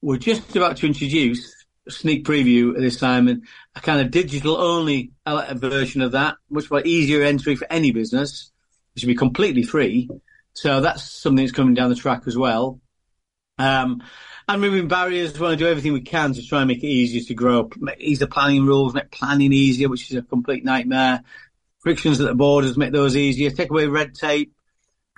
We're 0.01 0.17
just 0.17 0.57
about 0.57 0.79
to 0.79 0.87
introduce 0.87 1.65
a 1.87 1.91
sneak 1.91 2.25
preview 2.25 2.75
at 2.75 2.81
this 2.81 2.99
time 2.99 3.29
and 3.29 3.45
a 3.77 3.81
kind 3.81 4.01
of 4.01 4.11
digital 4.11 4.57
only 4.57 5.13
version 5.27 6.03
of 6.03 6.13
that, 6.13 6.37
much 6.49 6.71
more 6.71 6.83
easier 6.85 7.23
entry 7.23 7.57
for 7.57 7.67
any 7.71 7.91
business. 7.91 8.53
It 8.95 9.01
should 9.01 9.09
be 9.09 9.15
completely 9.15 9.63
free. 9.63 10.09
So 10.53 10.81
that's 10.81 11.03
something 11.03 11.45
that's 11.45 11.57
coming 11.57 11.75
down 11.75 11.91
the 11.91 11.97
track 11.97 12.23
as 12.27 12.37
well. 12.37 12.81
Um, 13.59 14.03
and 14.49 14.63
removing 14.63 14.89
barriers. 14.89 15.35
We 15.35 15.41
want 15.41 15.59
to 15.59 15.65
do 15.65 15.71
everything 15.71 15.93
we 15.93 16.03
can 16.03 16.35
to 16.35 16.47
try 16.47 16.61
and 16.61 16.69
make 16.69 16.85
it 16.85 16.89
easier 16.89 17.23
to 17.23 17.35
grow. 17.35 17.71
Ease 17.99 18.19
the 18.19 18.27
planning 18.27 18.67
rules, 18.67 18.95
make 18.95 19.11
planning 19.11 19.53
easier, 19.53 19.89
which 19.89 20.11
is 20.11 20.17
a 20.17 20.23
complete 20.23 20.65
nightmare. 20.65 21.23
Frictions 21.81 22.21
at 22.21 22.27
the 22.27 22.35
borders, 22.35 22.77
make 22.77 22.93
those 22.93 23.17
easier. 23.17 23.51
Take 23.51 23.71
away 23.71 23.87
red 23.87 24.15
tape. 24.15 24.53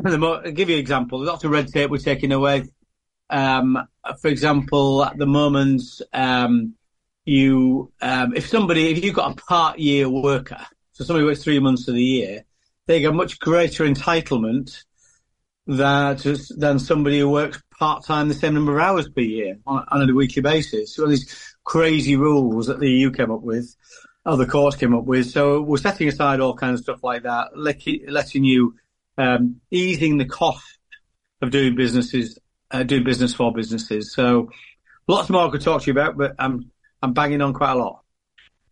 And 0.02 0.12
the 0.12 0.18
mo- 0.18 0.42
I'll 0.44 0.52
give 0.52 0.68
you 0.68 0.76
an 0.76 0.80
example. 0.80 1.22
Lots 1.22 1.44
of 1.44 1.50
red 1.50 1.68
tape 1.68 1.90
we're 1.90 1.98
taking 1.98 2.32
away. 2.32 2.64
Um, 3.28 3.88
for 4.20 4.28
example, 4.28 5.04
at 5.04 5.16
the 5.16 5.26
moment, 5.26 5.82
um, 6.12 6.74
you, 7.26 7.92
um, 8.00 8.34
if 8.34 8.48
somebody, 8.48 8.90
if 8.90 9.04
you've 9.04 9.14
got 9.14 9.32
a 9.32 9.34
part 9.34 9.78
year 9.78 10.08
worker, 10.08 10.64
so 10.92 11.04
somebody 11.04 11.26
works 11.26 11.42
three 11.42 11.58
months 11.58 11.88
of 11.88 11.94
the 11.94 12.02
year, 12.02 12.44
they 12.86 13.00
get 13.00 13.12
much 13.12 13.38
greater 13.38 13.84
entitlement 13.84 14.84
that 15.66 16.18
than 16.56 16.78
somebody 16.78 17.18
who 17.18 17.28
works 17.28 17.60
part 17.78 18.04
time 18.04 18.28
the 18.28 18.34
same 18.34 18.54
number 18.54 18.78
of 18.78 18.82
hours 18.82 19.08
per 19.08 19.20
year 19.20 19.58
on, 19.66 19.84
on 19.88 20.08
a 20.08 20.14
weekly 20.14 20.40
basis. 20.40 20.94
So 20.94 21.06
these 21.06 21.54
crazy 21.64 22.16
rules 22.16 22.68
that 22.68 22.78
the 22.78 22.88
EU 22.88 23.10
came 23.10 23.32
up 23.32 23.42
with, 23.42 23.74
other 24.24 24.46
courts 24.46 24.76
came 24.76 24.94
up 24.94 25.04
with. 25.04 25.28
So 25.30 25.60
we're 25.60 25.76
setting 25.78 26.08
aside 26.08 26.40
all 26.40 26.54
kinds 26.54 26.80
of 26.80 26.84
stuff 26.84 27.02
like 27.02 27.24
that, 27.24 27.58
letting, 27.58 28.04
letting 28.08 28.44
you 28.44 28.76
um, 29.18 29.60
easing 29.72 30.18
the 30.18 30.24
cost 30.24 30.78
of 31.42 31.50
doing 31.50 31.74
businesses, 31.74 32.38
uh, 32.70 32.84
doing 32.84 33.04
business 33.04 33.34
for 33.34 33.52
businesses. 33.52 34.14
So 34.14 34.50
lots 35.08 35.28
more 35.28 35.48
I 35.48 35.50
could 35.50 35.62
talk 35.62 35.82
to 35.82 35.86
you 35.86 35.92
about, 35.92 36.16
but 36.16 36.36
I'm 36.38 36.70
I'm 37.02 37.12
banging 37.12 37.42
on 37.42 37.52
quite 37.52 37.72
a 37.72 37.76
lot. 37.76 38.02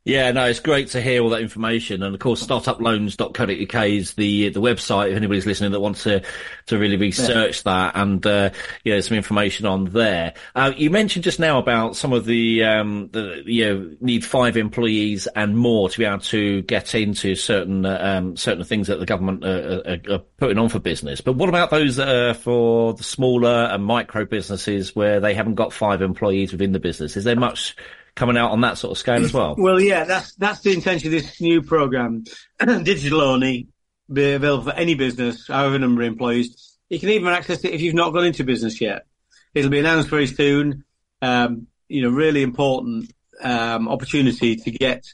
Yeah, 0.07 0.31
no, 0.33 0.45
it's 0.45 0.61
great 0.61 0.89
to 0.89 1.01
hear 1.01 1.23
all 1.23 1.31
that 1.31 1.41
information. 1.41 2.03
And 2.03 2.15
of 2.15 2.21
course, 2.21 2.47
startuploans.co.uk 2.47 3.87
is 3.87 4.13
the 4.13 4.51
the 4.51 4.61
website 4.61 5.11
if 5.11 5.17
anybody's 5.17 5.47
listening 5.47 5.73
that 5.73 5.81
wants 5.81 6.03
to 6.03 6.23
to 6.67 6.79
really 6.79 6.99
research 6.99 7.63
that 7.63 7.97
and 7.97 8.25
uh, 8.27 8.51
yeah, 8.85 9.01
some 9.01 9.17
information 9.17 9.65
on 9.65 9.87
there. 9.87 10.35
Uh, 10.55 10.73
you 10.77 10.91
mentioned 10.91 11.25
just 11.25 11.41
now 11.41 11.59
about 11.59 11.97
some 11.97 12.13
of 12.13 12.27
the 12.27 12.63
um, 12.65 13.09
the 13.13 13.43
you 13.47 13.65
know 13.65 13.97
need 14.03 14.27
five 14.27 14.59
employees 14.59 15.27
and 15.29 15.57
more 15.57 15.89
to 15.89 15.99
be 15.99 16.05
able 16.05 16.19
to 16.19 16.61
get 16.63 16.95
into 16.95 17.35
certain 17.35 17.87
uh, 17.87 17.99
um, 17.99 18.37
certain 18.37 18.65
things 18.65 18.89
that 18.89 19.01
the 19.01 19.07
government 19.07 19.43
uh, 19.43 19.81
are, 19.87 20.17
are 20.17 20.23
putting 20.37 20.59
on 20.59 20.69
for 20.69 20.81
business. 20.81 21.23
But 21.23 21.37
what 21.37 21.49
about 21.49 21.71
those 21.71 21.97
that 21.97 22.09
are 22.09 22.35
for 22.35 22.93
the 22.93 23.05
smaller 23.05 23.71
and 23.73 23.83
micro 23.83 24.27
businesses 24.27 24.95
where 24.95 25.19
they 25.19 25.33
haven't 25.33 25.55
got 25.55 25.73
five 25.73 26.03
employees 26.03 26.53
within 26.53 26.73
the 26.73 26.79
business? 26.79 27.17
Is 27.17 27.25
there 27.25 27.37
much 27.37 27.75
coming 28.15 28.37
out 28.37 28.51
on 28.51 28.61
that 28.63 28.79
sort 28.79 28.93
of 28.93 28.99
scale 28.99 29.25
as 29.25 29.33
well? 29.33 29.55
Well, 29.57 29.81
yeah, 29.81 30.05
that's 30.05 30.35
that's 30.37 30.61
the 30.61 30.73
intention 30.73 31.09
of 31.09 31.13
this 31.13 31.41
new 31.41 31.63
program, 31.63 32.25
digital 32.61 33.21
only, 33.21 33.69
be 34.13 34.33
available 34.33 34.65
for 34.65 34.73
any 34.73 34.95
business, 34.95 35.49
however 35.49 35.79
number 35.79 36.03
of 36.03 36.09
employees. 36.09 36.79
You 36.89 37.01
can 37.01 37.09
even 37.11 37.29
access 37.29 37.65
it 37.65 37.73
if 37.73 37.81
you've 37.81 37.95
not 37.95 38.13
gone 38.13 38.27
into 38.27 38.45
business 38.45 38.81
yet. 38.81 39.07
It'll 39.55 39.71
be 39.71 39.79
announced 39.79 40.09
very 40.09 40.27
soon. 40.27 40.85
Um, 41.23 41.69
you 41.89 42.03
know, 42.03 42.11
really 42.11 42.43
important 42.43 43.13
um, 43.43 43.89
opportunity 43.89 44.57
to 44.57 44.71
get 44.71 45.05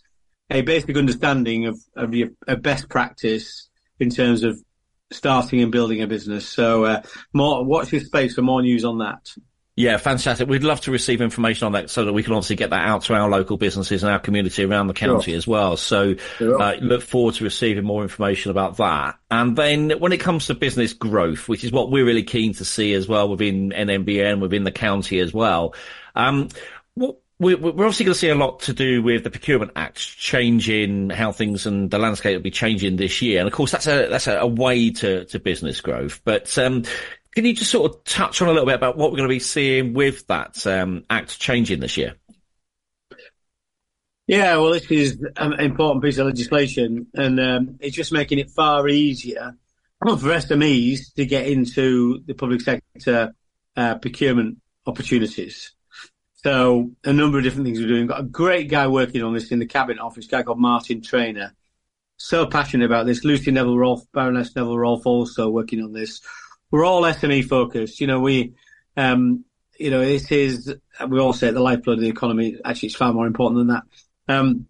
a 0.51 0.63
basic 0.63 0.97
understanding 0.97 1.67
of 1.67 1.79
of 1.95 2.15
your 2.15 2.31
of 2.47 2.63
best 2.63 2.89
practice 2.89 3.69
in 3.99 4.11
terms 4.11 4.43
of 4.43 4.59
starting 5.13 5.63
and 5.63 5.73
building 5.73 6.03
a 6.03 6.07
business. 6.07 6.49
So, 6.49 6.85
uh, 6.85 7.03
more 7.33 7.65
watch 7.65 7.91
this 7.91 8.07
space 8.07 8.35
for 8.35 8.43
more 8.43 8.63
news 8.63 8.85
on 8.85 8.99
that. 8.99 9.33
Yeah, 9.77 9.97
fantastic. 9.97 10.47
We'd 10.49 10.65
love 10.65 10.81
to 10.83 10.91
receive 10.91 11.23
information 11.23 11.65
on 11.67 11.73
that 11.73 11.89
so 11.91 12.05
that 12.05 12.13
we 12.13 12.23
can 12.23 12.35
obviously 12.35 12.57
get 12.57 12.71
that 12.71 12.87
out 12.87 13.03
to 13.05 13.15
our 13.15 13.31
local 13.31 13.57
businesses 13.57 14.03
and 14.03 14.13
our 14.13 14.19
community 14.19 14.65
around 14.65 14.89
the 14.89 14.93
county 14.95 15.31
Sure. 15.33 15.39
as 15.39 15.47
well. 15.47 15.77
So 15.79 16.17
Sure. 16.39 16.61
uh, 16.61 16.75
look 16.81 17.03
forward 17.03 17.35
to 17.37 17.45
receiving 17.45 17.85
more 17.85 18.03
information 18.03 18.51
about 18.51 18.77
that. 18.77 19.17
And 19.31 19.57
then 19.57 19.91
when 19.99 20.13
it 20.13 20.19
comes 20.21 20.47
to 20.49 20.55
business 20.55 20.93
growth, 20.93 21.49
which 21.49 21.65
is 21.65 21.73
what 21.73 21.91
we're 21.91 22.05
really 22.05 22.25
keen 22.25 22.53
to 22.55 22.65
see 22.65 22.93
as 22.93 23.09
well 23.09 23.29
within 23.29 23.71
NNBN, 23.73 24.41
within 24.41 24.65
the 24.65 24.73
county 24.73 25.19
as 25.21 25.33
well, 25.33 25.75
um, 26.15 26.49
what 26.95 27.17
we- 27.39 27.55
we're 27.55 27.71
obviously 27.87 28.05
going 28.05 28.13
to 28.13 28.19
see 28.19 28.29
a 28.29 28.35
lot 28.35 28.61
to 28.61 28.75
do 28.75 29.03
with 29.03 29.25
the 29.25 29.31
Procurement 29.31 29.71
Act 29.77 29.97
changing 30.19 31.09
how 31.09 31.33
things 31.33 31.65
and 31.65 31.91
the 31.91 31.99
landscape 31.99 32.37
will 32.37 32.43
be 32.43 32.51
changing 32.51 32.97
this 32.97 33.23
year. 33.23 33.39
And 33.39 33.47
of 33.47 33.55
course, 33.55 33.71
that's 33.71 33.87
a 33.87 34.09
that's 34.11 34.27
a, 34.27 34.41
a 34.41 34.47
way 34.47 34.91
to, 34.91 35.25
to 35.25 35.39
business 35.39 35.81
growth. 35.81 36.21
But 36.25 36.59
um, 36.59 36.83
can 37.35 37.45
you 37.45 37.55
just 37.55 37.71
sort 37.71 37.91
of 37.91 38.05
touch 38.05 38.43
on 38.43 38.49
a 38.49 38.53
little 38.53 38.67
bit 38.67 38.75
about 38.75 38.97
what 38.97 39.11
we're 39.11 39.19
going 39.19 39.29
to 39.29 39.35
be 39.35 39.39
seeing 39.39 39.93
with 39.93 40.27
that 40.27 40.67
um, 40.67 41.05
act 41.09 41.39
changing 41.39 41.81
this 41.81 41.97
year? 41.97 42.15
Yeah, 44.27 44.59
well, 44.59 44.71
this 44.71 44.91
is 44.91 45.21
an 45.37 45.55
important 45.55 46.05
piece 46.05 46.19
of 46.19 46.27
legislation, 46.27 47.09
and 47.15 47.41
um, 47.41 47.77
it's 47.81 47.97
just 47.97 48.13
making 48.13 48.39
it 48.39 48.51
far 48.51 48.89
easier 48.89 49.57
for 50.01 50.17
SMEs 50.17 51.15
to 51.15 51.27
get 51.27 51.47
into 51.47 52.23
the 52.27 52.35
public 52.35 52.61
sector 52.61 53.35
uh, 53.77 53.97
procurement 53.97 54.59
opportunities. 54.87 55.73
So, 56.35 56.93
a 57.05 57.13
number 57.13 57.39
of 57.39 57.45
different 57.45 57.67
things 57.67 57.81
we're 57.81 57.89
doing. 57.89 58.03
We've 58.03 58.09
Got 58.09 58.21
a 58.21 58.25
great 58.25 58.69
guy 58.69 58.87
working 58.87 59.23
on 59.23 59.35
this 59.35 59.51
in 59.51 59.59
the 59.59 59.67
cabinet 59.67 60.01
office, 60.01 60.27
guy 60.27 60.43
called 60.43 60.61
Martin 60.61 61.03
Traynor. 61.03 61.53
So 62.17 62.47
passionate 62.47 62.85
about 62.85 63.07
this. 63.07 63.25
Lucy 63.25 63.51
Neville 63.51 63.79
Rolfe, 63.79 64.05
Baroness 64.13 64.55
Neville 64.55 64.79
Rolfe, 64.79 65.07
also 65.07 65.49
working 65.49 65.83
on 65.83 65.93
this. 65.93 66.21
We're 66.71 66.85
all 66.85 67.03
SME 67.03 67.49
focused. 67.49 68.01
You 68.01 68.07
know, 68.07 68.21
we, 68.21 68.55
um, 68.97 69.45
you 69.79 69.91
know, 69.91 70.01
this 70.01 70.31
is 70.31 70.75
we 71.09 71.19
all 71.19 71.33
say 71.33 71.49
it, 71.49 71.53
the 71.53 71.61
lifeblood 71.61 71.99
of 71.99 72.03
the 72.03 72.11
economy. 72.11 72.57
Actually, 72.65 72.89
it's 72.89 72.97
far 72.97 73.13
more 73.13 73.27
important 73.27 73.61
than 73.61 73.67
that. 73.69 73.83
Um, 74.29 74.67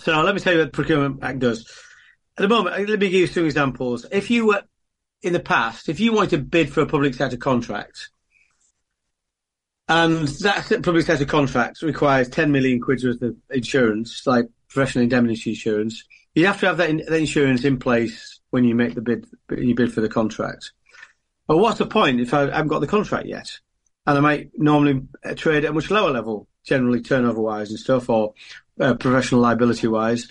so 0.00 0.20
let 0.22 0.34
me 0.34 0.40
tell 0.40 0.52
you 0.52 0.60
what 0.60 0.66
the 0.66 0.70
Procurement 0.70 1.22
Act 1.22 1.40
does. 1.40 1.70
At 2.38 2.42
the 2.42 2.48
moment, 2.48 2.88
let 2.88 2.98
me 2.98 3.10
give 3.10 3.20
you 3.20 3.26
some 3.26 3.44
examples. 3.44 4.06
If 4.10 4.30
you 4.30 4.46
were 4.46 4.62
in 5.22 5.32
the 5.32 5.40
past, 5.40 5.88
if 5.88 6.00
you 6.00 6.12
wanted 6.12 6.30
to 6.30 6.38
bid 6.38 6.72
for 6.72 6.80
a 6.80 6.86
public 6.86 7.14
sector 7.14 7.36
contract, 7.36 8.10
and 9.88 10.28
that 10.28 10.82
public 10.84 11.04
sector 11.04 11.24
contract 11.24 11.82
requires 11.82 12.28
10 12.28 12.52
million 12.52 12.80
quid 12.80 13.02
worth 13.02 13.20
of 13.22 13.36
insurance, 13.50 14.24
like 14.24 14.46
professional 14.68 15.02
indemnity 15.02 15.50
insurance, 15.50 16.04
you 16.34 16.46
have 16.46 16.60
to 16.60 16.66
have 16.66 16.76
that, 16.76 16.90
in, 16.90 16.98
that 16.98 17.12
insurance 17.12 17.64
in 17.64 17.78
place 17.78 18.40
when 18.50 18.64
you 18.64 18.74
make 18.74 18.94
the 18.94 19.00
bid, 19.00 19.26
you 19.50 19.74
bid 19.74 19.92
for 19.92 20.00
the 20.00 20.08
contract. 20.08 20.72
But 21.50 21.58
what's 21.58 21.78
the 21.78 21.86
point 21.86 22.20
if 22.20 22.32
I 22.32 22.42
haven't 22.42 22.68
got 22.68 22.78
the 22.78 22.86
contract 22.86 23.26
yet? 23.26 23.58
And 24.06 24.16
I 24.16 24.20
might 24.20 24.50
normally 24.56 25.02
uh, 25.24 25.34
trade 25.34 25.64
at 25.64 25.72
a 25.72 25.72
much 25.72 25.90
lower 25.90 26.12
level, 26.12 26.46
generally 26.64 27.02
turnover 27.02 27.40
wise 27.40 27.70
and 27.70 27.78
stuff, 27.80 28.08
or 28.08 28.34
uh, 28.78 28.94
professional 28.94 29.40
liability 29.40 29.88
wise. 29.88 30.28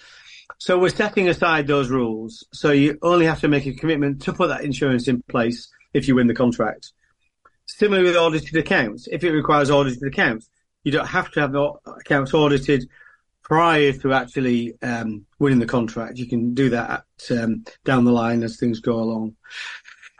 So 0.60 0.80
we're 0.80 0.88
setting 0.88 1.28
aside 1.28 1.68
those 1.68 1.90
rules. 1.90 2.46
So 2.54 2.72
you 2.72 2.98
only 3.02 3.26
have 3.26 3.42
to 3.42 3.50
make 3.50 3.66
a 3.66 3.74
commitment 3.74 4.22
to 4.22 4.32
put 4.32 4.48
that 4.48 4.64
insurance 4.64 5.10
in 5.10 5.22
place 5.24 5.68
if 5.94 6.08
you 6.08 6.16
win 6.16 6.28
the 6.28 6.34
contract. 6.34 6.94
Similarly 7.66 8.08
with 8.08 8.16
audited 8.16 8.56
accounts, 8.56 9.10
if 9.12 9.22
it 9.22 9.34
requires 9.34 9.70
audited 9.70 10.04
accounts, 10.04 10.50
you 10.86 10.94
don't 10.94 11.06
have 11.06 11.32
to 11.32 11.42
have 11.42 11.52
the 11.52 11.74
accounts 11.86 12.34
audited 12.34 12.88
prior 13.50 13.92
to 13.92 14.14
actually 14.14 14.76
um, 14.82 15.26
winning 15.40 15.60
the 15.60 15.66
contract. 15.66 16.18
You 16.18 16.28
can 16.28 16.54
do 16.54 16.70
that 16.70 17.04
um, 17.32 17.66
down 17.84 18.06
the 18.06 18.12
line 18.12 18.44
as 18.44 18.58
things 18.58 18.80
go 18.80 18.94
along. 18.94 19.36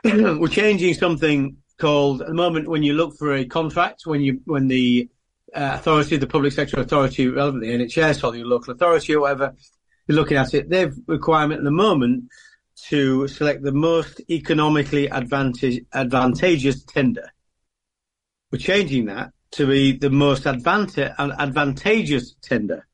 We're 0.04 0.48
changing 0.48 0.94
something 0.94 1.56
called 1.78 2.22
at 2.22 2.28
the 2.28 2.34
moment 2.34 2.68
when 2.68 2.82
you 2.82 2.92
look 2.94 3.16
for 3.16 3.34
a 3.34 3.44
contract, 3.44 4.02
when 4.04 4.20
you 4.20 4.40
when 4.44 4.68
the 4.68 5.08
uh, 5.54 5.72
authority, 5.74 6.16
the 6.16 6.26
public 6.26 6.52
sector 6.52 6.80
authority, 6.80 7.28
relevant 7.28 7.62
the 7.62 7.70
NHS 7.70 8.24
or 8.24 8.32
the 8.32 8.44
local 8.44 8.72
authority 8.72 9.14
or 9.14 9.20
whatever, 9.20 9.54
you're 10.06 10.16
looking 10.16 10.36
at 10.36 10.54
it. 10.54 10.70
They've 10.70 10.94
requirement 11.06 11.58
at 11.58 11.64
the 11.64 11.70
moment 11.70 12.24
to 12.88 13.28
select 13.28 13.62
the 13.62 13.72
most 13.72 14.20
economically 14.30 15.06
advantage, 15.08 15.84
advantageous 15.92 16.84
tender. 16.84 17.30
We're 18.50 18.58
changing 18.58 19.06
that 19.06 19.32
to 19.52 19.66
be 19.66 19.92
the 19.92 20.10
most 20.10 20.44
advanta- 20.44 21.14
advantageous 21.18 22.36
tender. 22.40 22.86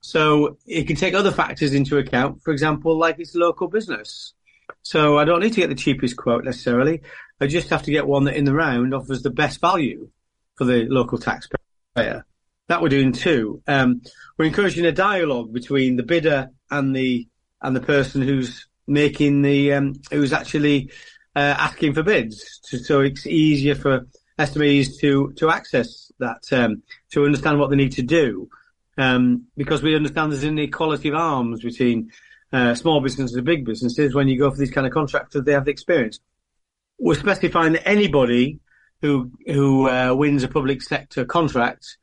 So 0.00 0.58
it 0.66 0.86
can 0.86 0.96
take 0.96 1.14
other 1.14 1.30
factors 1.30 1.72
into 1.72 1.96
account, 1.98 2.42
for 2.42 2.52
example, 2.52 2.98
like 2.98 3.20
its 3.20 3.34
local 3.34 3.68
business. 3.68 4.34
So 4.82 5.18
I 5.18 5.24
don't 5.24 5.40
need 5.40 5.52
to 5.54 5.60
get 5.60 5.68
the 5.68 5.74
cheapest 5.74 6.16
quote 6.16 6.44
necessarily. 6.44 7.02
I 7.40 7.46
just 7.46 7.70
have 7.70 7.84
to 7.84 7.90
get 7.90 8.06
one 8.06 8.24
that 8.24 8.36
in 8.36 8.44
the 8.44 8.54
round 8.54 8.94
offers 8.94 9.22
the 9.22 9.30
best 9.30 9.60
value 9.60 10.10
for 10.56 10.64
the 10.64 10.86
local 10.86 11.18
taxpayer. 11.18 12.24
That 12.68 12.82
we're 12.82 12.88
doing 12.88 13.12
too. 13.12 13.62
Um, 13.66 14.02
we're 14.38 14.46
encouraging 14.46 14.86
a 14.86 14.92
dialogue 14.92 15.52
between 15.52 15.96
the 15.96 16.02
bidder 16.02 16.50
and 16.70 16.94
the 16.94 17.28
and 17.60 17.76
the 17.76 17.80
person 17.80 18.22
who's 18.22 18.66
making 18.86 19.42
the 19.42 19.72
um, 19.72 19.94
who's 20.10 20.32
actually 20.32 20.90
uh, 21.34 21.54
asking 21.58 21.94
for 21.94 22.02
bids, 22.02 22.60
to, 22.64 22.78
so 22.78 23.00
it's 23.00 23.26
easier 23.26 23.74
for 23.74 24.06
SMEs 24.38 24.98
to 25.00 25.32
to 25.36 25.50
access 25.50 26.10
that 26.18 26.52
um, 26.52 26.82
to 27.10 27.24
understand 27.24 27.58
what 27.58 27.70
they 27.70 27.76
need 27.76 27.92
to 27.92 28.02
do, 28.02 28.48
um, 28.98 29.46
because 29.56 29.82
we 29.82 29.96
understand 29.96 30.32
there's 30.32 30.44
an 30.44 30.58
equality 30.58 31.08
of 31.08 31.14
arms 31.14 31.62
between 31.62 32.10
uh, 32.52 32.74
small 32.74 33.00
businesses 33.00 33.36
and 33.36 33.46
big 33.46 33.64
businesses. 33.64 34.14
When 34.14 34.28
you 34.28 34.38
go 34.38 34.50
for 34.50 34.56
these 34.56 34.70
kind 34.70 34.86
of 34.86 34.92
contractors, 34.92 35.44
they 35.44 35.52
have 35.52 35.64
the 35.64 35.70
experience. 35.70 36.20
We're 36.98 37.14
specifying 37.14 37.72
that 37.72 37.88
anybody 37.88 38.60
who 39.00 39.32
who 39.46 39.88
uh, 39.88 40.14
wins 40.14 40.42
a 40.42 40.48
public 40.48 40.82
sector 40.82 41.24
contract 41.24 41.96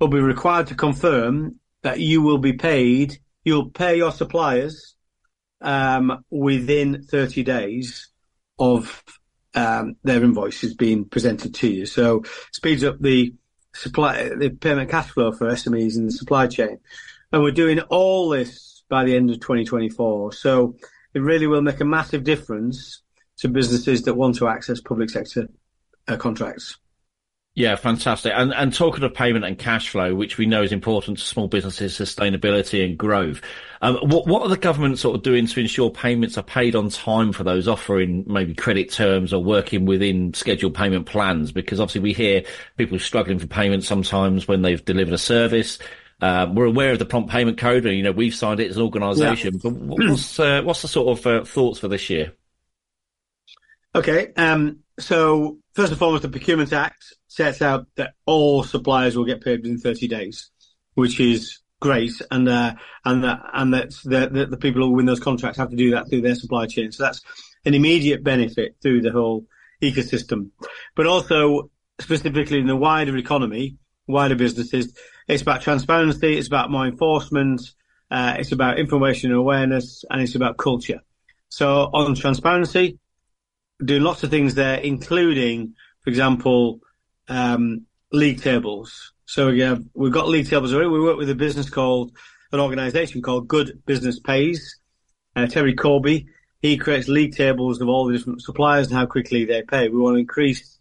will 0.00 0.08
be 0.08 0.20
required 0.20 0.66
to 0.68 0.74
confirm 0.74 1.60
that 1.82 2.00
you 2.00 2.22
will 2.22 2.38
be 2.38 2.54
paid. 2.54 3.18
You'll 3.44 3.70
pay 3.70 3.96
your 3.96 4.12
suppliers 4.12 4.96
um, 5.60 6.24
within 6.30 7.02
30 7.02 7.42
days 7.42 8.08
of 8.58 9.02
um, 9.54 9.96
their 10.02 10.22
invoices 10.22 10.74
being 10.74 11.04
presented 11.04 11.54
to 11.56 11.68
you. 11.68 11.86
So 11.86 12.22
speeds 12.52 12.84
up 12.84 12.98
the 13.00 13.34
supply, 13.74 14.30
the 14.36 14.50
payment 14.50 14.90
cash 14.90 15.10
flow 15.10 15.32
for 15.32 15.50
SMEs 15.50 15.96
in 15.96 16.06
the 16.06 16.12
supply 16.12 16.46
chain. 16.46 16.78
And 17.32 17.42
we're 17.42 17.50
doing 17.50 17.80
all 17.80 18.28
this 18.28 18.71
by 18.92 19.04
the 19.04 19.16
end 19.16 19.30
of 19.30 19.40
2024. 19.40 20.34
So 20.34 20.76
it 21.14 21.20
really 21.20 21.46
will 21.46 21.62
make 21.62 21.80
a 21.80 21.84
massive 21.84 22.24
difference 22.24 23.00
to 23.38 23.48
businesses 23.48 24.02
that 24.02 24.12
want 24.12 24.36
to 24.36 24.48
access 24.48 24.82
public 24.82 25.08
sector 25.08 25.48
uh, 26.08 26.18
contracts. 26.18 26.76
Yeah, 27.54 27.76
fantastic. 27.76 28.32
And 28.34 28.52
and 28.54 28.72
talking 28.72 29.02
of 29.04 29.14
payment 29.14 29.46
and 29.46 29.58
cash 29.58 29.90
flow, 29.90 30.14
which 30.14 30.36
we 30.36 30.46
know 30.46 30.62
is 30.62 30.72
important 30.72 31.18
to 31.18 31.24
small 31.24 31.48
businesses' 31.48 31.98
sustainability 31.98 32.84
and 32.84 32.96
growth, 32.98 33.40
um, 33.80 33.96
what 34.02 34.26
what 34.26 34.42
are 34.42 34.48
the 34.48 34.56
government 34.56 34.98
sort 34.98 35.16
of 35.16 35.22
doing 35.22 35.46
to 35.46 35.60
ensure 35.60 35.90
payments 35.90 36.36
are 36.36 36.42
paid 36.42 36.74
on 36.74 36.90
time 36.90 37.32
for 37.32 37.44
those 37.44 37.68
offering 37.68 38.24
maybe 38.26 38.54
credit 38.54 38.90
terms 38.90 39.32
or 39.34 39.42
working 39.42 39.86
within 39.86 40.32
scheduled 40.34 40.74
payment 40.74 41.06
plans? 41.06 41.52
Because 41.52 41.80
obviously 41.80 42.00
we 42.02 42.12
hear 42.14 42.42
people 42.76 42.98
struggling 42.98 43.38
for 43.38 43.46
payment 43.46 43.84
sometimes 43.84 44.48
when 44.48 44.62
they've 44.62 44.84
delivered 44.84 45.14
a 45.14 45.18
service. 45.18 45.78
Um, 46.22 46.54
we're 46.54 46.66
aware 46.66 46.92
of 46.92 47.00
the 47.00 47.04
prompt 47.04 47.30
payment 47.30 47.58
code, 47.58 47.84
and 47.84 47.96
you 47.96 48.04
know 48.04 48.12
we've 48.12 48.34
signed 48.34 48.60
it 48.60 48.70
as 48.70 48.76
an 48.76 48.84
organisation. 48.84 49.54
Yeah. 49.54 49.60
But 49.64 49.72
what's 49.72 50.38
uh, 50.38 50.62
what's 50.62 50.82
the 50.82 50.88
sort 50.88 51.18
of 51.18 51.26
uh, 51.26 51.44
thoughts 51.44 51.80
for 51.80 51.88
this 51.88 52.08
year? 52.08 52.32
Okay, 53.92 54.32
um, 54.36 54.78
so 55.00 55.58
first 55.74 55.90
and 55.90 55.98
foremost, 55.98 56.22
the 56.22 56.28
Procurement 56.28 56.72
Act 56.72 57.12
sets 57.26 57.60
out 57.60 57.88
that 57.96 58.14
all 58.24 58.62
suppliers 58.62 59.16
will 59.16 59.24
get 59.24 59.42
paid 59.42 59.62
within 59.62 59.78
30 59.78 60.06
days, 60.06 60.50
which 60.94 61.18
is 61.18 61.58
great, 61.80 62.12
and 62.30 62.48
uh, 62.48 62.74
and 63.04 63.24
that 63.24 63.40
and 63.52 63.74
that 63.74 63.90
the, 64.04 64.46
the, 64.48 64.56
people 64.56 64.82
who 64.82 64.92
win 64.92 65.06
those 65.06 65.18
contracts 65.18 65.58
have 65.58 65.70
to 65.70 65.76
do 65.76 65.90
that 65.90 66.08
through 66.08 66.20
their 66.20 66.36
supply 66.36 66.66
chain. 66.66 66.92
So 66.92 67.02
that's 67.02 67.20
an 67.64 67.74
immediate 67.74 68.22
benefit 68.22 68.76
through 68.80 69.02
the 69.02 69.10
whole 69.10 69.44
ecosystem, 69.82 70.50
but 70.94 71.06
also 71.06 71.70
specifically 72.00 72.60
in 72.60 72.68
the 72.68 72.76
wider 72.76 73.16
economy, 73.16 73.76
wider 74.06 74.36
businesses, 74.36 74.96
it's 75.28 75.42
about 75.42 75.62
transparency, 75.62 76.36
it's 76.36 76.48
about 76.48 76.70
more 76.70 76.86
enforcement, 76.86 77.60
uh, 78.10 78.36
it's 78.38 78.52
about 78.52 78.78
information 78.78 79.30
and 79.30 79.38
awareness, 79.38 80.04
and 80.10 80.20
it's 80.20 80.34
about 80.34 80.58
culture. 80.58 81.00
So 81.48 81.90
on 81.92 82.14
transparency, 82.14 82.98
doing 83.84 84.02
lots 84.02 84.22
of 84.22 84.30
things 84.30 84.54
there, 84.54 84.76
including, 84.76 85.74
for 86.02 86.10
example, 86.10 86.80
um, 87.28 87.86
league 88.12 88.42
tables. 88.42 89.12
So 89.26 89.50
we 89.50 89.60
have, 89.60 89.82
we've 89.94 90.12
got 90.12 90.28
league 90.28 90.48
tables 90.48 90.72
already. 90.72 90.90
We 90.90 91.00
work 91.00 91.16
with 91.16 91.30
a 91.30 91.34
business 91.34 91.70
called, 91.70 92.12
an 92.52 92.60
organization 92.60 93.22
called 93.22 93.48
Good 93.48 93.82
Business 93.86 94.20
Pays. 94.20 94.78
Uh, 95.34 95.46
Terry 95.46 95.74
Corby, 95.74 96.26
he 96.60 96.76
creates 96.76 97.08
league 97.08 97.34
tables 97.34 97.80
of 97.80 97.88
all 97.88 98.06
the 98.06 98.16
different 98.16 98.42
suppliers 98.42 98.88
and 98.88 98.96
how 98.96 99.06
quickly 99.06 99.44
they 99.44 99.62
pay. 99.62 99.88
We 99.88 99.98
want 99.98 100.16
to 100.16 100.20
increase 100.20 100.78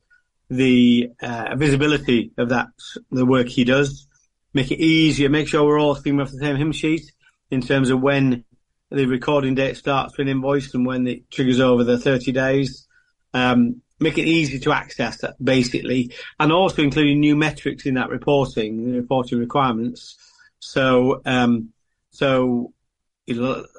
the 0.49 1.09
uh, 1.21 1.55
visibility 1.55 2.31
of 2.37 2.49
that, 2.49 2.67
the 3.09 3.25
work 3.25 3.47
he 3.47 3.63
does, 3.63 4.07
make 4.53 4.71
it 4.71 4.79
easier, 4.79 5.29
make 5.29 5.47
sure 5.47 5.65
we're 5.65 5.79
all 5.79 5.95
thinking 5.95 6.19
off 6.19 6.31
the 6.31 6.37
same 6.37 6.55
hymn 6.55 6.71
sheet 6.71 7.11
in 7.49 7.61
terms 7.61 7.89
of 7.89 8.01
when 8.01 8.43
the 8.89 9.05
recording 9.05 9.55
date 9.55 9.77
starts 9.77 10.15
for 10.15 10.21
an 10.21 10.27
invoice 10.27 10.73
and 10.73 10.85
when 10.85 11.07
it 11.07 11.29
triggers 11.31 11.59
over 11.59 11.83
the 11.83 11.97
30 11.97 12.31
days. 12.31 12.87
Um, 13.33 13.81
make 13.99 14.17
it 14.17 14.27
easy 14.27 14.59
to 14.59 14.73
access 14.73 15.23
basically, 15.41 16.11
and 16.39 16.51
also 16.51 16.81
including 16.81 17.19
new 17.19 17.35
metrics 17.35 17.85
in 17.85 17.93
that 17.93 18.09
reporting, 18.09 18.93
reporting 18.93 19.39
requirements. 19.39 20.17
So, 20.59 21.21
um, 21.25 21.69
so, 22.09 22.73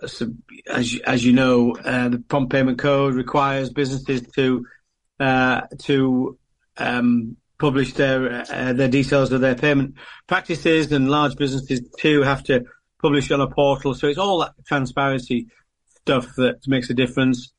so 0.06 0.32
as, 0.70 0.98
as 1.04 1.24
you 1.24 1.32
know, 1.32 1.76
uh, 1.76 2.08
the 2.08 2.18
prompt 2.20 2.52
payment 2.52 2.78
code 2.78 3.14
requires 3.14 3.68
businesses 3.70 4.22
to, 4.36 4.64
uh, 5.20 5.62
to, 5.80 6.38
um, 6.78 7.36
publish 7.62 7.94
their, 7.94 8.44
uh, 8.52 8.72
their 8.74 8.88
details 8.88 9.32
of 9.32 9.40
their 9.40 9.54
payment 9.54 9.94
practices 10.26 10.92
and 10.92 11.10
large 11.10 11.36
businesses 11.36 11.80
too 11.98 12.22
have 12.22 12.42
to 12.44 12.64
publish 13.00 13.30
on 13.30 13.40
a 13.40 13.48
portal. 13.48 13.94
So 13.94 14.08
it's 14.08 14.18
all 14.18 14.40
that 14.40 14.52
transparency 14.66 15.46
stuff 16.02 16.34
that 16.36 16.60
makes 16.66 16.90
a 16.90 16.94
difference 16.94 17.52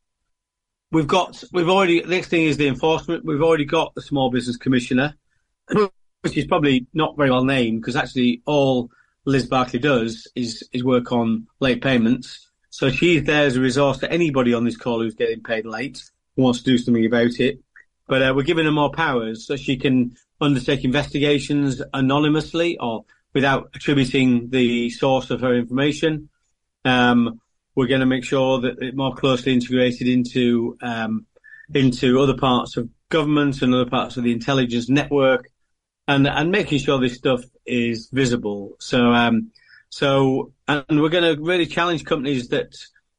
we've 0.94 1.08
got 1.08 1.44
we've 1.52 1.70
already 1.70 2.04
next 2.04 2.30
thing 2.30 2.44
is 2.44 2.56
the 2.58 2.68
enforcement. 2.68 3.26
We've 3.26 3.42
already 3.42 3.66
got 3.66 3.94
the 3.96 4.02
small 4.02 4.30
business 4.30 4.56
commissioner, 4.56 5.16
which 6.22 6.38
is 6.38 6.46
probably 6.46 6.88
not 6.94 7.18
very 7.18 7.32
well 7.32 7.44
named 7.44 7.82
because 7.82 7.96
actually 7.96 8.42
all 8.46 8.90
Liz 9.26 9.48
Barclay 9.48 9.80
does 9.80 10.32
is 10.36 10.68
is 10.72 10.84
work 10.84 11.12
on 11.12 11.48
late 11.60 11.82
payments. 11.82 12.50
So 12.70 12.90
she's 12.90 13.24
there 13.24 13.46
as 13.46 13.58
a 13.58 13.62
resource 13.62 13.98
to 14.00 14.12
anybody 14.12 14.54
on 14.54 14.64
this 14.64 14.78
call 14.78 15.02
who's 15.02 15.16
getting 15.16 15.44
paid 15.44 15.66
late 15.66 16.02
who 16.36 16.44
wants 16.44 16.60
to 16.60 16.66
do 16.66 16.78
something 16.78 17.06
about 17.06 17.40
it. 17.40 17.60
But 18.14 18.22
uh, 18.22 18.34
we're 18.36 18.44
giving 18.44 18.66
her 18.66 18.72
more 18.72 18.92
powers 18.92 19.48
so 19.48 19.56
she 19.56 19.76
can 19.76 20.16
undertake 20.40 20.84
investigations 20.84 21.82
anonymously 21.96 22.78
or 22.78 23.06
without 23.34 23.72
attributing 23.74 24.52
the 24.52 24.92
source 24.92 25.32
of 25.32 25.42
her 25.42 25.56
information. 25.56 26.30
Um, 26.86 27.42
we're 27.74 27.88
going 27.88 28.02
to 28.02 28.06
make 28.06 28.24
sure 28.24 28.62
that 28.62 28.76
it's 28.80 28.96
more 28.96 29.16
closely 29.16 29.52
integrated 29.52 30.08
into 30.08 30.78
um, 30.84 31.26
into 31.74 32.22
other 32.22 32.38
parts 32.38 32.78
of 32.78 32.88
government 33.10 33.64
and 33.64 33.74
other 33.74 33.90
parts 33.90 34.16
of 34.16 34.24
the 34.24 34.32
intelligence 34.32 34.90
network, 34.90 35.50
and 36.08 36.28
and 36.28 36.52
making 36.52 36.82
sure 36.82 37.00
this 37.00 37.16
stuff 37.16 37.42
is 37.66 38.10
visible. 38.14 38.76
So 38.80 39.12
um, 39.12 39.50
so 39.90 40.52
and 40.68 41.02
we're 41.02 41.10
going 41.10 41.36
to 41.36 41.42
really 41.42 41.66
challenge 41.66 42.06
companies 42.06 42.50
that 42.50 42.76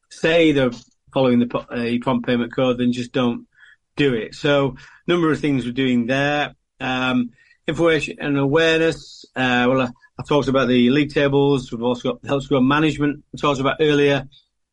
say 0.08 0.52
they're 0.52 0.70
following 1.12 1.40
the 1.40 2.00
prompt 2.00 2.26
payment 2.26 2.54
code 2.54 2.80
and 2.80 2.92
just 2.92 3.10
don't 3.10 3.48
do 3.96 4.14
it. 4.14 4.34
So 4.34 4.76
number 5.06 5.30
of 5.30 5.40
things 5.40 5.64
we're 5.64 5.72
doing 5.72 6.06
there. 6.06 6.54
Um, 6.80 7.30
information 7.66 8.16
and 8.20 8.38
awareness. 8.38 9.24
Uh, 9.34 9.66
well, 9.68 9.80
I, 9.82 9.88
I, 10.18 10.22
talked 10.22 10.48
about 10.48 10.68
the 10.68 10.90
league 10.90 11.12
tables. 11.12 11.72
We've 11.72 11.82
also 11.82 12.12
got 12.12 12.26
Help 12.26 12.42
to 12.42 12.48
Grow 12.48 12.60
Management. 12.60 13.24
I 13.34 13.40
talked 13.40 13.60
about 13.60 13.78
earlier 13.80 14.28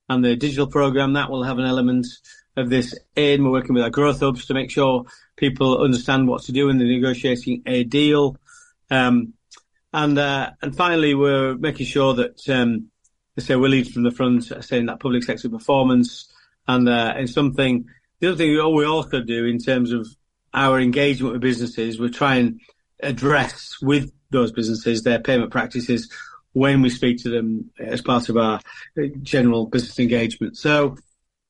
and 0.10 0.26
the 0.26 0.36
digital 0.36 0.68
program 0.68 1.14
that 1.14 1.30
will 1.30 1.44
have 1.44 1.58
an 1.58 1.66
element 1.66 2.08
of 2.58 2.70
this 2.70 2.98
in. 3.16 3.44
We're 3.44 3.52
working 3.52 3.74
with 3.74 3.84
our 3.84 3.90
growth 3.90 4.20
hubs 4.20 4.46
to 4.48 4.54
make 4.54 4.72
sure 4.72 5.06
people 5.38 5.82
understand 5.82 6.28
what 6.28 6.44
to 6.44 6.52
do 6.52 6.70
in 6.70 6.78
the 6.78 6.86
negotiating 6.86 7.64
a 7.66 7.84
deal. 7.84 8.38
Um, 8.90 9.34
and, 9.94 10.18
uh, 10.18 10.52
and 10.62 10.76
finally, 10.76 11.14
we're 11.14 11.56
making 11.56 11.86
sure 11.86 12.14
that, 12.16 12.50
um, 12.50 12.88
they 13.36 13.44
say 13.44 13.56
we're 13.56 13.70
leading 13.70 13.94
from 13.94 14.04
the 14.04 14.12
front, 14.12 14.52
saying 14.64 14.88
that 14.88 15.00
public 15.00 15.24
sector 15.24 15.50
performance 15.50 16.28
and, 16.68 16.90
uh, 16.90 17.14
and 17.16 17.30
something, 17.30 17.86
the 18.22 18.28
other 18.28 18.38
thing 18.38 18.52
we 18.76 18.86
also 18.86 19.20
do 19.20 19.46
in 19.46 19.58
terms 19.58 19.92
of 19.92 20.08
our 20.54 20.80
engagement 20.80 21.34
with 21.34 21.42
businesses, 21.42 22.00
we 22.00 22.10
try 22.10 22.36
and 22.36 22.62
address 23.02 23.78
with 23.82 24.12
those 24.30 24.52
businesses 24.52 25.02
their 25.02 25.20
payment 25.20 25.52
practices 25.52 26.10
when 26.54 26.82
we 26.82 26.90
speak 26.90 27.18
to 27.24 27.30
them 27.30 27.72
as 27.80 28.02
part 28.02 28.30
of 28.30 28.38
our 28.38 28.62
general 29.24 29.66
business 29.66 29.98
engagement. 30.00 30.56
So 30.56 30.98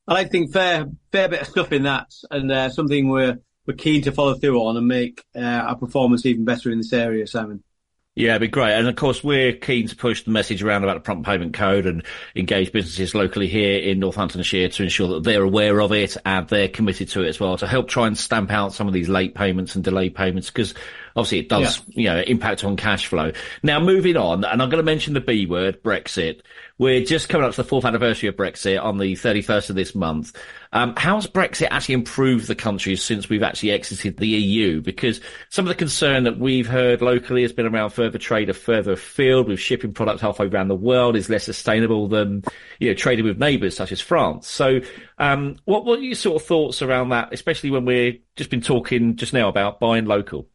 I 0.08 0.14
like 0.14 0.28
to 0.28 0.32
think 0.32 0.54
fair, 0.54 0.86
fair 1.12 1.28
bit 1.28 1.42
of 1.42 1.48
stuff 1.48 1.72
in 1.74 1.84
that 1.84 2.08
and 2.30 2.52
uh, 2.52 2.70
something 2.70 3.10
we're, 3.10 3.40
we're 3.66 3.76
keen 3.76 4.04
to 4.04 4.12
follow 4.12 4.36
through 4.36 4.62
on 4.62 4.78
and 4.78 4.88
make 4.88 5.24
uh, 5.36 5.40
our 5.40 5.76
performance 5.76 6.26
even 6.26 6.46
better 6.46 6.72
in 6.72 6.78
this 6.78 6.94
area, 6.94 7.28
Simon. 7.28 7.64
Yeah, 8.14 8.32
it'd 8.32 8.42
be 8.42 8.48
great. 8.50 8.74
And 8.74 8.90
of 8.90 8.98
course, 8.98 9.24
we're 9.24 9.54
keen 9.54 9.88
to 9.88 9.96
push 9.96 10.24
the 10.24 10.32
message 10.32 10.62
around 10.62 10.84
about 10.84 10.96
the 10.96 11.00
prompt 11.00 11.26
payment 11.26 11.54
code 11.54 11.86
and 11.86 12.04
engage 12.36 12.74
businesses 12.74 13.16
locally 13.16 13.48
here 13.48 13.80
in 13.80 14.00
Northamptonshire 14.00 14.68
to 14.68 14.84
ensure 14.84 15.08
that 15.10 15.24
they're 15.24 15.44
aware 15.44 15.80
of 15.80 15.94
it 15.94 16.18
and 16.26 16.46
they're 16.50 16.68
committed 16.68 17.08
to 17.10 17.24
it 17.24 17.30
as 17.30 17.40
well 17.40 17.58
to 17.58 17.68
help 17.68 17.88
try 17.88 18.08
and 18.08 18.18
stamp 18.18 18.52
out 18.52 18.74
some 18.74 18.88
of 18.88 18.94
these 18.94 19.08
late 19.08 19.34
payments 19.34 19.76
and 19.76 19.84
delayed 19.86 20.14
payments 20.14 20.50
because 20.50 20.74
obviously 21.16 21.40
it 21.40 21.50
does, 21.50 21.82
yeah. 21.88 22.02
you 22.02 22.10
know, 22.10 22.24
impact 22.28 22.64
on 22.64 22.78
cash 22.78 23.08
flow. 23.08 23.32
Now, 23.64 23.80
moving 23.80 24.18
on, 24.18 24.44
and 24.44 24.62
I'm 24.62 24.70
going 24.70 24.84
to 24.84 24.84
mention 24.84 25.14
the 25.14 25.22
B 25.22 25.46
word, 25.46 25.82
Brexit. 25.84 26.42
We're 26.78 27.06
just 27.06 27.30
coming 27.30 27.46
up 27.46 27.54
to 27.54 27.62
the 27.62 27.68
fourth 27.68 27.86
anniversary 27.86 28.28
of 28.28 28.36
Brexit 28.36 28.84
on 28.84 28.98
the 28.98 29.14
31st 29.14 29.70
of 29.70 29.76
this 29.76 29.94
month. 29.94 30.36
Um, 30.74 30.96
how's 30.98 31.28
Brexit 31.28 31.68
actually 31.70 31.94
improved 31.94 32.48
the 32.48 32.56
country 32.56 32.96
since 32.96 33.30
we've 33.30 33.44
actually 33.44 33.72
exited 33.72 34.18
the 34.18 34.28
EU? 34.28 34.82
Because 34.82 35.22
some 35.50 35.66
of 35.66 35.70
the 35.70 35.76
concern 35.76 36.24
that 36.24 36.40
we've 36.40 36.66
heard 36.66 37.04
locally 37.04 37.44
has 37.44 37.54
been 37.54 37.68
around 37.68 37.92
further 37.92 38.18
trade 38.18 38.50
of 38.50 38.58
further 38.58 38.94
afield 38.94 39.48
with 39.48 39.60
shipping 39.60 39.94
product 39.94 40.22
halfway 40.22 40.48
around 40.48 40.70
the 40.70 40.76
world 40.76 41.16
is 41.16 41.30
less 41.30 41.44
sustainable 41.44 42.08
than, 42.08 42.44
you 42.80 42.88
know, 42.88 42.96
trading 42.96 43.26
with 43.26 43.38
neighbours 43.38 43.76
such 43.76 43.92
as 43.92 44.02
France. 44.02 44.48
So, 44.48 44.82
um, 45.20 45.58
what, 45.66 45.86
what 45.86 46.00
are 46.00 46.04
your 46.04 46.16
sort 46.16 46.42
of 46.42 46.48
thoughts 46.48 46.82
around 46.82 47.10
that, 47.10 47.32
especially 47.32 47.70
when 47.70 47.86
we're 47.86 48.18
just 48.36 48.50
been 48.50 48.62
talking 48.62 49.18
just 49.18 49.34
now 49.34 49.50
about 49.50 49.80
buying 49.80 50.06
local? 50.06 50.48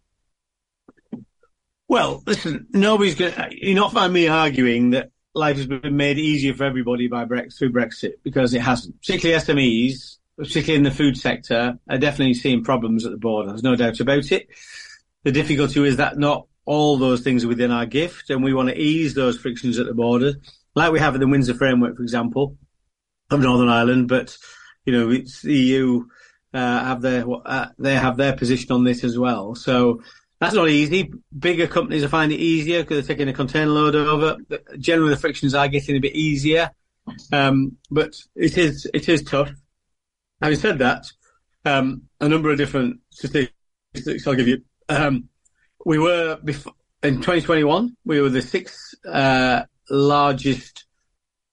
Well, 1.88 2.22
listen, 2.26 2.66
nobody's 2.70 3.14
going 3.14 3.32
to, 3.32 3.48
you're 3.52 3.76
not 3.76 3.92
find 3.92 4.12
me 4.12 4.26
arguing 4.26 4.90
that 4.90 5.10
life 5.34 5.56
has 5.56 5.66
been 5.66 5.96
made 5.96 6.18
easier 6.18 6.54
for 6.54 6.64
everybody 6.64 7.06
by 7.06 7.24
Brexit, 7.24 7.58
through 7.58 7.72
Brexit 7.72 8.14
because 8.24 8.54
it 8.54 8.62
hasn't. 8.62 9.00
Particularly 9.00 9.40
SMEs, 9.40 10.16
particularly 10.36 10.78
in 10.78 10.82
the 10.82 10.90
food 10.90 11.16
sector, 11.16 11.78
are 11.88 11.98
definitely 11.98 12.34
seeing 12.34 12.64
problems 12.64 13.04
at 13.04 13.12
the 13.12 13.18
border. 13.18 13.50
There's 13.50 13.62
no 13.62 13.76
doubt 13.76 14.00
about 14.00 14.32
it. 14.32 14.48
The 15.22 15.32
difficulty 15.32 15.84
is 15.84 15.96
that 15.96 16.18
not 16.18 16.46
all 16.64 16.96
those 16.96 17.20
things 17.20 17.44
are 17.44 17.48
within 17.48 17.70
our 17.70 17.86
gift 17.86 18.30
and 18.30 18.42
we 18.42 18.52
want 18.52 18.68
to 18.68 18.76
ease 18.76 19.14
those 19.14 19.38
frictions 19.38 19.78
at 19.78 19.86
the 19.86 19.94
border, 19.94 20.34
like 20.74 20.90
we 20.90 20.98
have 20.98 21.14
in 21.14 21.20
the 21.20 21.28
Windsor 21.28 21.54
Framework, 21.54 21.96
for 21.96 22.02
example, 22.02 22.56
of 23.30 23.40
Northern 23.40 23.68
Ireland. 23.68 24.08
But, 24.08 24.36
you 24.84 24.92
know, 24.92 25.10
it's 25.10 25.42
the 25.42 25.54
EU, 25.54 26.04
uh, 26.52 26.84
have 26.84 27.00
their, 27.00 27.24
uh, 27.44 27.68
they 27.78 27.94
have 27.94 28.16
their 28.16 28.36
position 28.36 28.72
on 28.72 28.82
this 28.82 29.04
as 29.04 29.16
well. 29.16 29.54
So, 29.54 30.02
That's 30.40 30.54
not 30.54 30.68
easy. 30.68 31.10
Bigger 31.36 31.66
companies 31.66 32.04
are 32.04 32.08
finding 32.08 32.38
it 32.38 32.42
easier 32.42 32.82
because 32.82 33.06
they're 33.06 33.16
taking 33.16 33.28
a 33.28 33.32
container 33.32 33.70
load 33.70 33.94
over. 33.94 34.36
Generally, 34.78 35.10
the 35.10 35.20
frictions 35.20 35.54
are 35.54 35.68
getting 35.68 35.96
a 35.96 36.00
bit 36.00 36.14
easier, 36.14 36.70
um, 37.32 37.76
but 37.90 38.14
it 38.34 38.58
is 38.58 38.88
it 38.92 39.08
is 39.08 39.22
tough. 39.22 39.50
Having 40.42 40.58
said 40.58 40.78
that, 40.78 41.06
um, 41.64 42.02
a 42.20 42.28
number 42.28 42.50
of 42.50 42.58
different 42.58 43.00
statistics 43.10 44.26
I'll 44.26 44.34
give 44.34 44.48
you. 44.48 44.62
Um, 44.88 45.28
we 45.84 45.98
were 45.98 46.38
before, 46.44 46.74
in 47.02 47.16
2021. 47.16 47.96
We 48.04 48.20
were 48.20 48.28
the 48.28 48.42
sixth 48.42 48.94
uh, 49.06 49.64
largest 49.88 50.84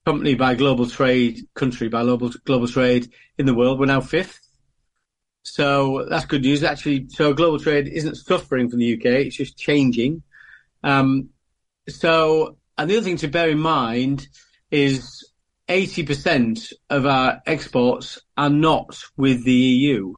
company 0.06 0.36
by 0.36 0.56
global 0.56 0.88
trade 0.88 1.40
country 1.54 1.88
by 1.88 2.02
global 2.04 2.32
global 2.46 2.68
trade 2.68 3.12
in 3.38 3.46
the 3.46 3.54
world. 3.54 3.80
We're 3.80 3.86
now 3.86 4.02
fifth. 4.02 4.40
So 5.44 6.06
that's 6.10 6.26
good 6.26 6.42
news. 6.42 6.64
Actually, 6.64 7.08
so 7.10 7.34
global 7.34 7.60
trade 7.60 7.88
isn't 7.88 8.16
suffering 8.16 8.70
from 8.70 8.80
the 8.80 8.94
UK; 8.94 9.06
it's 9.06 9.36
just 9.36 9.58
changing. 9.58 10.24
Um, 10.84 11.30
so, 11.88 12.58
and 12.78 12.90
the 12.90 12.98
other 12.98 13.04
thing 13.04 13.18
to 13.18 13.28
bear 13.28 13.50
in 13.50 13.60
mind 13.60 14.28
is 14.72 15.30
80% 15.68 16.74
of 16.90 17.06
our 17.06 17.42
exports 17.46 18.20
are 18.38 18.50
not 18.50 18.98
with 19.18 19.44
the 19.44 19.54
EU 19.54 20.14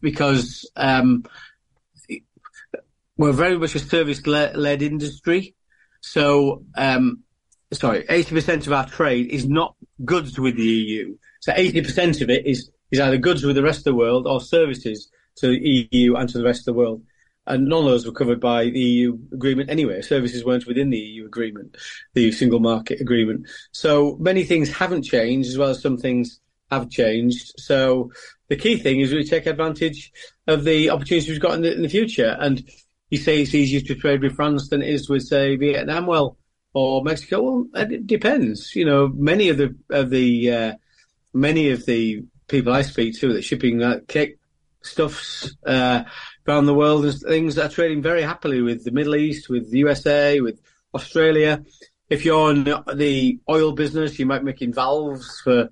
because 0.00 0.70
um, 0.76 1.24
we're 3.16 3.32
very 3.32 3.58
much 3.58 3.74
a 3.74 3.78
service-led 3.78 4.82
industry. 4.82 5.54
So, 6.00 6.64
um, 6.76 7.24
sorry, 7.72 8.04
80% 8.04 8.66
of 8.66 8.72
our 8.72 8.86
trade 8.86 9.26
is 9.26 9.46
not 9.46 9.76
goods 10.04 10.38
with 10.38 10.56
the 10.56 10.62
EU. 10.62 11.16
So 11.40 11.52
80% 11.52 12.22
of 12.22 12.30
it 12.30 12.46
is 12.46 12.70
is 12.90 13.00
either 13.00 13.18
goods 13.18 13.44
with 13.44 13.56
the 13.56 13.62
rest 13.62 13.78
of 13.78 13.84
the 13.84 13.94
world 13.94 14.26
or 14.26 14.40
services 14.40 15.10
to 15.36 15.48
the 15.48 15.88
EU 15.92 16.16
and 16.16 16.28
to 16.28 16.38
the 16.38 16.44
rest 16.44 16.60
of 16.60 16.66
the 16.66 16.78
world. 16.78 17.02
And 17.46 17.66
none 17.66 17.80
of 17.80 17.84
those 17.86 18.06
were 18.06 18.12
covered 18.12 18.40
by 18.40 18.64
the 18.64 18.78
EU 18.78 19.18
agreement 19.32 19.70
anyway. 19.70 20.02
Services 20.02 20.44
weren't 20.44 20.66
within 20.66 20.90
the 20.90 20.98
EU 20.98 21.24
agreement, 21.24 21.76
the 22.14 22.30
single 22.32 22.60
market 22.60 23.00
agreement. 23.00 23.48
So 23.72 24.16
many 24.20 24.44
things 24.44 24.70
haven't 24.70 25.02
changed 25.02 25.48
as 25.48 25.58
well 25.58 25.70
as 25.70 25.82
some 25.82 25.96
things 25.96 26.40
have 26.70 26.90
changed. 26.90 27.54
So 27.58 28.12
the 28.48 28.56
key 28.56 28.76
thing 28.76 29.00
is 29.00 29.12
we 29.12 29.24
take 29.24 29.46
advantage 29.46 30.12
of 30.46 30.64
the 30.64 30.90
opportunities 30.90 31.28
we've 31.28 31.40
got 31.40 31.54
in 31.54 31.62
the, 31.62 31.74
in 31.74 31.82
the 31.82 31.88
future. 31.88 32.36
And 32.38 32.62
you 33.08 33.18
say 33.18 33.40
it's 33.40 33.54
easier 33.54 33.80
to 33.80 33.94
trade 33.94 34.22
with 34.22 34.36
France 34.36 34.68
than 34.68 34.82
it 34.82 34.88
is 34.88 35.08
with, 35.08 35.22
say, 35.22 35.56
Vietnam. 35.56 36.06
Well, 36.06 36.36
or 36.72 37.02
Mexico. 37.02 37.42
Well, 37.42 37.66
it 37.74 38.06
depends. 38.06 38.74
You 38.74 38.84
know, 38.84 39.08
many 39.08 39.48
of 39.48 39.58
the 39.58 39.76
of 39.90 40.10
the 40.10 40.52
uh, 40.52 40.74
many 41.32 41.70
of 41.70 41.86
the 41.86 42.24
people 42.50 42.72
I 42.72 42.82
speak 42.82 43.18
to 43.20 43.32
that 43.32 43.42
shipping 43.42 43.82
uh, 43.82 44.00
cake 44.08 44.38
stuffs 44.82 45.54
uh, 45.64 46.04
around 46.46 46.66
the 46.66 46.74
world 46.74 47.04
and 47.04 47.18
things 47.20 47.54
that 47.54 47.66
are 47.66 47.74
trading 47.74 48.02
very 48.02 48.22
happily 48.22 48.60
with 48.60 48.84
the 48.84 48.90
Middle 48.90 49.16
East, 49.16 49.48
with 49.48 49.70
the 49.70 49.78
USA, 49.78 50.40
with 50.40 50.60
Australia. 50.94 51.64
If 52.08 52.24
you're 52.24 52.50
in 52.50 52.64
the 52.64 53.38
oil 53.48 53.72
business, 53.72 54.18
you 54.18 54.26
might 54.26 54.40
be 54.40 54.46
making 54.46 54.74
valves 54.74 55.40
for 55.42 55.70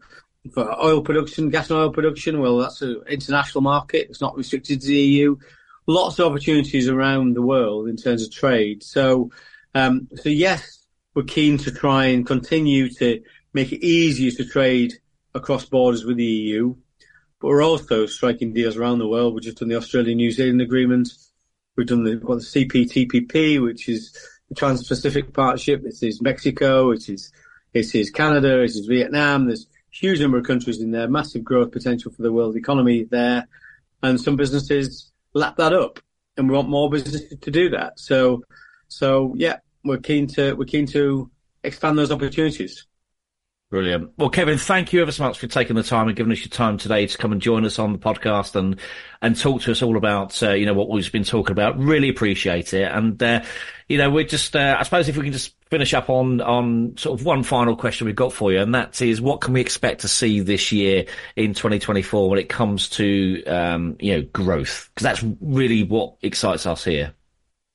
for 0.53 0.83
oil 0.83 1.03
production, 1.03 1.51
gas 1.51 1.69
and 1.69 1.79
oil 1.81 1.93
production. 1.93 2.41
Well, 2.41 2.59
that's 2.59 2.81
an 2.81 3.03
international 3.09 3.61
market. 3.61 4.07
It's 4.09 4.21
not 4.21 4.37
restricted 4.37 4.81
to 4.81 4.87
the 4.87 4.95
EU. 4.95 5.37
Lots 5.87 6.19
of 6.19 6.31
opportunities 6.31 6.89
around 6.89 7.35
the 7.35 7.43
world 7.43 7.89
in 7.89 7.97
terms 7.97 8.23
of 8.23 8.31
trade. 8.31 8.83
So, 8.83 9.31
um, 9.75 10.09
so 10.15 10.29
yes, 10.29 10.87
we're 11.15 11.25
keen 11.25 11.59
to 11.59 11.73
try 11.73 12.07
and 12.07 12.27
continue 12.27 12.89
to 12.95 13.21
make 13.53 13.73
it 13.73 13.85
easier 13.85 14.31
to 14.31 14.45
trade 14.45 14.95
across 15.39 15.65
borders 15.65 16.05
with 16.05 16.19
the 16.19 16.25
EU, 16.25 16.75
but 17.41 17.49
we're 17.49 17.65
also 17.65 18.07
striking 18.07 18.53
deals 18.53 18.77
around 18.77 18.99
the 18.99 19.09
world. 19.09 19.35
We've 19.35 19.45
just 19.45 19.59
done 19.59 19.69
the 19.69 19.77
Australia-New 19.77 20.31
Zealand 20.31 20.61
agreement. 20.61 21.09
We've 21.77 21.87
done 21.87 22.05
the, 22.05 22.21
well, 22.23 22.39
the 22.39 22.45
CPTPP, 22.45 23.63
which 23.63 23.89
is 23.89 24.13
the 24.49 24.55
Trans-Pacific 24.55 25.33
Partnership. 25.33 25.85
It 25.85 26.03
is 26.03 26.21
Mexico. 26.21 26.91
It 26.91 27.09
is 27.09 27.33
it 27.73 27.95
is 27.95 28.11
Canada. 28.11 28.63
It 28.63 28.71
is 28.71 28.87
Vietnam. 28.87 29.47
There's 29.47 29.67
a 29.67 29.67
huge 29.91 30.21
number 30.21 30.39
of 30.39 30.45
countries 30.45 30.81
in 30.81 30.91
there. 30.91 31.09
Massive 31.09 31.45
growth 31.45 31.71
potential 31.71 32.11
for 32.13 32.23
the 32.23 32.33
world 32.33 32.57
economy 32.57 33.05
there, 33.05 33.47
and 34.03 34.21
some 34.21 34.37
businesses 34.37 35.13
lap 35.35 35.57
that 35.57 35.73
up, 35.73 36.01
and 36.37 36.49
we 36.49 36.57
want 36.57 36.69
more 36.69 36.91
businesses 36.91 37.39
to 37.39 37.51
do 37.51 37.71
that. 37.71 37.99
So, 37.99 38.43
so 38.89 39.35
yeah, 39.37 39.59
we're 39.85 39.99
keen 39.99 40.27
to 40.29 40.55
we're 40.55 40.65
keen 40.65 40.87
to 40.89 41.31
expand 41.63 41.99
those 41.99 42.11
opportunities. 42.11 42.87
Brilliant. 43.71 44.13
Well, 44.17 44.31
Kevin, 44.31 44.57
thank 44.57 44.95
you 44.95 45.03
ever 45.03 45.13
so 45.13 45.25
much 45.25 45.39
for 45.39 45.47
taking 45.47 45.77
the 45.77 45.83
time 45.83 46.09
and 46.09 46.17
giving 46.17 46.33
us 46.33 46.41
your 46.41 46.49
time 46.49 46.79
today 46.79 47.07
to 47.07 47.19
come 47.19 47.33
and 47.33 47.43
join 47.43 47.67
us 47.67 47.79
on 47.79 47.93
the 47.93 47.99
podcast 47.99 48.57
and 48.57 48.81
and 49.21 49.37
talk 49.37 49.61
to 49.63 49.73
us 49.73 49.83
all 49.83 49.99
about 49.99 50.43
uh, 50.43 50.53
you 50.53 50.65
know 50.65 50.73
what 50.73 50.89
we've 50.89 51.13
been 51.13 51.23
talking 51.23 51.53
about. 51.53 51.79
Really 51.79 52.09
appreciate 52.09 52.73
it. 52.73 52.91
And 52.91 53.23
uh, 53.23 53.43
you 53.87 53.99
know, 53.99 54.09
we're 54.09 54.25
just 54.25 54.57
uh, 54.57 54.77
I 54.81 54.85
suppose 54.85 55.11
if 55.11 55.19
we 55.19 55.25
can 55.25 55.35
just 55.35 55.55
finish 55.69 55.93
up 55.93 56.09
on 56.09 56.41
on 56.41 56.97
sort 56.97 57.21
of 57.21 57.27
one 57.27 57.43
final 57.43 57.77
question 57.77 58.07
we've 58.07 58.17
got 58.17 58.33
for 58.33 58.51
you, 58.51 58.59
and 58.61 58.75
that 58.75 59.03
is 59.03 59.21
what 59.21 59.43
can 59.43 59.53
we 59.53 59.61
expect 59.61 60.01
to 60.01 60.09
see 60.09 60.41
this 60.41 60.73
year 60.73 61.05
in 61.37 61.53
2024 61.53 62.31
when 62.31 62.39
it 62.39 62.49
comes 62.49 62.89
to 62.91 63.45
um, 63.45 63.99
you 64.01 64.17
know 64.17 64.23
growth? 64.33 64.89
Because 64.95 65.05
that's 65.05 65.25
really 65.43 65.83
what 65.83 66.15
excites 66.23 66.65
us 66.65 66.85
here. 66.85 67.13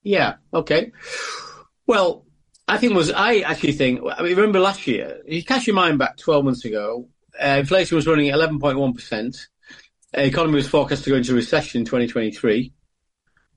Yeah. 0.01 0.37
Okay. 0.55 0.91
Well, 1.85 2.25
I 2.73 2.77
think 2.77 2.95
was 2.95 3.11
I 3.11 3.41
actually 3.41 3.73
think. 3.73 4.01
I 4.17 4.23
mean, 4.23 4.35
remember 4.35 4.59
last 4.59 4.87
year? 4.87 5.21
You 5.27 5.43
cast 5.43 5.67
your 5.67 5.75
mind 5.75 5.99
back 5.99 6.17
twelve 6.17 6.43
months 6.43 6.65
ago. 6.65 7.07
Uh, 7.39 7.57
inflation 7.59 7.95
was 7.95 8.07
running 8.07 8.29
at 8.29 8.33
eleven 8.33 8.59
point 8.59 8.79
one 8.79 8.93
percent. 8.93 9.47
Economy 10.11 10.55
was 10.55 10.67
forecast 10.67 11.03
to 11.03 11.11
go 11.11 11.15
into 11.17 11.35
recession 11.35 11.81
in 11.81 11.85
2023. 11.85 12.73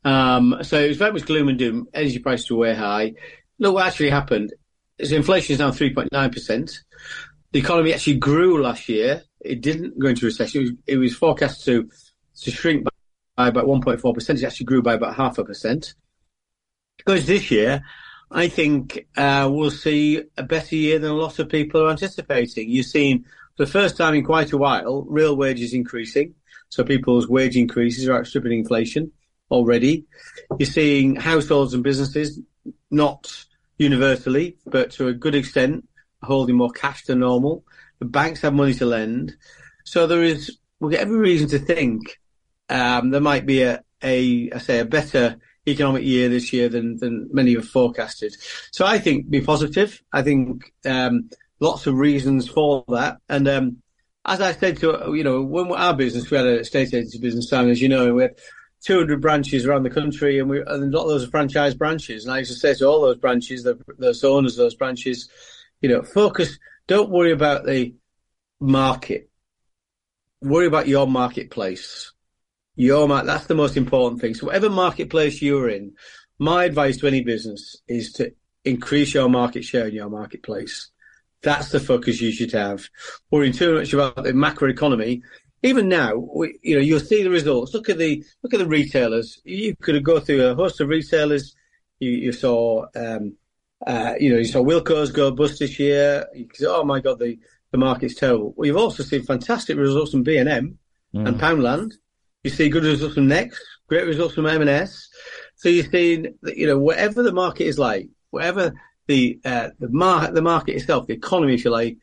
Um, 0.05 0.59
so 0.63 0.79
it 0.79 0.89
was 0.89 0.97
very 0.99 1.13
much 1.13 1.25
gloom 1.25 1.49
and 1.49 1.59
doom. 1.59 1.87
Energy 1.95 2.19
prices 2.19 2.51
were 2.51 2.59
way 2.59 2.75
high. 2.75 3.15
Look 3.59 3.75
what 3.75 3.87
actually 3.87 4.11
happened. 4.11 4.53
Is 4.99 5.13
inflation 5.13 5.55
is 5.55 5.61
now 5.61 5.71
3.9 5.71 6.33
percent. 6.33 6.83
The 7.53 7.59
economy 7.61 7.95
actually 7.95 8.19
grew 8.19 8.63
last 8.63 8.87
year. 8.87 9.23
It 9.41 9.63
didn't 9.63 9.99
go 9.99 10.09
into 10.09 10.27
recession. 10.27 10.61
It 10.61 10.65
was, 10.65 10.73
it 10.87 10.97
was 10.99 11.17
forecast 11.17 11.65
to 11.65 11.89
to 12.43 12.51
shrink 12.51 12.85
by, 12.85 12.91
by 13.35 13.49
about 13.49 13.65
1.4 13.65 14.15
percent. 14.15 14.43
It 14.43 14.45
actually 14.45 14.67
grew 14.67 14.83
by 14.83 14.93
about 14.93 15.17
half 15.17 15.39
a 15.39 15.45
percent. 15.45 15.95
Because 16.99 17.27
this 17.27 17.51
year, 17.51 17.83
I 18.31 18.49
think 18.49 19.07
uh, 19.17 19.49
we'll 19.51 19.71
see 19.71 20.23
a 20.37 20.43
better 20.43 20.75
year 20.75 20.99
than 20.99 21.11
a 21.11 21.15
lot 21.15 21.39
of 21.39 21.49
people 21.49 21.83
are 21.83 21.91
anticipating. 21.91 22.69
You've 22.69 22.87
seen, 22.87 23.25
for 23.57 23.65
the 23.65 23.71
first 23.71 23.97
time 23.97 24.15
in 24.15 24.25
quite 24.25 24.53
a 24.53 24.59
while, 24.59 25.05
real 25.09 25.37
wages 25.37 25.73
increasing. 25.73 26.35
So 26.69 26.83
people's 26.83 27.29
wage 27.29 27.57
increases 27.57 28.09
are 28.09 28.19
outstripping 28.19 28.59
inflation 28.59 29.13
already. 29.51 30.07
You're 30.59 30.67
seeing 30.67 31.15
households 31.17 31.75
and 31.75 31.85
businesses, 31.85 32.41
not 32.91 33.45
universally, 33.79 34.57
but 34.67 34.91
to 34.93 35.09
a 35.09 35.15
good 35.15 35.35
extent, 35.35 35.89
holding 36.23 36.57
more 36.57 36.71
cash 36.71 37.05
than 37.05 37.21
normal. 37.21 37.65
The 38.01 38.07
banks 38.07 38.41
have 38.41 38.55
money 38.55 38.75
to 38.75 38.87
lend. 38.87 39.37
So 39.85 40.07
there 40.09 40.23
is, 40.23 40.59
we 40.81 40.91
get 40.91 41.01
every 41.01 41.19
reason 41.19 41.49
to 41.51 41.59
think 41.59 42.19
um, 42.69 43.11
there 43.11 43.21
might 43.21 43.47
be 43.47 43.63
a, 43.63 43.83
a, 44.03 44.51
I 44.51 44.59
say, 44.59 44.81
a 44.81 44.85
better 44.85 45.37
economic 45.67 46.05
year 46.05 46.29
this 46.29 46.53
year 46.53 46.69
than, 46.69 46.97
than 46.97 47.29
many 47.33 47.55
have 47.55 47.69
forecasted. 47.69 48.37
So 48.71 48.87
I 48.87 48.99
think 48.99 49.29
be 49.29 49.41
positive. 49.41 50.01
I 50.13 50.23
think 50.23 50.73
um, 50.85 51.31
lots 51.61 51.87
of 51.87 51.95
reasons 51.95 52.49
for 52.49 52.85
that. 52.89 53.19
And 53.29 53.49
um, 53.49 53.83
as 54.25 54.41
I 54.41 54.53
said 54.53 54.79
to 54.79 55.13
you 55.15 55.25
know, 55.25 55.43
when 55.43 55.73
our 55.73 55.95
business, 55.95 56.31
we 56.31 56.37
had 56.37 56.47
a 56.47 56.65
state 56.65 56.89
agency 56.95 57.19
business, 57.19 57.49
Simon, 57.49 57.71
as 57.71 57.81
you 57.81 57.89
know, 57.89 58.15
we 58.15 58.23
had 58.23 58.37
200 58.85 59.21
branches 59.21 59.67
around 59.67 59.83
the 59.83 59.91
country, 59.91 60.39
and 60.39 60.49
we 60.49 60.59
and 60.61 60.95
a 60.95 60.97
lot 60.97 61.05
of 61.05 61.09
those 61.09 61.25
are 61.25 61.31
franchise 61.31 61.75
branches. 61.75 62.25
And 62.25 62.35
I 62.35 62.39
used 62.39 62.53
to 62.53 62.59
say 62.59 62.75
to 62.75 62.87
all 62.87 63.01
those 63.01 63.17
branches, 63.17 63.65
the, 63.65 63.79
those 63.99 64.23
owners 64.23 64.53
of 64.53 64.59
those 64.59 64.75
branches, 64.75 65.29
you 65.81 65.89
know, 65.89 66.03
focus. 66.03 66.59
Don't 66.87 67.11
worry 67.11 67.33
about 67.33 67.67
the 67.67 67.95
market. 68.61 69.29
Worry 70.41 70.67
about 70.67 70.87
your 70.87 71.09
marketplace 71.09 72.13
your 72.77 73.09
market, 73.09 73.27
that's 73.27 73.47
the 73.47 73.55
most 73.55 73.77
important 73.77 74.21
thing. 74.21 74.35
So 74.35 74.47
whatever 74.47 74.71
marketplace 74.71 75.43
you're 75.43 75.69
in, 75.69 75.95
my 76.39 76.65
advice 76.65 76.99
to 76.99 77.07
any 77.07 77.23
business 77.23 77.77
is 77.89 78.13
to 78.15 78.33
increase 78.65 79.15
your 79.15 79.29
market 79.29 79.65
share 79.65 79.89
in 79.89 79.95
your 79.95 80.11
marketplace. 80.11 80.91
That's 81.43 81.71
the 81.71 81.81
focus 81.81 82.21
you 82.21 82.33
should 82.33 82.53
have. 82.53 82.89
Worrying 83.31 83.53
too 83.53 83.75
much 83.75 83.93
about 83.93 84.23
the 84.23 84.35
macro 84.35 84.69
economy. 84.69 85.23
Even 85.63 85.89
now, 85.89 86.17
we, 86.17 86.59
you 86.63 86.77
know, 86.77 86.83
you'll 86.83 87.01
see 87.01 87.23
the 87.23 87.31
results. 87.31 87.73
Look 87.73 87.89
at 87.89 87.99
the 87.99 88.25
look 88.43 88.53
at 88.53 88.59
the 88.59 88.67
retailers. 88.67 89.41
You 89.45 89.75
could 89.77 90.03
go 90.05 90.21
through 90.21 90.47
a 90.47 90.55
host 90.55 90.81
of 90.81 90.89
retailers. 90.89 91.55
You, 91.99 92.11
you 92.11 92.33
saw, 92.33 92.87
um, 92.95 93.37
uh, 93.87 94.15
you 94.21 94.31
know, 94.31 94.39
you 94.39 94.45
saw 94.45 94.63
Wilko's 94.63 95.13
go 95.13 95.31
bust 95.31 95.59
this 95.59 95.79
year. 95.79 96.27
You 96.35 96.49
say, 96.53 96.67
oh 96.67 96.85
my 96.85 97.01
god, 97.01 97.19
the 97.19 97.39
the 97.73 97.79
market's 97.79 98.15
terrible. 98.15 98.55
Well, 98.57 98.67
you've 98.67 98.77
also 98.77 99.03
seen 99.03 99.23
fantastic 99.23 99.77
results 99.77 100.13
from 100.13 100.23
B 100.23 100.37
and 100.37 100.49
M 100.49 100.79
mm. 101.15 101.27
and 101.27 101.41
Poundland. 101.41 101.95
You 102.47 102.51
see 102.51 102.69
good 102.69 102.85
results 102.85 103.15
from 103.15 103.27
Next, 103.27 103.61
great 103.89 104.07
results 104.07 104.37
from 104.37 104.47
M&S. 104.47 105.09
So 105.57 105.69
you're 105.69 105.91
seeing 105.91 106.37
that, 106.43 106.57
you 106.57 106.69
know, 106.69 106.79
whatever 106.79 107.25
the 107.25 107.33
market 107.33 107.65
is 107.65 107.77
like, 107.77 108.09
whatever 108.31 108.73
the, 109.09 109.41
uh, 109.45 109.71
the 109.81 109.89
market, 109.89 110.33
the 110.33 110.43
market 110.43 110.77
itself, 110.77 111.09
the 111.09 111.15
economy, 111.15 111.55
if 111.55 111.65
you 111.65 111.73
like, 111.73 111.99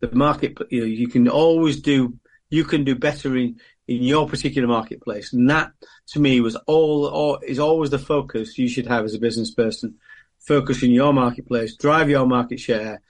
the 0.00 0.12
market, 0.12 0.58
you 0.70 0.80
know, 0.80 0.86
you 0.86 1.06
can 1.06 1.28
always 1.28 1.80
do, 1.80 2.18
you 2.50 2.64
can 2.64 2.82
do 2.82 2.96
better 2.96 3.36
in, 3.36 3.60
in 3.86 4.02
your 4.02 4.28
particular 4.28 4.66
marketplace. 4.66 5.32
And 5.32 5.48
that 5.50 5.70
to 6.08 6.18
me 6.18 6.40
was 6.40 6.56
all, 6.66 7.06
all 7.06 7.38
is 7.46 7.60
always 7.60 7.90
the 7.90 8.00
focus 8.00 8.58
you 8.58 8.68
should 8.68 8.88
have 8.88 9.04
as 9.04 9.14
a 9.14 9.20
business 9.20 9.54
person. 9.54 9.98
Focus 10.40 10.82
in 10.82 10.90
your 10.90 11.12
marketplace, 11.12 11.76
drive 11.76 12.10
your 12.10 12.26
market 12.26 12.58
share. 12.58 13.02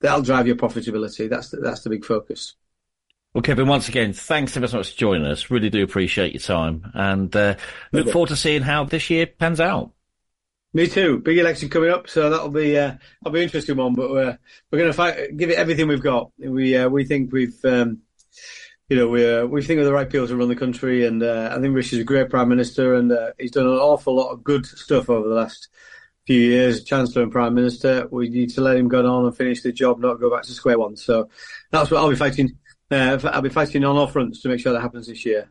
That'll 0.00 0.20
drive 0.20 0.46
your 0.46 0.56
profitability. 0.56 1.30
That's 1.30 1.48
the, 1.48 1.56
that's 1.56 1.84
the 1.84 1.88
big 1.88 2.04
focus. 2.04 2.54
Well, 3.34 3.42
Kevin, 3.42 3.68
once 3.68 3.88
again, 3.88 4.12
thanks 4.12 4.56
ever 4.56 4.66
so 4.66 4.78
much 4.78 4.92
for 4.92 4.98
joining 4.98 5.26
us. 5.26 5.50
Really 5.50 5.70
do 5.70 5.82
appreciate 5.82 6.32
your 6.32 6.40
time 6.40 6.90
and 6.94 7.34
uh, 7.36 7.56
look 7.92 8.04
Okay. 8.06 8.12
forward 8.12 8.28
to 8.30 8.36
seeing 8.36 8.62
how 8.62 8.84
this 8.84 9.10
year 9.10 9.26
pans 9.26 9.60
out. 9.60 9.92
Me 10.74 10.86
too. 10.86 11.18
Big 11.20 11.38
election 11.38 11.68
coming 11.68 11.90
up, 11.90 12.08
so 12.08 12.28
that'll 12.28 12.50
be 12.50 12.76
uh, 12.76 12.94
that'll 13.22 13.32
be 13.32 13.38
an 13.40 13.44
interesting 13.44 13.76
one. 13.76 13.94
But 13.94 14.10
we're 14.10 14.38
we're 14.70 14.78
going 14.78 14.90
to 14.90 14.96
fight, 14.96 15.36
give 15.36 15.50
it 15.50 15.58
everything 15.58 15.88
we've 15.88 16.02
got. 16.02 16.30
We 16.38 16.76
uh, 16.76 16.88
we 16.88 17.04
think 17.04 17.32
we've 17.32 17.58
um, 17.64 18.00
you 18.88 18.96
know 18.96 19.08
we 19.08 19.26
uh, 19.30 19.46
we 19.46 19.62
think 19.62 19.78
we're 19.78 19.84
the 19.86 19.92
right 19.94 20.08
people 20.10 20.28
to 20.28 20.36
run 20.36 20.48
the 20.48 20.56
country, 20.56 21.06
and 21.06 21.22
uh, 21.22 21.50
I 21.56 21.60
think 21.60 21.74
Rishi's 21.74 22.00
a 22.00 22.04
great 22.04 22.28
prime 22.28 22.50
minister, 22.50 22.94
and 22.94 23.10
uh, 23.10 23.30
he's 23.38 23.50
done 23.52 23.64
an 23.66 23.72
awful 23.72 24.14
lot 24.14 24.30
of 24.30 24.44
good 24.44 24.66
stuff 24.66 25.08
over 25.08 25.26
the 25.26 25.34
last 25.34 25.68
few 26.26 26.38
years, 26.40 26.84
chancellor 26.84 27.22
and 27.22 27.32
prime 27.32 27.54
minister. 27.54 28.06
We 28.10 28.28
need 28.28 28.50
to 28.50 28.60
let 28.60 28.76
him 28.76 28.88
go 28.88 29.06
on 29.06 29.24
and 29.24 29.34
finish 29.36 29.62
the 29.62 29.72
job, 29.72 30.00
not 30.00 30.20
go 30.20 30.30
back 30.30 30.42
to 30.42 30.52
square 30.52 30.78
one. 30.78 30.96
So 30.96 31.30
that's 31.70 31.90
what 31.90 31.98
I'll 31.98 32.10
be 32.10 32.16
fighting. 32.16 32.58
Uh, 32.90 33.18
I'll 33.24 33.42
be 33.42 33.50
fighting 33.50 33.84
on 33.84 33.96
all 33.96 34.06
fronts 34.06 34.40
to 34.40 34.48
make 34.48 34.60
sure 34.60 34.72
that 34.72 34.80
happens 34.80 35.06
this 35.06 35.24
year. 35.26 35.50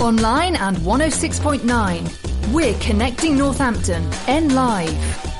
Online 0.00 0.56
and 0.56 0.76
106.9. 0.78 2.52
We're 2.52 2.78
connecting 2.80 3.36
Northampton. 3.38 4.08
N 4.28 4.54
Live. 4.54 5.35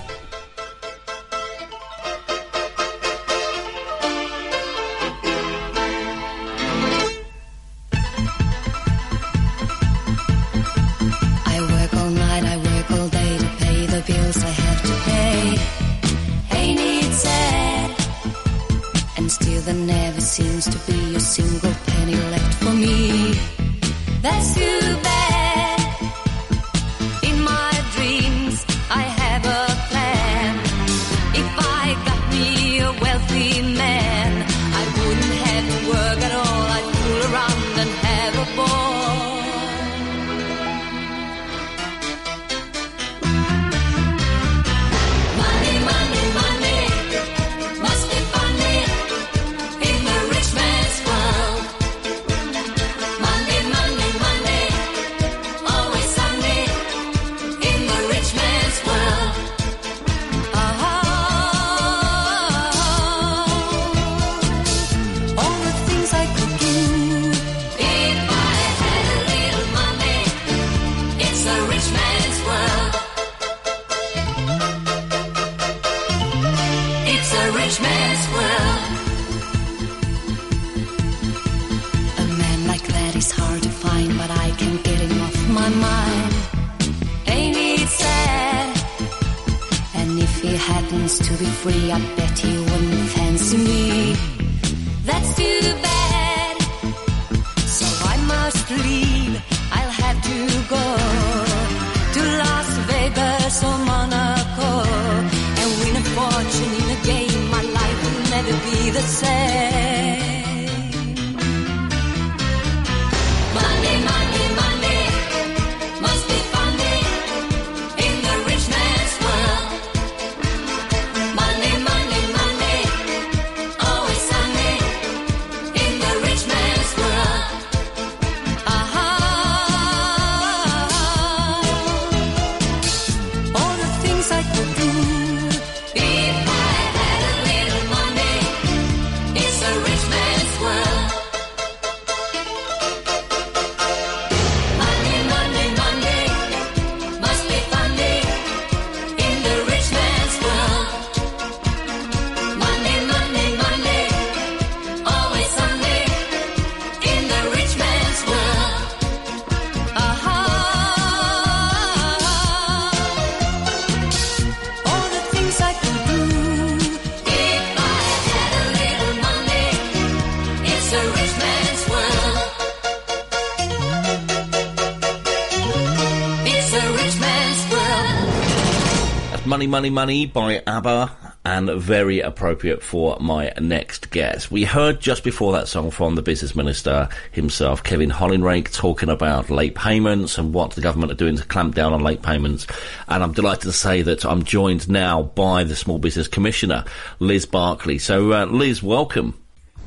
Money, 179.46 179.68
Money, 179.68 179.90
Money 179.90 180.26
by 180.26 180.60
ABBA 180.66 181.10
and 181.44 181.70
very 181.70 182.18
appropriate 182.18 182.82
for 182.82 183.16
my 183.20 183.52
next 183.60 184.10
guest. 184.10 184.50
We 184.50 184.64
heard 184.64 185.00
just 185.00 185.22
before 185.22 185.52
that 185.52 185.68
song 185.68 185.92
from 185.92 186.16
the 186.16 186.22
business 186.22 186.56
minister 186.56 187.08
himself, 187.30 187.84
Kevin 187.84 188.10
Hollinrake, 188.10 188.72
talking 188.72 189.08
about 189.08 189.48
late 189.48 189.76
payments 189.76 190.36
and 190.36 190.52
what 190.52 190.72
the 190.72 190.80
government 190.80 191.12
are 191.12 191.16
doing 191.16 191.36
to 191.36 191.44
clamp 191.44 191.76
down 191.76 191.92
on 191.92 192.02
late 192.02 192.22
payments. 192.22 192.66
And 193.06 193.22
I'm 193.22 193.32
delighted 193.32 193.62
to 193.62 193.72
say 193.72 194.02
that 194.02 194.26
I'm 194.26 194.42
joined 194.42 194.88
now 194.88 195.22
by 195.22 195.62
the 195.62 195.76
Small 195.76 196.00
Business 196.00 196.26
Commissioner, 196.26 196.84
Liz 197.20 197.46
Barclay. 197.46 197.98
So, 197.98 198.32
uh, 198.32 198.46
Liz, 198.46 198.82
welcome. 198.82 199.40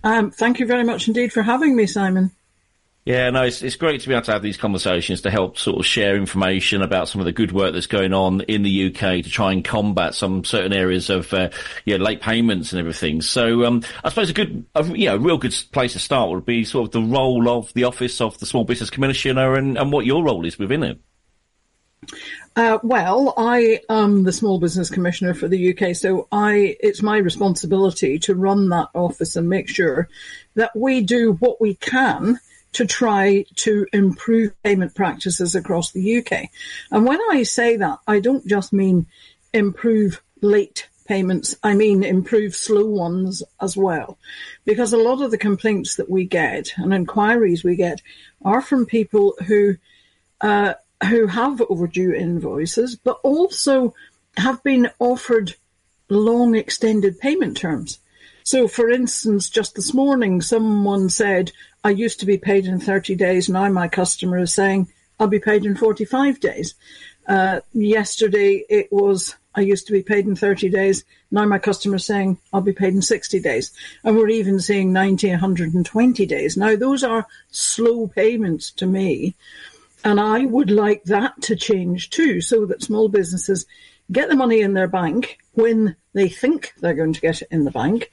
Um, 0.05 0.31
thank 0.31 0.59
you 0.59 0.65
very 0.65 0.85
much 0.85 1.09
indeed 1.09 1.33
for 1.33 1.41
having 1.41 1.75
me, 1.75 1.85
Simon. 1.85 2.31
Yeah, 3.09 3.31
no, 3.31 3.41
it's, 3.41 3.63
it's 3.63 3.75
great 3.75 4.01
to 4.01 4.07
be 4.07 4.13
able 4.13 4.25
to 4.25 4.33
have 4.33 4.43
these 4.43 4.55
conversations 4.55 5.21
to 5.21 5.31
help 5.31 5.57
sort 5.57 5.79
of 5.79 5.85
share 5.87 6.15
information 6.15 6.83
about 6.83 7.09
some 7.09 7.19
of 7.19 7.25
the 7.25 7.31
good 7.31 7.51
work 7.51 7.73
that's 7.73 7.87
going 7.87 8.13
on 8.13 8.41
in 8.41 8.61
the 8.61 8.85
UK 8.85 9.23
to 9.23 9.29
try 9.31 9.51
and 9.51 9.65
combat 9.65 10.13
some 10.13 10.43
certain 10.43 10.73
areas 10.73 11.09
of 11.09 11.33
uh, 11.33 11.49
yeah 11.85 11.97
late 11.97 12.21
payments 12.21 12.71
and 12.71 12.79
everything. 12.79 13.23
So 13.23 13.65
um, 13.65 13.81
I 14.03 14.09
suppose 14.09 14.29
a 14.29 14.33
good, 14.33 14.63
a, 14.75 14.85
you 14.85 15.07
know, 15.07 15.17
real 15.17 15.39
good 15.39 15.55
place 15.71 15.93
to 15.93 15.99
start 15.99 16.29
would 16.29 16.45
be 16.45 16.63
sort 16.63 16.85
of 16.85 16.91
the 16.91 17.01
role 17.01 17.49
of 17.49 17.73
the 17.73 17.85
Office 17.85 18.21
of 18.21 18.37
the 18.37 18.45
Small 18.45 18.63
Business 18.63 18.91
Commissioner 18.91 19.55
and, 19.55 19.75
and 19.75 19.91
what 19.91 20.05
your 20.05 20.23
role 20.23 20.45
is 20.45 20.59
within 20.59 20.83
it. 20.83 21.01
Uh, 22.55 22.77
well, 22.83 23.33
I 23.37 23.79
am 23.89 24.23
the 24.23 24.31
Small 24.31 24.59
Business 24.59 24.91
Commissioner 24.91 25.33
for 25.33 25.47
the 25.47 25.75
UK, 25.75 25.95
so 25.95 26.27
I 26.31 26.77
it's 26.79 27.01
my 27.01 27.17
responsibility 27.17 28.19
to 28.19 28.35
run 28.35 28.69
that 28.69 28.89
office 28.93 29.35
and 29.35 29.49
make 29.49 29.67
sure 29.67 30.09
that 30.53 30.75
we 30.75 31.01
do 31.01 31.33
what 31.33 31.59
we 31.59 31.73
can 31.73 32.39
to 32.73 32.85
try 32.85 33.45
to 33.55 33.85
improve 33.93 34.53
payment 34.63 34.95
practices 34.95 35.55
across 35.55 35.91
the 35.91 36.19
UK. 36.19 36.49
And 36.91 37.05
when 37.05 37.19
I 37.31 37.43
say 37.43 37.77
that, 37.77 37.99
I 38.07 38.19
don't 38.19 38.45
just 38.47 38.73
mean 38.73 39.07
improve 39.53 40.21
late 40.41 40.87
payments, 41.07 41.55
I 41.63 41.73
mean 41.73 42.03
improve 42.03 42.55
slow 42.55 42.85
ones 42.85 43.41
as 43.59 43.75
well. 43.75 44.19
Because 44.65 44.93
a 44.93 44.97
lot 44.97 45.21
of 45.21 45.31
the 45.31 45.39
complaints 45.39 45.95
that 45.95 46.09
we 46.09 46.25
get 46.25 46.73
and 46.77 46.93
inquiries 46.93 47.63
we 47.63 47.75
get 47.75 48.01
are 48.45 48.61
from 48.61 48.85
people 48.85 49.33
who 49.47 49.77
uh, 50.41 50.75
who 51.09 51.27
have 51.27 51.61
overdue 51.69 52.13
invoices, 52.13 52.95
but 52.95 53.19
also 53.23 53.93
have 54.37 54.61
been 54.63 54.89
offered 54.99 55.55
long 56.09 56.55
extended 56.55 57.19
payment 57.19 57.57
terms. 57.57 57.99
So, 58.43 58.67
for 58.67 58.89
instance, 58.89 59.49
just 59.49 59.75
this 59.75 59.93
morning, 59.93 60.41
someone 60.41 61.09
said, 61.09 61.51
I 61.83 61.91
used 61.91 62.19
to 62.19 62.25
be 62.25 62.37
paid 62.37 62.65
in 62.65 62.79
30 62.79 63.15
days. 63.15 63.49
Now 63.49 63.69
my 63.69 63.87
customer 63.87 64.39
is 64.39 64.53
saying, 64.53 64.87
I'll 65.19 65.27
be 65.27 65.39
paid 65.39 65.65
in 65.65 65.75
45 65.75 66.39
days. 66.39 66.75
Uh, 67.27 67.61
yesterday 67.73 68.65
it 68.69 68.91
was, 68.91 69.35
I 69.55 69.61
used 69.61 69.85
to 69.87 69.93
be 69.93 70.01
paid 70.01 70.25
in 70.25 70.35
30 70.35 70.69
days. 70.69 71.03
Now 71.31 71.45
my 71.45 71.59
customer 71.59 71.97
is 71.97 72.05
saying, 72.05 72.37
I'll 72.51 72.61
be 72.61 72.73
paid 72.73 72.93
in 72.93 73.01
60 73.01 73.39
days. 73.39 73.71
And 74.03 74.17
we're 74.17 74.29
even 74.29 74.59
seeing 74.59 74.91
90, 74.91 75.29
120 75.31 76.25
days. 76.25 76.57
Now 76.57 76.75
those 76.75 77.03
are 77.03 77.27
slow 77.51 78.07
payments 78.07 78.71
to 78.71 78.85
me. 78.85 79.35
And 80.03 80.19
I 80.19 80.45
would 80.45 80.71
like 80.71 81.03
that 81.05 81.41
to 81.43 81.55
change 81.55 82.09
too, 82.09 82.39
so 82.39 82.65
that 82.65 82.83
small 82.83 83.09
businesses 83.09 83.65
get 84.11 84.29
the 84.29 84.35
money 84.35 84.61
in 84.61 84.73
their 84.73 84.87
bank 84.87 85.39
when 85.53 85.95
they 86.13 86.29
think 86.29 86.73
they're 86.79 86.93
going 86.93 87.13
to 87.13 87.21
get 87.21 87.41
it 87.41 87.47
in 87.51 87.65
the 87.65 87.71
bank 87.71 88.11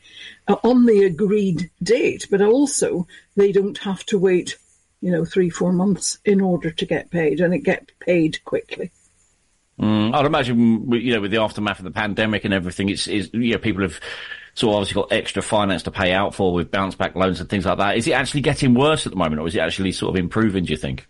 uh, 0.49 0.57
on 0.63 0.85
the 0.87 1.05
agreed 1.05 1.71
date, 1.83 2.27
but 2.31 2.43
also 2.43 3.07
they 3.37 3.53
don't 3.53 3.79
have 3.79 4.05
to 4.07 4.19
wait, 4.19 4.57
you 5.01 5.11
know, 5.11 5.25
three, 5.25 5.51
four 5.51 5.73
months 5.73 6.19
in 6.25 6.41
order 6.41 6.71
to 6.71 6.87
get 6.87 7.11
paid 7.11 7.41
and 7.41 7.55
it 7.55 7.61
get 7.61 7.93
paid 8.01 8.45
quickly. 8.45 8.91
Mm, 9.81 10.15
I'd 10.15 10.27
imagine, 10.27 10.91
you 10.93 11.15
know, 11.15 11.21
with 11.21 11.31
the 11.31 11.43
aftermath 11.43 11.79
of 11.79 11.85
the 11.85 11.91
pandemic 11.91 12.45
and 12.45 12.55
everything, 12.55 12.89
it's, 12.89 13.07
it's 13.07 13.33
you 13.35 13.53
know, 13.53 13.59
people 13.59 13.83
have 13.83 14.01
sort 14.55 14.73
of 14.73 14.77
obviously 14.79 15.03
got 15.03 15.13
extra 15.13 15.43
finance 15.43 15.83
to 15.83 15.91
pay 15.91 16.13
out 16.13 16.35
for 16.35 16.55
with 16.55 16.71
bounce 16.71 16.95
back 16.95 17.15
loans 17.15 17.41
and 17.41 17.49
things 17.49 17.67
like 17.67 17.77
that. 17.77 17.99
Is 17.99 18.09
it 18.09 18.13
actually 18.13 18.41
getting 18.41 18.73
worse 18.73 19.07
at 19.07 19.13
the 19.13 19.19
moment 19.19 19.41
or 19.41 19.47
is 19.47 19.55
it 19.55 19.61
actually 19.61 19.93
sort 19.93 20.17
of 20.17 20.19
improving, 20.19 20.65
do 20.65 20.73
you 20.73 20.79
think? 20.79 21.07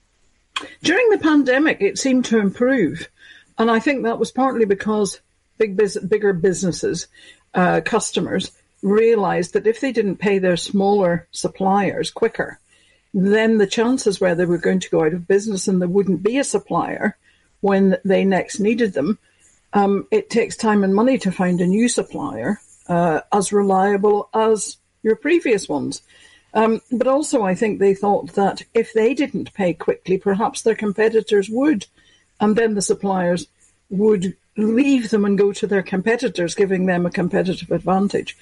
During 0.83 1.09
the 1.11 1.19
pandemic, 1.19 1.81
it 1.81 1.99
seemed 1.99 2.25
to 2.27 2.39
improve. 2.39 3.09
And 3.57 3.71
I 3.71 3.79
think 3.79 4.03
that 4.03 4.19
was 4.19 4.33
partly 4.33 4.65
because 4.65 5.21
big 5.59 5.77
bus- 5.77 5.99
bigger 5.99 6.33
businesses, 6.33 7.07
uh, 7.55 7.83
customers, 7.85 8.51
realized 8.87 9.53
that 9.53 9.67
if 9.67 9.81
they 9.81 9.93
didn't 9.93 10.17
pay 10.17 10.39
their 10.39 10.57
smaller 10.57 11.27
suppliers 11.33 12.11
quicker, 12.11 12.59
then 13.13 13.59
the 13.59 13.67
chances 13.67 14.21
were 14.21 14.35
they 14.35 14.45
were 14.45 14.59
going 14.59 14.81
to 14.81 14.91
go 14.91 15.05
out 15.05 15.13
of 15.13 15.27
business 15.27 15.67
and 15.67 15.81
there 15.81 15.89
wouldn't 15.89 16.23
be 16.23 16.39
a 16.39 16.45
supplier 16.45 17.17
when 17.61 17.97
they 18.05 18.25
next 18.25 18.61
needed 18.61 18.93
them. 18.93 19.19
Um, 19.73 20.07
it 20.11 20.31
takes 20.31 20.57
time 20.57 20.85
and 20.85 20.95
money 20.95 21.19
to 21.19 21.33
find 21.33 21.61
a 21.61 21.67
new 21.67 21.89
supplier 21.89 22.61
uh, 22.89 23.23
as 23.33 23.53
reliable 23.53 24.29
as 24.33 24.77
your 25.03 25.17
previous 25.17 25.69
ones. 25.69 26.03
Um, 26.55 26.81
but 26.93 27.07
also, 27.07 27.43
I 27.43 27.55
think 27.55 27.79
they 27.79 27.95
thought 27.95 28.35
that 28.35 28.63
if 28.73 28.93
they 28.93 29.15
didn't 29.15 29.53
pay 29.53 29.75
quickly, 29.75 30.17
perhaps 30.17 30.63
their 30.63 30.77
competitors 30.77 31.51
would, 31.51 31.87
and 32.41 32.57
then 32.57 32.75
the 32.75 32.83
suppliers 32.83 33.49
would 33.91 34.37
leave 34.57 35.11
them 35.11 35.25
and 35.25 35.37
go 35.37 35.53
to 35.53 35.67
their 35.67 35.83
competitors, 35.83 36.55
giving 36.55 36.87
them 36.87 37.05
a 37.05 37.11
competitive 37.11 37.71
advantage. 37.71 38.37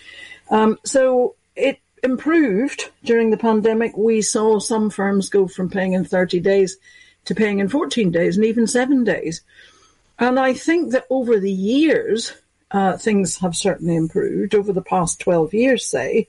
Um, 0.50 0.78
so 0.84 1.36
it 1.56 1.78
improved 2.02 2.90
during 3.04 3.30
the 3.30 3.36
pandemic. 3.36 3.96
We 3.96 4.22
saw 4.22 4.58
some 4.58 4.90
firms 4.90 5.28
go 5.28 5.48
from 5.48 5.70
paying 5.70 5.94
in 5.94 6.04
30 6.04 6.40
days 6.40 6.76
to 7.24 7.34
paying 7.34 7.58
in 7.58 7.68
14 7.68 8.10
days 8.10 8.36
and 8.36 8.44
even 8.44 8.66
seven 8.66 9.04
days. 9.04 9.42
And 10.18 10.38
I 10.38 10.52
think 10.52 10.92
that 10.92 11.06
over 11.10 11.40
the 11.40 11.50
years, 11.50 12.34
uh, 12.70 12.96
things 12.96 13.38
have 13.38 13.56
certainly 13.56 13.96
improved. 13.96 14.54
Over 14.54 14.72
the 14.72 14.82
past 14.82 15.20
12 15.20 15.54
years, 15.54 15.86
say, 15.86 16.28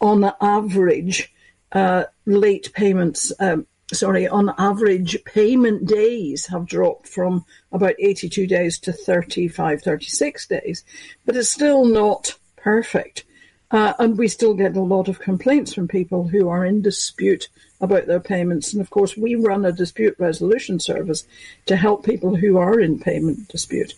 on 0.00 0.32
average, 0.40 1.32
uh, 1.72 2.04
late 2.26 2.72
payments, 2.72 3.32
um, 3.38 3.66
sorry, 3.92 4.26
on 4.26 4.54
average, 4.58 5.22
payment 5.24 5.86
days 5.86 6.46
have 6.46 6.66
dropped 6.66 7.06
from 7.06 7.44
about 7.70 7.94
82 7.98 8.46
days 8.46 8.78
to 8.80 8.92
35, 8.92 9.82
36 9.82 10.46
days, 10.46 10.84
but 11.24 11.36
it's 11.36 11.50
still 11.50 11.84
not 11.84 12.36
perfect. 12.56 13.24
Uh, 13.72 13.94
and 13.98 14.18
we 14.18 14.28
still 14.28 14.52
get 14.52 14.76
a 14.76 14.82
lot 14.82 15.08
of 15.08 15.18
complaints 15.18 15.72
from 15.72 15.88
people 15.88 16.28
who 16.28 16.48
are 16.48 16.64
in 16.64 16.82
dispute 16.82 17.48
about 17.80 18.06
their 18.06 18.20
payments. 18.20 18.72
And 18.72 18.82
of 18.82 18.90
course, 18.90 19.16
we 19.16 19.34
run 19.34 19.64
a 19.64 19.72
dispute 19.72 20.14
resolution 20.18 20.78
service 20.78 21.26
to 21.66 21.74
help 21.74 22.04
people 22.04 22.36
who 22.36 22.58
are 22.58 22.78
in 22.78 23.00
payment 23.00 23.48
dispute. 23.48 23.94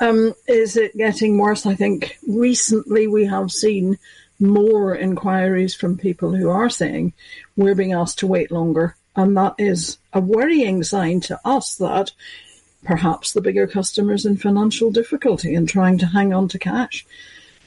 Um, 0.00 0.32
is 0.46 0.76
it 0.76 0.96
getting 0.96 1.36
worse? 1.38 1.66
I 1.66 1.74
think 1.74 2.18
recently 2.26 3.08
we 3.08 3.26
have 3.26 3.50
seen 3.50 3.98
more 4.38 4.94
inquiries 4.94 5.74
from 5.74 5.98
people 5.98 6.34
who 6.34 6.48
are 6.48 6.70
saying 6.70 7.12
we're 7.56 7.74
being 7.74 7.92
asked 7.92 8.20
to 8.20 8.26
wait 8.26 8.52
longer. 8.52 8.96
And 9.16 9.36
that 9.36 9.54
is 9.58 9.98
a 10.12 10.20
worrying 10.20 10.82
sign 10.84 11.20
to 11.22 11.40
us 11.44 11.76
that 11.76 12.12
perhaps 12.84 13.32
the 13.32 13.40
bigger 13.40 13.66
customers 13.66 14.24
in 14.24 14.36
financial 14.36 14.92
difficulty 14.92 15.54
and 15.54 15.68
trying 15.68 15.98
to 15.98 16.06
hang 16.06 16.32
on 16.32 16.48
to 16.48 16.58
cash. 16.58 17.04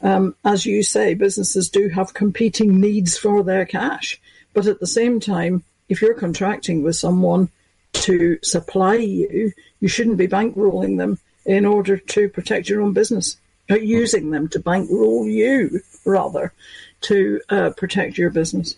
Um, 0.01 0.35
as 0.45 0.65
you 0.65 0.84
say, 0.84 1.13
businesses 1.13 1.69
do 1.69 1.89
have 1.89 2.13
competing 2.13 2.80
needs 2.80 3.17
for 3.17 3.43
their 3.43 3.65
cash. 3.65 4.19
But 4.53 4.67
at 4.67 4.80
the 4.80 4.88
same 4.88 5.19
time, 5.19 5.63
if 5.89 6.01
you're 6.01 6.13
contracting 6.13 6.84
with 6.84 6.95
someone 6.95 7.49
to 7.93 8.39
supply 8.43 8.95
you, 8.95 9.51
you 9.80 9.88
shouldn't 9.88 10.17
be 10.17 10.27
bankrolling 10.27 10.97
them 10.97 11.19
in 11.45 11.65
order 11.65 11.97
to 11.97 12.30
protect 12.30 12.69
your 12.69 12.81
own 12.81 12.93
business 12.93 13.38
But 13.67 13.84
using 13.84 14.31
them 14.31 14.47
to 14.49 14.59
bankroll 14.59 15.27
you 15.27 15.81
rather 16.05 16.53
to 17.01 17.41
uh, 17.49 17.69
protect 17.77 18.17
your 18.17 18.30
business. 18.30 18.76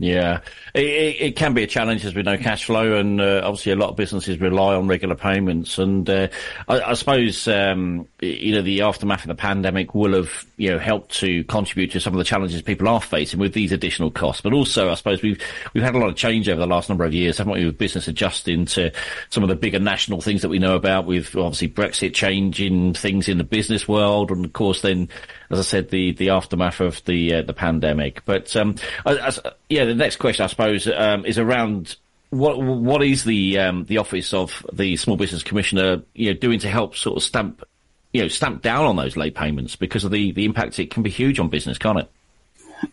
Yeah, 0.00 0.42
it, 0.74 1.16
it, 1.20 1.36
can 1.36 1.54
be 1.54 1.64
a 1.64 1.66
challenge 1.66 2.04
as 2.04 2.14
we 2.14 2.22
know 2.22 2.36
cash 2.36 2.66
flow, 2.66 2.94
and 2.94 3.20
uh, 3.20 3.40
obviously 3.42 3.72
a 3.72 3.76
lot 3.76 3.88
of 3.90 3.96
businesses 3.96 4.40
rely 4.40 4.76
on 4.76 4.86
regular 4.86 5.16
payments. 5.16 5.76
And 5.76 6.08
uh, 6.08 6.28
I, 6.68 6.80
I, 6.80 6.92
suppose 6.94 7.48
um, 7.48 8.06
you 8.20 8.54
know 8.54 8.62
the 8.62 8.82
aftermath 8.82 9.22
of 9.22 9.26
the 9.26 9.34
pandemic 9.34 9.96
will 9.96 10.14
have 10.14 10.46
you 10.56 10.70
know 10.70 10.78
helped 10.78 11.16
to 11.16 11.42
contribute 11.44 11.90
to 11.92 12.00
some 12.00 12.12
of 12.12 12.18
the 12.18 12.24
challenges 12.24 12.62
people 12.62 12.86
are 12.86 13.00
facing 13.00 13.40
with 13.40 13.54
these 13.54 13.72
additional 13.72 14.12
costs. 14.12 14.40
But 14.40 14.52
also, 14.52 14.88
I 14.88 14.94
suppose 14.94 15.20
we've 15.20 15.42
we've 15.74 15.82
had 15.82 15.96
a 15.96 15.98
lot 15.98 16.10
of 16.10 16.14
change 16.14 16.48
over 16.48 16.60
the 16.60 16.66
last 16.68 16.88
number 16.88 17.04
of 17.04 17.12
years, 17.12 17.38
haven't 17.38 17.54
we? 17.54 17.64
With 17.64 17.76
business 17.76 18.06
adjusting 18.06 18.66
to 18.66 18.92
some 19.30 19.42
of 19.42 19.48
the 19.48 19.56
bigger 19.56 19.80
national 19.80 20.20
things 20.20 20.42
that 20.42 20.48
we 20.48 20.60
know 20.60 20.76
about, 20.76 21.06
with 21.06 21.34
obviously 21.34 21.70
Brexit 21.70 22.14
changing 22.14 22.94
things 22.94 23.28
in 23.28 23.38
the 23.38 23.42
business 23.42 23.88
world, 23.88 24.30
and 24.30 24.44
of 24.44 24.52
course 24.52 24.80
then 24.80 25.08
as 25.50 25.58
I 25.58 25.62
said, 25.62 25.88
the, 25.88 26.12
the 26.12 26.30
aftermath 26.30 26.80
of 26.80 27.02
the 27.04 27.34
uh, 27.34 27.42
the 27.42 27.54
pandemic. 27.54 28.24
But 28.24 28.54
um, 28.56 28.76
as, 29.06 29.40
yeah, 29.68 29.84
the 29.84 29.94
next 29.94 30.16
question 30.16 30.44
I 30.44 30.48
suppose 30.48 30.88
um, 30.88 31.24
is 31.24 31.38
around 31.38 31.96
what 32.30 32.60
what 32.60 33.02
is 33.02 33.24
the 33.24 33.58
um, 33.58 33.84
the 33.84 33.98
office 33.98 34.34
of 34.34 34.66
the 34.72 34.96
Small 34.96 35.16
Business 35.16 35.42
Commissioner 35.42 36.02
you 36.14 36.32
know 36.32 36.38
doing 36.38 36.58
to 36.60 36.68
help 36.68 36.96
sort 36.96 37.16
of 37.16 37.22
stamp 37.22 37.64
you 38.12 38.22
know 38.22 38.28
stamp 38.28 38.62
down 38.62 38.84
on 38.84 38.96
those 38.96 39.16
late 39.16 39.34
payments 39.34 39.76
because 39.76 40.04
of 40.04 40.10
the 40.10 40.32
the 40.32 40.44
impact 40.44 40.78
it 40.78 40.90
can 40.90 41.02
be 41.02 41.10
huge 41.10 41.38
on 41.38 41.48
business, 41.48 41.78
can't 41.78 41.98
it? 41.98 42.10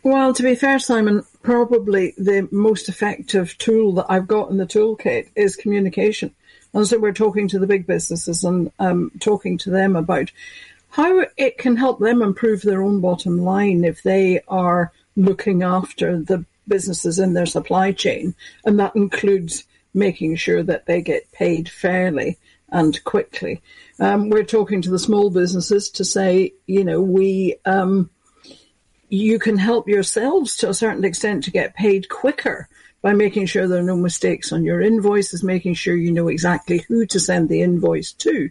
Well, 0.04 0.34
to 0.34 0.44
be 0.44 0.56
fair, 0.56 0.80
Simon, 0.80 1.24
probably 1.44 2.14
the 2.18 2.48
most 2.52 2.90
effective 2.90 3.58
tool 3.58 3.94
that 3.94 4.08
I've 4.10 4.28
got 4.28 4.50
in 4.50 4.58
the 4.58 4.66
toolkit 4.66 5.30
is 5.36 5.56
communication 5.56 6.34
And 6.74 6.88
so 6.88 6.98
we're 6.98 7.14
talking 7.14 7.48
to 7.50 7.60
the 7.60 7.68
big 7.68 7.86
businesses 7.86 8.44
and 8.44 8.72
um, 8.80 9.12
talking 9.20 9.58
to 9.60 9.70
them 9.70 9.96
about 9.96 10.32
how 10.90 11.26
it 11.38 11.58
can 11.58 11.76
help 11.76 12.00
them 12.00 12.22
improve 12.22 12.62
their 12.62 12.82
own 12.82 13.00
bottom 13.00 13.38
line 13.38 13.84
if 13.84 14.02
they 14.02 14.42
are 14.48 14.92
looking 15.16 15.62
after 15.62 16.18
the 16.18 16.46
businesses 16.68 17.20
in 17.20 17.34
their 17.34 17.46
supply 17.46 17.92
chain. 17.92 18.36
And 18.66 18.80
that 18.80 18.96
includes 18.96 19.66
making 19.94 20.36
sure 20.36 20.64
that 20.64 20.86
they 20.86 21.02
get 21.02 21.32
paid 21.32 21.70
fairly 21.70 22.38
and 22.70 23.02
quickly. 23.04 23.62
Um, 24.00 24.30
we're 24.30 24.44
talking 24.44 24.82
to 24.82 24.90
the 24.90 25.00
small 25.00 25.30
businesses 25.30 25.90
to 25.92 26.06
say, 26.06 26.54
you 26.68 26.84
know, 26.84 27.02
we, 27.02 27.56
um, 27.66 28.10
you 29.10 29.40
can 29.40 29.58
help 29.58 29.88
yourselves 29.88 30.58
to 30.58 30.70
a 30.70 30.74
certain 30.74 31.06
extent 31.06 31.44
to 31.46 31.52
get 31.52 31.76
paid 31.76 32.10
quicker 32.10 32.68
by 33.02 33.14
making 33.14 33.46
sure 33.46 33.68
there 33.68 33.80
are 33.80 33.84
no 33.84 33.96
mistakes 33.96 34.52
on 34.52 34.66
your 34.66 34.82
invoices, 34.82 35.44
making 35.44 35.76
sure 35.76 35.96
you 35.96 36.12
know 36.12 36.28
exactly 36.28 36.80
who 36.88 37.06
to 37.06 37.20
send 37.20 37.48
the 37.48 37.62
invoice 37.62 38.12
to. 38.14 38.50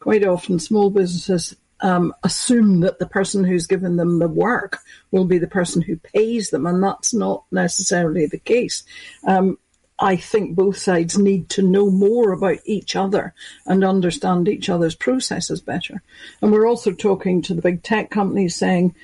Quite 0.00 0.26
often, 0.26 0.58
small 0.58 0.90
businesses 0.90 1.54
um, 1.82 2.14
assume 2.22 2.80
that 2.80 2.98
the 2.98 3.06
person 3.06 3.44
who's 3.44 3.66
given 3.66 3.96
them 3.96 4.18
the 4.18 4.28
work 4.28 4.78
will 5.10 5.24
be 5.24 5.38
the 5.38 5.46
person 5.46 5.82
who 5.82 5.96
pays 5.96 6.50
them, 6.50 6.66
and 6.66 6.82
that's 6.82 7.12
not 7.12 7.44
necessarily 7.50 8.26
the 8.26 8.38
case. 8.38 8.84
Um, 9.26 9.58
I 9.98 10.16
think 10.16 10.56
both 10.56 10.78
sides 10.78 11.16
need 11.18 11.48
to 11.50 11.62
know 11.62 11.90
more 11.90 12.32
about 12.32 12.58
each 12.64 12.96
other 12.96 13.34
and 13.66 13.84
understand 13.84 14.48
each 14.48 14.68
other's 14.68 14.96
processes 14.96 15.60
better. 15.60 16.02
And 16.40 16.50
we're 16.50 16.66
also 16.66 16.92
talking 16.92 17.42
to 17.42 17.54
the 17.54 17.62
big 17.62 17.82
tech 17.82 18.10
companies 18.10 18.56
saying, 18.56 18.94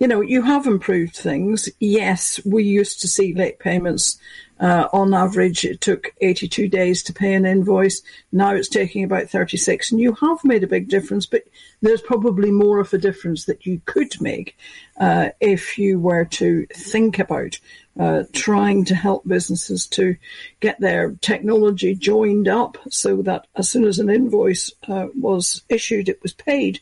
you 0.00 0.08
know, 0.08 0.20
you 0.20 0.42
have 0.42 0.66
improved 0.66 1.16
things. 1.16 1.68
Yes, 1.80 2.40
we 2.44 2.64
used 2.64 3.00
to 3.00 3.08
see 3.08 3.34
late 3.34 3.58
payments. 3.58 4.18
Uh, 4.60 4.88
on 4.92 5.14
average, 5.14 5.64
it 5.64 5.80
took 5.80 6.14
82 6.20 6.68
days 6.68 7.02
to 7.04 7.12
pay 7.12 7.34
an 7.34 7.46
invoice. 7.46 8.02
Now 8.32 8.54
it's 8.54 8.68
taking 8.68 9.04
about 9.04 9.30
36, 9.30 9.92
and 9.92 10.00
you 10.00 10.14
have 10.14 10.44
made 10.44 10.64
a 10.64 10.68
big 10.68 10.88
difference, 10.88 11.26
but 11.26 11.44
there's 11.80 12.00
probably 12.00 12.50
more 12.50 12.80
of 12.80 12.92
a 12.92 12.98
difference 12.98 13.44
that 13.44 13.66
you 13.66 13.80
could 13.84 14.20
make 14.20 14.56
uh, 14.98 15.30
if 15.40 15.78
you 15.78 16.00
were 16.00 16.24
to 16.24 16.66
think 16.74 17.18
about 17.18 17.58
uh, 17.98 18.22
trying 18.32 18.84
to 18.84 18.94
help 18.94 19.26
businesses 19.26 19.86
to 19.86 20.16
get 20.60 20.78
their 20.80 21.16
technology 21.20 21.94
joined 21.94 22.46
up 22.46 22.78
so 22.90 23.22
that 23.22 23.46
as 23.56 23.68
soon 23.68 23.84
as 23.84 23.98
an 23.98 24.08
invoice 24.08 24.72
uh, 24.86 25.06
was 25.18 25.62
issued, 25.68 26.08
it 26.08 26.22
was 26.22 26.32
paid. 26.32 26.80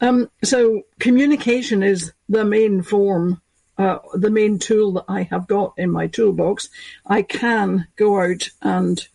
Um, 0.00 0.30
so 0.42 0.82
communication 0.98 1.82
is 1.82 2.12
the 2.28 2.44
main 2.44 2.82
form. 2.82 3.40
Uh, 3.80 3.98
the 4.12 4.28
main 4.28 4.58
tool 4.58 4.92
that 4.92 5.06
I 5.08 5.22
have 5.22 5.46
got 5.46 5.72
in 5.78 5.90
my 5.90 6.06
toolbox, 6.06 6.68
I 7.06 7.22
can 7.22 7.86
go 7.96 8.20
out 8.20 8.50
and 8.60 9.08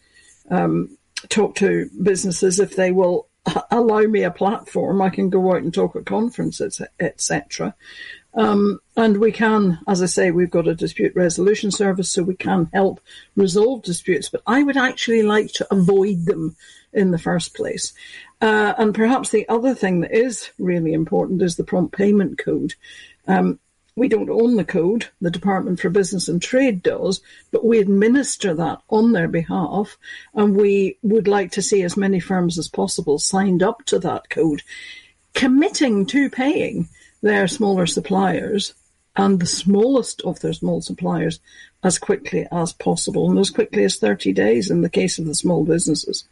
um, 0.49 0.97
talk 1.29 1.53
to 1.57 1.87
businesses 2.01 2.59
if 2.59 2.75
they 2.75 2.91
will 2.91 3.27
allow 3.69 4.01
me 4.01 4.23
a 4.23 4.31
platform. 4.31 5.03
I 5.03 5.11
can 5.11 5.29
go 5.29 5.51
out 5.51 5.61
and 5.61 5.71
talk 5.71 5.95
at 5.95 6.07
conferences, 6.07 6.81
etc. 6.99 7.75
Um, 8.33 8.79
and 8.97 9.17
we 9.17 9.31
can, 9.31 9.77
as 9.87 10.01
I 10.01 10.07
say, 10.07 10.31
we've 10.31 10.49
got 10.49 10.67
a 10.67 10.73
dispute 10.73 11.15
resolution 11.15 11.69
service, 11.69 12.09
so 12.09 12.23
we 12.23 12.35
can 12.35 12.67
help 12.73 13.01
resolve 13.35 13.83
disputes. 13.83 14.29
But 14.29 14.41
I 14.47 14.63
would 14.63 14.77
actually 14.77 15.21
like 15.21 15.51
to 15.53 15.67
avoid 15.71 16.25
them 16.25 16.55
in 16.91 17.11
the 17.11 17.19
first 17.19 17.53
place. 17.53 17.93
Uh, 18.41 18.73
and 18.79 18.95
perhaps 18.95 19.29
the 19.29 19.47
other 19.47 19.75
thing 19.75 19.99
that 19.99 20.11
is 20.11 20.49
really 20.57 20.93
important 20.93 21.43
is 21.43 21.55
the 21.55 21.63
prompt 21.63 21.95
payment 21.95 22.39
code. 22.39 22.73
Um, 23.27 23.59
we 23.95 24.07
don't 24.09 24.29
own 24.29 24.55
the 24.55 24.65
code, 24.65 25.07
the 25.21 25.31
Department 25.31 25.79
for 25.79 25.89
Business 25.89 26.27
and 26.27 26.41
Trade 26.41 26.83
does, 26.83 27.21
but 27.51 27.65
we 27.65 27.79
administer 27.79 28.53
that 28.53 28.81
on 28.89 29.13
their 29.13 29.27
behalf, 29.27 29.97
and 30.33 30.55
we 30.55 30.97
would 31.01 31.27
like 31.27 31.51
to 31.51 31.61
see 31.61 31.81
as 31.81 31.95
many 31.95 32.19
firms 32.19 32.57
as 32.57 32.67
possible 32.67 33.19
signed 33.19 33.63
up 33.63 33.85
to 33.85 33.99
that 33.99 34.29
code, 34.29 34.63
committing 35.33 36.05
to 36.07 36.29
paying 36.29 36.89
their 37.21 37.47
smaller 37.47 37.85
suppliers 37.85 38.73
and 39.15 39.39
the 39.39 39.45
smallest 39.45 40.21
of 40.23 40.41
their 40.41 40.53
small 40.53 40.81
suppliers 40.81 41.39
as 41.83 41.97
quickly 41.97 42.45
as 42.51 42.73
possible 42.73 43.29
and 43.29 43.39
as 43.39 43.49
quickly 43.49 43.83
as 43.85 43.97
30 43.97 44.33
days 44.33 44.69
in 44.69 44.81
the 44.81 44.89
case 44.89 45.17
of 45.17 45.25
the 45.25 45.35
small 45.35 45.63
businesses. 45.63 46.25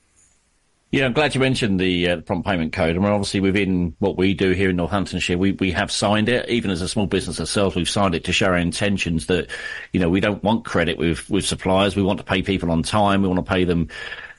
Yeah, 0.93 1.05
I'm 1.05 1.13
glad 1.13 1.33
you 1.33 1.41
mentioned 1.41 1.79
the 1.79 2.07
uh, 2.07 2.21
prompt 2.21 2.45
payment 2.45 2.71
code. 2.71 2.95
I 2.95 2.99
mean, 2.99 3.11
obviously 3.11 3.39
within 3.39 3.95
what 3.97 4.15
we 4.15 4.35
do 4.35 4.51
here 4.51 4.69
in 4.69 4.75
Northamptonshire, 4.75 5.39
we, 5.39 5.53
we 5.53 5.71
have 5.71 5.91
signed 5.91 6.29
it. 6.29 6.47
Even 6.47 6.69
as 6.69 6.83
a 6.83 6.87
small 6.87 7.07
business 7.07 7.39
ourselves, 7.39 7.75
we've 7.75 7.89
signed 7.89 8.13
it 8.13 8.25
to 8.25 8.31
show 8.31 8.45
our 8.45 8.57
intentions 8.57 9.25
that, 9.25 9.49
you 9.91 9.99
know, 9.99 10.07
we 10.07 10.19
don't 10.19 10.43
want 10.43 10.65
credit 10.65 10.99
with, 10.99 11.27
with 11.31 11.47
suppliers. 11.47 11.95
We 11.95 12.03
want 12.03 12.19
to 12.19 12.23
pay 12.23 12.43
people 12.43 12.69
on 12.69 12.83
time. 12.83 13.23
We 13.23 13.27
want 13.27 13.43
to 13.43 13.51
pay 13.51 13.63
them, 13.63 13.87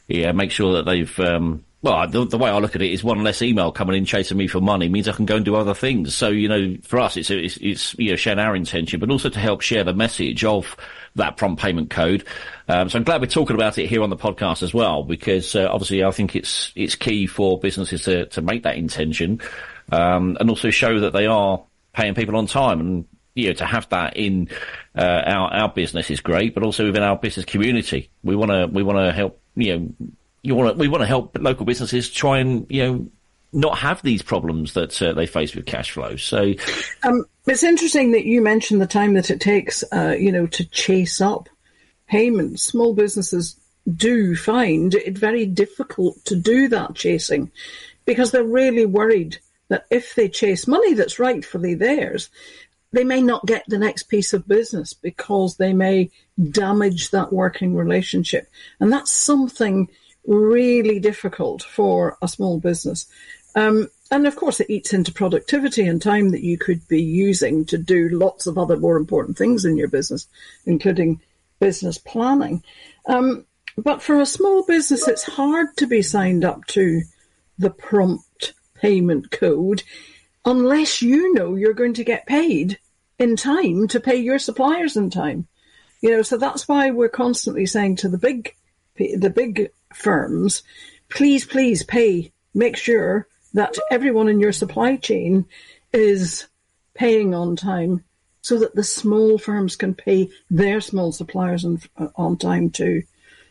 yeah, 0.07 0.31
make 0.31 0.53
sure 0.53 0.75
that 0.75 0.85
they've, 0.85 1.19
um, 1.19 1.65
well, 1.85 2.09
the, 2.09 2.25
the, 2.25 2.39
way 2.39 2.49
I 2.49 2.57
look 2.57 2.75
at 2.75 2.81
it 2.81 2.91
is 2.91 3.05
one 3.05 3.23
less 3.23 3.43
email 3.43 3.71
coming 3.71 3.95
in 3.95 4.07
chasing 4.07 4.39
me 4.39 4.49
for 4.49 4.59
money 4.59 4.89
means 4.89 5.07
I 5.07 5.13
can 5.13 5.27
go 5.27 5.37
and 5.37 5.45
do 5.45 5.55
other 5.55 5.75
things. 5.75 6.15
So, 6.15 6.31
you 6.31 6.49
know, 6.49 6.79
for 6.83 6.99
us, 6.99 7.19
it's, 7.19 7.29
it's, 7.29 7.59
it's 7.59 7.95
you 7.99 8.09
know, 8.09 8.17
sharing 8.17 8.39
our 8.39 8.57
intention, 8.57 9.01
but 9.01 9.11
also 9.11 9.29
to 9.29 9.39
help 9.39 9.61
share 9.61 9.85
the 9.85 9.93
message 9.93 10.47
of 10.47 10.79
that 11.17 11.37
prompt 11.37 11.61
payment 11.61 11.91
code. 11.91 12.25
Um, 12.69 12.89
so 12.89 12.97
I'm 12.97 13.05
glad 13.05 13.21
we're 13.21 13.27
talking 13.27 13.55
about 13.55 13.77
it 13.77 13.87
here 13.87 14.03
on 14.03 14.09
the 14.09 14.17
podcast 14.17 14.63
as 14.63 14.73
well, 14.73 15.03
because 15.03 15.55
uh, 15.55 15.69
obviously 15.71 16.03
I 16.03 16.11
think 16.11 16.35
it's, 16.35 16.73
it's 16.75 16.95
key 16.95 17.27
for 17.27 17.61
businesses 17.61 18.05
to, 18.05 18.25
to 18.29 18.41
make 18.41 18.63
that 18.63 18.77
intention, 18.77 19.43
um, 19.93 20.39
and 20.41 20.49
also 20.49 20.71
show 20.71 21.01
that 21.01 21.13
they 21.13 21.27
are 21.27 21.63
paying 21.93 22.15
people 22.15 22.37
on 22.37 22.47
time 22.47 22.81
and, 22.81 23.09
you 23.35 23.49
know, 23.49 23.53
to 23.57 23.67
have 23.67 23.91
that 23.91 24.17
in, 24.17 24.49
uh, 24.97 25.23
our, 25.27 25.53
our 25.53 25.69
business 25.69 26.11
is 26.11 26.21
great, 26.21 26.55
but 26.55 26.63
also 26.63 26.87
within 26.87 27.03
our 27.03 27.19
business 27.19 27.45
community. 27.45 28.09
We 28.23 28.37
want 28.37 28.53
to, 28.53 28.69
we 28.69 28.83
want 28.83 29.01
to 29.01 29.13
help, 29.13 29.39
you 29.55 29.79
know, 29.79 30.09
you 30.45 30.55
want 30.55 30.77
to, 30.77 30.79
we 30.79 30.89
want 30.89 31.03
to 31.03 31.07
help 31.07 31.37
local 31.41 31.65
businesses 31.67 32.09
try 32.11 32.39
and 32.39 32.67
you 32.69 32.83
know 32.85 33.09
not 33.53 33.79
have 33.79 34.03
these 34.03 34.23
problems 34.23 34.75
that 34.75 35.01
uh, 35.01 35.13
they 35.13 35.27
face 35.27 35.55
with 35.55 35.65
cash 35.65 35.93
flow. 35.93 36.17
So 36.17 36.55
um, 37.03 37.25
it's 37.47 37.63
interesting 37.63 38.13
that 38.13 38.27
you 38.27 38.43
mentioned 38.43 38.83
the 38.83 38.87
time 38.87 39.15
that 39.15 39.31
it 39.31 39.41
takes, 39.41 39.85
uh, 39.93 40.17
you 40.19 40.33
know, 40.33 40.47
to 40.49 40.65
chase 40.67 41.21
up 41.21 41.49
payments. 42.09 42.65
Small 42.65 42.95
businesses 42.95 43.57
do 43.97 44.35
find 44.35 44.95
it 44.95 45.17
very 45.17 45.47
difficult 45.47 46.23
to 46.25 46.37
do 46.37 46.69
that 46.69 46.95
chasing 46.95 47.51
because 48.05 48.33
they're 48.33 48.43
really 48.43 48.87
worried 48.87 49.39
that 49.69 49.87
if 49.89 50.15
they 50.15 50.29
chase 50.29 50.67
money 50.67 50.95
that's 50.95 51.21
rightfully 51.21 51.75
theirs, 51.75 52.31
they 52.93 53.05
may 53.05 53.23
not 53.23 53.47
get 53.47 53.65
the 53.69 53.79
next 53.79 54.05
piece 54.05 54.33
of 54.33 54.49
business 54.49 54.95
because 54.95 55.57
they 55.57 55.73
may 55.73 56.11
damage 56.51 57.11
that 57.11 57.33
working 57.33 57.75
relationship. 57.75 58.49
And 58.81 58.93
that's 58.93 59.13
something 59.13 59.89
really 60.27 60.99
difficult 60.99 61.63
for 61.63 62.17
a 62.23 62.29
small 62.29 62.59
business. 62.59 63.07
Um, 63.55 63.89
and 64.11 64.27
of 64.27 64.37
course, 64.37 64.61
it 64.61 64.71
eats 64.71 64.93
into 64.93 65.13
productivity 65.13 65.87
and 65.87 66.01
time 66.01 66.31
that 66.31 66.43
you 66.43 66.59
could 66.59 66.87
be 66.89 67.03
using 67.03 67.65
to 67.67 67.79
do 67.79 68.09
lots 68.11 68.47
of 68.47 68.59
other 68.59 68.77
more 68.77 68.97
important 68.97 69.39
things 69.39 69.65
in 69.65 69.77
your 69.77 69.89
business, 69.89 70.29
including 70.67 71.21
business 71.61 71.99
planning. 71.99 72.63
Um, 73.07 73.47
but 73.77 74.03
for 74.03 74.21
a 74.21 74.27
small 74.27 74.65
business, 74.65 75.09
it's 75.09 75.25
hard 75.25 75.77
to 75.79 75.87
be 75.87 76.03
signed 76.03 76.45
up 76.45 76.67
to 76.69 77.03
the 77.59 77.71
prompt 77.71 78.55
payment 78.75 79.31
code 79.31 79.83
unless 80.45 81.01
you 81.01 81.33
know 81.35 81.55
you're 81.55 81.73
going 81.73 81.95
to 81.95 82.05
get 82.05 82.27
paid 82.27 82.79
in 83.19 83.37
time 83.37 83.89
to 83.89 84.01
pay 84.01 84.17
your 84.17 84.39
suppliers 84.39 84.97
in 84.97 85.11
time. 85.11 85.47
You 86.03 86.11
know, 86.11 86.23
so 86.23 86.37
that's 86.37 86.69
why 86.69 86.91
we're 86.91 87.09
constantly 87.09 87.67
saying 87.67 87.97
to 87.97 88.09
the 88.09 88.19
big, 88.19 88.55
the 88.97 89.33
big 89.35 89.71
firms, 89.95 90.63
please, 91.09 91.45
please 91.45 91.83
pay, 91.83 92.33
make 92.55 92.77
sure 92.77 93.27
that 93.55 93.77
everyone 93.91 94.29
in 94.29 94.41
your 94.41 94.53
supply 94.53 94.97
chain 94.97 95.47
is 95.93 96.47
paying 96.95 97.35
on 97.35 97.57
time 97.57 98.05
so 98.43 98.59
that 98.59 98.75
the 98.75 98.85
small 98.85 99.39
firms 99.39 99.77
can 99.77 99.95
pay 99.95 100.29
their 100.51 100.81
small 100.81 101.13
suppliers 101.13 101.65
on, 101.65 101.81
on 102.17 102.37
time 102.37 102.69
too, 102.71 103.03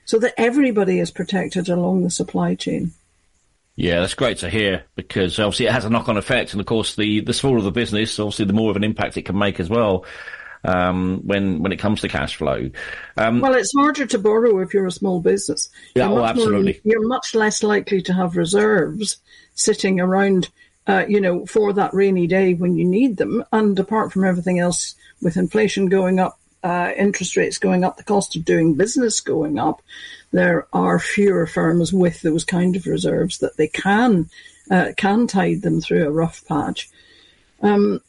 so 0.06 0.20
that 0.20 0.34
everybody 0.38 1.00
is 1.00 1.10
protected 1.10 1.70
along 1.70 2.04
the 2.04 2.12
supply 2.12 2.54
chain. 2.54 2.92
Yeah, 3.76 4.02
that's 4.02 4.14
great 4.14 4.38
to 4.40 4.52
hear 4.52 4.84
because 4.96 5.40
obviously 5.40 5.66
it 5.66 5.72
has 5.72 5.86
a 5.86 5.90
knock-on 5.90 6.18
effect, 6.18 6.52
and 6.52 6.60
of 6.60 6.68
course, 6.68 6.96
the 6.96 7.22
the 7.22 7.34
smaller 7.34 7.62
the 7.62 7.72
business, 7.72 8.20
obviously, 8.20 8.46
the 8.46 8.54
more 8.54 8.70
of 8.70 8.76
an 8.76 8.84
impact 8.84 9.18
it 9.18 9.24
can 9.24 9.38
make 9.38 9.60
as 9.60 9.70
well 9.70 10.06
um, 10.64 11.22
when 11.26 11.62
when 11.62 11.72
it 11.72 11.80
comes 11.80 12.02
to 12.02 12.08
cash 12.08 12.36
flow. 12.36 12.70
Um, 13.18 13.42
well, 13.42 13.56
it's 13.56 13.74
harder 13.76 14.06
to 14.06 14.20
borrow 14.20 14.60
if 14.60 14.74
you're 14.74 14.88
a 14.88 14.92
small 14.92 15.20
business. 15.20 15.70
Yeah, 15.96 16.10
oh, 16.10 16.24
absolutely. 16.24 16.80
More, 16.84 16.94
you're 16.94 17.08
much 17.08 17.36
less 17.36 17.64
likely 17.64 18.02
to 18.04 18.14
have 18.14 18.38
reserves 18.38 19.18
sitting 19.56 20.00
around, 20.00 20.50
uh, 20.88 21.06
you 21.08 21.22
know, 21.22 21.46
for 21.46 21.74
that 21.74 21.94
rainy 21.94 22.28
day 22.28 22.54
when 22.54 22.76
you 22.76 22.86
need 22.86 23.18
them. 23.18 23.44
And 23.52 23.78
apart 23.78 24.12
from 24.12 24.26
everything 24.26 24.60
else, 24.60 24.96
with 25.22 25.38
inflation 25.38 25.88
going 25.88 26.20
up, 26.20 26.40
uh, 26.64 26.92
interest 26.98 27.36
rates 27.36 27.58
going 27.58 27.84
up, 27.84 27.98
the 27.98 28.04
cost 28.04 28.36
of 28.36 28.46
doing 28.46 28.76
business 28.76 29.20
going 29.20 29.60
up, 29.60 29.82
there 30.32 30.68
are 30.74 30.98
fewer 30.98 31.46
firms 31.46 31.94
with 31.94 32.22
those 32.22 32.44
kind 32.44 32.76
of 32.76 32.88
reserves 32.88 33.40
that 33.40 33.58
they 33.58 33.68
can 33.68 34.30
uh, 34.72 34.92
can 34.96 35.28
tide 35.28 35.62
them 35.62 35.82
through 35.82 36.08
a 36.08 36.12
rough 36.12 36.46
patch. 36.48 36.90
Um, 37.62 38.02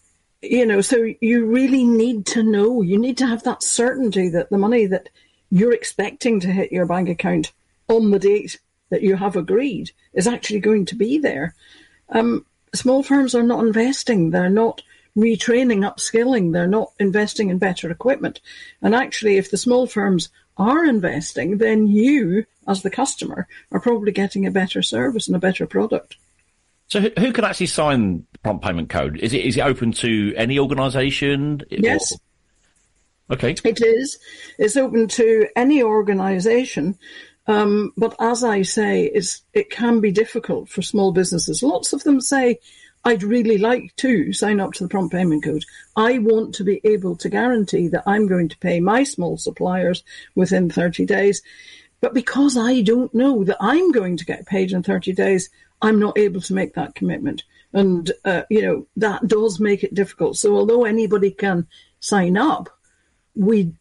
you 0.51 0.67
know, 0.67 0.81
so 0.81 1.09
you 1.21 1.47
really 1.47 1.85
need 1.85 2.27
to 2.27 2.43
know, 2.43 2.83
you 2.83 2.99
need 2.99 3.19
to 3.19 3.27
have 3.27 3.43
that 3.45 3.63
certainty 3.63 4.29
that 4.31 4.51
the 4.51 4.59
money 4.59 4.87
that 4.87 5.09
you're 5.51 5.73
expecting 5.73 6.41
to 6.41 6.53
hit 6.53 6.73
your 6.73 6.87
bank 6.87 7.09
account 7.09 7.53
on 7.89 8.11
the 8.11 8.19
date 8.19 8.59
that 8.91 9.03
you 9.03 9.17
have 9.17 9.37
agreed 9.37 9.91
is 10.13 10.27
actually 10.27 10.61
going 10.61 10.87
to 10.87 10.95
be 10.95 11.19
there. 11.19 11.55
Um, 12.09 12.45
small 12.75 13.03
firms 13.03 13.35
are 13.35 13.43
not 13.43 13.65
investing. 13.65 14.31
They're 14.31 14.51
not 14.51 14.83
retraining, 15.17 15.89
upskilling. 15.89 16.53
They're 16.53 16.67
not 16.67 16.93
investing 16.99 17.51
in 17.51 17.59
better 17.59 17.91
equipment. 17.91 18.41
And 18.83 18.95
actually, 18.95 19.37
if 19.37 19.51
the 19.51 19.57
small 19.57 19.87
firms 19.87 20.29
are 20.57 20.85
investing, 20.85 21.59
then 21.59 21.87
you, 21.87 22.47
as 22.69 22.83
the 22.83 22.91
customer, 22.91 23.47
are 23.73 23.81
probably 23.81 24.13
getting 24.13 24.47
a 24.47 24.51
better 24.51 24.83
service 24.83 25.27
and 25.27 25.37
a 25.37 25.41
better 25.41 25.67
product. 25.67 26.17
So 26.89 27.01
who, 27.01 27.33
can 27.33 27.45
actually 27.45 27.67
sign 27.67 28.27
prompt 28.45 28.65
payment 28.65 28.89
code? 28.91 29.19
Is 29.19 29.33
it 29.33 29.45
is 29.45 29.57
it 29.57 29.63
open 29.63 29.93
to 29.93 30.33
any 30.37 30.59
organisation? 30.59 31.63
Yes. 31.71 32.13
Or- 32.13 33.35
okay. 33.35 33.57
It 33.65 33.83
is. 33.83 34.19
It's 34.59 34.77
open 34.77 35.09
to 35.09 35.49
any 35.57 35.83
organisation. 35.83 36.97
Um, 37.47 37.93
but 37.97 38.15
as 38.21 38.43
I 38.43 38.63
say, 38.63 39.05
it's, 39.05 39.43
it 39.53 39.69
can 39.71 40.01
be 40.01 40.11
difficult 40.11 40.69
for 40.69 40.81
small 40.81 41.13
businesses. 41.13 41.63
Lots 41.63 41.93
of 41.93 42.03
them 42.03 42.21
say, 42.21 42.59
I'd 43.05 43.23
really 43.23 43.59
like 43.59 43.95
to 43.97 44.33
sign 44.33 44.61
up 44.61 44.73
to 44.75 44.85
the 44.85 44.89
prompt 44.89 45.13
payment 45.13 45.45
code. 45.45 45.65
I 45.95 46.19
want 46.19 46.55
to 46.55 46.65
be 46.65 46.81
able 46.85 47.17
to 47.17 47.29
guarantee 47.29 47.89
that 47.89 48.05
I'm 48.07 48.27
going 48.27 48.49
to 48.49 48.59
pay 48.59 48.81
my 48.81 49.05
small 49.05 49.37
suppliers 49.37 50.03
within 50.35 50.71
30 50.71 51.05
days. 51.05 51.43
But 52.01 52.15
because 52.15 52.57
I 52.57 52.81
don't 52.81 53.15
know 53.15 53.45
that 53.45 53.59
I'm 53.61 53.93
going 53.93 54.17
to 54.17 54.25
get 54.25 54.47
paid 54.47 54.73
in 54.73 54.83
30 54.83 55.13
days, 55.13 55.51
I'm 55.83 55.99
not 55.99 56.17
able 56.19 56.41
to 56.41 56.55
make 56.55 56.75
that 56.75 56.95
commitment. 56.95 57.43
And, 57.75 58.11
uh, 58.25 58.43
you 58.49 58.63
know, 58.63 58.87
that 58.97 59.27
does 59.27 59.59
make 59.61 59.83
it 59.83 59.95
difficult. 59.95 60.37
So 60.37 60.57
although 60.57 60.85
anybody 60.85 61.33
can 61.33 61.67
sign 62.01 62.37
up, 62.37 62.71
we 63.35 63.75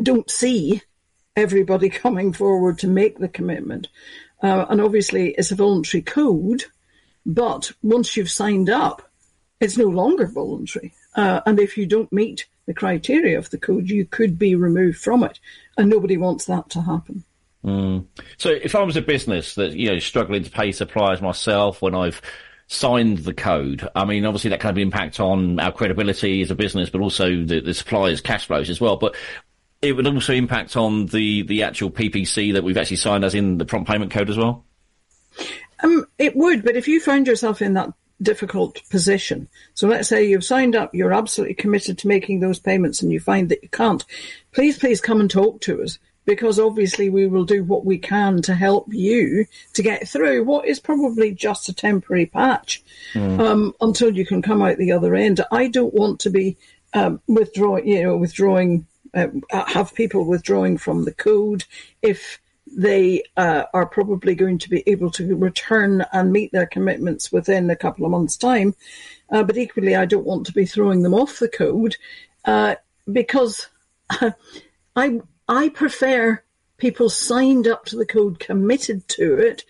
don't 0.00 0.30
see 0.30 0.80
everybody 1.36 1.88
coming 1.90 2.32
forward 2.32 2.78
to 2.78 2.86
make 2.86 3.18
the 3.18 3.28
commitment. 3.28 3.88
Uh, 4.42 4.66
and 4.70 4.80
obviously, 4.80 5.30
it's 5.30 5.50
a 5.50 5.56
voluntary 5.56 6.02
code, 6.02 6.64
but 7.26 7.72
once 7.82 8.16
you've 8.16 8.30
signed 8.30 8.70
up, 8.70 9.10
it's 9.60 9.76
no 9.76 9.86
longer 9.86 10.26
voluntary. 10.26 10.92
Uh, 11.14 11.40
and 11.46 11.60
if 11.60 11.76
you 11.76 11.86
don't 11.86 12.12
meet 12.12 12.46
the 12.66 12.74
criteria 12.74 13.38
of 13.38 13.50
the 13.50 13.58
code, 13.58 13.88
you 13.88 14.04
could 14.04 14.38
be 14.38 14.54
removed 14.54 14.98
from 14.98 15.22
it. 15.24 15.38
And 15.76 15.88
nobody 15.88 16.16
wants 16.16 16.46
that 16.46 16.70
to 16.70 16.82
happen. 16.82 17.24
Mm. 17.64 18.06
So 18.38 18.50
if 18.50 18.74
I 18.74 18.82
was 18.82 18.96
a 18.96 19.02
business 19.02 19.54
that, 19.54 19.72
you 19.72 19.90
know, 19.90 19.98
struggling 19.98 20.42
to 20.42 20.50
pay 20.50 20.72
suppliers 20.72 21.22
myself 21.22 21.80
when 21.80 21.94
I've 21.94 22.20
signed 22.68 23.18
the 23.18 23.34
code, 23.34 23.88
I 23.94 24.04
mean, 24.04 24.24
obviously 24.24 24.50
that 24.50 24.60
can 24.60 24.68
have 24.68 24.78
impact 24.78 25.20
on 25.20 25.60
our 25.60 25.72
credibility 25.72 26.42
as 26.42 26.50
a 26.50 26.54
business, 26.54 26.90
but 26.90 27.00
also 27.00 27.44
the, 27.44 27.60
the 27.60 27.74
suppliers' 27.74 28.20
cash 28.20 28.46
flows 28.46 28.70
as 28.70 28.80
well. 28.80 28.96
But 28.96 29.14
it 29.82 29.92
would 29.92 30.06
also 30.06 30.32
impact 30.32 30.76
on 30.76 31.06
the, 31.06 31.42
the 31.42 31.64
actual 31.64 31.90
PPC 31.90 32.52
that 32.54 32.64
we've 32.64 32.76
actually 32.76 32.96
signed 32.96 33.24
as 33.24 33.34
in 33.34 33.58
the 33.58 33.64
prompt 33.64 33.90
payment 33.90 34.12
code 34.12 34.30
as 34.30 34.38
well? 34.38 34.64
Um, 35.82 36.06
it 36.18 36.36
would, 36.36 36.64
but 36.64 36.76
if 36.76 36.86
you 36.86 37.00
find 37.00 37.26
yourself 37.26 37.60
in 37.60 37.74
that 37.74 37.92
difficult 38.22 38.80
position, 38.90 39.48
so 39.74 39.88
let's 39.88 40.08
say 40.08 40.24
you've 40.24 40.44
signed 40.44 40.76
up, 40.76 40.94
you're 40.94 41.12
absolutely 41.12 41.54
committed 41.54 41.98
to 41.98 42.08
making 42.08 42.38
those 42.38 42.60
payments 42.60 43.02
and 43.02 43.10
you 43.10 43.18
find 43.18 43.48
that 43.48 43.62
you 43.62 43.68
can't, 43.68 44.04
please, 44.52 44.78
please 44.78 45.00
come 45.00 45.20
and 45.20 45.30
talk 45.30 45.60
to 45.62 45.82
us 45.82 45.98
because 46.24 46.58
obviously 46.58 47.10
we 47.10 47.26
will 47.26 47.44
do 47.44 47.64
what 47.64 47.84
we 47.84 47.98
can 47.98 48.42
to 48.42 48.54
help 48.54 48.86
you 48.92 49.44
to 49.72 49.82
get 49.82 50.08
through 50.08 50.44
what 50.44 50.66
is 50.66 50.78
probably 50.78 51.32
just 51.32 51.68
a 51.68 51.72
temporary 51.72 52.26
patch 52.26 52.82
Mm. 53.14 53.40
um, 53.40 53.74
until 53.80 54.16
you 54.16 54.24
can 54.24 54.40
come 54.40 54.62
out 54.62 54.78
the 54.78 54.92
other 54.92 55.14
end. 55.14 55.40
I 55.50 55.68
don't 55.68 55.92
want 55.92 56.20
to 56.20 56.30
be 56.30 56.56
um, 56.94 57.20
withdrawing, 57.26 57.86
you 57.86 58.02
know, 58.02 58.16
withdrawing, 58.16 58.86
uh, 59.14 59.28
have 59.66 59.94
people 59.94 60.24
withdrawing 60.24 60.78
from 60.78 61.04
the 61.04 61.12
code 61.12 61.64
if 62.00 62.40
they 62.74 63.22
uh, 63.36 63.64
are 63.74 63.84
probably 63.86 64.34
going 64.34 64.56
to 64.58 64.70
be 64.70 64.82
able 64.86 65.10
to 65.10 65.36
return 65.36 66.04
and 66.12 66.32
meet 66.32 66.52
their 66.52 66.66
commitments 66.66 67.30
within 67.30 67.68
a 67.68 67.76
couple 67.76 68.06
of 68.06 68.10
months' 68.12 68.36
time. 68.36 68.74
Uh, 69.30 69.42
but 69.42 69.58
equally, 69.58 69.94
I 69.94 70.06
don't 70.06 70.24
want 70.24 70.46
to 70.46 70.52
be 70.52 70.64
throwing 70.64 71.02
them 71.02 71.14
off 71.14 71.38
the 71.38 71.48
code 71.48 71.96
uh, 72.46 72.76
because 73.10 73.68
I 74.96 75.20
I 75.48 75.68
prefer 75.68 76.42
people 76.78 77.08
signed 77.08 77.66
up 77.68 77.84
to 77.86 77.96
the 77.96 78.06
code, 78.06 78.38
committed 78.38 79.06
to 79.08 79.38
it, 79.38 79.64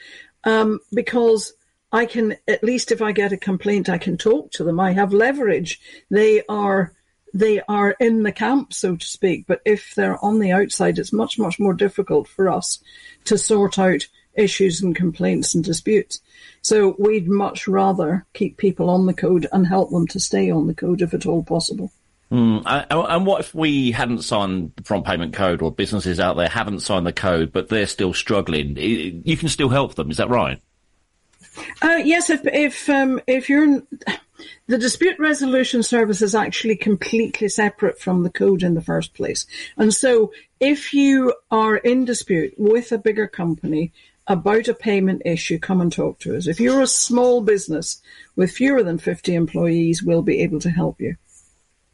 um, 0.44 0.80
because 0.92 1.52
I 1.92 2.06
can 2.06 2.36
at 2.48 2.64
least 2.64 2.90
if 2.90 3.02
I 3.02 3.12
get 3.12 3.32
a 3.32 3.36
complaint, 3.36 3.88
I 3.88 3.98
can 3.98 4.16
talk 4.16 4.50
to 4.52 4.64
them. 4.64 4.80
I 4.80 4.92
have 4.92 5.12
leverage. 5.12 5.80
They 6.10 6.42
are 6.48 6.92
they 7.34 7.62
are 7.62 7.96
in 7.98 8.24
the 8.24 8.32
camp, 8.32 8.74
so 8.74 8.96
to 8.96 9.06
speak. 9.06 9.46
But 9.46 9.62
if 9.64 9.94
they're 9.94 10.22
on 10.22 10.38
the 10.38 10.52
outside, 10.52 10.98
it's 10.98 11.12
much 11.12 11.38
much 11.38 11.58
more 11.58 11.74
difficult 11.74 12.28
for 12.28 12.48
us 12.48 12.78
to 13.24 13.36
sort 13.38 13.78
out 13.78 14.06
issues 14.34 14.82
and 14.82 14.96
complaints 14.96 15.54
and 15.54 15.62
disputes. 15.62 16.20
So 16.62 16.96
we'd 16.98 17.28
much 17.28 17.68
rather 17.68 18.26
keep 18.32 18.56
people 18.56 18.88
on 18.88 19.06
the 19.06 19.14
code 19.14 19.46
and 19.52 19.66
help 19.66 19.90
them 19.90 20.06
to 20.08 20.20
stay 20.20 20.50
on 20.50 20.66
the 20.66 20.74
code 20.74 21.02
if 21.02 21.12
at 21.12 21.26
all 21.26 21.42
possible. 21.42 21.92
Mm. 22.32 22.86
And, 22.90 23.26
what 23.26 23.40
if 23.40 23.54
we 23.54 23.90
hadn't 23.90 24.22
signed 24.22 24.72
the 24.76 24.82
prompt 24.82 25.06
payment 25.06 25.34
code 25.34 25.60
or 25.60 25.70
businesses 25.70 26.18
out 26.18 26.38
there 26.38 26.48
haven't 26.48 26.80
signed 26.80 27.06
the 27.06 27.12
code, 27.12 27.52
but 27.52 27.68
they're 27.68 27.86
still 27.86 28.14
struggling? 28.14 28.74
You 28.78 29.36
can 29.36 29.50
still 29.50 29.68
help 29.68 29.96
them. 29.96 30.10
Is 30.10 30.16
that 30.16 30.30
right? 30.30 30.58
Uh, 31.82 32.00
yes, 32.02 32.30
if 32.30 32.40
if 32.46 32.88
um, 32.88 33.20
if 33.26 33.50
you're 33.50 33.64
in, 33.64 33.86
the 34.66 34.78
dispute 34.78 35.18
resolution 35.18 35.82
service 35.82 36.22
is 36.22 36.34
actually 36.34 36.76
completely 36.76 37.50
separate 37.50 38.00
from 38.00 38.22
the 38.22 38.30
code 38.30 38.62
in 38.62 38.72
the 38.72 38.80
first 38.80 39.12
place, 39.12 39.46
and 39.76 39.92
so 39.92 40.32
if 40.58 40.94
you 40.94 41.34
are 41.50 41.76
in 41.76 42.06
dispute 42.06 42.54
with 42.56 42.92
a 42.92 42.98
bigger 42.98 43.26
company 43.26 43.92
about 44.26 44.68
a 44.68 44.74
payment 44.74 45.20
issue, 45.26 45.58
come 45.58 45.82
and 45.82 45.92
talk 45.92 46.18
to 46.20 46.34
us. 46.34 46.46
If 46.46 46.60
you're 46.60 46.80
a 46.80 46.86
small 46.86 47.42
business 47.42 48.00
with 48.34 48.52
fewer 48.52 48.82
than 48.82 48.96
fifty 48.96 49.34
employees, 49.34 50.02
we'll 50.02 50.22
be 50.22 50.40
able 50.40 50.60
to 50.60 50.70
help 50.70 50.98
you. 50.98 51.16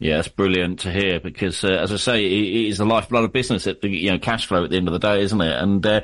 Yeah, 0.00 0.16
that's 0.16 0.28
brilliant 0.28 0.80
to 0.80 0.92
hear 0.92 1.18
because, 1.18 1.64
uh, 1.64 1.70
as 1.70 1.92
I 1.92 1.96
say, 1.96 2.24
it, 2.24 2.30
it 2.30 2.68
is 2.68 2.78
the 2.78 2.86
lifeblood 2.86 3.24
of 3.24 3.32
business. 3.32 3.64
The 3.64 3.76
you 3.82 4.10
know 4.10 4.18
cash 4.18 4.46
flow 4.46 4.62
at 4.62 4.70
the 4.70 4.76
end 4.76 4.86
of 4.86 4.92
the 4.92 5.00
day, 5.00 5.22
isn't 5.22 5.40
it? 5.40 5.60
And 5.60 5.84
uh, 5.84 6.02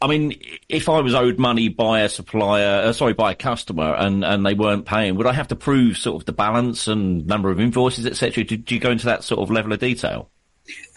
I 0.00 0.08
mean, 0.08 0.40
if 0.68 0.88
I 0.88 1.00
was 1.00 1.14
owed 1.14 1.38
money 1.38 1.68
by 1.68 2.00
a 2.00 2.08
supplier, 2.08 2.82
uh, 2.88 2.92
sorry, 2.92 3.12
by 3.12 3.32
a 3.32 3.34
customer, 3.36 3.94
and, 3.94 4.24
and 4.24 4.44
they 4.44 4.54
weren't 4.54 4.84
paying, 4.84 5.14
would 5.14 5.28
I 5.28 5.32
have 5.32 5.48
to 5.48 5.56
prove 5.56 5.96
sort 5.96 6.20
of 6.20 6.26
the 6.26 6.32
balance 6.32 6.88
and 6.88 7.24
number 7.26 7.50
of 7.50 7.60
invoices, 7.60 8.04
etc.? 8.04 8.42
Do, 8.42 8.56
do 8.56 8.74
you 8.74 8.80
go 8.80 8.90
into 8.90 9.06
that 9.06 9.22
sort 9.22 9.40
of 9.40 9.50
level 9.52 9.72
of 9.72 9.78
detail? 9.78 10.28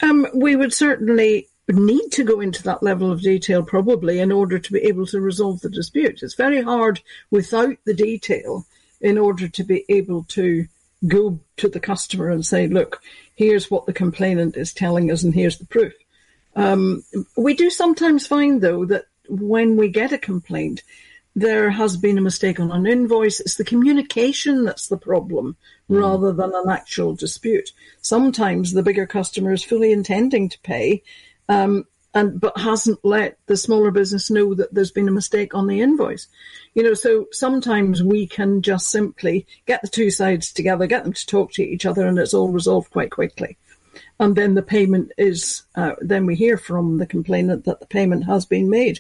Um, 0.02 0.26
we 0.34 0.56
would 0.56 0.74
certainly 0.74 1.48
need 1.68 2.10
to 2.14 2.24
go 2.24 2.42
into 2.42 2.64
that 2.64 2.82
level 2.82 3.12
of 3.12 3.22
detail 3.22 3.62
probably 3.62 4.20
in 4.20 4.32
order 4.32 4.58
to 4.58 4.72
be 4.74 4.80
able 4.80 5.06
to 5.06 5.22
resolve 5.22 5.62
the 5.62 5.70
dispute. 5.70 6.24
It's 6.24 6.34
very 6.34 6.64
hard 6.64 7.02
without 7.30 7.78
the 7.86 7.94
detail 7.94 8.66
in 9.02 9.20
order 9.20 9.48
to 9.48 9.64
be 9.64 9.86
able 9.88 10.24
to 10.30 10.68
go 11.08 11.40
to 11.58 11.68
the 11.68 11.80
customer 11.80 12.30
and 12.30 12.46
say, 12.46 12.68
look, 12.68 13.02
here's 13.36 13.72
what 13.72 13.86
the 13.86 13.94
complainant 13.94 14.58
is 14.58 14.74
telling 14.74 15.12
us 15.12 15.24
and 15.24 15.34
here's 15.34 15.58
the 15.58 15.66
proof. 15.66 15.94
Um, 16.56 17.04
we 17.38 17.54
do 17.54 17.70
sometimes 17.70 18.28
find 18.28 18.62
though 18.62 18.86
that 18.86 19.06
when 19.30 19.78
we 19.78 19.90
get 19.90 20.12
a 20.12 20.18
complaint, 20.18 20.84
there 21.36 21.70
has 21.70 21.96
been 21.96 22.18
a 22.18 22.22
mistake 22.22 22.60
on 22.60 22.72
an 22.72 22.86
invoice. 22.86 23.40
It's 23.40 23.56
the 23.56 23.64
communication 23.64 24.66
that's 24.66 24.88
the 24.88 24.98
problem 24.98 25.56
rather 25.88 26.34
than 26.34 26.52
an 26.54 26.70
actual 26.70 27.16
dispute. 27.16 27.72
Sometimes 28.02 28.74
the 28.74 28.84
bigger 28.84 29.08
customer 29.08 29.54
is 29.54 29.64
fully 29.64 29.92
intending 29.92 30.50
to 30.50 30.60
pay, 30.60 31.04
um, 31.48 31.86
and 32.14 32.42
but 32.42 32.58
hasn't 32.58 33.00
let 33.06 33.38
the 33.46 33.56
smaller 33.56 33.92
business 33.92 34.32
know 34.32 34.56
that 34.56 34.74
there's 34.74 34.92
been 34.92 35.08
a 35.08 35.12
mistake 35.12 35.54
on 35.54 35.68
the 35.68 35.82
invoice. 35.82 36.28
You 36.74 36.84
know, 36.84 36.94
so 36.94 37.28
sometimes 37.32 38.04
we 38.04 38.28
can 38.28 38.62
just 38.62 38.90
simply 38.90 39.48
get 39.66 39.82
the 39.82 39.88
two 39.88 40.12
sides 40.12 40.54
together, 40.54 40.88
get 40.88 41.04
them 41.04 41.14
to 41.14 41.26
talk 41.26 41.52
to 41.54 41.64
each 41.64 41.86
other, 41.86 42.06
and 42.06 42.18
it's 42.18 42.34
all 42.34 42.50
resolved 42.50 42.92
quite 42.92 43.12
quickly. 43.12 43.58
And 44.20 44.36
then 44.36 44.54
the 44.54 44.62
payment 44.62 45.12
is, 45.18 45.64
uh, 45.76 45.94
then 46.00 46.26
we 46.26 46.36
hear 46.36 46.58
from 46.58 46.98
the 46.98 47.08
complainant 47.08 47.66
that 47.66 47.80
the 47.80 47.86
payment 47.86 48.26
has 48.26 48.46
been 48.46 48.70
made. 48.70 49.00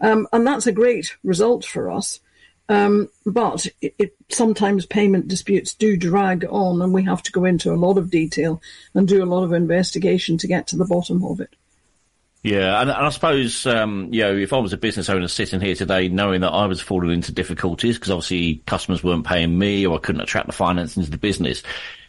Um, 0.00 0.26
and 0.32 0.46
that's 0.46 0.66
a 0.66 0.72
great 0.72 1.16
result 1.22 1.64
for 1.64 1.90
us. 1.90 2.20
Um, 2.68 3.10
but 3.26 3.66
it, 3.82 3.94
it, 3.98 4.16
sometimes 4.30 4.86
payment 4.86 5.28
disputes 5.28 5.74
do 5.74 5.96
drag 5.96 6.46
on, 6.48 6.80
and 6.80 6.94
we 6.94 7.04
have 7.04 7.22
to 7.24 7.32
go 7.32 7.44
into 7.44 7.72
a 7.72 7.76
lot 7.76 7.98
of 7.98 8.10
detail 8.10 8.60
and 8.94 9.06
do 9.06 9.22
a 9.22 9.26
lot 9.26 9.44
of 9.44 9.52
investigation 9.52 10.38
to 10.38 10.48
get 10.48 10.66
to 10.68 10.76
the 10.76 10.86
bottom 10.86 11.24
of 11.24 11.40
it. 11.40 11.54
Yeah, 12.44 12.78
and, 12.82 12.90
and 12.90 13.06
I 13.06 13.08
suppose 13.08 13.66
um, 13.66 14.12
you 14.12 14.20
know 14.20 14.36
if 14.36 14.52
I 14.52 14.58
was 14.58 14.74
a 14.74 14.76
business 14.76 15.08
owner 15.08 15.28
sitting 15.28 15.62
here 15.62 15.74
today, 15.74 16.08
knowing 16.08 16.42
that 16.42 16.50
I 16.50 16.66
was 16.66 16.78
falling 16.78 17.10
into 17.10 17.32
difficulties 17.32 17.96
because 17.96 18.10
obviously 18.10 18.62
customers 18.66 19.02
weren't 19.02 19.26
paying 19.26 19.58
me 19.58 19.86
or 19.86 19.96
I 19.96 19.98
couldn't 19.98 20.20
attract 20.20 20.46
the 20.46 20.52
finance 20.52 20.98
into 20.98 21.10
the 21.10 21.16
business. 21.16 21.62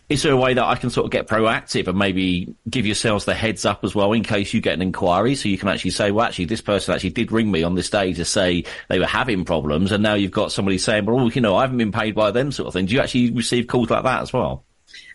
Is 0.09 0.23
there 0.23 0.33
a 0.33 0.37
way 0.37 0.53
that 0.53 0.63
I 0.63 0.75
can 0.75 0.89
sort 0.89 1.05
of 1.05 1.11
get 1.11 1.27
proactive 1.27 1.87
and 1.87 1.97
maybe 1.97 2.53
give 2.69 2.85
yourselves 2.85 3.23
the 3.23 3.33
heads 3.33 3.63
up 3.65 3.85
as 3.85 3.95
well 3.95 4.11
in 4.11 4.23
case 4.23 4.53
you 4.53 4.59
get 4.59 4.73
an 4.73 4.81
inquiry 4.81 5.35
so 5.35 5.47
you 5.47 5.57
can 5.57 5.69
actually 5.69 5.91
say, 5.91 6.11
well, 6.11 6.25
actually, 6.25 6.45
this 6.45 6.61
person 6.61 6.93
actually 6.93 7.09
did 7.11 7.31
ring 7.31 7.49
me 7.49 7.63
on 7.63 7.73
this 7.73 7.89
day 7.89 8.13
to 8.13 8.25
say 8.25 8.65
they 8.89 8.99
were 8.99 9.05
having 9.05 9.45
problems 9.45 9.93
and 9.93 10.03
now 10.03 10.15
you've 10.15 10.31
got 10.31 10.51
somebody 10.51 10.77
saying, 10.77 11.05
well, 11.05 11.31
you 11.31 11.41
know, 11.41 11.55
I 11.55 11.61
haven't 11.61 11.77
been 11.77 11.93
paid 11.93 12.13
by 12.13 12.31
them 12.31 12.51
sort 12.51 12.67
of 12.67 12.73
thing. 12.73 12.87
Do 12.87 12.93
you 12.93 12.99
actually 12.99 13.31
receive 13.31 13.67
calls 13.67 13.89
like 13.89 14.03
that 14.03 14.21
as 14.21 14.33
well? 14.33 14.65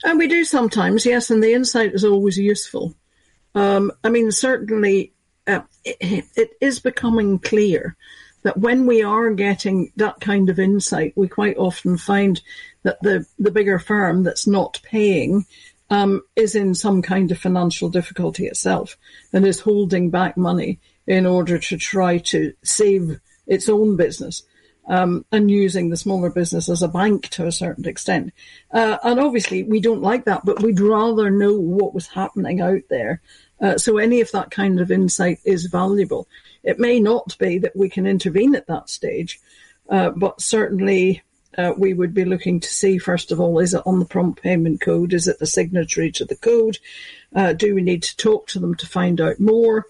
And 0.03 0.19
we 0.19 0.27
do 0.27 0.45
sometimes, 0.45 1.05
yes, 1.05 1.31
and 1.31 1.43
the 1.43 1.53
insight 1.53 1.93
is 1.93 2.05
always 2.05 2.39
useful. 2.39 2.95
Um, 3.55 3.93
I 4.05 4.11
mean, 4.11 4.31
certainly 4.31 5.13
uh, 5.47 5.63
it, 5.85 6.27
it 6.37 6.51
is 6.61 6.81
becoming 6.81 7.39
clear 7.39 7.97
that 8.43 8.57
when 8.57 8.87
we 8.87 9.03
are 9.03 9.31
getting 9.31 9.93
that 9.97 10.21
kind 10.21 10.49
of 10.49 10.59
insight, 10.59 11.13
we 11.17 11.29
quite 11.29 11.57
often 11.59 11.97
find 11.99 12.41
that 12.83 13.03
the, 13.03 13.27
the 13.39 13.51
bigger 13.51 13.79
firm 13.79 14.23
that's 14.23 14.47
not 14.47 14.81
paying 14.83 15.45
um, 15.91 16.23
is 16.37 16.55
in 16.55 16.75
some 16.75 17.03
kind 17.03 17.31
of 17.31 17.39
financial 17.39 17.89
difficulty 17.89 18.47
itself 18.47 18.97
and 19.33 19.47
is 19.47 19.61
holding 19.61 20.11
back 20.11 20.37
money 20.37 20.79
in 21.07 21.27
order 21.27 21.59
to 21.59 21.77
try 21.77 22.19
to 22.19 22.55
save 22.63 23.21
its 23.47 23.69
own 23.69 23.97
business. 23.97 24.43
Um, 24.91 25.25
and 25.31 25.49
using 25.49 25.89
the 25.89 25.97
smaller 25.97 26.31
business 26.31 26.69
as 26.69 26.83
a 26.83 26.89
bank 26.89 27.29
to 27.29 27.47
a 27.47 27.53
certain 27.53 27.87
extent. 27.87 28.33
Uh, 28.73 28.99
and 29.05 29.21
obviously, 29.21 29.63
we 29.63 29.79
don't 29.79 30.03
like 30.03 30.25
that, 30.25 30.45
but 30.45 30.63
we'd 30.63 30.81
rather 30.81 31.31
know 31.31 31.55
what 31.55 31.95
was 31.95 32.09
happening 32.09 32.61
out 32.61 32.83
there. 32.91 33.23
Uh, 33.61 33.79
so 33.79 33.99
any 33.99 34.21
of 34.21 34.33
that 34.33 34.51
kind 34.51 34.81
of 34.81 34.91
insight 34.91 35.39
is 35.45 35.67
valuable. 35.67 36.27
It 36.65 36.81
may 36.81 36.99
not 36.99 37.39
be 37.39 37.59
that 37.59 37.77
we 37.77 37.89
can 37.89 38.05
intervene 38.05 38.57
at 38.57 38.67
that 38.67 38.91
stage, 38.91 39.39
uh, 39.89 40.11
but 40.11 40.41
certainly 40.41 41.23
uh, 41.57 41.73
we 41.77 41.95
would 41.95 42.15
be 42.15 42.25
looking 42.25 42.61
to 42.61 42.69
see, 42.69 42.99
first 42.99 43.33
of 43.33 43.41
all, 43.41 43.59
is 43.59 43.75
it 43.75 43.83
on 43.87 43.99
the 43.99 44.05
prompt 44.05 44.43
payment 44.43 44.81
code? 44.81 45.13
Is 45.13 45.29
it 45.29 45.39
the 45.39 45.47
signatory 45.47 46.11
to 46.13 46.25
the 46.25 46.37
code? 46.37 46.79
Uh, 47.35 47.53
do 47.53 47.75
we 47.75 47.83
need 47.83 48.03
to 48.03 48.17
talk 48.17 48.47
to 48.49 48.59
them 48.59 48.75
to 48.77 48.87
find 48.87 49.21
out 49.21 49.41
more? 49.41 49.87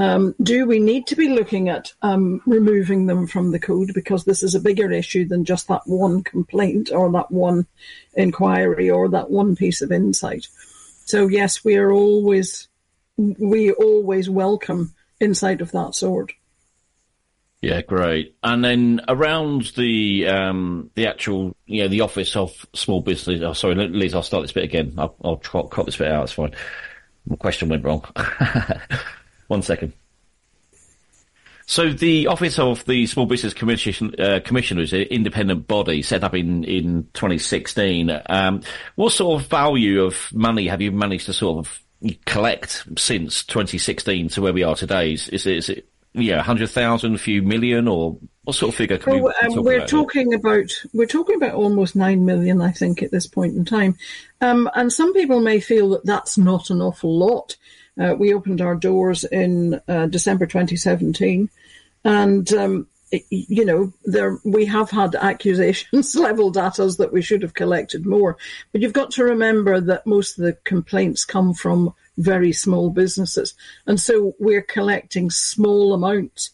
Um, 0.00 0.34
do 0.42 0.64
we 0.64 0.78
need 0.78 1.06
to 1.08 1.14
be 1.14 1.28
looking 1.28 1.68
at 1.68 1.92
um, 2.00 2.40
removing 2.46 3.04
them 3.04 3.26
from 3.26 3.50
the 3.50 3.58
code 3.58 3.92
because 3.94 4.24
this 4.24 4.42
is 4.42 4.54
a 4.54 4.60
bigger 4.60 4.90
issue 4.90 5.28
than 5.28 5.44
just 5.44 5.68
that 5.68 5.82
one 5.84 6.24
complaint 6.24 6.90
or 6.90 7.12
that 7.12 7.30
one 7.30 7.66
inquiry 8.14 8.88
or 8.88 9.10
that 9.10 9.30
one 9.30 9.56
piece 9.56 9.82
of 9.82 9.92
insight? 9.92 10.46
So 11.04 11.26
yes, 11.26 11.62
we 11.66 11.76
are 11.76 11.92
always 11.92 12.66
we 13.18 13.72
always 13.72 14.30
welcome 14.30 14.94
insight 15.20 15.60
of 15.60 15.70
that 15.72 15.94
sort. 15.94 16.32
Yeah, 17.60 17.82
great. 17.82 18.36
And 18.42 18.64
then 18.64 19.02
around 19.06 19.72
the 19.76 20.28
um, 20.28 20.90
the 20.94 21.08
actual, 21.08 21.54
you 21.66 21.82
know, 21.82 21.88
the 21.88 22.00
office 22.00 22.36
of 22.36 22.64
small 22.72 23.02
business. 23.02 23.42
Oh, 23.42 23.52
sorry, 23.52 23.74
Liz, 23.74 24.14
I'll 24.14 24.22
start 24.22 24.44
this 24.44 24.52
bit 24.52 24.64
again. 24.64 24.94
I'll, 24.96 25.14
I'll 25.22 25.36
cut 25.36 25.84
this 25.84 25.98
bit 25.98 26.10
out. 26.10 26.22
It's 26.22 26.32
fine. 26.32 26.54
My 27.26 27.36
question 27.36 27.68
went 27.68 27.84
wrong. 27.84 28.02
One 29.50 29.62
second. 29.62 29.94
So 31.66 31.92
the 31.92 32.28
Office 32.28 32.60
of 32.60 32.84
the 32.84 33.04
Small 33.06 33.26
Business 33.26 33.52
Commission, 33.52 34.14
uh, 34.16 34.38
Commissioner 34.44 34.82
is 34.82 34.92
an 34.92 35.00
independent 35.00 35.66
body 35.66 36.02
set 36.02 36.22
up 36.22 36.36
in, 36.36 36.62
in 36.62 37.08
2016. 37.14 38.16
Um, 38.26 38.62
what 38.94 39.10
sort 39.10 39.40
of 39.40 39.48
value 39.48 40.04
of 40.04 40.32
money 40.32 40.68
have 40.68 40.80
you 40.80 40.92
managed 40.92 41.26
to 41.26 41.32
sort 41.32 41.66
of 41.66 41.80
collect 42.26 42.84
since 42.96 43.42
2016 43.42 44.28
to 44.28 44.40
where 44.40 44.52
we 44.52 44.62
are 44.62 44.76
today? 44.76 45.14
Is, 45.14 45.28
is 45.30 45.46
it, 45.46 45.56
is 45.56 45.68
it 45.68 45.88
yeah, 46.12 46.36
100,000, 46.36 47.14
a 47.14 47.18
few 47.18 47.42
million, 47.42 47.88
or 47.88 48.18
what 48.44 48.54
sort 48.54 48.68
of 48.72 48.76
figure 48.76 48.98
can 48.98 49.14
well, 49.14 49.24
we 49.24 49.48
um, 49.48 49.54
talk 49.54 49.64
we're 49.64 49.76
about? 49.78 49.88
talking 49.88 50.32
about 50.32 50.70
we're 50.94 51.06
talking 51.06 51.34
about 51.34 51.54
almost 51.54 51.96
nine 51.96 52.24
million, 52.24 52.60
I 52.60 52.70
think, 52.70 53.02
at 53.02 53.10
this 53.10 53.26
point 53.26 53.56
in 53.56 53.64
time. 53.64 53.96
Um, 54.40 54.70
and 54.76 54.92
some 54.92 55.12
people 55.12 55.40
may 55.40 55.58
feel 55.58 55.88
that 55.90 56.06
that's 56.06 56.38
not 56.38 56.70
an 56.70 56.80
awful 56.80 57.18
lot. 57.18 57.56
Uh, 58.00 58.14
we 58.18 58.32
opened 58.32 58.60
our 58.62 58.74
doors 58.74 59.24
in 59.24 59.80
uh, 59.88 60.06
December 60.06 60.46
2017, 60.46 61.48
and 62.04 62.52
um, 62.54 62.86
it- 63.12 63.24
you 63.30 63.64
know 63.64 63.92
there 64.04 64.38
we 64.44 64.64
have 64.64 64.90
had 64.90 65.14
accusations 65.14 66.14
leveled 66.26 66.56
at 66.56 66.80
us 66.80 66.96
that 66.96 67.12
we 67.12 67.20
should 67.22 67.42
have 67.42 67.54
collected 67.54 68.06
more. 68.06 68.36
But 68.72 68.80
you've 68.80 68.92
got 68.94 69.10
to 69.12 69.24
remember 69.24 69.80
that 69.80 70.06
most 70.06 70.38
of 70.38 70.44
the 70.44 70.54
complaints 70.64 71.24
come 71.24 71.52
from 71.54 71.92
very 72.16 72.52
small 72.52 72.90
businesses, 72.90 73.54
and 73.86 74.00
so 74.00 74.34
we're 74.38 74.62
collecting 74.62 75.30
small 75.30 75.92
amounts. 75.92 76.50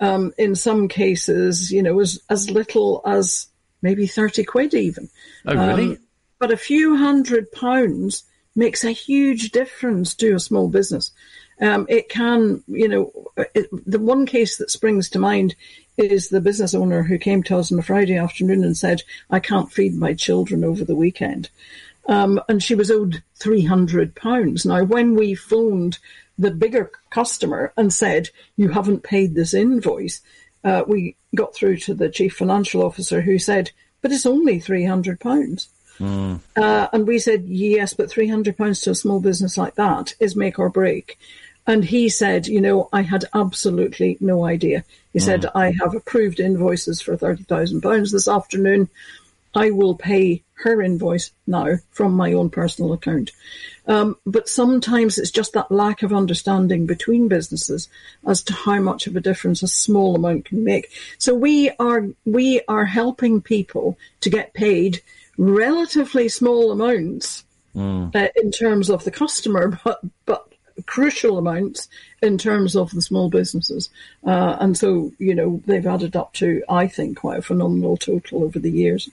Um, 0.00 0.34
in 0.38 0.54
some 0.56 0.88
cases, 0.88 1.72
you 1.72 1.82
know, 1.82 2.00
as 2.00 2.20
as 2.28 2.50
little 2.50 3.00
as 3.06 3.46
maybe 3.80 4.06
thirty 4.06 4.44
quid, 4.44 4.74
even. 4.74 5.08
Oh, 5.46 5.54
really? 5.54 5.90
Um, 5.92 5.98
but 6.38 6.50
a 6.52 6.56
few 6.56 6.96
hundred 6.96 7.50
pounds 7.52 8.24
makes 8.56 8.84
a 8.84 8.90
huge 8.90 9.50
difference 9.50 10.14
to 10.14 10.34
a 10.34 10.40
small 10.40 10.68
business. 10.68 11.12
Um, 11.60 11.86
it 11.88 12.08
can, 12.08 12.62
you 12.66 12.88
know, 12.88 13.12
it, 13.54 13.68
the 13.86 13.98
one 13.98 14.26
case 14.26 14.56
that 14.58 14.70
springs 14.70 15.08
to 15.10 15.18
mind 15.18 15.54
is 15.96 16.28
the 16.28 16.40
business 16.40 16.74
owner 16.74 17.02
who 17.02 17.18
came 17.18 17.42
to 17.44 17.56
us 17.56 17.70
on 17.70 17.78
a 17.78 17.82
Friday 17.82 18.16
afternoon 18.16 18.64
and 18.64 18.76
said, 18.76 19.02
I 19.30 19.38
can't 19.40 19.72
feed 19.72 19.94
my 19.94 20.14
children 20.14 20.64
over 20.64 20.84
the 20.84 20.96
weekend. 20.96 21.50
Um, 22.06 22.40
and 22.48 22.62
she 22.62 22.74
was 22.74 22.90
owed 22.90 23.22
£300. 23.38 24.66
Now, 24.66 24.84
when 24.84 25.14
we 25.14 25.34
phoned 25.34 25.98
the 26.36 26.50
bigger 26.50 26.90
customer 27.10 27.72
and 27.76 27.92
said, 27.92 28.30
you 28.56 28.68
haven't 28.68 29.04
paid 29.04 29.34
this 29.34 29.54
invoice, 29.54 30.20
uh, 30.64 30.82
we 30.86 31.16
got 31.34 31.54
through 31.54 31.76
to 31.76 31.94
the 31.94 32.08
chief 32.08 32.36
financial 32.36 32.84
officer 32.84 33.20
who 33.20 33.38
said, 33.38 33.70
but 34.02 34.12
it's 34.12 34.26
only 34.26 34.60
£300. 34.60 35.66
Uh, 36.56 36.88
and 36.92 37.06
we 37.06 37.18
said, 37.18 37.44
yes, 37.44 37.94
but 37.94 38.10
£300 38.10 38.82
to 38.82 38.90
a 38.90 38.94
small 38.94 39.20
business 39.20 39.56
like 39.56 39.74
that 39.76 40.14
is 40.20 40.36
make 40.36 40.58
or 40.58 40.68
break. 40.68 41.18
And 41.66 41.84
he 41.84 42.08
said, 42.08 42.46
you 42.46 42.60
know, 42.60 42.88
I 42.92 43.02
had 43.02 43.24
absolutely 43.32 44.18
no 44.20 44.44
idea. 44.44 44.84
He 45.12 45.18
said, 45.18 45.46
I 45.54 45.74
have 45.80 45.94
approved 45.94 46.40
invoices 46.40 47.00
for 47.00 47.16
£30,000 47.16 48.12
this 48.12 48.28
afternoon. 48.28 48.90
I 49.54 49.70
will 49.70 49.94
pay 49.94 50.42
her 50.54 50.82
invoice 50.82 51.30
now 51.46 51.76
from 51.90 52.12
my 52.14 52.32
own 52.32 52.50
personal 52.50 52.92
account. 52.92 53.30
Um, 53.86 54.16
but 54.26 54.48
sometimes 54.48 55.18
it's 55.18 55.30
just 55.30 55.52
that 55.52 55.70
lack 55.70 56.02
of 56.02 56.12
understanding 56.12 56.86
between 56.86 57.28
businesses 57.28 57.88
as 58.26 58.42
to 58.44 58.52
how 58.52 58.80
much 58.80 59.06
of 59.06 59.16
a 59.16 59.20
difference 59.20 59.62
a 59.62 59.68
small 59.68 60.16
amount 60.16 60.46
can 60.46 60.64
make. 60.64 60.90
So 61.18 61.34
we 61.34 61.70
are 61.78 62.06
we 62.24 62.62
are 62.66 62.86
helping 62.86 63.42
people 63.42 63.98
to 64.20 64.30
get 64.30 64.54
paid 64.54 65.02
relatively 65.36 66.28
small 66.28 66.70
amounts 66.70 67.44
uh, 68.14 68.28
in 68.36 68.50
terms 68.50 68.90
of 68.90 69.04
the 69.04 69.10
customer, 69.10 69.78
but 69.84 70.00
but 70.26 70.48
crucial 70.86 71.38
amounts 71.38 71.88
in 72.20 72.36
terms 72.36 72.74
of 72.74 72.90
the 72.90 73.02
small 73.02 73.28
businesses. 73.30 73.90
Uh, 74.26 74.56
and 74.60 74.76
so 74.76 75.12
you 75.18 75.34
know 75.34 75.60
they've 75.66 75.86
added 75.86 76.16
up 76.16 76.32
to 76.34 76.62
I 76.68 76.86
think 76.86 77.18
quite 77.18 77.38
a 77.38 77.42
phenomenal 77.42 77.96
total 77.96 78.44
over 78.44 78.58
the 78.58 78.70
years. 78.70 79.08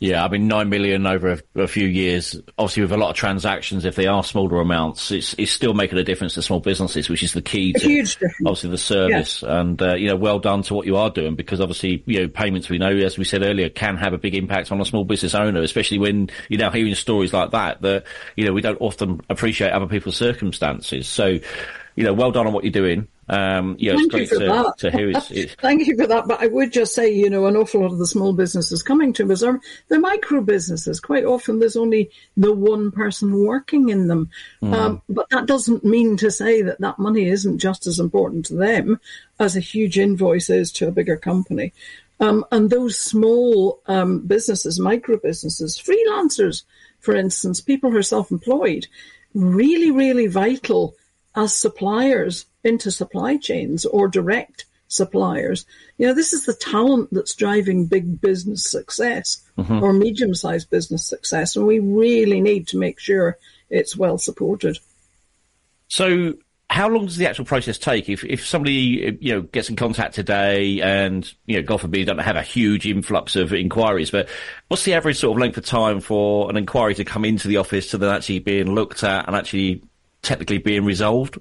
Yeah, 0.00 0.24
I 0.24 0.28
mean, 0.28 0.48
nine 0.48 0.70
million 0.70 1.06
over 1.06 1.38
a, 1.54 1.60
a 1.60 1.68
few 1.68 1.86
years. 1.86 2.34
Obviously, 2.56 2.82
with 2.82 2.92
a 2.92 2.96
lot 2.96 3.10
of 3.10 3.16
transactions, 3.16 3.84
if 3.84 3.96
they 3.96 4.06
are 4.06 4.24
smaller 4.24 4.58
amounts, 4.58 5.10
it's 5.10 5.34
it's 5.34 5.52
still 5.52 5.74
making 5.74 5.98
a 5.98 6.02
difference 6.02 6.32
to 6.34 6.42
small 6.42 6.58
businesses, 6.58 7.10
which 7.10 7.22
is 7.22 7.34
the 7.34 7.42
key 7.42 7.74
to 7.74 7.78
huge 7.80 8.14
difference. 8.14 8.40
obviously 8.46 8.70
the 8.70 8.78
service. 8.78 9.42
And 9.42 9.80
uh, 9.82 9.96
you 9.96 10.08
know, 10.08 10.16
well 10.16 10.38
done 10.38 10.62
to 10.62 10.74
what 10.74 10.86
you 10.86 10.96
are 10.96 11.10
doing 11.10 11.34
because 11.34 11.60
obviously, 11.60 12.02
you 12.06 12.20
know, 12.20 12.28
payments 12.28 12.70
we 12.70 12.78
know, 12.78 12.96
as 12.96 13.18
we 13.18 13.24
said 13.24 13.42
earlier, 13.42 13.68
can 13.68 13.98
have 13.98 14.14
a 14.14 14.18
big 14.18 14.34
impact 14.34 14.72
on 14.72 14.80
a 14.80 14.86
small 14.86 15.04
business 15.04 15.34
owner, 15.34 15.60
especially 15.60 15.98
when 15.98 16.30
you're 16.48 16.60
now 16.60 16.70
hearing 16.70 16.94
stories 16.94 17.34
like 17.34 17.50
that. 17.50 17.82
That 17.82 18.04
you 18.36 18.46
know, 18.46 18.54
we 18.54 18.62
don't 18.62 18.80
often 18.80 19.20
appreciate 19.28 19.72
other 19.72 19.86
people's 19.86 20.16
circumstances. 20.16 21.08
So, 21.08 21.38
you 21.96 22.04
know, 22.04 22.14
well 22.14 22.32
done 22.32 22.46
on 22.46 22.54
what 22.54 22.64
you're 22.64 22.72
doing. 22.72 23.06
Um, 23.30 23.76
yeah, 23.78 23.92
Thank 23.92 24.12
it's 24.12 24.12
you 24.12 24.18
great 24.18 24.28
for 24.28 24.38
to, 24.40 24.44
that. 24.46 24.78
to 24.78 24.90
hear. 24.90 25.10
It's, 25.10 25.30
it's, 25.30 25.54
Thank 25.60 25.86
you 25.86 25.96
for 25.96 26.08
that. 26.08 26.26
But 26.26 26.42
I 26.42 26.48
would 26.48 26.72
just 26.72 26.96
say, 26.96 27.14
you 27.14 27.30
know, 27.30 27.46
an 27.46 27.56
awful 27.56 27.82
lot 27.82 27.92
of 27.92 27.98
the 27.98 28.06
small 28.06 28.32
businesses 28.32 28.82
coming 28.82 29.12
to 29.14 29.32
us 29.32 29.44
are 29.44 29.60
the 29.86 30.00
micro 30.00 30.40
businesses. 30.40 30.98
Quite 30.98 31.24
often 31.24 31.60
there's 31.60 31.76
only 31.76 32.10
the 32.36 32.52
one 32.52 32.90
person 32.90 33.44
working 33.44 33.88
in 33.88 34.08
them. 34.08 34.30
Um, 34.62 35.02
but 35.08 35.30
that 35.30 35.46
doesn't 35.46 35.84
mean 35.84 36.16
to 36.16 36.30
say 36.32 36.60
that 36.62 36.80
that 36.80 36.98
money 36.98 37.28
isn't 37.28 37.58
just 37.58 37.86
as 37.86 38.00
important 38.00 38.46
to 38.46 38.54
them 38.54 38.98
as 39.38 39.56
a 39.56 39.60
huge 39.60 39.96
invoice 39.96 40.50
is 40.50 40.72
to 40.72 40.88
a 40.88 40.92
bigger 40.92 41.16
company. 41.16 41.72
Um, 42.18 42.44
and 42.50 42.68
those 42.68 42.98
small 42.98 43.80
um, 43.86 44.26
businesses, 44.26 44.80
micro 44.80 45.18
businesses, 45.18 45.78
freelancers, 45.80 46.64
for 46.98 47.14
instance, 47.14 47.60
people 47.60 47.92
who 47.92 47.98
are 47.98 48.02
self-employed, 48.02 48.88
really, 49.34 49.92
really 49.92 50.26
vital 50.26 50.96
as 51.36 51.54
suppliers 51.54 52.46
into 52.64 52.90
supply 52.90 53.36
chains 53.36 53.84
or 53.86 54.08
direct 54.08 54.66
suppliers. 54.90 55.64
You 55.96 56.08
know, 56.08 56.14
this 56.14 56.32
is 56.32 56.44
the 56.44 56.52
talent 56.52 57.08
that's 57.12 57.34
driving 57.34 57.86
big 57.86 58.20
business 58.20 58.68
success 58.68 59.42
mm-hmm. 59.56 59.82
or 59.82 59.92
medium 59.92 60.34
sized 60.34 60.68
business 60.68 61.06
success. 61.06 61.56
And 61.56 61.66
we 61.66 61.78
really 61.78 62.40
need 62.40 62.68
to 62.68 62.78
make 62.78 62.98
sure 62.98 63.38
it's 63.70 63.96
well 63.96 64.18
supported. 64.18 64.78
So, 65.88 66.34
how 66.68 66.88
long 66.88 67.06
does 67.06 67.16
the 67.16 67.26
actual 67.26 67.44
process 67.44 67.78
take? 67.78 68.08
If 68.08 68.22
if 68.24 68.46
somebody 68.46 69.18
you 69.20 69.34
know 69.34 69.42
gets 69.42 69.70
in 69.70 69.76
contact 69.76 70.14
today, 70.14 70.80
and 70.80 71.30
you 71.46 71.56
know, 71.56 71.62
God 71.62 71.80
forbid, 71.80 72.06
don't 72.06 72.18
have 72.18 72.36
a 72.36 72.42
huge 72.42 72.86
influx 72.86 73.34
of 73.34 73.52
inquiries, 73.52 74.10
but 74.10 74.28
what's 74.68 74.84
the 74.84 74.94
average 74.94 75.18
sort 75.18 75.36
of 75.36 75.40
length 75.40 75.56
of 75.56 75.64
time 75.64 76.00
for 76.00 76.48
an 76.48 76.56
inquiry 76.56 76.94
to 76.94 77.04
come 77.04 77.24
into 77.24 77.48
the 77.48 77.56
office 77.56 77.90
to 77.90 77.98
then 77.98 78.14
actually 78.14 78.38
being 78.38 78.72
looked 78.72 79.02
at 79.02 79.26
and 79.26 79.34
actually 79.34 79.82
technically 80.22 80.58
being 80.58 80.84
resolved? 80.84 81.38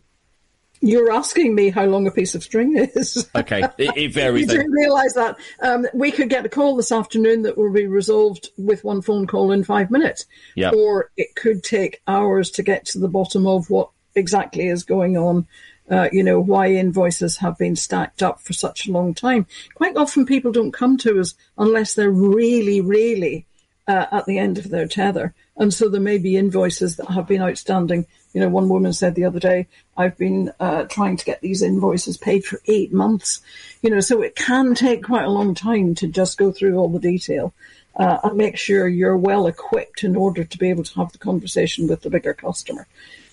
You're 0.82 1.12
asking 1.12 1.56
me 1.56 1.70
how 1.70 1.86
long 1.86 2.08
a 2.08 2.12
piece 2.12 2.36
of 2.36 2.44
string 2.44 2.78
is. 2.78 3.30
Okay, 3.36 3.64
it, 3.78 3.98
it 3.98 4.14
varies. 4.14 4.44
you 4.52 4.58
didn't 4.58 4.72
realise 4.72 5.14
that. 5.14 5.38
Um, 5.62 5.86
we 5.94 6.12
could 6.12 6.30
get 6.30 6.46
a 6.46 6.50
call 6.50 6.76
this 6.76 6.92
afternoon 6.92 7.42
that 7.42 7.58
will 7.58 7.74
be 7.74 7.88
resolved 7.88 8.50
with 8.58 8.84
one 8.84 9.02
phone 9.02 9.28
call 9.28 9.52
in 9.52 9.64
five 9.64 9.92
minutes. 9.92 10.26
Yeah. 10.56 10.72
Or 10.72 11.12
it 11.18 11.36
could 11.36 11.64
take 11.64 12.02
hours 12.08 12.50
to 12.52 12.64
get 12.64 12.86
to 12.88 13.00
the 13.00 13.10
bottom 13.10 13.46
of 13.46 13.70
what 13.70 13.90
exactly 14.16 14.68
is 14.68 14.84
going 14.84 15.18
on. 15.18 15.48
uh, 15.90 16.10
you 16.12 16.24
know, 16.24 16.40
why 16.40 16.68
invoices 16.68 17.38
have 17.38 17.58
been 17.58 17.76
stacked 17.76 18.22
up 18.22 18.42
for 18.42 18.54
such 18.54 18.88
a 18.88 18.92
long 18.92 19.14
time. 19.14 19.48
Quite 19.74 19.98
often 19.98 20.26
people 20.26 20.52
don't 20.52 20.72
come 20.72 20.98
to 20.98 21.20
us 21.20 21.34
unless 21.58 21.94
they're 21.94 22.12
really, 22.12 22.80
really 22.82 23.46
uh, 23.88 24.06
at 24.12 24.26
the 24.26 24.38
end 24.38 24.58
of 24.58 24.70
their 24.70 24.88
tether. 24.88 25.34
And 25.58 25.74
so 25.74 25.90
there 25.90 26.00
may 26.00 26.20
be 26.20 26.38
invoices 26.38 26.98
that 26.98 27.10
have 27.10 27.28
been 27.28 27.42
outstanding. 27.42 28.06
You 28.34 28.42
know, 28.42 28.50
one 28.50 28.70
woman 28.70 28.94
said 28.94 29.16
the 29.16 29.26
other 29.26 29.40
day, 29.40 29.68
I've 29.98 30.18
been 30.18 30.52
uh, 30.60 30.84
trying 30.84 31.18
to 31.18 31.26
get 31.26 31.42
these 31.42 31.62
invoices 31.62 32.18
paid 32.18 32.46
for 32.46 32.62
eight 32.68 32.94
months. 32.94 33.42
You 33.82 33.90
know, 33.90 34.00
so 34.00 34.22
it 34.22 34.36
can 34.36 34.76
take 34.76 35.04
quite 35.04 35.26
a 35.26 35.32
long 35.32 35.56
time 35.56 35.96
to 35.96 36.08
just 36.08 36.38
go 36.38 36.52
through 36.52 36.78
all 36.78 36.90
the 36.90 37.00
detail. 37.00 37.54
Uh, 37.96 38.18
and 38.24 38.38
make 38.38 38.58
sure 38.58 38.88
you're 38.88 39.18
well 39.18 39.46
equipped 39.46 40.06
in 40.06 40.16
order 40.16 40.46
to 40.46 40.58
be 40.58 40.70
able 40.70 40.84
to 40.84 41.00
have 41.00 41.12
the 41.12 41.18
conversation 41.18 41.86
with 41.88 42.02
the 42.02 42.10
bigger 42.10 42.34
customer. 42.34 42.88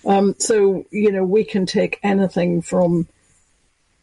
Um, 0.05 0.35
so, 0.39 0.85
you 0.91 1.11
know, 1.11 1.23
we 1.23 1.45
can 1.45 1.65
take 1.65 1.99
anything 2.03 2.61
from 2.61 3.07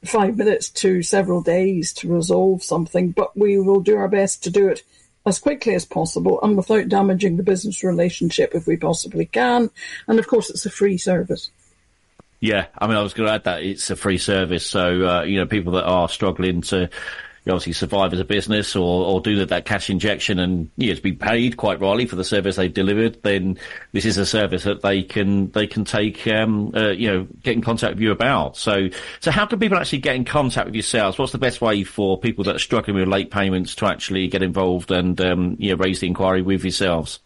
five 0.05 0.37
minutes 0.37 0.71
to 0.71 1.03
several 1.03 1.43
days 1.43 1.93
to 1.95 2.09
resolve 2.09 2.63
something, 2.63 3.11
but 3.11 3.37
we 3.37 3.59
will 3.59 3.81
do 3.81 3.97
our 3.97 4.09
best 4.09 4.45
to 4.45 4.51
do 4.51 4.69
it 4.69 4.83
as 5.27 5.39
quickly 5.39 5.75
as 5.75 5.85
possible 5.85 6.39
and 6.43 6.57
without 6.57 6.89
damaging 6.89 7.37
the 7.37 7.43
business 7.43 7.83
relationship 7.83 8.55
if 8.55 8.67
we 8.67 8.77
possibly 8.77 9.27
can. 9.27 9.71
And 10.07 10.19
of 10.19 10.27
course, 10.27 10.51
it's 10.51 10.67
a 10.67 10.71
free 10.71 10.99
service. 10.99 11.51
Yeah, 12.41 12.67
I 12.77 12.87
mean, 12.87 12.97
I 12.97 13.03
was 13.03 13.15
going 13.15 13.29
to 13.29 13.35
add 13.35 13.45
that 13.45 13.63
it's 13.63 13.89
a 13.89 13.97
free 13.97 14.19
service, 14.19 14.67
so 14.67 15.09
uh, 15.09 15.23
you 15.23 15.39
know, 15.39 15.47
people 15.47 15.73
that 15.75 15.87
are 15.87 16.11
struggling 16.11 16.61
to 16.63 16.91
you 17.45 17.53
obviously 17.53 17.75
survive 17.75 18.13
as 18.13 18.21
a 18.21 18.25
business 18.25 18.75
or, 18.75 19.05
or 19.05 19.21
do 19.21 19.37
that, 19.37 19.51
that 19.51 19.67
cash 19.67 19.91
injection 19.91 20.39
and 20.39 20.71
you 20.77 20.89
know, 20.89 20.95
to 20.95 21.03
be 21.03 21.13
paid 21.13 21.57
quite 21.59 21.81
rightly 21.81 22.07
for 22.07 22.17
the 22.17 22.25
service 22.25 22.57
they've 22.57 22.73
delivered, 22.73 23.23
then 23.23 23.59
this 23.93 24.07
is 24.07 24.17
a 24.17 24.25
service 24.25 24.65
that 24.65 24.81
they 24.81 25.03
can 25.03 25.51
they 25.51 25.67
can 25.67 25.85
take 25.85 26.27
um, 26.27 26.73
uh, 26.75 26.91
you 26.91 27.09
know 27.09 27.27
get 27.43 27.55
in 27.55 27.61
contact 27.61 27.95
with 27.95 28.03
you 28.03 28.13
about. 28.13 28.57
So 28.57 28.89
so 29.21 29.31
how 29.31 29.45
can 29.45 29.59
people 29.59 29.77
actually 29.77 29.99
get 29.99 30.17
in 30.17 30.25
contact 30.25 30.67
with 30.67 30.75
yourselves? 30.75 31.19
What's 31.19 31.33
the 31.33 31.39
best 31.39 31.61
way 31.61 31.85
for 31.85 32.19
people 32.19 32.45
that 32.45 32.57
are 32.57 32.61
struggling 32.61 32.97
with 32.97 33.09
late 33.09 33.31
payments 33.31 33.75
to 33.77 33.87
actually 33.87 34.29
get 34.29 34.43
involved 34.43 34.91
and 34.91 35.21
um, 35.21 35.57
you 35.59 35.71
know 35.71 35.77
raise 35.77 36.01
the 36.01 36.07
inquiry 36.07 36.41
with 36.41 36.65
yourselves? 36.65 37.21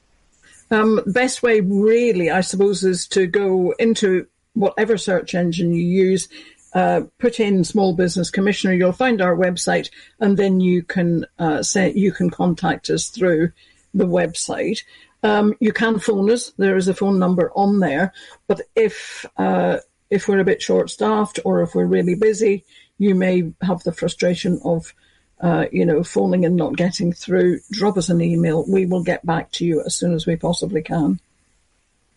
Um, 0.71 1.01
best 1.07 1.43
way, 1.43 1.61
really, 1.61 2.31
I 2.31 2.43
suppose, 2.43 2.85
is 2.85 3.07
to 3.09 3.27
go 3.27 3.73
into 3.79 4.27
whatever 4.53 4.99
search 4.99 5.35
engine 5.35 5.73
you 5.73 5.85
use 5.85 6.29
uh, 6.75 7.03
put 7.19 7.41
in 7.41 7.65
Small 7.65 7.95
Business 7.95 8.31
Commissioner, 8.31 8.75
you'll 8.75 8.93
find 8.93 9.21
our 9.21 9.37
website, 9.37 9.91
and 10.21 10.37
then 10.37 10.61
you 10.61 10.83
can 10.83 11.27
uh, 11.39 11.63
say 11.63 11.93
you 11.93 12.13
can 12.13 12.31
contact 12.31 12.91
us 12.91 13.09
through 13.09 13.53
the 13.95 14.07
website. 14.07 14.83
Um, 15.23 15.55
you 15.61 15.73
can 15.73 15.99
phone 15.99 16.31
us. 16.31 16.53
There 16.59 16.77
is 16.77 16.89
a 16.89 16.95
phone 16.95 17.19
number 17.19 17.51
on 17.55 17.81
there. 17.81 18.13
But 18.47 18.63
if 18.77 19.27
uh, 19.37 19.79
if 20.11 20.29
we're 20.29 20.41
a 20.41 20.45
bit 20.45 20.63
short 20.63 20.91
staffed 20.91 21.41
or 21.45 21.63
if 21.63 21.75
we're 21.75 21.87
really 21.87 22.15
busy, 22.15 22.65
you 22.99 23.15
may 23.15 23.53
have 23.63 23.83
the 23.83 23.93
frustration 23.93 24.61
of 24.65 24.95
uh, 25.41 25.67
you 25.73 25.87
know 25.87 26.03
phoning 26.03 26.45
and 26.45 26.57
not 26.57 26.77
getting 26.77 27.13
through. 27.13 27.61
Drop 27.71 27.97
us 27.97 28.09
an 28.09 28.21
email. 28.21 28.65
We 28.69 28.87
will 28.87 29.03
get 29.03 29.25
back 29.25 29.51
to 29.53 29.65
you 29.65 29.83
as 29.85 29.95
soon 29.95 30.15
as 30.15 30.27
we 30.27 30.37
possibly 30.37 30.83
can. 30.83 31.21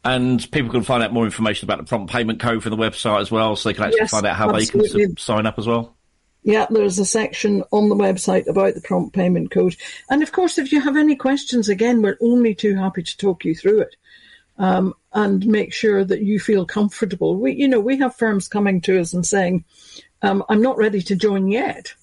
And 0.03 0.49
people 0.51 0.71
can 0.71 0.83
find 0.83 1.03
out 1.03 1.13
more 1.13 1.25
information 1.25 1.67
about 1.67 1.77
the 1.77 1.83
prompt 1.83 2.11
payment 2.11 2.39
code 2.39 2.63
from 2.63 2.71
the 2.71 2.77
website 2.77 3.21
as 3.21 3.29
well, 3.29 3.55
so 3.55 3.69
they 3.69 3.73
can 3.73 3.83
actually 3.83 3.99
Yes, 4.01 4.11
find 4.11 4.25
out 4.25 4.35
how 4.35 4.51
they 4.51 4.65
can 4.65 5.17
sign 5.17 5.45
up 5.45 5.59
as 5.59 5.67
well. 5.67 5.95
Yeah, 6.43 6.65
there's 6.71 6.97
a 6.97 7.05
section 7.05 7.63
on 7.71 7.89
the 7.89 7.95
website 7.95 8.47
about 8.47 8.73
the 8.73 8.81
prompt 8.81 9.13
payment 9.13 9.51
code. 9.51 9.75
And 10.09 10.23
of 10.23 10.31
course, 10.31 10.57
if 10.57 10.71
you 10.71 10.81
have 10.81 10.97
any 10.97 11.15
questions, 11.15 11.69
again, 11.69 12.01
we're 12.01 12.17
only 12.19 12.55
too 12.55 12.75
happy 12.75 13.03
to 13.03 13.17
talk 13.17 13.45
you 13.45 13.53
through 13.53 13.81
it. 13.81 13.95
Um, 14.57 14.95
and 15.13 15.45
make 15.45 15.73
sure 15.73 16.03
that 16.03 16.21
you 16.21 16.39
feel 16.39 16.65
comfortable. 16.65 17.35
We, 17.35 17.53
you 17.53 17.67
know, 17.67 17.79
we 17.79 17.97
have 17.97 18.15
firms 18.15 18.47
coming 18.47 18.81
to 18.81 18.99
us 18.99 19.13
and 19.13 19.25
saying, 19.25 19.65
um, 20.21 20.43
I'm 20.49 20.61
not 20.61 20.77
ready 20.77 21.01
to 21.03 21.15
join 21.15 21.47
yet. 21.47 21.93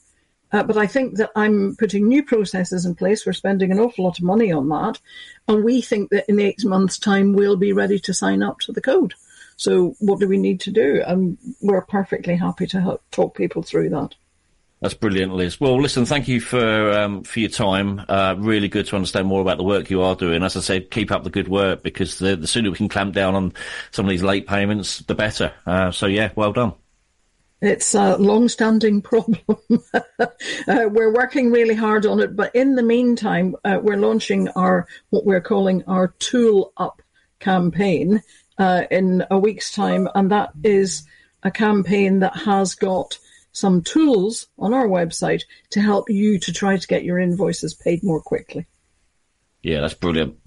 Uh, 0.52 0.62
but 0.62 0.76
I 0.76 0.86
think 0.86 1.16
that 1.16 1.30
I'm 1.36 1.76
putting 1.76 2.08
new 2.08 2.22
processes 2.22 2.86
in 2.86 2.94
place. 2.94 3.26
We're 3.26 3.32
spending 3.32 3.70
an 3.70 3.78
awful 3.78 4.04
lot 4.04 4.18
of 4.18 4.24
money 4.24 4.50
on 4.50 4.68
that. 4.70 4.98
And 5.46 5.64
we 5.64 5.82
think 5.82 6.10
that 6.10 6.28
in 6.28 6.40
eight 6.40 6.64
months' 6.64 6.98
time, 6.98 7.34
we'll 7.34 7.56
be 7.56 7.72
ready 7.72 7.98
to 8.00 8.14
sign 8.14 8.42
up 8.42 8.60
to 8.60 8.72
the 8.72 8.80
code. 8.80 9.14
So 9.56 9.96
what 9.98 10.20
do 10.20 10.28
we 10.28 10.38
need 10.38 10.60
to 10.60 10.70
do? 10.70 11.02
And 11.06 11.36
we're 11.60 11.82
perfectly 11.82 12.36
happy 12.36 12.66
to 12.68 12.80
help 12.80 13.02
talk 13.10 13.36
people 13.36 13.62
through 13.62 13.90
that. 13.90 14.14
That's 14.80 14.94
brilliant, 14.94 15.34
Liz. 15.34 15.58
Well, 15.58 15.82
listen, 15.82 16.06
thank 16.06 16.28
you 16.28 16.40
for 16.40 16.92
um, 16.92 17.24
for 17.24 17.40
your 17.40 17.48
time. 17.48 18.00
Uh, 18.08 18.36
really 18.38 18.68
good 18.68 18.86
to 18.86 18.94
understand 18.94 19.26
more 19.26 19.40
about 19.40 19.56
the 19.58 19.64
work 19.64 19.90
you 19.90 20.02
are 20.02 20.14
doing. 20.14 20.44
As 20.44 20.56
I 20.56 20.60
said, 20.60 20.92
keep 20.92 21.10
up 21.10 21.24
the 21.24 21.30
good 21.30 21.48
work 21.48 21.82
because 21.82 22.20
the, 22.20 22.36
the 22.36 22.46
sooner 22.46 22.70
we 22.70 22.76
can 22.76 22.88
clamp 22.88 23.12
down 23.12 23.34
on 23.34 23.54
some 23.90 24.06
of 24.06 24.10
these 24.10 24.22
late 24.22 24.46
payments, 24.46 25.00
the 25.00 25.16
better. 25.16 25.52
Uh, 25.66 25.90
so 25.90 26.06
yeah, 26.06 26.30
well 26.36 26.52
done. 26.52 26.74
It's 27.60 27.94
a 27.94 28.16
long-standing 28.16 29.02
problem. 29.10 29.40
uh, 30.18 30.26
we're 30.66 31.12
working 31.12 31.50
really 31.50 31.74
hard 31.74 32.06
on 32.06 32.20
it, 32.20 32.36
but 32.36 32.54
in 32.54 32.74
the 32.74 32.82
meantime, 32.82 33.56
uh, 33.64 33.78
we're 33.82 33.96
launching 33.96 34.48
our 34.50 34.86
what 35.10 35.24
we're 35.24 35.40
calling 35.40 35.84
our 35.84 36.08
Tool 36.18 36.72
Up 36.76 37.02
campaign 37.40 38.22
uh, 38.58 38.82
in 38.90 39.24
a 39.30 39.38
week's 39.38 39.72
time, 39.72 40.08
and 40.14 40.30
that 40.30 40.50
is 40.62 41.04
a 41.42 41.50
campaign 41.50 42.20
that 42.20 42.36
has 42.36 42.74
got 42.74 43.18
some 43.52 43.82
tools 43.82 44.46
on 44.58 44.72
our 44.72 44.86
website 44.86 45.42
to 45.70 45.80
help 45.80 46.08
you 46.08 46.38
to 46.38 46.52
try 46.52 46.76
to 46.76 46.86
get 46.86 47.04
your 47.04 47.18
invoices 47.18 47.74
paid 47.74 48.02
more 48.04 48.20
quickly. 48.20 48.66
Yeah, 49.62 49.80
that's 49.80 49.94
brilliant. 49.94 50.38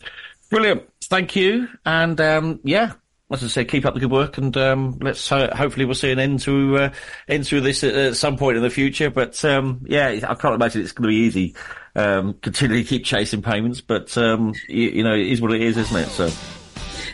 Brilliant. 0.49 0.83
Thank 1.03 1.35
you. 1.35 1.67
And 1.85 2.19
um, 2.21 2.59
yeah, 2.63 2.93
as 3.31 3.43
I 3.43 3.47
said, 3.47 3.69
keep 3.69 3.85
up 3.85 3.93
the 3.93 3.99
good 3.99 4.11
work, 4.11 4.37
and 4.37 4.55
um, 4.57 4.97
let's 5.01 5.31
uh, 5.31 5.55
hopefully 5.55 5.85
we'll 5.85 5.95
see 5.95 6.11
an 6.11 6.19
end 6.19 6.39
to 6.41 6.77
uh, 6.77 6.93
end 7.27 7.45
to 7.45 7.61
this 7.61 7.83
at, 7.83 7.93
at 7.93 8.15
some 8.15 8.37
point 8.37 8.57
in 8.57 8.63
the 8.63 8.69
future. 8.69 9.09
But 9.09 9.43
um, 9.45 9.81
yeah, 9.85 10.07
I 10.07 10.35
can't 10.35 10.55
imagine 10.55 10.81
it's 10.81 10.91
going 10.91 11.03
to 11.03 11.09
be 11.09 11.15
easy. 11.15 11.55
Um, 11.95 12.33
continually 12.35 12.83
keep 12.83 13.03
chasing 13.03 13.41
payments, 13.41 13.81
but 13.81 14.17
um, 14.17 14.53
you, 14.67 14.89
you 14.89 15.03
know, 15.03 15.13
it 15.13 15.27
is 15.27 15.41
what 15.41 15.53
it 15.53 15.61
is, 15.61 15.77
isn't 15.77 15.97
it? 15.97 16.09
So. 16.09 16.29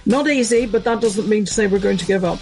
Not 0.06 0.28
easy, 0.30 0.66
but 0.66 0.86
that 0.86 1.02
doesn't 1.02 1.28
mean 1.28 1.44
to 1.46 1.54
say 1.54 1.68
we're 1.68 1.80
going 1.80 1.98
to 1.98 2.06
give 2.06 2.24
up. 2.24 2.40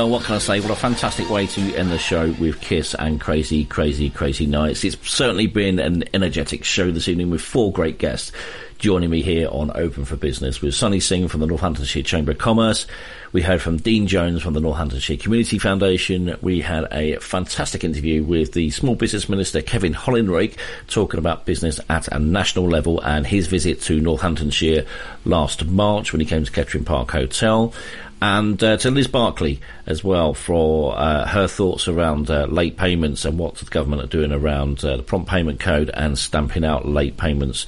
Well, 0.00 0.08
what 0.08 0.24
can 0.24 0.36
I 0.36 0.38
say? 0.38 0.60
What 0.60 0.70
a 0.70 0.76
fantastic 0.76 1.28
way 1.28 1.46
to 1.48 1.74
end 1.76 1.90
the 1.90 1.98
show 1.98 2.32
with 2.40 2.58
Kiss 2.62 2.94
and 2.94 3.20
Crazy, 3.20 3.66
Crazy, 3.66 4.08
Crazy 4.08 4.46
Nights. 4.46 4.82
It's 4.82 4.96
certainly 5.06 5.46
been 5.46 5.78
an 5.78 6.04
energetic 6.14 6.64
show 6.64 6.90
this 6.90 7.06
evening 7.06 7.28
with 7.28 7.42
four 7.42 7.70
great 7.70 7.98
guests 7.98 8.32
joining 8.78 9.10
me 9.10 9.20
here 9.20 9.46
on 9.50 9.70
Open 9.74 10.06
for 10.06 10.16
Business 10.16 10.62
with 10.62 10.74
Sunny 10.74 11.00
Singh 11.00 11.28
from 11.28 11.40
the 11.40 11.46
Northamptonshire 11.46 12.02
Chamber 12.02 12.32
of 12.32 12.38
Commerce. 12.38 12.86
We 13.32 13.42
heard 13.42 13.60
from 13.60 13.76
Dean 13.76 14.06
Jones 14.06 14.40
from 14.40 14.54
the 14.54 14.60
Northamptonshire 14.60 15.18
Community 15.18 15.58
Foundation. 15.58 16.34
We 16.40 16.62
had 16.62 16.88
a 16.90 17.16
fantastic 17.16 17.84
interview 17.84 18.24
with 18.24 18.54
the 18.54 18.70
Small 18.70 18.94
Business 18.94 19.28
Minister 19.28 19.60
Kevin 19.60 19.92
Hollinrake 19.92 20.56
talking 20.88 21.18
about 21.18 21.44
business 21.44 21.78
at 21.90 22.08
a 22.08 22.18
national 22.18 22.70
level 22.70 23.02
and 23.02 23.26
his 23.26 23.48
visit 23.48 23.82
to 23.82 24.00
Northamptonshire 24.00 24.86
last 25.26 25.66
March 25.66 26.14
when 26.14 26.20
he 26.20 26.26
came 26.26 26.42
to 26.42 26.50
Kettering 26.50 26.84
Park 26.84 27.10
Hotel 27.10 27.74
and 28.22 28.62
uh, 28.62 28.76
to 28.78 28.90
Liz 28.90 29.08
Barclay 29.08 29.60
as 29.86 30.04
well 30.04 30.34
for 30.34 30.96
uh, 30.96 31.26
her 31.26 31.46
thoughts 31.46 31.88
around 31.88 32.30
uh, 32.30 32.46
late 32.46 32.76
payments 32.76 33.24
and 33.24 33.38
what 33.38 33.56
the 33.56 33.64
government 33.64 34.02
are 34.02 34.06
doing 34.06 34.32
around 34.32 34.84
uh, 34.84 34.96
the 34.96 35.02
prompt 35.02 35.28
payment 35.28 35.60
code 35.60 35.90
and 35.94 36.18
stamping 36.18 36.64
out 36.64 36.86
late 36.86 37.16
payments. 37.16 37.66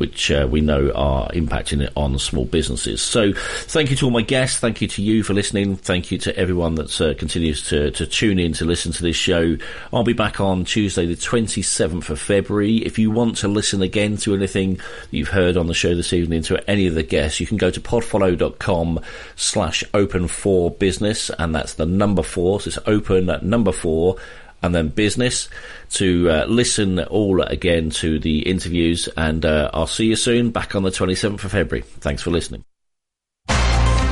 Which 0.00 0.30
uh, 0.30 0.48
we 0.50 0.62
know 0.62 0.90
are 0.92 1.28
impacting 1.32 1.82
it 1.82 1.92
on 1.94 2.18
small 2.18 2.46
businesses. 2.46 3.02
So, 3.02 3.34
thank 3.34 3.90
you 3.90 3.96
to 3.96 4.06
all 4.06 4.10
my 4.10 4.22
guests. 4.22 4.58
Thank 4.58 4.80
you 4.80 4.88
to 4.88 5.02
you 5.02 5.22
for 5.22 5.34
listening. 5.34 5.76
Thank 5.76 6.10
you 6.10 6.16
to 6.20 6.34
everyone 6.38 6.76
that 6.76 6.98
uh, 7.02 7.12
continues 7.12 7.68
to, 7.68 7.90
to 7.90 8.06
tune 8.06 8.38
in 8.38 8.54
to 8.54 8.64
listen 8.64 8.92
to 8.92 9.02
this 9.02 9.16
show. 9.16 9.58
I'll 9.92 10.02
be 10.02 10.14
back 10.14 10.40
on 10.40 10.64
Tuesday, 10.64 11.04
the 11.04 11.16
27th 11.16 12.08
of 12.08 12.18
February. 12.18 12.78
If 12.78 12.98
you 12.98 13.10
want 13.10 13.36
to 13.38 13.48
listen 13.48 13.82
again 13.82 14.16
to 14.18 14.34
anything 14.34 14.80
you've 15.10 15.28
heard 15.28 15.58
on 15.58 15.66
the 15.66 15.74
show 15.74 15.94
this 15.94 16.14
evening, 16.14 16.40
to 16.44 16.70
any 16.70 16.86
of 16.86 16.94
the 16.94 17.02
guests, 17.02 17.38
you 17.38 17.46
can 17.46 17.58
go 17.58 17.70
to 17.70 17.78
podfollow.com 17.78 19.00
slash 19.36 19.84
open 19.92 20.28
for 20.28 20.70
business, 20.70 21.30
and 21.38 21.54
that's 21.54 21.74
the 21.74 21.84
number 21.84 22.22
four. 22.22 22.62
So 22.62 22.68
it's 22.68 22.78
open 22.86 23.28
at 23.28 23.44
number 23.44 23.72
four 23.72 24.16
and 24.62 24.74
then 24.74 24.88
business 24.88 25.48
to 25.90 26.30
uh, 26.30 26.44
listen 26.46 27.00
all 27.00 27.42
again 27.42 27.90
to 27.90 28.18
the 28.18 28.40
interviews. 28.40 29.08
And 29.16 29.44
uh, 29.44 29.70
I'll 29.72 29.86
see 29.86 30.06
you 30.06 30.16
soon 30.16 30.50
back 30.50 30.74
on 30.74 30.82
the 30.82 30.90
27th 30.90 31.44
of 31.44 31.52
February. 31.52 31.82
Thanks 31.82 32.22
for 32.22 32.30
listening. 32.30 32.64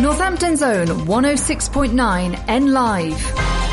Northampton's 0.00 0.62
own 0.62 0.86
106.9 0.86 2.44
N 2.48 2.72
Live. 2.72 3.67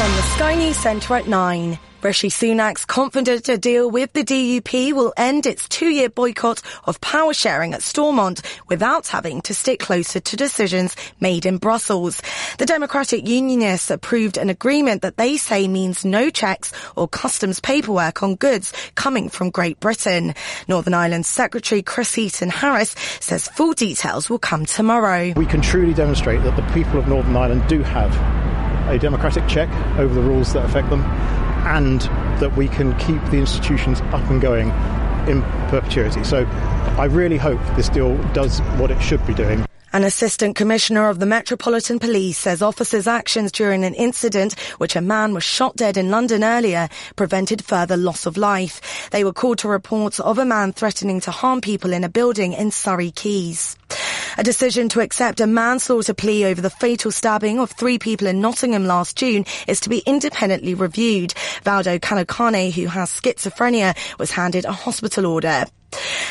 From 0.00 0.12
the 0.12 0.22
Sky 0.22 0.54
News 0.54 0.78
Centre 0.78 1.14
at 1.16 1.28
9. 1.28 1.78
Rishi 2.00 2.30
Sunak's 2.30 2.86
confident 2.86 3.46
a 3.50 3.58
deal 3.58 3.90
with 3.90 4.10
the 4.14 4.24
DUP 4.24 4.94
will 4.94 5.12
end 5.14 5.44
its 5.44 5.68
two-year 5.68 6.08
boycott 6.08 6.62
of 6.84 6.98
power 7.02 7.34
sharing 7.34 7.74
at 7.74 7.82
Stormont 7.82 8.40
without 8.70 9.08
having 9.08 9.42
to 9.42 9.52
stick 9.52 9.78
closer 9.80 10.18
to 10.18 10.36
decisions 10.36 10.96
made 11.20 11.44
in 11.44 11.58
Brussels. 11.58 12.22
The 12.56 12.64
Democratic 12.64 13.28
Unionists 13.28 13.90
approved 13.90 14.38
an 14.38 14.48
agreement 14.48 15.02
that 15.02 15.18
they 15.18 15.36
say 15.36 15.68
means 15.68 16.02
no 16.02 16.30
checks 16.30 16.72
or 16.96 17.06
customs 17.06 17.60
paperwork 17.60 18.22
on 18.22 18.36
goods 18.36 18.72
coming 18.94 19.28
from 19.28 19.50
Great 19.50 19.80
Britain. 19.80 20.32
Northern 20.66 20.94
Ireland 20.94 21.26
Secretary 21.26 21.82
Chris 21.82 22.14
Heaton 22.14 22.48
Harris 22.48 22.96
says 23.20 23.48
full 23.48 23.74
details 23.74 24.30
will 24.30 24.38
come 24.38 24.64
tomorrow. 24.64 25.34
We 25.36 25.44
can 25.44 25.60
truly 25.60 25.92
demonstrate 25.92 26.42
that 26.44 26.56
the 26.56 26.72
people 26.72 26.98
of 26.98 27.06
Northern 27.06 27.36
Ireland 27.36 27.68
do 27.68 27.82
have 27.82 28.49
a 28.90 28.98
democratic 28.98 29.46
check 29.46 29.68
over 29.98 30.12
the 30.12 30.20
rules 30.20 30.52
that 30.52 30.64
affect 30.64 30.90
them 30.90 31.02
and 31.66 32.00
that 32.40 32.56
we 32.56 32.68
can 32.68 32.96
keep 32.98 33.22
the 33.26 33.38
institutions 33.38 34.00
up 34.12 34.28
and 34.30 34.40
going 34.40 34.70
in 35.28 35.42
perpetuity. 35.68 36.24
So 36.24 36.44
I 36.98 37.04
really 37.04 37.36
hope 37.36 37.60
this 37.76 37.88
deal 37.88 38.16
does 38.32 38.60
what 38.78 38.90
it 38.90 39.00
should 39.00 39.24
be 39.26 39.34
doing. 39.34 39.64
An 39.92 40.04
assistant 40.04 40.54
commissioner 40.54 41.08
of 41.08 41.18
the 41.18 41.26
Metropolitan 41.26 41.98
Police 41.98 42.38
says 42.38 42.62
officers' 42.62 43.08
actions 43.08 43.50
during 43.50 43.84
an 43.84 43.94
incident 43.94 44.56
which 44.78 44.94
a 44.94 45.00
man 45.00 45.34
was 45.34 45.42
shot 45.42 45.74
dead 45.74 45.96
in 45.96 46.10
London 46.10 46.44
earlier 46.44 46.88
prevented 47.16 47.64
further 47.64 47.96
loss 47.96 48.24
of 48.24 48.36
life. 48.36 49.08
They 49.10 49.24
were 49.24 49.32
called 49.32 49.58
to 49.58 49.68
reports 49.68 50.20
of 50.20 50.38
a 50.38 50.44
man 50.44 50.72
threatening 50.72 51.20
to 51.22 51.32
harm 51.32 51.60
people 51.60 51.92
in 51.92 52.04
a 52.04 52.08
building 52.08 52.52
in 52.52 52.70
Surrey 52.70 53.10
Quays. 53.10 53.76
A 54.38 54.44
decision 54.44 54.88
to 54.90 55.00
accept 55.00 55.40
a 55.40 55.46
manslaughter 55.48 56.14
plea 56.14 56.44
over 56.44 56.60
the 56.60 56.70
fatal 56.70 57.10
stabbing 57.10 57.58
of 57.58 57.72
three 57.72 57.98
people 57.98 58.28
in 58.28 58.40
Nottingham 58.40 58.86
last 58.86 59.16
June 59.16 59.44
is 59.66 59.80
to 59.80 59.88
be 59.88 60.04
independently 60.06 60.74
reviewed. 60.74 61.34
Valdo 61.64 61.98
Calocane, 61.98 62.72
who 62.72 62.86
has 62.86 63.10
schizophrenia, 63.10 63.96
was 64.20 64.30
handed 64.30 64.66
a 64.66 64.72
hospital 64.72 65.26
order. 65.26 65.64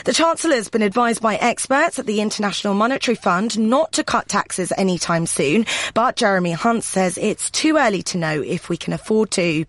The 0.06 0.14
Chancellor 0.14 0.56
has 0.56 0.70
been 0.70 0.82
advised 0.82 1.22
by 1.22 1.36
experts 1.36 2.00
at 2.00 2.06
the 2.06 2.22
International 2.22 2.74
Monetary 2.74 3.16
Fund 3.16 3.60
not 3.60 3.92
to 3.94 4.04
cut 4.04 4.28
taxes 4.28 4.72
anytime 4.78 5.26
soon, 5.26 5.66
but 5.94 6.16
Jeremy 6.16 6.52
Hunt 6.52 6.84
says 6.84 7.18
it's 7.18 7.50
too 7.50 7.78
early 7.78 8.02
to 8.04 8.18
know 8.18 8.42
if 8.42 8.70
we 8.70 8.78
can 8.78 8.94
afford 8.94 9.32
to. 9.32 9.66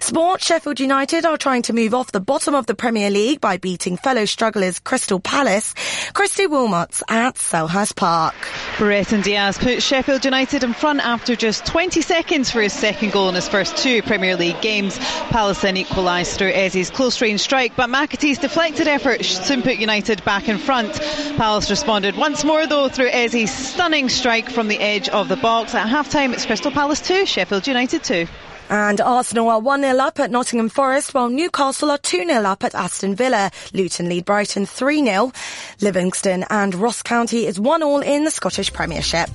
Sport, 0.00 0.42
Sheffield 0.42 0.80
United 0.80 1.24
are 1.26 1.36
trying 1.36 1.62
to 1.62 1.72
move 1.72 1.92
off 1.92 2.12
the 2.12 2.20
bottom 2.20 2.54
of 2.54 2.66
the 2.66 2.74
Premier 2.74 3.10
League 3.10 3.40
by 3.40 3.58
beating 3.58 3.96
fellow 3.96 4.24
strugglers 4.24 4.78
Crystal 4.78 5.20
Palace. 5.20 5.74
Christy 6.14 6.46
Wilmots 6.46 7.02
at 7.08 7.34
Selhurst 7.34 7.94
Park. 7.94 8.34
Brereton 8.78 9.20
Diaz 9.20 9.58
put 9.58 9.82
Sheffield 9.82 10.24
United 10.24 10.64
in 10.64 10.72
front 10.72 11.00
after 11.00 11.36
just 11.36 11.66
20 11.66 12.00
seconds 12.00 12.50
for 12.50 12.62
his 12.62 12.72
second 12.72 13.12
goal 13.12 13.28
in 13.28 13.34
his 13.34 13.48
first 13.48 13.76
two 13.76 14.02
Premier 14.02 14.36
League 14.36 14.60
games. 14.62 14.98
Palace 15.30 15.60
then 15.60 15.76
equalised 15.76 16.38
through 16.38 16.52
Eze's 16.52 16.90
close 16.90 17.20
range 17.20 17.40
strike, 17.40 17.76
but 17.76 17.90
McAtee's 17.90 18.38
deflected 18.38 18.88
effort 18.88 19.24
soon 19.24 19.62
put 19.62 19.76
United 19.76 20.24
back 20.24 20.48
in 20.48 20.58
front. 20.58 20.94
Palace 21.36 21.68
responded 21.68 22.16
once 22.16 22.44
more 22.44 22.66
though 22.66 22.88
through 22.88 23.10
Eze's 23.10 23.50
stunning 23.52 24.08
strike 24.08 24.48
from 24.48 24.68
the 24.68 24.78
edge 24.78 25.08
of 25.08 25.28
the 25.28 25.36
box. 25.36 25.74
At 25.74 25.88
half 25.88 26.08
time 26.08 26.32
it's 26.32 26.46
Crystal 26.46 26.70
Palace 26.70 27.00
2, 27.02 27.26
Sheffield 27.26 27.66
United 27.66 28.04
2. 28.04 28.26
And 28.70 29.00
Arsenal 29.00 29.48
are 29.48 29.60
1-0 29.60 29.98
up 29.98 30.20
at 30.20 30.30
Nottingham 30.30 30.68
Forest, 30.68 31.14
while 31.14 31.28
Newcastle 31.28 31.90
are 31.90 31.98
2-0 31.98 32.44
up 32.44 32.64
at 32.64 32.74
Aston 32.74 33.14
Villa. 33.14 33.50
Luton 33.72 34.08
lead 34.08 34.24
Brighton 34.24 34.66
3-0. 34.66 35.34
Livingston 35.80 36.44
and 36.50 36.74
Ross 36.74 37.02
County 37.02 37.46
is 37.46 37.58
1-all 37.58 38.00
in 38.00 38.24
the 38.24 38.30
Scottish 38.30 38.72
Premiership. 38.72 39.30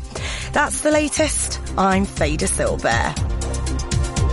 That's 0.52 0.82
the 0.82 0.92
latest. 0.92 1.60
I'm 1.78 2.06
Fader 2.06 2.48
Silver. 2.48 3.14